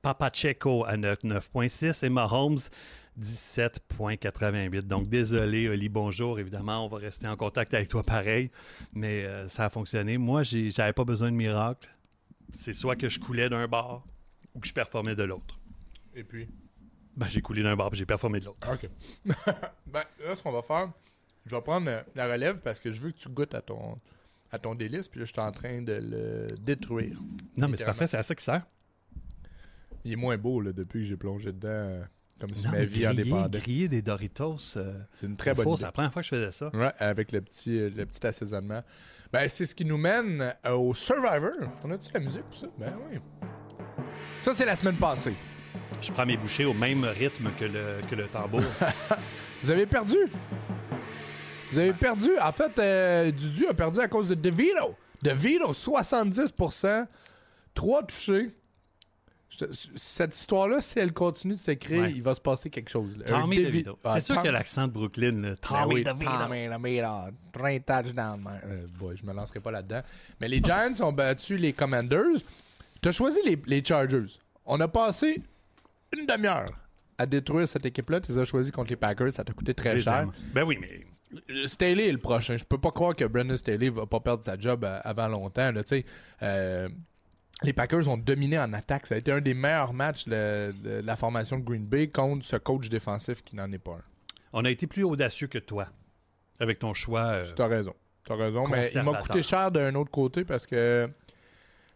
Papacheco 0.02 0.84
à 0.84 0.96
9 0.96 1.18
9.6 1.24 2.04
et 2.04 2.08
Mahomes 2.08 2.58
17.88. 3.20 4.82
Donc, 4.82 5.08
désolé, 5.08 5.68
Oli, 5.68 5.88
bonjour. 5.88 6.38
Évidemment, 6.38 6.84
on 6.84 6.88
va 6.88 6.98
rester 6.98 7.26
en 7.26 7.36
contact 7.36 7.74
avec 7.74 7.88
toi 7.88 8.02
pareil, 8.02 8.50
mais 8.92 9.24
euh, 9.24 9.48
ça 9.48 9.66
a 9.66 9.70
fonctionné. 9.70 10.18
Moi, 10.18 10.42
j'avais 10.42 10.92
pas 10.92 11.04
besoin 11.04 11.30
de 11.30 11.36
miracle. 11.36 11.88
C'est 12.52 12.72
soit 12.72 12.96
que 12.96 13.08
je 13.08 13.18
coulais 13.18 13.48
d'un 13.48 13.66
bar 13.68 14.04
ou 14.54 14.60
que 14.60 14.66
je 14.66 14.72
performais 14.72 15.14
de 15.14 15.24
l'autre. 15.24 15.58
Et 16.14 16.24
puis? 16.24 16.48
Ben, 17.16 17.28
j'ai 17.28 17.42
coulé 17.42 17.62
d'un 17.62 17.76
bar 17.76 17.90
puis 17.90 17.98
j'ai 17.98 18.06
performé 18.06 18.40
de 18.40 18.46
l'autre. 18.46 18.68
OK. 18.72 18.88
ben, 19.86 20.04
là, 20.24 20.36
ce 20.36 20.42
qu'on 20.42 20.52
va 20.52 20.62
faire, 20.62 20.92
je 21.46 21.54
vais 21.54 21.62
prendre 21.62 21.88
euh, 21.90 22.02
la 22.14 22.30
relève 22.30 22.60
parce 22.60 22.78
que 22.78 22.92
je 22.92 23.00
veux 23.00 23.10
que 23.10 23.18
tu 23.18 23.28
goûtes 23.28 23.54
à 23.54 23.60
ton, 23.60 23.98
à 24.52 24.58
ton 24.58 24.74
délice, 24.74 25.08
puis 25.08 25.20
là, 25.20 25.26
je 25.26 25.32
suis 25.32 25.40
en 25.40 25.50
train 25.50 25.82
de 25.82 25.98
le 26.00 26.46
détruire. 26.60 27.18
Non, 27.56 27.68
mais 27.68 27.76
c'est 27.76 27.84
parfait, 27.84 28.06
c'est 28.06 28.16
à 28.16 28.22
ça 28.22 28.34
qui 28.34 28.44
sert. 28.44 28.64
Il 30.04 30.12
est 30.12 30.16
moins 30.16 30.38
beau, 30.38 30.60
là, 30.60 30.72
depuis 30.72 31.00
que 31.00 31.06
j'ai 31.06 31.16
plongé 31.16 31.52
dedans, 31.52 31.68
euh, 31.68 32.04
comme 32.40 32.54
si 32.54 32.66
Non, 32.66 32.72
ma 32.72 32.84
vie 32.84 33.06
en 33.06 33.14
dépendait. 33.14 33.58
griller 33.58 33.88
des 33.88 34.02
Doritos. 34.02 34.74
euh, 34.76 34.94
C'est 35.12 35.26
une 35.26 35.36
très 35.36 35.54
bonne 35.54 35.64
four, 35.64 35.72
idée. 35.74 35.80
C'est 35.80 35.86
la 35.86 35.92
première 35.92 36.12
fois 36.12 36.22
que 36.22 36.26
je 36.28 36.34
faisais 36.36 36.52
ça. 36.52 36.70
Ouais, 36.74 36.92
avec 36.98 37.32
le 37.32 37.40
petit, 37.40 37.78
euh, 37.78 37.90
le 37.94 38.06
petit 38.06 38.26
assaisonnement. 38.26 38.82
Ben, 39.32 39.48
c'est 39.48 39.66
ce 39.66 39.74
qui 39.74 39.84
nous 39.84 39.98
mène 39.98 40.54
euh, 40.66 40.72
au 40.74 40.94
Survivor. 40.94 41.50
On 41.84 41.90
a-tu 41.90 42.10
la 42.14 42.20
musique 42.20 42.42
pour 42.44 42.56
ça? 42.56 42.66
Ben 42.78 42.92
oui. 43.10 43.18
Ça, 44.40 44.52
c'est 44.54 44.64
la 44.64 44.76
semaine 44.76 44.96
passée. 44.96 45.34
Je 46.00 46.12
prends 46.12 46.24
mes 46.26 46.36
bouchées 46.36 46.64
au 46.64 46.74
même 46.74 47.04
rythme 47.04 47.50
que 47.58 47.64
le, 47.64 48.00
que 48.08 48.14
le 48.14 48.26
tambour. 48.28 48.62
Vous 49.62 49.70
avez 49.70 49.86
perdu. 49.86 50.16
Vous 51.72 51.78
avez 51.78 51.92
perdu. 51.92 52.30
En 52.40 52.52
fait, 52.52 52.78
euh, 52.78 53.30
Dudu 53.30 53.66
a 53.66 53.74
perdu 53.74 54.00
à 54.00 54.08
cause 54.08 54.28
de 54.28 54.34
DeVito. 54.34 54.94
DeVito, 55.22 55.72
70%. 55.72 57.06
3 57.74 58.02
touchés. 58.06 58.50
Je 59.50 59.64
Cette 59.96 60.36
histoire-là, 60.36 60.80
si 60.82 60.98
elle 60.98 61.12
continue 61.12 61.54
de 61.54 61.58
s'écrire, 61.58 62.02
Ouais. 62.02 62.12
il 62.12 62.22
va 62.22 62.34
se 62.34 62.40
passer 62.40 62.68
quelque 62.68 62.90
chose. 62.90 63.16
là. 63.16 63.24
Un 63.34 63.40
Tommy 63.40 63.56
Devi- 63.56 63.64
DeVito. 63.66 63.98
Ah, 64.04 64.10
C'est 64.14 64.20
sûr 64.26 64.34
Tom- 64.34 64.44
que 64.44 64.48
l'accent 64.50 64.86
de 64.86 64.92
Brooklyn, 64.92 65.40
là. 65.40 65.48
Ben 65.50 65.56
Tommy 65.56 65.94
oui, 65.94 66.04
DeVito. 66.04 66.30
Tommy 66.30 66.68
DeVito. 66.68 67.08
30 67.52 67.86
touchdowns. 67.86 68.40
man. 68.42 68.60
Euh, 68.66 68.86
boy, 68.98 69.16
je 69.16 69.24
me 69.24 69.32
lancerai 69.32 69.60
pas 69.60 69.70
là-dedans. 69.70 70.02
Mais 70.40 70.48
les 70.48 70.60
Giants 70.62 70.92
ont 71.00 71.12
battu 71.12 71.56
les 71.56 71.72
Commanders. 71.72 72.24
Tu 73.00 73.08
as 73.08 73.12
choisi 73.12 73.38
les, 73.44 73.58
les 73.66 73.82
Chargers. 73.84 74.26
On 74.66 74.78
a 74.80 74.88
passé 74.88 75.42
une 76.16 76.26
demi-heure 76.26 76.68
à 77.16 77.24
détruire 77.26 77.66
cette 77.66 77.86
équipe-là. 77.86 78.20
Tu 78.20 78.32
les 78.32 78.38
as 78.38 78.44
choisis 78.44 78.70
contre 78.70 78.90
les 78.90 78.96
Packers. 78.96 79.32
Ça 79.32 79.44
t'a 79.44 79.52
coûté 79.54 79.72
très 79.72 79.94
Les 79.94 80.02
cher. 80.02 80.20
aime. 80.20 80.32
Ben 80.52 80.64
oui, 80.64 80.76
mais 80.80 81.06
Euh, 81.50 81.66
Staley 81.66 82.08
est 82.08 82.12
le 82.12 82.18
prochain. 82.18 82.56
Je 82.56 82.64
peux 82.64 82.78
pas 82.78 82.90
croire 82.90 83.14
que 83.14 83.24
Brendan 83.24 83.56
Staley 83.56 83.90
va 83.90 84.06
pas 84.06 84.20
perdre 84.20 84.42
sa 84.44 84.58
job 84.58 84.84
euh, 84.84 84.98
avant 85.04 85.28
longtemps. 85.28 85.70
là, 85.72 85.82
tu 85.84 85.88
sais. 85.96 86.04
Euh, 86.42 86.88
les 87.62 87.72
Packers 87.72 88.08
ont 88.08 88.16
dominé 88.16 88.58
en 88.58 88.72
attaque. 88.72 89.06
Ça 89.06 89.14
a 89.14 89.18
été 89.18 89.32
un 89.32 89.40
des 89.40 89.54
meilleurs 89.54 89.92
matchs 89.92 90.26
de, 90.26 90.72
de 90.82 90.90
la 91.04 91.16
formation 91.16 91.58
de 91.58 91.64
Green 91.64 91.86
Bay 91.86 92.08
contre 92.08 92.44
ce 92.44 92.56
coach 92.56 92.88
défensif 92.88 93.42
qui 93.42 93.56
n'en 93.56 93.70
est 93.72 93.78
pas 93.78 93.92
un. 93.92 94.02
on 94.52 94.64
a 94.64 94.70
été 94.70 94.86
plus 94.86 95.02
audacieux 95.04 95.48
que 95.48 95.58
toi 95.58 95.88
avec 96.60 96.78
ton 96.78 96.94
choix. 96.94 97.22
euh, 97.26 97.44
Tu 97.54 97.60
as 97.62 97.66
raison. 97.66 97.94
Tu 98.24 98.32
as 98.32 98.36
raison. 98.36 98.64
Mais 98.68 98.82
il 99.00 99.02
m'a 99.04 99.10
coûté 99.22 99.42
cher 99.42 99.70
d'un 99.70 99.94
autre 99.94 100.10
côté 100.10 100.44
parce 100.44 100.66
que. 100.66 101.08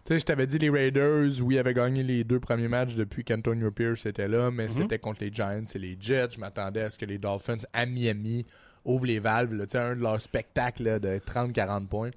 Tu 0.04 0.14
sais, 0.14 0.18
je 0.20 0.24
t'avais 0.24 0.48
dit 0.48 0.58
les 0.58 0.68
Raiders, 0.68 1.30
oui, 1.42 1.58
avaient 1.60 1.74
gagné 1.74 2.02
les 2.02 2.24
deux 2.24 2.40
premiers 2.40 2.66
matchs 2.66 2.96
depuis 2.96 3.22
qu'Antonio 3.22 3.70
Pierce 3.70 4.04
était 4.04 4.26
là, 4.26 4.50
mais 4.50 4.64
c'était 4.68 4.98
contre 4.98 5.22
les 5.22 5.32
Giants 5.32 5.62
et 5.72 5.78
les 5.78 5.96
Jets. 6.00 6.30
Je 6.32 6.40
m'attendais 6.40 6.82
à 6.82 6.90
ce 6.90 6.98
que 6.98 7.04
les 7.04 7.18
Dolphins 7.18 7.58
à 7.72 7.86
Miami 7.86 8.44
ouvrent 8.84 9.06
les 9.06 9.20
valves. 9.20 9.56
Tu 9.60 9.66
sais, 9.70 9.78
un 9.78 9.94
de 9.94 10.00
leurs 10.00 10.20
spectacles 10.20 10.82
là, 10.82 10.98
de 10.98 11.18
30-40 11.18 11.86
points. 11.86 12.10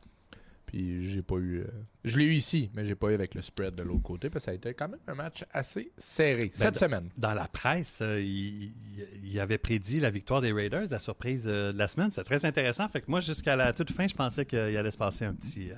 Puis 0.66 1.08
j'ai 1.08 1.22
pas 1.22 1.36
eu. 1.36 1.60
euh, 1.60 1.68
Je 2.06 2.18
l'ai 2.18 2.26
eu 2.26 2.34
ici, 2.34 2.70
mais 2.74 2.86
j'ai 2.86 2.96
pas 2.96 3.10
eu 3.10 3.14
avec 3.16 3.34
le 3.36 3.42
spread 3.42 3.76
de 3.76 3.84
l'autre 3.84 4.04
côté, 4.04 4.30
parce 4.30 4.44
que 4.44 4.46
ça 4.46 4.52
a 4.52 4.54
été 4.54 4.74
quand 4.74 4.88
même 4.88 5.00
un 5.08 5.16
match 5.16 5.44
assez 5.52 5.92
serré. 5.98 6.52
Cette 6.54 6.76
de- 6.76 6.80
semaine. 6.80 7.10
Dans 7.18 7.34
la 7.34 7.48
presse, 7.48 8.00
euh, 8.02 8.22
il, 8.22 9.40
avait 9.40 9.58
prédit 9.58 10.00
la 10.00 10.10
victoire 10.12 10.40
des 10.42 10.52
Raiders, 10.54 10.88
la 10.90 11.00
surprise 11.00 11.46
euh, 11.48 11.72
de 11.74 11.78
la 11.78 11.88
semaine. 11.88 12.12
C'est 12.12 12.24
très 12.24 12.46
intéressant. 12.46 12.88
Fait 12.90 13.02
que 13.02 13.10
moi, 13.10 13.20
jusqu'à 13.20 13.56
la 13.56 13.74
toute 13.74 13.92
fin, 13.92 14.08
je 14.08 14.14
pensais 14.16 14.46
qu'il 14.46 14.58
allait 14.60 14.92
se 14.92 14.98
passer 14.98 15.26
un 15.26 15.34
petit. 15.34 15.72
euh, 15.72 15.76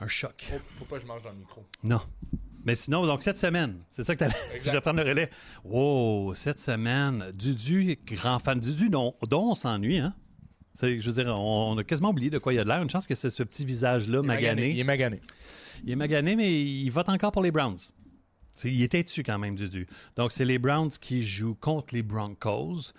un 0.00 0.08
choc. 0.08 0.46
Faut, 0.50 0.60
faut 0.78 0.84
pas 0.86 0.96
que 0.96 1.02
je 1.02 1.06
mange 1.06 1.22
dans 1.22 1.30
le 1.30 1.36
micro. 1.38 1.64
Non. 1.84 2.00
Mais 2.64 2.76
sinon, 2.76 3.04
donc 3.06 3.22
cette 3.22 3.38
semaine, 3.38 3.80
c'est 3.90 4.04
ça 4.04 4.14
que 4.14 4.24
je 4.64 4.70
vais 4.70 4.80
prendre 4.80 5.02
le 5.02 5.08
relais. 5.08 5.30
Wow, 5.64 6.34
cette 6.34 6.60
semaine, 6.60 7.32
Dudu, 7.34 7.96
grand 8.06 8.38
fan. 8.38 8.60
Dudu, 8.60 8.88
dont, 8.88 9.14
dont 9.28 9.50
on 9.50 9.54
s'ennuie, 9.56 9.98
hein? 9.98 10.14
Je 10.80 11.00
veux 11.10 11.12
dire, 11.22 11.26
on, 11.36 11.72
on 11.72 11.78
a 11.78 11.84
quasiment 11.84 12.10
oublié 12.10 12.30
de 12.30 12.38
quoi 12.38 12.54
il 12.54 12.58
a 12.58 12.64
de 12.64 12.68
l'air. 12.68 12.80
Une 12.82 12.90
chance 12.90 13.06
que 13.06 13.14
c'est 13.14 13.30
ce 13.30 13.42
petit 13.42 13.64
visage-là 13.64 14.22
magané. 14.22 14.70
Il 14.70 14.78
est 14.80 14.84
magané. 14.84 15.20
Il 15.84 15.90
est 15.90 15.96
magané, 15.96 16.36
mais 16.36 16.62
il 16.62 16.88
vote 16.90 17.08
encore 17.08 17.32
pour 17.32 17.42
les 17.42 17.50
Browns. 17.50 17.78
Il 18.64 18.82
était 18.82 19.02
dessus 19.02 19.22
quand 19.22 19.38
même, 19.38 19.54
Dudu. 19.56 19.86
Donc, 20.16 20.30
c'est 20.32 20.44
les 20.44 20.58
Browns 20.58 20.90
qui 21.00 21.24
jouent 21.24 21.54
contre 21.54 21.94
les 21.94 22.02
Broncos. 22.02 22.92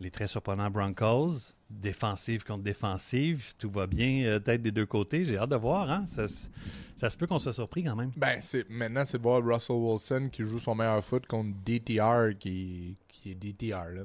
Les 0.00 0.10
très 0.10 0.28
surprenants 0.28 0.70
Broncos. 0.70 1.54
Défensive 1.70 2.44
contre 2.44 2.62
défensive. 2.62 3.52
Tout 3.58 3.70
va 3.70 3.86
bien, 3.86 4.24
euh, 4.24 4.38
tête 4.38 4.62
des 4.62 4.70
deux 4.70 4.86
côtés. 4.86 5.24
J'ai 5.24 5.36
hâte 5.36 5.50
de 5.50 5.56
voir. 5.56 5.90
Hein? 5.90 6.04
Ça, 6.06 6.28
se- 6.28 6.48
ça 6.96 7.10
se 7.10 7.16
peut 7.16 7.26
qu'on 7.26 7.38
soit 7.38 7.52
surpris 7.52 7.82
quand 7.82 7.96
même. 7.96 8.12
Ben, 8.16 8.38
c'est, 8.40 8.68
maintenant, 8.70 9.04
c'est 9.04 9.18
de 9.18 9.22
voir 9.22 9.42
Russell 9.44 9.76
Wilson 9.76 10.28
qui 10.32 10.42
joue 10.44 10.58
son 10.58 10.74
meilleur 10.74 11.02
foot 11.04 11.26
contre 11.26 11.50
DTR 11.64 12.38
qui, 12.38 12.96
qui 13.08 13.30
est 13.32 13.34
DTR. 13.34 13.88
Là. 13.94 14.02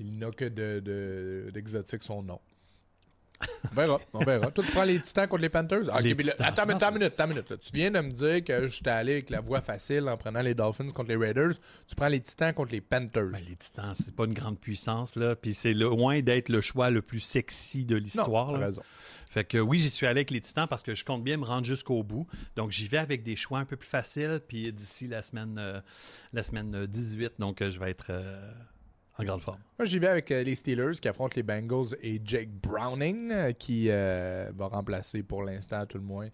Il 0.00 0.18
n'a 0.18 0.30
que 0.32 0.46
de, 0.46 0.80
de- 0.80 1.50
d'exotique 1.52 2.02
son 2.02 2.22
nom. 2.22 2.40
On 3.72 3.74
verra, 3.74 3.98
on 4.12 4.18
verra. 4.22 4.50
Toi, 4.50 4.62
tu 4.64 4.70
prends 4.72 4.84
les 4.84 5.00
Titans 5.00 5.26
contre 5.26 5.40
les 5.40 5.48
Panthers? 5.48 5.84
Ah, 5.90 6.00
là, 6.02 6.10
attends, 6.40 6.62
attends 6.68 6.88
une 6.90 6.94
minute, 6.98 7.12
attends 7.12 7.24
une 7.24 7.30
minute. 7.30 7.48
là. 7.50 7.56
Tu 7.56 7.70
viens 7.72 7.90
de 7.90 8.00
me 8.00 8.10
dire 8.10 8.44
que 8.44 8.66
j'étais 8.66 8.90
allé 8.90 9.12
avec 9.12 9.30
la 9.30 9.40
voie 9.40 9.62
facile 9.62 10.08
en 10.10 10.16
prenant 10.18 10.42
les 10.42 10.52
Dolphins 10.54 10.90
contre 10.90 11.08
les 11.08 11.16
Raiders. 11.16 11.52
Tu 11.86 11.94
prends 11.94 12.08
les 12.08 12.20
Titans 12.20 12.52
contre 12.52 12.72
les 12.72 12.82
Panthers. 12.82 13.30
Ben, 13.30 13.42
les 13.48 13.56
Titans, 13.56 13.94
c'est 13.94 14.14
pas 14.14 14.24
une 14.26 14.34
grande 14.34 14.58
puissance, 14.58 15.16
là. 15.16 15.36
Puis 15.36 15.54
c'est 15.54 15.72
loin 15.72 16.20
d'être 16.20 16.50
le 16.50 16.60
choix 16.60 16.90
le 16.90 17.00
plus 17.00 17.20
sexy 17.20 17.86
de 17.86 17.94
non, 17.96 18.02
l'histoire. 18.02 18.52
raison. 18.58 18.82
Fait 19.30 19.44
que 19.44 19.56
oui, 19.58 19.78
j'y 19.78 19.88
suis 19.90 20.06
allé 20.06 20.18
avec 20.18 20.30
les 20.32 20.40
Titans 20.42 20.66
parce 20.68 20.82
que 20.82 20.94
je 20.94 21.04
compte 21.04 21.24
bien 21.24 21.38
me 21.38 21.44
rendre 21.44 21.64
jusqu'au 21.64 22.02
bout. 22.02 22.26
Donc 22.56 22.72
j'y 22.72 22.88
vais 22.88 22.98
avec 22.98 23.22
des 23.22 23.36
choix 23.36 23.60
un 23.60 23.64
peu 23.64 23.76
plus 23.76 23.88
faciles. 23.88 24.40
Puis 24.48 24.70
d'ici 24.70 25.06
la 25.06 25.22
semaine, 25.22 25.56
euh, 25.58 25.80
la 26.34 26.42
semaine 26.42 26.74
euh, 26.74 26.86
18, 26.86 27.34
donc 27.38 27.62
euh, 27.62 27.70
je 27.70 27.78
vais 27.78 27.90
être 27.90 28.08
euh, 28.10 28.52
en 29.20 29.24
grande 29.24 29.42
forme. 29.42 29.58
Moi, 29.78 29.86
j'y 29.86 29.98
vais 29.98 30.08
avec 30.08 30.30
euh, 30.30 30.42
les 30.42 30.54
Steelers 30.54 30.98
qui 31.00 31.08
affrontent 31.08 31.34
les 31.36 31.42
Bengals 31.42 31.96
et 32.02 32.20
Jake 32.24 32.50
Browning 32.50 33.30
euh, 33.30 33.52
qui 33.52 33.86
euh, 33.88 34.50
va 34.54 34.66
remplacer 34.66 35.22
pour 35.22 35.42
l'instant, 35.42 35.80
à 35.80 35.86
tout 35.86 35.98
le 35.98 36.04
moins, 36.04 36.28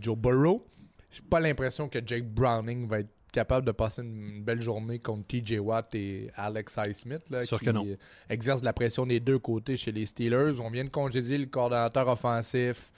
Joe 0.00 0.16
Burrow. 0.16 0.66
J'ai 1.10 1.22
pas 1.22 1.40
l'impression 1.40 1.88
que 1.88 1.98
Jake 2.04 2.24
Browning 2.24 2.88
va 2.88 3.00
être 3.00 3.10
capable 3.32 3.66
de 3.66 3.72
passer 3.72 4.02
une 4.02 4.42
belle 4.42 4.60
journée 4.60 4.98
contre 4.98 5.26
TJ 5.26 5.58
Watt 5.60 5.94
et 5.94 6.30
Alex 6.34 6.76
Highsmith 6.76 7.30
là, 7.30 7.40
Sûr 7.46 7.58
qui 7.58 7.66
que 7.66 7.70
non. 7.70 7.86
exercent 8.28 8.60
de 8.60 8.66
la 8.66 8.72
pression 8.72 9.06
des 9.06 9.20
deux 9.20 9.38
côtés 9.38 9.76
chez 9.76 9.92
les 9.92 10.04
Steelers. 10.04 10.60
On 10.60 10.70
vient 10.70 10.84
de 10.84 10.90
congédier 10.90 11.38
le 11.38 11.46
coordonnateur 11.46 12.08
offensif. 12.08 12.92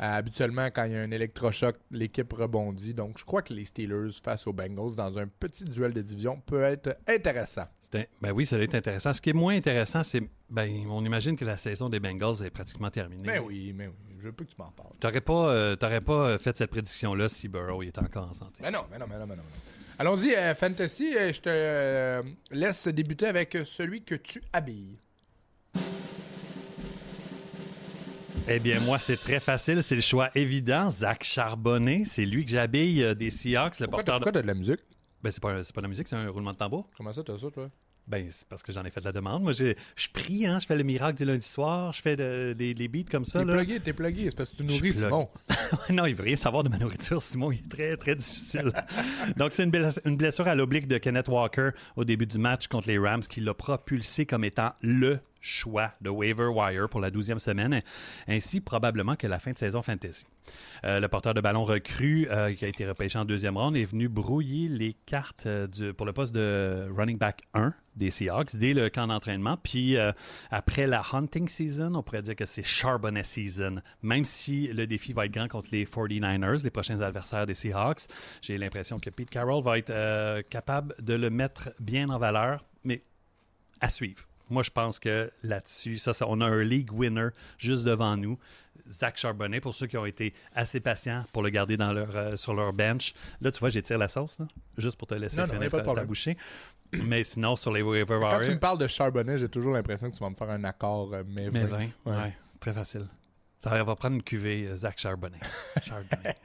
Euh, 0.00 0.16
habituellement, 0.16 0.66
quand 0.66 0.84
il 0.84 0.92
y 0.92 0.96
a 0.96 1.00
un 1.00 1.10
électrochoc, 1.10 1.76
l'équipe 1.90 2.32
rebondit. 2.32 2.94
Donc, 2.94 3.18
je 3.18 3.24
crois 3.24 3.42
que 3.42 3.52
les 3.52 3.66
Steelers 3.66 4.12
face 4.22 4.46
aux 4.46 4.52
Bengals 4.52 4.96
dans 4.96 5.18
un 5.18 5.26
petit 5.26 5.64
duel 5.64 5.92
de 5.92 6.00
division 6.00 6.40
peut 6.40 6.62
être 6.62 6.96
intéressant. 7.06 7.66
Ben 8.22 8.32
oui, 8.32 8.46
ça 8.46 8.56
va 8.56 8.64
être 8.64 8.74
intéressant. 8.74 9.12
Ce 9.12 9.20
qui 9.20 9.30
est 9.30 9.34
moins 9.34 9.54
intéressant, 9.54 10.02
c'est 10.02 10.22
ben 10.48 10.68
on 10.88 11.04
imagine 11.04 11.36
que 11.36 11.44
la 11.44 11.56
saison 11.56 11.88
des 11.88 12.00
Bengals 12.00 12.44
est 12.44 12.50
pratiquement 12.50 12.90
terminée. 12.90 13.24
Mais 13.26 13.38
oui, 13.38 13.72
mais 13.74 13.88
oui. 13.88 13.94
Je 14.18 14.26
veux 14.26 14.32
pas 14.32 14.44
que 14.44 14.50
tu 14.50 14.56
m'en 14.58 14.70
parles. 14.70 14.92
T'aurais 15.00 15.20
pas, 15.20 15.48
euh, 15.48 15.76
t'aurais 15.76 16.02
pas 16.02 16.28
euh, 16.28 16.38
fait 16.38 16.54
cette 16.56 16.70
prédiction-là 16.70 17.28
si 17.28 17.48
Burrow 17.48 17.82
était 17.82 18.00
encore 18.00 18.28
en 18.28 18.32
santé. 18.32 18.60
Mais 18.62 18.70
non, 18.70 18.80
mais 18.90 18.98
non, 18.98 19.06
mais 19.08 19.18
non, 19.18 19.26
mais 19.26 19.36
non. 19.36 19.42
mais 19.42 19.52
non. 19.52 19.80
Allons-y, 20.00 20.34
euh, 20.34 20.54
Fantasy. 20.54 21.12
je 21.12 21.40
te 21.40 21.48
euh, 21.48 22.22
laisse 22.50 22.88
débuter 22.88 23.26
avec 23.26 23.56
celui 23.64 24.02
que 24.02 24.14
tu 24.14 24.42
habilles. 24.52 24.98
Eh 28.52 28.58
bien, 28.58 28.80
moi, 28.80 28.98
c'est 28.98 29.16
très 29.16 29.38
facile. 29.38 29.82
C'est 29.82 29.94
le 29.94 30.00
choix 30.00 30.30
évident. 30.34 30.90
Zach 30.90 31.22
Charbonnet, 31.22 32.02
c'est 32.04 32.24
lui 32.24 32.44
que 32.44 32.50
j'habille 32.50 33.02
euh, 33.02 33.14
des 33.14 33.30
Seahawks, 33.30 33.78
le 33.78 33.86
Pourquoi 33.86 34.02
t'as 34.02 34.12
porteur 34.12 34.14
de... 34.14 34.24
pourquoi 34.24 34.32
t'as 34.32 34.42
de 34.42 34.46
la 34.48 34.54
musique? 34.54 34.80
Ben, 35.22 35.30
c'est 35.30 35.40
pas, 35.42 35.62
c'est 35.62 35.72
pas 35.74 35.80
de 35.80 35.86
la 35.86 35.88
musique, 35.90 36.08
c'est 36.08 36.16
un 36.16 36.28
roulement 36.28 36.52
de 36.52 36.56
tambour. 36.56 36.88
Comment 36.96 37.12
ça, 37.12 37.22
t'as 37.22 37.38
ça, 37.38 37.48
toi? 37.50 37.70
Ben, 38.08 38.26
c'est 38.30 38.48
parce 38.48 38.64
que 38.64 38.72
j'en 38.72 38.82
ai 38.84 38.90
fait 38.90 39.04
la 39.04 39.12
demande. 39.12 39.42
Moi, 39.44 39.52
j'ai- 39.52 39.76
je 39.94 40.08
prie, 40.08 40.46
hein, 40.46 40.58
je 40.58 40.66
fais 40.66 40.74
le 40.74 40.82
miracle 40.82 41.16
du 41.18 41.24
lundi 41.24 41.46
soir, 41.46 41.92
je 41.92 42.00
fais 42.02 42.16
de- 42.16 42.56
les, 42.58 42.74
les 42.74 42.88
beats 42.88 43.04
comme 43.08 43.24
ça. 43.24 43.38
T'es 43.40 43.44
Là. 43.44 43.54
plugué, 43.56 43.78
t'es 43.78 43.92
plugué. 43.92 44.24
C'est 44.24 44.36
parce 44.36 44.50
que 44.50 44.56
tu 44.56 44.64
nourris 44.64 44.78
suis 44.78 44.92
Simon. 44.94 45.28
non, 45.90 46.06
il 46.06 46.16
veut 46.16 46.24
rien 46.24 46.34
savoir 46.36 46.64
de 46.64 46.70
ma 46.70 46.78
nourriture, 46.78 47.22
Simon. 47.22 47.52
Il 47.52 47.58
est 47.60 47.68
très, 47.68 47.96
très 47.96 48.16
difficile. 48.16 48.72
Donc, 49.36 49.52
c'est 49.52 49.62
une, 49.62 49.70
bless- 49.70 50.00
une 50.04 50.16
blessure 50.16 50.48
à 50.48 50.56
l'oblique 50.56 50.88
de 50.88 50.98
Kenneth 50.98 51.28
Walker 51.28 51.70
au 51.94 52.04
début 52.04 52.26
du 52.26 52.38
match 52.38 52.66
contre 52.66 52.88
les 52.88 52.98
Rams 52.98 53.20
qui 53.20 53.40
l'a 53.42 53.54
propulsé 53.54 54.26
comme 54.26 54.42
étant 54.42 54.72
le 54.80 55.20
choix 55.40 55.92
de 56.00 56.10
waiver 56.10 56.46
wire 56.46 56.88
pour 56.88 57.00
la 57.00 57.10
12e 57.10 57.38
semaine, 57.38 57.82
ainsi 58.28 58.60
probablement 58.60 59.16
que 59.16 59.26
la 59.26 59.38
fin 59.38 59.52
de 59.52 59.58
saison 59.58 59.82
fantasy. 59.82 60.26
Euh, 60.84 61.00
le 61.00 61.08
porteur 61.08 61.34
de 61.34 61.40
ballon 61.40 61.62
recru, 61.62 62.26
euh, 62.30 62.52
qui 62.54 62.64
a 62.64 62.68
été 62.68 62.86
repêché 62.86 63.18
en 63.18 63.24
deuxième 63.24 63.56
ronde, 63.56 63.76
est 63.76 63.84
venu 63.84 64.08
brouiller 64.08 64.68
les 64.68 64.94
cartes 65.06 65.46
euh, 65.46 65.92
pour 65.96 66.06
le 66.06 66.12
poste 66.12 66.34
de 66.34 66.88
running 66.96 67.18
back 67.18 67.42
1 67.54 67.74
des 67.96 68.10
Seahawks 68.10 68.56
dès 68.56 68.72
le 68.72 68.88
camp 68.88 69.08
d'entraînement. 69.08 69.58
Puis 69.62 69.96
après 70.50 70.86
la 70.86 71.02
hunting 71.12 71.48
season, 71.48 71.94
on 71.94 72.02
pourrait 72.02 72.22
dire 72.22 72.36
que 72.36 72.46
c'est 72.46 72.62
Charbonnet 72.62 73.24
season. 73.24 73.82
Même 74.02 74.24
si 74.24 74.68
le 74.68 74.86
défi 74.86 75.12
va 75.12 75.26
être 75.26 75.32
grand 75.32 75.48
contre 75.48 75.68
les 75.72 75.84
49ers, 75.84 76.62
les 76.62 76.70
prochains 76.70 77.00
adversaires 77.00 77.46
des 77.46 77.54
Seahawks, 77.54 78.06
j'ai 78.40 78.56
l'impression 78.56 79.00
que 79.00 79.10
Pete 79.10 79.28
Carroll 79.28 79.62
va 79.62 79.76
être 79.76 80.42
capable 80.48 80.94
de 81.00 81.14
le 81.14 81.30
mettre 81.30 81.70
bien 81.80 82.08
en 82.08 82.18
valeur, 82.18 82.64
mais 82.84 83.02
à 83.80 83.90
suivre. 83.90 84.29
Moi, 84.50 84.62
je 84.62 84.70
pense 84.70 84.98
que 84.98 85.30
là-dessus, 85.42 85.98
ça, 85.98 86.12
ça- 86.12 86.26
on 86.28 86.40
a 86.40 86.46
un 86.46 86.62
league 86.62 86.92
winner 86.92 87.28
juste 87.58 87.84
devant 87.84 88.16
nous. 88.16 88.38
Zach 88.88 89.16
Charbonnet, 89.16 89.60
pour 89.60 89.74
ceux 89.74 89.86
qui 89.86 89.96
ont 89.96 90.06
été 90.06 90.34
assez 90.54 90.80
patients 90.80 91.24
pour 91.32 91.42
le 91.42 91.50
garder 91.50 91.76
dans 91.76 91.92
leur, 91.92 92.16
euh, 92.16 92.36
sur 92.36 92.54
leur 92.54 92.72
bench. 92.72 93.14
Là, 93.40 93.52
tu 93.52 93.60
vois, 93.60 93.68
j'étire 93.68 93.98
la 93.98 94.08
sauce, 94.08 94.38
là, 94.40 94.46
juste 94.78 94.96
pour 94.98 95.06
te 95.06 95.14
laisser 95.14 95.36
Non, 95.36 95.46
non, 95.46 95.52
finir 95.54 95.66
a 95.68 95.70
pas 95.70 95.82
ta- 95.82 95.94
ta 95.94 96.04
bouchée. 96.04 96.36
Mais 97.04 97.22
sinon, 97.22 97.54
sur 97.54 97.72
les 97.72 97.82
waiver 97.82 98.18
Quand 98.20 98.40
tu 98.40 98.50
me 98.50 98.58
parles 98.58 98.78
de 98.78 98.88
Charbonnet, 98.88 99.38
j'ai 99.38 99.48
toujours 99.48 99.72
l'impression 99.74 100.10
que 100.10 100.16
tu 100.16 100.22
vas 100.24 100.30
me 100.30 100.34
faire 100.34 100.50
un 100.50 100.64
accord 100.64 101.14
euh, 101.14 101.22
mais 101.24 101.48
mais 101.52 101.64
20. 101.64 101.66
20, 101.66 101.78
Ouais. 101.78 102.16
ouais, 102.22 102.36
très 102.58 102.72
facile. 102.72 103.06
Ça 103.58 103.70
va 103.84 103.94
prendre 103.94 104.16
une 104.16 104.22
cuvée 104.24 104.66
euh, 104.66 104.74
Zach 104.76 104.98
Charbonnet. 104.98 105.38
Charbonnet. 105.82 106.36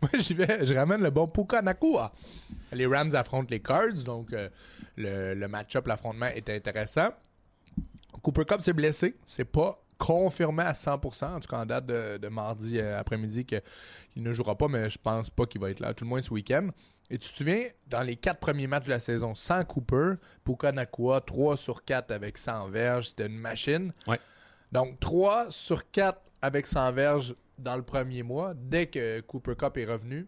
Moi, 0.00 0.10
j'y 0.18 0.34
vais, 0.34 0.66
je 0.66 0.74
ramène 0.74 1.02
le 1.02 1.10
bon 1.10 1.28
Puka 1.28 1.62
Nakua. 1.62 2.12
Les 2.72 2.86
Rams 2.86 3.14
affrontent 3.14 3.48
les 3.50 3.60
Cards, 3.60 4.02
donc 4.04 4.32
euh, 4.32 4.48
le, 4.96 5.34
le 5.34 5.48
match-up, 5.48 5.86
l'affrontement 5.86 6.26
est 6.26 6.48
intéressant. 6.50 7.10
Cooper 8.22 8.44
Cup 8.44 8.62
s'est 8.62 8.72
blessé. 8.72 9.16
C'est 9.26 9.44
pas 9.44 9.82
confirmé 9.98 10.64
à 10.64 10.72
100%, 10.72 11.24
en 11.26 11.40
tout 11.40 11.48
cas 11.48 11.58
en 11.58 11.66
date 11.66 11.86
de, 11.86 12.16
de 12.16 12.28
mardi 12.28 12.78
euh, 12.78 12.98
après-midi 12.98 13.44
qu'il 13.44 13.62
ne 14.16 14.32
jouera 14.32 14.56
pas, 14.58 14.66
mais 14.66 14.90
je 14.90 14.98
pense 14.98 15.30
pas 15.30 15.46
qu'il 15.46 15.60
va 15.60 15.70
être 15.70 15.78
là, 15.78 15.94
tout 15.94 16.04
le 16.04 16.08
moins 16.08 16.22
ce 16.22 16.32
week-end. 16.32 16.68
Et 17.08 17.18
tu 17.18 17.30
te 17.30 17.36
souviens, 17.36 17.64
dans 17.86 18.02
les 18.02 18.16
quatre 18.16 18.40
premiers 18.40 18.66
matchs 18.66 18.86
de 18.86 18.90
la 18.90 19.00
saison 19.00 19.34
sans 19.34 19.64
Cooper, 19.64 20.14
Puka 20.44 20.72
Nakua, 20.72 21.20
3 21.20 21.56
sur 21.56 21.84
4 21.84 22.10
avec 22.10 22.38
100 22.38 22.68
verges, 22.70 23.10
c'était 23.10 23.26
une 23.26 23.38
machine. 23.38 23.92
Ouais. 24.06 24.18
Donc 24.72 24.98
3 24.98 25.50
sur 25.50 25.90
4 25.90 26.20
avec 26.40 26.66
100 26.66 26.92
verges 26.92 27.34
dans 27.58 27.76
le 27.76 27.82
premier 27.82 28.22
mois. 28.22 28.54
Dès 28.56 28.86
que 28.86 29.20
Cooper 29.20 29.54
Cup 29.56 29.76
est 29.76 29.84
revenu, 29.84 30.26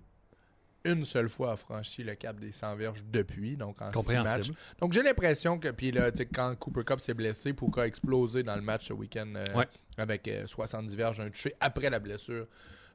une 0.84 1.04
seule 1.04 1.28
fois 1.28 1.52
a 1.52 1.56
franchi 1.56 2.02
le 2.04 2.14
cap 2.14 2.38
des 2.38 2.52
100 2.52 2.76
verges 2.76 3.04
depuis, 3.10 3.56
donc 3.56 3.80
en 3.80 3.92
six 3.92 4.14
matchs. 4.16 4.50
Donc 4.80 4.92
j'ai 4.92 5.02
l'impression 5.02 5.58
que, 5.58 5.68
puis 5.70 5.90
là, 5.92 6.10
quand 6.34 6.54
Cooper 6.58 6.82
Cup 6.84 7.00
s'est 7.00 7.14
blessé, 7.14 7.52
Puka 7.52 7.82
a 7.82 7.86
explosé 7.86 8.42
dans 8.42 8.56
le 8.56 8.62
match 8.62 8.88
ce 8.88 8.92
week-end 8.92 9.32
euh, 9.36 9.44
Ouais. 9.54 9.68
avec 9.96 10.28
euh, 10.28 10.46
70 10.46 10.94
verges, 10.96 11.20
un 11.20 11.30
touché 11.30 11.54
après 11.60 11.88
la 11.90 11.98
blessure 11.98 12.34
euh, 12.34 12.48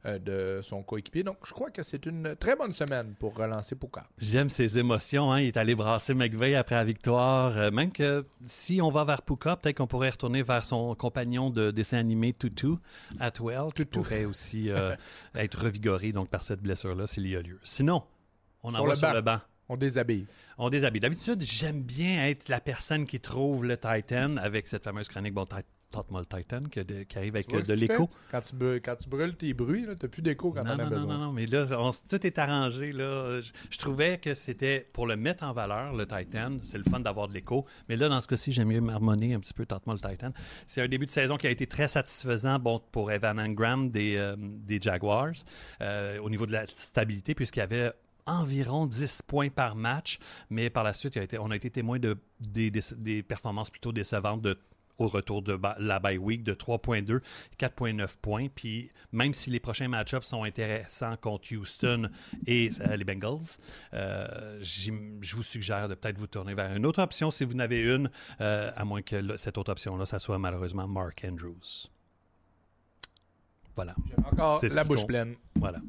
de 0.05 0.61
son 0.63 0.81
coéquipier. 0.83 1.23
Donc 1.23 1.37
je 1.45 1.53
crois 1.53 1.69
que 1.69 1.83
c'est 1.83 2.05
une 2.05 2.35
très 2.39 2.55
bonne 2.55 2.73
semaine 2.73 3.15
pour 3.19 3.35
relancer 3.35 3.75
Puka. 3.75 4.07
J'aime 4.17 4.49
ses 4.49 4.79
émotions. 4.79 5.31
Hein. 5.31 5.41
Il 5.41 5.47
est 5.47 5.57
allé 5.57 5.75
brasser 5.75 6.13
McVeigh 6.13 6.55
après 6.55 6.75
la 6.75 6.85
victoire. 6.85 7.57
Euh, 7.57 7.71
même 7.71 7.91
que 7.91 8.25
si 8.45 8.81
on 8.81 8.89
va 8.89 9.03
vers 9.03 9.21
Puka, 9.21 9.57
peut-être 9.57 9.77
qu'on 9.77 9.87
pourrait 9.87 10.11
retourner 10.11 10.43
vers 10.43 10.63
son 10.63 10.95
compagnon 10.95 11.49
de 11.49 11.71
dessin 11.71 11.97
animé 11.97 12.33
Tutu, 12.33 12.75
Atwell, 13.19 13.73
qui 13.75 13.85
pourrait 13.85 14.25
aussi 14.25 14.69
euh, 14.69 14.95
être 15.35 15.59
revigoré 15.59 16.11
donc, 16.11 16.29
par 16.29 16.43
cette 16.43 16.61
blessure-là 16.61 17.07
s'il 17.07 17.27
y 17.27 17.35
a 17.35 17.41
lieu. 17.41 17.59
Sinon, 17.63 18.03
on 18.63 18.73
en 18.73 18.95
Sur 18.95 19.13
le 19.13 19.21
banc. 19.21 19.39
On 19.71 19.77
déshabille. 19.77 20.25
On 20.57 20.69
déshabille. 20.69 20.99
D'habitude, 20.99 21.41
j'aime 21.41 21.83
bien 21.83 22.25
être 22.25 22.49
la 22.49 22.59
personne 22.59 23.05
qui 23.05 23.19
trouve 23.19 23.65
le 23.65 23.77
Titan 23.77 24.37
avec 24.37 24.65
cette 24.65 24.83
fameuse 24.83 25.07
chronique 25.07 25.35
Bon, 25.35 25.45
Le 25.91 26.23
Titan 26.23 26.61
de- 26.61 27.03
qui 27.03 27.17
arrive 27.17 27.35
avec 27.35 27.47
Tu 27.47 27.55
euh, 27.55 27.61
de 27.61 27.65
tu 27.73 27.75
l'écho. 27.75 28.09
Quand 28.29 28.41
tu, 28.41 28.55
brûles, 28.55 28.79
quand 28.79 28.95
tu 28.95 29.09
brûles 29.09 29.35
tes 29.35 29.53
bruits, 29.55 29.83
tu 29.83 29.89
n'as 29.89 29.95
plus 29.95 30.21
d'écho 30.21 30.51
quand 30.53 30.63
Non, 30.63 30.77
t'en 30.77 30.83
as 30.83 30.83
non, 30.83 30.89
non, 30.89 30.89
besoin. 31.01 31.17
non, 31.17 31.25
non, 31.25 31.33
mais 31.33 31.47
là, 31.47 31.65
on 31.79 31.89
tout 32.07 32.27
est 32.27 32.37
arrangé. 32.37 32.91
Là. 32.91 33.41
Je, 33.41 33.51
je 33.71 33.77
trouvais 33.79 34.19
que 34.19 34.35
c'était 34.35 34.87
pour 34.93 35.07
le 35.07 35.15
mettre 35.15 35.43
en 35.43 35.51
valeur, 35.51 35.93
le 35.93 36.05
Titan. 36.05 36.57
C'est 36.61 36.77
le 36.77 36.83
fun 36.83 36.99
d'avoir 36.99 37.27
de 37.27 37.33
l'écho. 37.33 37.65
Mais 37.89 37.95
là, 37.95 38.07
dans 38.07 38.21
ce 38.21 38.27
cas-ci, 38.27 38.51
j'aime 38.51 38.67
mieux 38.67 38.81
m'harmoner 38.81 39.33
un 39.33 39.39
petit 39.39 39.53
peu, 39.53 39.63
le 39.63 39.97
Titan. 39.99 40.31
C'est 40.67 40.81
un 40.81 40.87
début 40.87 41.07
de 41.07 41.11
saison 41.11 41.37
qui 41.37 41.47
a 41.47 41.49
été 41.49 41.65
très 41.65 41.87
satisfaisant 41.87 42.59
bon, 42.59 42.79
pour 42.91 43.11
Evan 43.11 43.39
Engram 43.39 43.89
des, 43.89 44.15
euh, 44.17 44.35
des 44.37 44.79
Jaguars 44.79 45.33
euh, 45.81 46.19
au 46.19 46.29
niveau 46.29 46.45
de 46.45 46.51
la 46.51 46.67
stabilité, 46.67 47.33
puisqu'il 47.33 47.59
y 47.59 47.63
avait 47.63 47.91
environ 48.27 48.85
10 48.85 49.23
points 49.25 49.49
par 49.49 49.75
match, 49.75 50.19
mais 50.51 50.69
par 50.69 50.83
la 50.83 50.93
suite, 50.93 51.15
il 51.15 51.19
a 51.19 51.23
été, 51.23 51.39
on 51.39 51.49
a 51.49 51.55
été 51.55 51.71
témoin 51.71 51.97
de, 51.97 52.15
des, 52.39 52.69
des- 52.69 52.81
des 52.95 53.23
performances 53.23 53.71
plutôt 53.71 53.91
décevantes 53.91 54.43
de 54.43 54.55
au 54.99 55.07
retour 55.07 55.41
de 55.41 55.57
la 55.79 55.99
bye 55.99 56.17
week 56.17 56.43
de 56.43 56.53
3.2, 56.53 57.21
4.9 57.57 58.17
points. 58.21 58.47
Puis 58.53 58.91
même 59.11 59.33
si 59.33 59.49
les 59.49 59.59
prochains 59.59 59.87
match-ups 59.87 60.27
sont 60.27 60.43
intéressants 60.43 61.15
contre 61.17 61.55
Houston 61.55 62.09
et 62.45 62.69
euh, 62.81 62.95
les 62.95 63.03
Bengals, 63.03 63.57
euh, 63.93 64.59
je 64.61 65.35
vous 65.35 65.43
suggère 65.43 65.87
de 65.87 65.95
peut-être 65.95 66.17
vous 66.17 66.27
tourner 66.27 66.53
vers 66.53 66.75
une 66.75 66.85
autre 66.85 67.01
option 67.01 67.31
si 67.31 67.45
vous 67.45 67.55
en 67.55 67.59
avez 67.59 67.81
une, 67.81 68.09
euh, 68.41 68.71
à 68.75 68.85
moins 68.85 69.01
que 69.01 69.37
cette 69.37 69.57
autre 69.57 69.71
option-là, 69.71 70.05
ça 70.05 70.19
soit 70.19 70.37
malheureusement 70.37 70.87
Mark 70.87 71.25
Andrews. 71.27 71.87
Voilà, 73.75 73.95
encore 74.25 74.61
la 74.61 74.83
bouche 74.83 74.99
compte. 74.99 75.07
pleine. 75.07 75.35
voilà. 75.55 75.79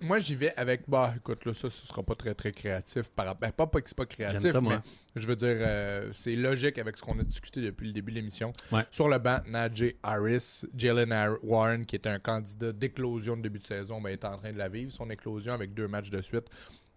Moi, 0.00 0.18
j'y 0.20 0.34
vais 0.34 0.54
avec. 0.56 0.82
Bah, 0.88 1.12
écoute, 1.16 1.44
là, 1.44 1.54
ça, 1.54 1.68
ce 1.70 1.86
sera 1.86 2.02
pas 2.02 2.14
très, 2.14 2.34
très 2.34 2.52
créatif. 2.52 3.10
Par... 3.10 3.26
rapport- 3.26 3.40
Ben, 3.40 3.52
pas, 3.52 3.66
pas 3.66 3.80
que 3.80 3.88
c'est 3.88 3.96
pas 3.96 4.06
créatif, 4.06 4.52
moi. 4.60 4.82
mais 5.14 5.20
je 5.22 5.26
veux 5.26 5.36
dire, 5.36 5.56
euh, 5.58 6.08
c'est 6.12 6.36
logique 6.36 6.78
avec 6.78 6.96
ce 6.96 7.02
qu'on 7.02 7.18
a 7.18 7.22
discuté 7.22 7.60
depuis 7.60 7.88
le 7.88 7.92
début 7.92 8.12
de 8.12 8.16
l'émission. 8.16 8.52
Ouais. 8.72 8.82
Sur 8.90 9.08
le 9.08 9.18
banc, 9.18 9.38
Najee 9.46 9.96
Harris, 10.02 10.62
Jalen 10.76 11.36
Warren, 11.42 11.84
qui 11.86 11.96
était 11.96 12.08
un 12.08 12.18
candidat 12.18 12.72
d'éclosion 12.72 13.36
de 13.36 13.42
début 13.42 13.58
de 13.58 13.64
saison, 13.64 14.00
ben, 14.00 14.10
est 14.10 14.24
en 14.24 14.36
train 14.36 14.52
de 14.52 14.58
la 14.58 14.68
vivre. 14.68 14.90
Son 14.92 15.10
éclosion 15.10 15.52
avec 15.52 15.74
deux 15.74 15.88
matchs 15.88 16.10
de 16.10 16.22
suite 16.22 16.46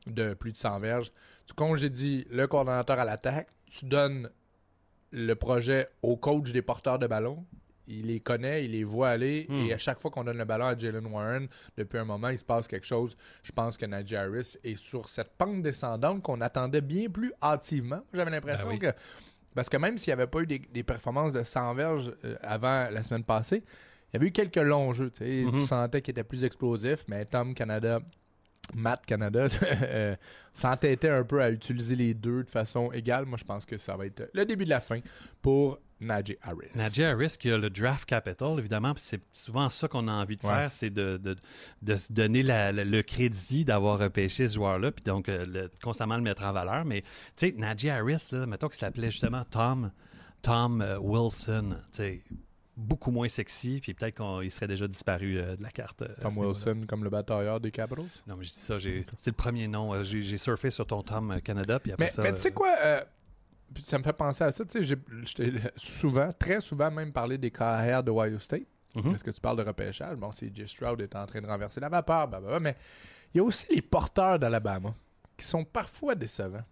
de 0.08 0.34
plus 0.34 0.52
de 0.52 0.58
100 0.58 0.80
verges. 0.80 1.12
Tu 1.48 1.54
congédies 1.54 2.26
le 2.32 2.48
coordonnateur 2.48 3.00
à 3.00 3.06
l'attaque, 3.06 3.48
tu 3.68 3.86
donnes 3.86 4.30
le 5.12 5.34
projet 5.36 5.88
au 6.02 6.16
coach 6.18 6.52
des 6.52 6.62
porteurs 6.62 6.98
de 7.00 7.06
ballon. 7.08 7.46
Il 7.88 8.08
les 8.08 8.20
connaît, 8.20 8.66
il 8.66 8.72
les 8.72 8.84
voit 8.84 9.10
aller, 9.10 9.46
Hmm. 9.50 9.66
et 9.66 9.74
à 9.74 9.78
chaque 9.78 10.00
fois 10.00 10.12
qu'on 10.12 10.24
donne 10.24 10.38
le 10.38 10.46
ballon 10.46 10.66
à 10.66 10.78
Jalen 10.78 11.06
Warren, 11.08 11.48
depuis 11.78 11.98
un 11.98 12.06
moment, 12.06 12.30
il 12.30 12.38
se 12.38 12.44
passe 12.44 12.68
quelque 12.68 12.86
chose. 12.86 13.16
Je 13.44 13.52
pense 13.52 13.78
que 13.78 13.86
Najee 13.86 14.16
Harris 14.16 14.58
est 14.64 14.76
sur 14.78 15.10
cette 15.10 15.32
pente 15.38 15.62
descendante 15.62 16.22
qu'on 16.22 16.40
attendait 16.42 16.82
bien 16.82 17.10
plus 17.10 17.34
hâtivement. 17.42 18.02
J'avais 18.14 18.32
l'impression 18.32 18.68
Ben 18.68 18.74
oui. 18.74 18.80
que. 18.80 18.92
Parce 19.54 19.68
que 19.68 19.78
même 19.78 19.98
s'il 19.98 20.10
n'y 20.12 20.22
avait 20.22 20.28
pas 20.32 20.40
eu 20.42 20.48
des, 20.48 20.60
des 20.60 20.84
performances 20.84 21.34
de 21.34 21.44
100 21.44 21.74
verges 21.76 22.14
euh, 22.24 22.36
avant 22.42 22.88
la 22.90 23.04
semaine 23.04 23.24
passée, 23.26 23.64
il 23.66 24.14
y 24.14 24.18
avait 24.18 24.28
eu 24.28 24.32
quelques 24.32 24.56
longs 24.58 24.94
jeux. 24.94 25.12
sais. 25.18 25.44
Mhm. 25.46 25.52
Tu 25.54 25.60
sentais 25.60 26.02
qu'il 26.02 26.12
était 26.12 26.24
plus 26.24 26.44
explosif, 26.46 27.04
mais 27.10 27.26
Tom 27.26 27.54
Canada, 27.54 28.00
Matt 28.74 29.06
Canada, 29.06 29.48
euh, 29.84 30.16
s'entêtait 30.54 31.10
un 31.10 31.24
peu 31.24 31.42
à 31.42 31.50
utiliser 31.50 31.96
les 31.96 32.14
deux 32.14 32.44
de 32.44 32.50
façon 32.50 32.92
égale. 32.92 33.26
Moi, 33.26 33.38
je 33.38 33.44
pense 33.44 33.66
que 33.66 33.78
ça 33.78 33.96
va 33.98 34.06
être 34.06 34.30
le 34.34 34.46
début 34.46 34.66
de 34.66 34.70
la 34.70 34.80
fin 34.80 35.00
pour 35.42 35.80
Najee 36.00 36.38
Harris. 36.42 36.70
Najee 36.76 37.04
Harris 37.04 37.36
qui 37.40 37.52
a 37.52 37.58
le 37.58 37.70
draft 37.70 38.06
capital, 38.06 38.58
évidemment, 38.58 38.94
puis 38.94 39.04
c'est 39.06 39.22
souvent 39.34 39.70
ça 39.70 39.88
qu'on 39.88 40.08
a 40.08 40.12
envie 40.12 40.38
de 40.38 40.46
Ouais. 40.46 40.52
faire, 40.54 40.72
c'est 40.72 40.90
de, 40.90 41.18
de, 41.18 41.36
de 41.82 41.96
se 41.96 42.12
donner 42.12 42.44
la- 42.44 42.72
la- 42.72 42.86
le 42.86 43.02
crédit 43.04 43.66
d'avoir 43.66 44.00
repêché 44.00 44.48
ce 44.48 44.56
joueur-là, 44.56 44.92
puis 44.92 45.04
donc 45.04 45.30
euh, 45.30 45.46
le- 45.46 45.70
constamment 45.84 46.16
le 46.16 46.24
mettre 46.24 46.44
en 46.44 46.54
valeur. 46.54 46.86
Mais 46.86 47.02
tu 47.02 47.08
sais, 47.50 47.52
Najee 47.58 47.90
Harris, 47.90 48.30
là, 48.32 48.46
mettons 48.48 48.68
qu'il 48.68 48.78
s'appelait 48.80 49.12
justement 49.12 49.44
Tom, 49.46 49.92
Tom 50.42 50.82
euh, 50.82 50.98
Wilson, 51.00 51.76
tu 51.92 51.98
sais, 51.98 52.24
beaucoup 52.82 53.12
moins 53.12 53.28
sexy, 53.28 53.80
puis 53.82 53.94
peut-être 53.94 54.16
qu'il 54.42 54.52
serait 54.52 54.68
déjà 54.68 54.88
disparu 54.88 55.38
euh, 55.38 55.56
de 55.56 55.64
la 55.64 55.70
carte. 55.72 56.02
euh, 56.02 56.08
Tom 56.22 56.30
niveau-là. 56.32 56.48
Wilson 56.50 56.86
comme 56.88 57.04
le 57.04 57.10
batailleur 57.10 57.60
des 57.60 57.72
Capitals. 57.72 58.06
Non, 58.28 58.36
mais 58.38 58.44
je 58.44 58.50
dis 58.52 58.60
ça, 58.60 58.78
c'est 58.80 59.30
le 59.30 59.36
premier 59.36 59.68
nom. 59.68 59.94
euh, 59.94 60.04
J'ai 60.04 60.38
surfé 60.38 60.70
sur 60.72 60.86
ton 60.86 61.02
Tom 61.04 61.32
euh, 61.32 61.40
Canada, 61.40 61.80
puis 61.80 61.92
après 61.92 62.06
Mais, 62.06 62.10
ça. 62.12 62.22
mais 62.24 62.34
tu 62.34 62.42
sais 62.42 62.50
euh, 62.50 62.54
quoi, 62.54 62.76
euh, 62.84 63.02
ça 63.80 63.98
me 63.98 64.04
fait 64.04 64.14
penser 64.14 64.44
à 64.44 64.52
ça. 64.52 64.66
Tu 64.66 64.84
sais, 64.84 64.84
j'ai- 64.84 65.52
souvent, 65.76 66.32
très 66.38 66.60
souvent 66.62 66.92
même 66.92 67.12
parlé 67.14 67.38
des 67.38 67.52
carrières 67.52 68.04
de 68.04 68.12
Ohio 68.12 68.40
State. 68.40 68.64
mhm. 68.96 69.04
Parce 69.04 69.24
que 69.24 69.32
tu 69.32 69.40
parles 69.40 69.58
de 69.58 69.64
repêchage. 69.64 70.18
Bon, 70.18 70.32
c'est 70.34 70.54
J. 70.54 70.68
Stroud 70.68 71.00
est 71.02 71.16
en 71.16 71.26
train 71.26 71.42
de 71.42 71.48
renverser 71.48 71.80
la 71.80 71.88
vapeur, 71.90 72.28
blablabla, 72.28 72.60
mais 72.60 72.76
il 73.34 73.38
y 73.38 73.40
a 73.40 73.44
aussi 73.44 73.66
les 73.74 73.82
porteurs 73.82 74.38
d'Alabama 74.40 74.94
qui 75.38 75.46
sont 75.46 75.64
parfois 75.64 76.16
décevants. 76.16 76.64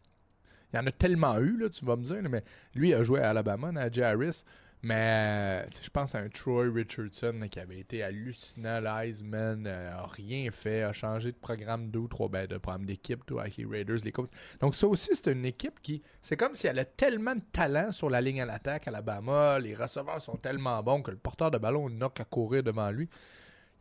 Il 0.74 0.78
y 0.78 0.80
en 0.80 0.86
a 0.86 0.92
tellement 0.92 1.38
eu, 1.40 1.58
là, 1.58 1.70
tu 1.70 1.84
vas 1.86 1.96
me 1.96 2.04
dire, 2.04 2.22
mais 2.30 2.44
lui 2.76 2.94
a 2.94 3.02
joué 3.04 3.22
à 3.22 3.30
Alabama, 3.32 3.72
Najee 3.72 4.04
Harris. 4.04 4.44
Mais 4.82 5.66
euh, 5.66 5.68
je 5.84 5.90
pense 5.90 6.16
à 6.16 6.20
un 6.20 6.30
Troy 6.30 6.72
Richardson 6.74 7.36
là, 7.42 7.50
qui 7.50 7.60
avait 7.60 7.80
été 7.80 8.02
hallucinant, 8.02 8.80
l'Heisman, 8.80 9.66
euh, 9.68 9.92
a 9.94 10.08
rien 10.08 10.50
fait, 10.52 10.84
a 10.84 10.94
changé 10.94 11.34
de 11.34 11.38
programme 11.38 11.90
deux 11.92 12.08
trois, 12.08 12.30
ben, 12.30 12.48
de 12.48 12.58
programme 12.58 12.86
d'équipe 12.86 13.26
tout, 13.26 13.40
avec 13.40 13.58
les 13.58 13.66
Raiders, 13.66 13.98
les 14.06 14.12
Colts. 14.14 14.32
Donc 14.62 14.76
ça 14.76 14.88
aussi, 14.88 15.10
c'est 15.14 15.32
une 15.34 15.46
équipe 15.46 15.82
qui, 15.82 16.02
c'est 16.22 16.38
comme 16.38 16.56
si 16.56 16.68
elle 16.68 16.80
a 16.80 16.86
tellement 16.86 17.36
de 17.36 17.42
talent 17.52 17.92
sur 17.92 18.10
la 18.10 18.22
ligne 18.22 18.42
à 18.42 18.46
l'attaque, 18.46 18.88
Alabama, 18.88 19.60
les 19.60 19.74
receveurs 19.74 20.22
sont 20.22 20.38
tellement 20.38 20.82
bons 20.82 21.02
que 21.02 21.12
le 21.12 21.18
porteur 21.18 21.52
de 21.52 21.58
ballon 21.58 21.90
n'a 21.90 22.08
qu'à 22.08 22.24
courir 22.24 22.64
devant 22.64 22.90
lui. 22.90 23.10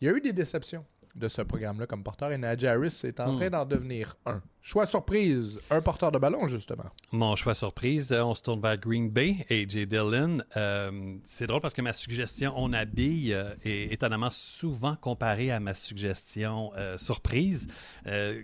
Il 0.01 0.09
y 0.09 0.11
a 0.11 0.17
eu 0.17 0.21
des 0.21 0.33
déceptions 0.33 0.85
de 1.15 1.29
ce 1.29 1.43
programme-là 1.43 1.87
comme 1.87 2.05
porteur 2.05 2.31
et 2.33 2.39
Najee 2.39 2.67
Harris 2.69 3.01
est 3.05 3.19
en 3.21 3.33
Hmm. 3.33 3.37
train 3.37 3.51
d'en 3.51 3.65
devenir 3.65 4.17
un. 4.27 4.41
Choix 4.69 4.85
surprise, 4.85 5.59
un 5.71 5.81
porteur 5.81 6.13
de 6.13 6.19
ballon 6.19 6.47
justement. 6.47 6.85
Mon 7.11 7.37
choix 7.37 7.55
surprise, 7.55 8.13
euh, 8.13 8.23
on 8.23 8.35
se 8.35 8.43
tourne 8.43 8.61
vers 8.61 8.77
Green 8.77 9.09
Bay, 9.09 9.47
AJ 9.49 9.87
Dillon. 9.87 10.43
Euh, 10.59 11.17
c'est 11.25 11.47
drôle 11.47 11.63
parce 11.63 11.73
que 11.73 11.81
ma 11.81 11.95
suggestion 11.95 12.53
On 12.55 12.75
habille 12.75 13.33
euh, 13.33 13.55
est 13.65 13.91
étonnamment 13.95 14.29
souvent 14.29 14.95
comparée 14.95 15.51
à 15.51 15.59
ma 15.59 15.73
suggestion 15.73 16.71
surprise, 16.99 17.67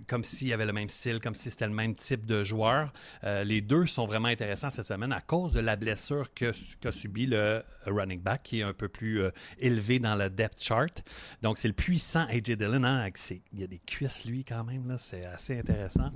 comme 0.06 0.24
s'il 0.24 0.48
y 0.48 0.54
avait 0.54 0.64
le 0.64 0.72
même 0.72 0.88
style, 0.88 1.20
comme 1.20 1.34
si 1.34 1.50
c'était 1.50 1.66
le 1.66 1.74
même 1.74 1.94
type 1.94 2.24
de 2.24 2.42
joueur. 2.42 2.90
Les 3.22 3.60
deux 3.60 3.84
sont 3.84 4.06
vraiment 4.06 4.28
intéressants 4.28 4.70
cette 4.70 4.86
semaine 4.86 5.12
à 5.12 5.20
cause 5.20 5.52
de 5.52 5.60
la 5.60 5.76
blessure 5.76 6.32
que- 6.32 6.52
qu'a 6.80 6.90
subi 6.92 7.26
le 7.26 7.62
running 7.86 8.20
back, 8.20 8.44
qui 8.44 8.60
est 8.60 8.62
un 8.62 8.72
peu 8.72 8.88
plus 8.88 9.20
élevé 9.58 9.98
dans 9.98 10.14
le 10.14 10.30
depth 10.30 10.62
chart. 10.62 11.04
Donc, 11.42 11.58
c'est 11.58 11.68
le 11.68 11.74
puissant 11.74 12.26
AJ 12.30 12.56
Dillon. 12.56 12.82
hein, 12.84 13.10
il 13.52 13.60
y 13.60 13.64
a 13.64 13.66
des 13.66 13.80
cuisses, 13.80 14.24
lui, 14.24 14.42
quand 14.42 14.64
même. 14.64 14.94
C'est 14.98 15.26
assez 15.26 15.58
intéressant. 15.58 16.13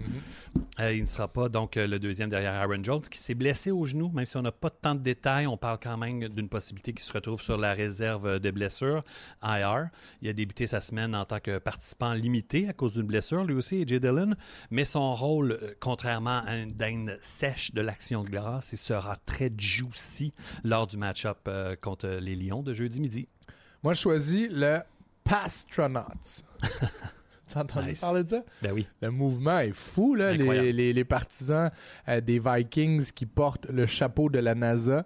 Euh, 0.80 0.92
il 0.92 1.00
ne 1.02 1.06
sera 1.06 1.28
pas 1.28 1.48
donc 1.48 1.76
euh, 1.76 1.86
le 1.86 1.98
deuxième 1.98 2.28
derrière 2.28 2.54
Aaron 2.54 2.82
Jones 2.82 3.00
qui 3.00 3.18
s'est 3.18 3.34
blessé 3.34 3.70
au 3.70 3.84
genou, 3.84 4.10
même 4.10 4.26
si 4.26 4.36
on 4.36 4.42
n'a 4.42 4.52
pas 4.52 4.70
tant 4.70 4.94
de 4.94 5.00
détails, 5.00 5.46
on 5.46 5.56
parle 5.56 5.78
quand 5.82 5.96
même 5.96 6.28
d'une 6.28 6.48
possibilité 6.48 6.92
qu'il 6.92 7.02
se 7.02 7.12
retrouve 7.12 7.40
sur 7.40 7.56
la 7.58 7.74
réserve 7.74 8.38
de 8.38 8.50
blessures, 8.50 9.04
IR. 9.42 9.88
Il 10.22 10.28
a 10.28 10.32
débuté 10.32 10.66
sa 10.66 10.80
semaine 10.80 11.14
en 11.14 11.24
tant 11.24 11.40
que 11.40 11.58
participant 11.58 12.12
limité 12.12 12.68
à 12.68 12.72
cause 12.72 12.94
d'une 12.94 13.06
blessure, 13.06 13.44
lui 13.44 13.54
aussi, 13.54 13.82
AJ 13.82 14.00
Dillon, 14.00 14.34
mais 14.70 14.84
son 14.84 15.14
rôle, 15.14 15.52
euh, 15.52 15.74
contrairement 15.80 16.42
à 16.46 16.56
une 16.56 16.72
dinde 16.72 17.18
sèche 17.20 17.72
de 17.72 17.80
l'action 17.80 18.22
de 18.22 18.30
grâce, 18.30 18.72
il 18.72 18.78
sera 18.78 19.16
très 19.16 19.50
juicy 19.56 20.32
lors 20.64 20.86
du 20.86 20.96
match-up 20.96 21.38
euh, 21.48 21.76
contre 21.76 22.08
les 22.08 22.36
Lions 22.36 22.62
de 22.62 22.72
jeudi 22.72 23.00
midi. 23.00 23.28
Moi, 23.82 23.94
je 23.94 24.00
choisis 24.00 24.48
le 24.50 24.80
Pastronauts. 25.24 26.42
tu 27.48 27.58
as 27.58 27.62
entendu 27.62 27.88
Nice. 27.90 28.00
parler 28.00 28.22
de 28.22 28.28
ça? 28.28 28.42
Ben 28.62 28.72
oui. 28.72 28.86
Le 29.02 29.10
mouvement 29.10 29.58
est 29.58 29.72
fou, 29.72 30.14
là. 30.14 30.32
Les, 30.32 30.72
les- 30.72 30.92
les 30.92 31.04
partisans 31.04 31.70
euh, 32.08 32.20
des 32.20 32.38
Vikings 32.38 33.10
qui 33.12 33.26
portent 33.26 33.66
le 33.70 33.86
chapeau 33.86 34.28
de 34.30 34.38
la 34.38 34.54
NASA. 34.54 35.04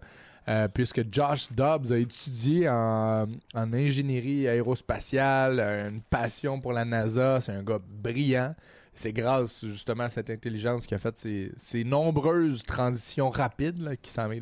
euh, 0.49 0.67
puisque 0.67 1.03
Josh 1.13 1.53
Dobbs 1.53 1.93
a 1.93 1.99
étudié 1.99 2.69
en, 2.69 3.27
en 3.55 3.73
ingénierie 3.73 4.49
aérospatiale, 4.49 5.61
euh, 5.61 5.89
une 5.91 6.01
passion 6.01 6.61
pour 6.61 6.73
la 6.73 6.85
NASA, 6.85 7.41
c'est 7.41 7.53
un 7.53 7.63
gars 7.63 7.79
brillant. 7.87 8.55
C'est 8.95 9.13
grâce 9.15 9.65
justement 9.65 10.03
à 10.05 10.11
cette 10.11 10.29
intelligence 10.29 10.87
qui 10.87 10.95
a 10.95 10.99
fait 10.99 11.17
ces, 11.17 11.51
ces 11.57 11.83
nombreuses 11.83 12.63
transitions 12.63 13.31
rapides 13.31 13.79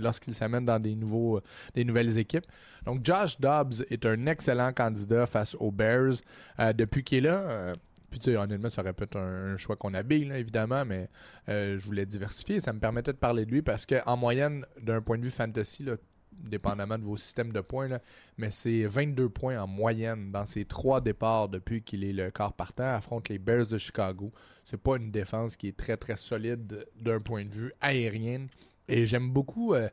lorsqu'il 0.01 0.35
s'amène 0.35 0.65
dans 0.65 0.81
des, 0.81 0.97
nouveaux, 0.97 1.41
des 1.75 1.85
nouvelles 1.85 2.19
équipes. 2.19 2.47
Donc 2.85 3.05
Josh 3.05 3.39
Dobbs 3.39 3.85
est 3.91 4.05
un 4.07 4.27
excellent 4.27 4.73
candidat 4.73 5.27
face 5.27 5.55
aux 5.61 5.71
Bears. 5.71 6.15
Euh, 6.59 6.73
depuis 6.73 7.05
qu'il 7.05 7.19
est 7.19 7.29
là, 7.29 7.43
euh, 7.43 7.75
puis 8.11 8.19
tu 8.19 8.33
sais, 8.33 8.37
honnêtement, 8.37 8.71
ça 8.71 8.83
aurait 8.83 8.93
pu 8.93 9.05
être 9.05 9.17
un, 9.17 9.55
un 9.55 9.57
choix 9.57 9.77
qu'on 9.77 9.95
habille, 9.95 10.27
là, 10.27 10.39
évidemment, 10.39 10.85
mais 10.85 11.09
euh, 11.49 11.79
je 11.79 11.87
voulais 11.87 12.07
diversifier. 12.07 12.61
Ça 12.61 12.73
me 12.73 12.81
permettait 12.81 13.13
de 13.13 13.19
parler 13.19 13.47
de 13.47 13.51
lui 13.51 13.63
parce 13.63 13.87
qu'en 13.87 14.17
moyenne, 14.17 14.67
d'un 14.83 15.01
point 15.01 15.19
de 15.19 15.25
vue 15.25 15.31
fantasy, 15.31 15.85
là, 15.85 15.97
dépendamment 16.33 16.99
de 16.99 17.05
vos 17.05 17.17
systèmes 17.17 17.53
de 17.53 17.61
points, 17.61 17.89
là, 17.89 18.01
mais 18.39 18.51
c'est 18.51 18.85
22 18.85 19.29
points 19.29 19.61
en 19.61 19.67
moyenne 19.67 20.33
dans 20.33 20.47
ses 20.47 20.65
trois 20.65 21.01
départs 21.01 21.49
depuis 21.49 21.83
qu'il 21.83 22.05
est 22.05 22.13
le 22.13 22.31
quart 22.31 22.53
partant, 22.53 22.95
affronte 22.95 23.29
les 23.29 23.39
Bears 23.39 23.67
de 23.67 23.79
Chicago. 23.79 24.33
C'est 24.65 24.81
pas 24.81 24.97
une 24.97 25.11
défense 25.11 25.57
qui 25.57 25.69
est 25.69 25.77
très 25.77 25.97
très 25.97 26.17
solide 26.17 26.85
d'un 27.01 27.21
point 27.21 27.45
de 27.45 27.51
vue 27.51 27.73
aérien. 27.81 28.47
Et 28.89 29.07
j'aime 29.07 29.31
beaucoup 29.31 29.75
euh, 29.75 29.89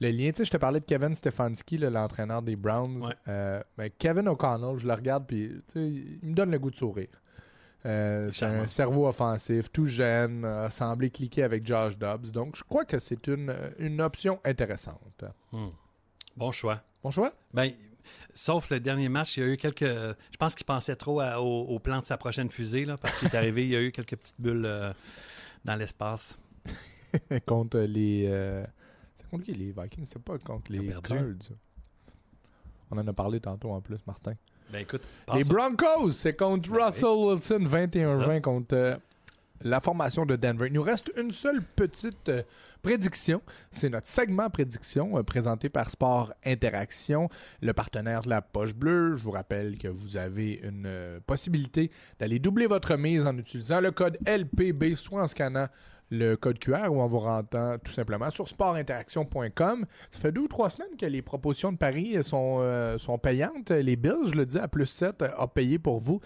le 0.00 0.10
lien. 0.10 0.30
Tu 0.30 0.38
sais, 0.38 0.44
je 0.44 0.50
te 0.50 0.56
parlais 0.56 0.80
de 0.80 0.84
Kevin 0.84 1.14
Stefanski, 1.14 1.78
l'entraîneur 1.78 2.42
des 2.42 2.56
Browns. 2.56 3.02
Ouais. 3.02 3.14
Euh, 3.28 3.62
ben, 3.76 3.90
Kevin 3.98 4.28
O'Connell, 4.28 4.78
je 4.78 4.86
le 4.86 4.94
regarde, 4.94 5.26
puis 5.26 5.48
tu 5.48 5.62
sais, 5.68 5.88
il 6.22 6.28
me 6.28 6.34
donne 6.34 6.50
le 6.50 6.58
goût 6.58 6.70
de 6.70 6.76
sourire. 6.76 7.08
Euh, 7.86 8.30
c'est 8.30 8.46
un 8.46 8.66
cerveau 8.66 9.06
offensif, 9.06 9.70
tout 9.70 9.86
jeune, 9.86 10.44
a 10.44 10.70
semblé 10.70 11.10
cliquer 11.10 11.42
avec 11.42 11.66
Josh 11.66 11.98
Dobbs. 11.98 12.30
Donc, 12.32 12.56
je 12.56 12.62
crois 12.64 12.84
que 12.84 12.98
c'est 12.98 13.26
une, 13.26 13.54
une 13.78 14.00
option 14.00 14.40
intéressante. 14.44 15.24
Hmm. 15.52 15.68
Bon 16.36 16.50
choix. 16.50 16.82
Bon 17.02 17.10
choix? 17.10 17.32
Ben, 17.52 17.70
sauf 18.32 18.70
le 18.70 18.80
dernier 18.80 19.08
match, 19.08 19.36
il 19.36 19.40
y 19.40 19.46
a 19.46 19.52
eu 19.52 19.56
quelques. 19.58 19.84
Je 19.84 20.36
pense 20.38 20.54
qu'il 20.54 20.64
pensait 20.66 20.96
trop 20.96 21.20
à- 21.20 21.40
au, 21.42 21.62
au 21.66 21.78
plan 21.78 22.00
de 22.00 22.04
sa 22.06 22.16
prochaine 22.16 22.50
fusée, 22.50 22.84
là, 22.86 22.96
parce 22.96 23.16
qu'il 23.16 23.28
est 23.28 23.36
arrivé, 23.36 23.64
il 23.64 23.70
y 23.70 23.76
a 23.76 23.82
eu 23.82 23.92
quelques 23.92 24.16
petites 24.16 24.40
bulles 24.40 24.64
euh, 24.66 24.92
dans 25.64 25.74
l'espace. 25.76 26.38
contre 27.46 27.78
les. 27.80 28.24
euh, 28.28 28.64
C'est 29.14 29.28
contre 29.28 29.44
qui 29.44 29.52
les 29.52 29.72
Vikings? 29.72 30.06
C'est 30.06 30.22
pas 30.22 30.38
contre 30.38 30.72
les 30.72 30.86
perdu. 30.86 31.08
Cards. 31.10 31.56
On 32.94 32.98
en 33.00 33.08
a 33.08 33.12
parlé 33.12 33.40
tantôt 33.40 33.70
en 33.70 33.80
plus, 33.80 33.98
Martin. 34.06 34.34
Ben 34.72 34.80
écoute, 34.80 35.02
Les 35.34 35.44
Broncos, 35.44 36.12
c'est 36.12 36.36
contre 36.36 36.70
Ben 36.70 36.84
Russell 36.84 37.08
Wilson, 37.08 37.64
21-20 37.64 38.40
contre 38.40 38.74
euh, 38.74 38.96
la 39.62 39.80
formation 39.80 40.24
de 40.24 40.36
Denver. 40.36 40.68
Il 40.68 40.74
nous 40.74 40.82
reste 40.82 41.10
une 41.16 41.32
seule 41.32 41.60
petite 41.62 42.28
euh, 42.28 42.42
prédiction. 42.82 43.42
C'est 43.70 43.90
notre 43.90 44.06
segment 44.06 44.48
prédiction 44.48 45.18
euh, 45.18 45.22
présenté 45.22 45.68
par 45.68 45.90
Sport 45.90 46.32
Interaction, 46.46 47.28
le 47.60 47.72
partenaire 47.72 48.22
de 48.22 48.30
la 48.30 48.42
Poche 48.42 48.74
Bleue. 48.74 49.16
Je 49.16 49.24
vous 49.24 49.32
rappelle 49.32 49.76
que 49.76 49.88
vous 49.88 50.16
avez 50.16 50.60
une 50.62 51.20
possibilité 51.26 51.90
d'aller 52.18 52.38
doubler 52.38 52.66
votre 52.66 52.96
mise 52.96 53.26
en 53.26 53.36
utilisant 53.36 53.80
le 53.80 53.90
code 53.90 54.18
LPB, 54.26 54.94
soit 54.94 55.22
en 55.22 55.26
scannant 55.26 55.68
le 56.14 56.36
code 56.36 56.58
QR 56.58 56.90
ou 56.90 57.00
en 57.00 57.06
vous 57.06 57.18
rendant 57.18 57.76
tout 57.78 57.92
simplement 57.92 58.30
sur 58.30 58.48
sportinteraction.com. 58.48 59.86
Ça 60.12 60.18
fait 60.18 60.32
deux 60.32 60.42
ou 60.42 60.48
trois 60.48 60.70
semaines 60.70 60.96
que 60.98 61.06
les 61.06 61.22
propositions 61.22 61.72
de 61.72 61.76
Paris 61.76 62.16
sont, 62.22 62.58
euh, 62.60 62.98
sont 62.98 63.18
payantes. 63.18 63.70
Les 63.70 63.96
Bills, 63.96 64.28
je 64.32 64.36
le 64.36 64.44
dis, 64.44 64.58
à 64.58 64.68
plus 64.68 64.86
7, 64.86 65.22
a 65.22 65.46
payé 65.46 65.78
pour 65.78 65.98
vous. 65.98 66.20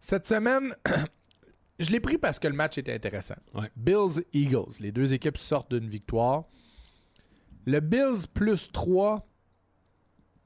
Cette 0.00 0.26
semaine, 0.26 0.74
je 1.78 1.90
l'ai 1.90 2.00
pris 2.00 2.18
parce 2.18 2.38
que 2.38 2.48
le 2.48 2.54
match 2.54 2.78
était 2.78 2.94
intéressant. 2.94 3.36
Ouais. 3.54 3.70
Bills-Eagles. 3.76 4.80
Les 4.80 4.92
deux 4.92 5.12
équipes 5.12 5.38
sortent 5.38 5.74
d'une 5.74 5.88
victoire. 5.88 6.44
Le 7.66 7.80
Bills 7.80 8.26
plus 8.32 8.70
3 8.70 9.26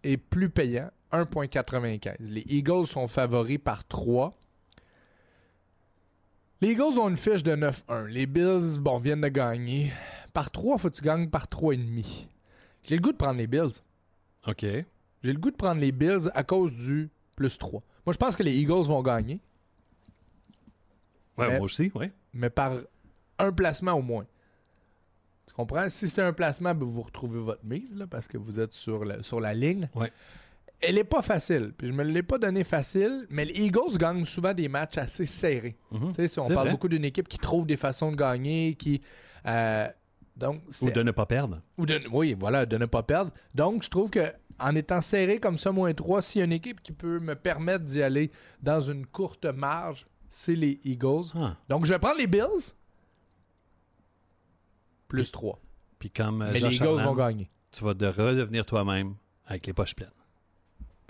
est 0.02 0.16
plus 0.16 0.48
payant, 0.48 0.90
1,95. 1.12 2.16
Les 2.20 2.44
Eagles 2.48 2.86
sont 2.86 3.08
favoris 3.08 3.58
par 3.62 3.86
3. 3.86 4.38
Les 6.60 6.72
Eagles 6.72 6.98
ont 6.98 7.08
une 7.08 7.16
fiche 7.16 7.42
de 7.42 7.52
9-1. 7.56 8.06
Les 8.06 8.26
Bills, 8.26 8.78
bon, 8.78 8.98
viennent 8.98 9.20
de 9.22 9.28
gagner. 9.28 9.92
Par 10.34 10.50
3, 10.50 10.78
faut 10.78 10.90
que 10.90 10.96
tu 10.96 11.02
gagnes 11.02 11.28
par 11.28 11.46
3,5. 11.46 12.28
J'ai 12.82 12.96
le 12.96 13.02
goût 13.02 13.12
de 13.12 13.16
prendre 13.16 13.38
les 13.38 13.46
Bills. 13.46 13.80
OK. 14.46 14.62
J'ai 14.62 15.32
le 15.32 15.38
goût 15.38 15.50
de 15.50 15.56
prendre 15.56 15.80
les 15.80 15.92
Bills 15.92 16.30
à 16.34 16.42
cause 16.42 16.72
du 16.74 17.08
plus 17.36 17.56
3. 17.58 17.82
Moi, 18.06 18.12
je 18.12 18.18
pense 18.18 18.36
que 18.36 18.42
les 18.42 18.54
Eagles 18.56 18.84
vont 18.86 19.02
gagner, 19.02 19.40
Ouais, 21.38 21.46
Mais- 21.48 21.56
moi 21.56 21.64
aussi, 21.64 21.90
oui. 21.94 22.10
mais 22.34 22.50
par 22.50 22.74
un 23.38 23.52
placement 23.52 23.92
au 23.92 24.02
moins. 24.02 24.26
Tu 25.46 25.54
comprends? 25.54 25.88
Si 25.88 26.06
c'est 26.08 26.20
un 26.22 26.34
placement, 26.34 26.74
ben, 26.74 26.84
vous 26.84 27.00
retrouvez 27.00 27.38
votre 27.40 27.64
mise, 27.64 27.96
là, 27.96 28.06
parce 28.06 28.28
que 28.28 28.36
vous 28.36 28.60
êtes 28.60 28.74
sur 28.74 29.04
la, 29.06 29.22
sur 29.22 29.40
la 29.40 29.54
ligne. 29.54 29.88
Ouais. 29.94 30.12
Elle 30.82 30.96
est 30.98 31.04
pas 31.04 31.20
facile. 31.22 31.72
Puis 31.76 31.88
je 31.88 31.92
me 31.92 32.02
l'ai 32.02 32.22
pas 32.22 32.38
donné 32.38 32.64
facile, 32.64 33.26
mais 33.28 33.44
les 33.44 33.52
Eagles 33.64 33.98
gagnent 33.98 34.24
souvent 34.24 34.54
des 34.54 34.68
matchs 34.68 34.96
assez 34.98 35.26
serrés. 35.26 35.76
Mhm. 35.90 36.12
Si 36.26 36.38
on 36.40 36.48
parle 36.48 36.60
vrai. 36.68 36.70
beaucoup 36.70 36.88
d'une 36.88 37.04
équipe 37.04 37.28
qui 37.28 37.38
trouve 37.38 37.66
des 37.66 37.76
façons 37.76 38.10
de 38.12 38.16
gagner, 38.16 38.74
qui. 38.74 39.00
euh, 39.46 39.86
donc, 40.36 40.62
Ou 40.80 40.90
de 40.90 41.02
ne 41.02 41.10
pas 41.10 41.26
perdre. 41.26 41.60
ou 41.76 41.84
de- 41.84 42.00
oui, 42.10 42.34
voilà, 42.38 42.64
de 42.64 42.78
ne 42.78 42.86
pas 42.86 43.02
perdre. 43.02 43.30
Donc, 43.54 43.82
je 43.82 43.90
trouve 43.90 44.08
que 44.08 44.32
en 44.58 44.74
étant 44.74 45.00
serré 45.02 45.38
comme 45.38 45.58
ça, 45.58 45.70
moins 45.72 45.92
3, 45.92 46.22
s'il 46.22 46.38
y 46.38 46.42
a 46.42 46.44
une 46.46 46.52
équipe 46.52 46.80
qui 46.82 46.92
peut 46.92 47.18
me 47.18 47.34
permettre 47.34 47.84
d'y 47.84 48.02
aller 48.02 48.30
dans 48.62 48.80
une 48.80 49.04
courte 49.06 49.44
marge, 49.44 50.06
c'est 50.30 50.54
les 50.54 50.80
Eagles. 50.84 51.32
Ah. 51.34 51.56
Donc, 51.68 51.84
je 51.84 51.92
vais 51.92 51.98
prendre 51.98 52.18
les 52.18 52.26
Bills. 52.26 52.72
Plus 55.08 55.30
3. 55.30 55.60
Puis 55.98 56.10
comme 56.10 56.40
euh, 56.42 56.50
Mais 56.52 56.60
les 56.60 56.74
Eagles 56.76 57.02
vont 57.02 57.14
gagner. 57.14 57.50
tu 57.72 57.84
vas 57.84 57.94
de 57.94 58.06
redevenir 58.06 58.64
toi-même 58.64 59.14
avec 59.46 59.66
les 59.66 59.72
poches 59.72 59.94
pleines. 59.94 60.08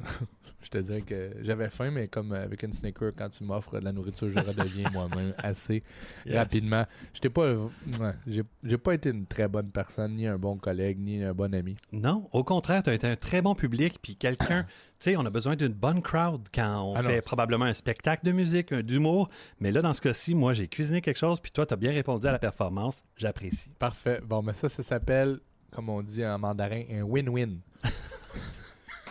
Je 0.63 0.69
te 0.69 0.77
dirais 0.77 1.01
que 1.01 1.31
j'avais 1.41 1.71
faim, 1.71 1.91
mais 1.91 2.07
comme 2.07 2.33
euh, 2.33 2.45
avec 2.45 2.63
une 2.63 2.75
sneaker, 2.75 3.13
quand 3.17 3.31
tu 3.31 3.45
m'offres 3.45 3.81
de 3.81 3.85
la 3.85 3.93
nourriture, 3.93 4.29
je 4.29 4.39
redeviens 4.39 4.91
moi-même 4.93 5.33
assez 5.39 5.83
Yes. 6.27 6.37
rapidement. 6.37 6.85
J'étais 7.15 7.31
pas, 7.31 7.55
ouais, 7.55 8.13
j'ai, 8.27 8.43
j'ai 8.63 8.77
pas 8.77 8.93
été 8.93 9.09
une 9.09 9.25
très 9.25 9.49
bonne 9.49 9.71
personne, 9.71 10.17
ni 10.17 10.27
un 10.27 10.37
bon 10.37 10.59
collègue, 10.59 10.99
ni 11.01 11.25
un 11.25 11.33
bon 11.33 11.55
ami. 11.55 11.77
Non, 11.93 12.29
au 12.33 12.45
contraire, 12.45 12.83
tu 12.83 12.91
as 12.91 12.95
été 12.95 13.07
un 13.07 13.17
très 13.17 13.41
bon 13.41 13.55
public, 13.55 13.99
puis 14.03 14.17
quelqu'un, 14.17 14.65
tu 15.01 15.11
sais, 15.11 15.17
on 15.17 15.25
a 15.25 15.31
besoin 15.31 15.57
d'une 15.57 15.73
bonne 15.73 16.03
crowd 16.03 16.43
quand 16.55 16.83
on 16.83 16.95
Ah 16.95 17.03
fait 17.05 17.25
probablement 17.25 17.65
un 17.65 17.73
spectacle 17.75 18.27
de 18.27 18.33
musique, 18.33 18.75
d'humour, 18.75 19.31
mais 19.61 19.73
là, 19.73 19.81
dans 19.81 19.95
ce 19.95 20.03
cas-ci, 20.03 20.35
moi, 20.35 20.53
j'ai 20.53 20.69
cuisiné 20.69 21.01
quelque 21.01 21.17
chose, 21.19 21.41
puis 21.41 21.53
toi, 21.53 21.65
tu 21.65 21.73
as 21.73 21.79
bien 21.79 21.91
répondu 21.93 22.27
à 22.27 22.33
la 22.33 22.39
performance, 22.39 23.03
j'apprécie. 23.17 23.71
Parfait. 23.79 24.21
Bon, 24.27 24.43
mais 24.43 24.53
ça, 24.53 24.69
ça 24.69 24.83
s'appelle, 24.83 25.41
comme 25.71 25.89
on 25.89 26.03
dit 26.03 26.25
en 26.25 26.39
mandarin, 26.39 26.83
un 26.93 27.03
win-win. 27.03 27.57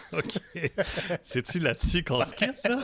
OK. 0.13 0.71
C'est-tu 1.23 1.59
là-dessus 1.59 2.03
qu'on 2.03 2.23
se 2.23 2.33
quitte, 2.33 2.59
là? 2.63 2.83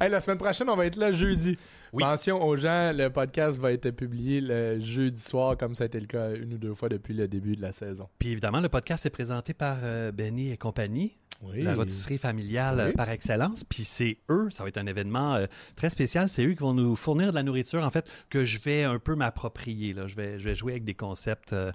Hey, 0.00 0.10
la 0.10 0.20
semaine 0.20 0.38
prochaine, 0.38 0.68
on 0.70 0.76
va 0.76 0.86
être 0.86 0.96
là 0.96 1.12
jeudi. 1.12 1.58
Oui. 1.92 2.02
Mention 2.02 2.42
aux 2.42 2.56
gens, 2.56 2.92
le 2.94 3.08
podcast 3.08 3.60
va 3.60 3.72
être 3.72 3.90
publié 3.90 4.40
le 4.40 4.80
jeudi 4.80 5.20
soir, 5.20 5.58
comme 5.58 5.74
ça 5.74 5.84
a 5.84 5.86
été 5.86 6.00
le 6.00 6.06
cas 6.06 6.34
une 6.34 6.54
ou 6.54 6.58
deux 6.58 6.72
fois 6.72 6.88
depuis 6.88 7.12
le 7.12 7.28
début 7.28 7.54
de 7.54 7.60
la 7.60 7.72
saison. 7.72 8.08
Puis 8.18 8.30
évidemment, 8.30 8.60
le 8.60 8.70
podcast 8.70 9.04
est 9.04 9.10
présenté 9.10 9.52
par 9.52 9.78
euh, 9.82 10.10
Benny 10.10 10.52
et 10.52 10.56
compagnie, 10.56 11.18
Oui. 11.42 11.62
la 11.62 11.74
rôtisserie 11.74 12.18
familiale 12.18 12.80
euh, 12.80 12.86
Oui. 12.88 12.92
par 12.94 13.08
excellence. 13.10 13.64
Puis 13.64 13.84
c'est 13.84 14.18
eux, 14.30 14.48
ça 14.50 14.62
va 14.62 14.68
être 14.68 14.78
un 14.78 14.86
événement 14.86 15.34
euh, 15.34 15.46
très 15.76 15.90
spécial, 15.90 16.28
c'est 16.28 16.44
eux 16.44 16.52
qui 16.52 16.60
vont 16.60 16.74
nous 16.74 16.94
fournir 16.96 17.30
de 17.30 17.34
la 17.34 17.42
nourriture, 17.42 17.82
en 17.84 17.90
fait, 17.90 18.06
que 18.30 18.44
je 18.44 18.58
vais 18.60 18.84
un 18.84 18.98
peu 18.98 19.14
m'approprier. 19.16 19.92
là. 19.92 20.06
Je 20.06 20.14
vais, 20.14 20.38
je 20.38 20.44
vais 20.48 20.54
jouer 20.54 20.72
avec 20.72 20.84
des 20.84 20.94
concepts 20.94 21.52
euh, 21.52 21.72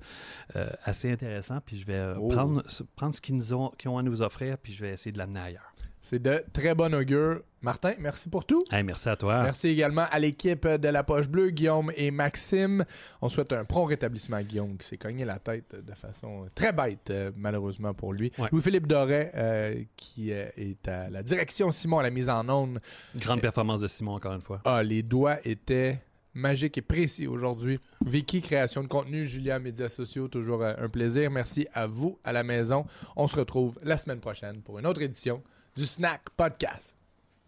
euh, 0.56 0.68
assez 0.84 1.11
intéressants, 1.11 1.60
puis 1.65 1.80
je 1.80 1.85
vais 1.85 2.14
Oh. 2.19 2.30
prendre, 2.30 2.64
prendre 2.95 3.14
ce 3.14 3.22
qu'ils 3.22 3.35
nous 3.35 3.53
ont, 3.53 3.69
qu'ils 3.77 3.89
ont 3.89 3.98
à 3.98 4.03
nous 4.03 4.22
offrir, 4.22 4.57
puis 4.57 4.72
je 4.73 4.81
vais 4.84 4.91
essayer 4.94 5.11
de 5.11 5.18
l'amener 5.18 5.39
ailleurs. 5.39 5.66
C'est 6.10 6.20
de 6.20 6.42
très 6.54 6.74
bon 6.74 6.96
augure. 6.96 7.42
Martin, 7.62 7.92
merci 8.00 8.30
pour 8.30 8.46
tout. 8.46 8.64
Hey, 8.72 8.82
merci 8.82 9.10
à 9.10 9.18
toi. 9.18 9.44
Merci 9.44 9.68
également 9.68 10.06
à 10.10 10.20
l'équipe 10.20 10.66
de 10.66 10.88
la 10.88 11.04
Poche 11.04 11.28
Bleue, 11.28 11.50
Guillaume 11.50 11.92
et 11.98 12.12
Maxime. 12.12 12.86
On 13.22 13.28
souhaite 13.28 13.52
un 13.52 13.66
prompt 13.66 13.88
rétablissement 13.88 14.38
à 14.38 14.44
Guillaume 14.44 14.78
qui 14.78 14.88
s'est 14.88 14.96
cogné 14.96 15.26
la 15.26 15.38
tête 15.38 15.76
de 15.76 15.94
façon 15.94 16.48
très 16.56 16.72
bête, 16.72 17.10
euh, 17.10 17.32
malheureusement 17.36 17.94
pour 17.94 18.14
lui. 18.14 18.32
Ouais. 18.38 18.48
Louis-Philippe 18.54 18.88
Doré, 18.88 19.32
euh, 19.36 19.84
qui 19.98 20.32
euh, 20.32 20.48
est 20.56 20.88
à 20.88 21.10
la 21.10 21.22
direction 21.24 21.74
Simon 21.74 22.00
à 22.00 22.04
la 22.04 22.10
mise 22.10 22.30
en 22.30 22.48
onde. 22.48 22.80
Grande 23.18 23.42
performance 23.42 23.82
de 23.82 23.88
Simon, 23.88 24.14
encore 24.14 24.32
une 24.32 24.40
fois. 24.40 24.62
Ah, 24.64 24.82
les 24.84 25.04
doigts 25.04 25.46
étaient 25.46 26.00
magiques 26.34 26.78
et 26.78 26.82
précis 26.82 27.28
aujourd'hui. 27.28 27.82
Vicky, 28.06 28.40
création 28.40 28.82
de 28.82 28.88
contenu, 28.88 29.26
Julia, 29.26 29.60
médias 29.60 29.90
sociaux, 29.90 30.30
toujours 30.30 30.64
un 30.64 30.88
plaisir. 30.88 31.30
Merci 31.32 31.68
à 31.74 31.86
vous 31.86 32.18
à 32.24 32.32
la 32.32 32.44
maison. 32.44 32.86
On 33.18 33.28
se 33.28 33.36
retrouve 33.36 33.78
la 33.84 33.98
semaine 33.98 34.22
prochaine 34.22 34.62
pour 34.62 34.80
une 34.80 34.88
autre 34.88 35.02
édition 35.02 35.44
du 35.78 35.86
Snack 35.86 36.32
Podcast. 36.36 36.95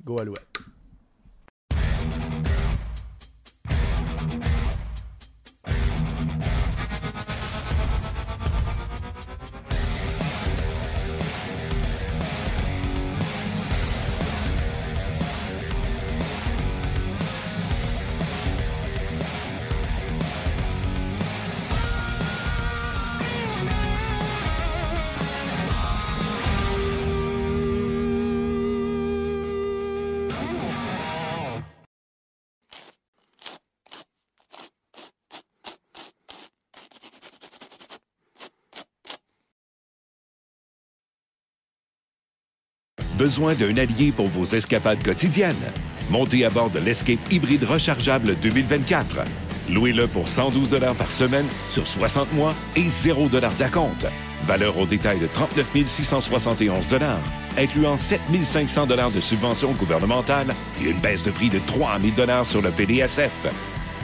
Go 0.06 0.20
Alouette. 0.20 0.60
Besoin 43.20 43.54
d'un 43.54 43.76
allié 43.76 44.14
pour 44.14 44.28
vos 44.28 44.46
escapades 44.46 45.04
quotidiennes? 45.04 45.54
Montez 46.10 46.46
à 46.46 46.50
bord 46.50 46.70
de 46.70 46.80
l'Escape 46.80 47.20
hybride 47.30 47.66
rechargeable 47.66 48.38
2024. 48.42 49.18
Louez-le 49.70 50.08
pour 50.08 50.30
112 50.30 50.80
par 50.98 51.12
semaine 51.12 51.46
sur 51.70 51.86
60 51.86 52.32
mois 52.32 52.56
et 52.78 52.88
0 52.88 53.28
d'acompte. 53.28 54.06
Valeur 54.46 54.78
au 54.78 54.86
détail 54.86 55.20
de 55.20 55.28
39 55.28 55.86
671 55.86 56.86
incluant 57.58 57.98
7 57.98 58.22
500 58.42 58.88
de 58.88 59.20
subventions 59.20 59.74
gouvernementales 59.74 60.56
et 60.82 60.90
une 60.90 61.00
baisse 61.00 61.24
de 61.24 61.32
prix 61.32 61.50
de 61.50 61.60
3 61.68 62.00
000 62.16 62.44
sur 62.46 62.62
le 62.62 62.72
PDSF. 62.72 63.34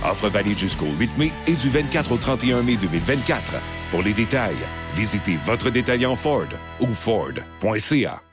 Offre 0.04 0.28
valide 0.28 0.60
jusqu'au 0.60 0.88
8 1.00 1.18
mai 1.18 1.32
et 1.48 1.54
du 1.54 1.70
24 1.70 2.12
au 2.12 2.18
31 2.18 2.64
mai 2.64 2.76
2024. 2.76 3.54
Pour 3.92 4.04
les 4.04 4.14
détails, 4.14 4.58
visitez 4.94 5.38
votre 5.46 5.70
détaillant 5.70 6.18
Ford 6.18 6.50
ou 6.82 6.88
Ford.ca. 6.88 8.25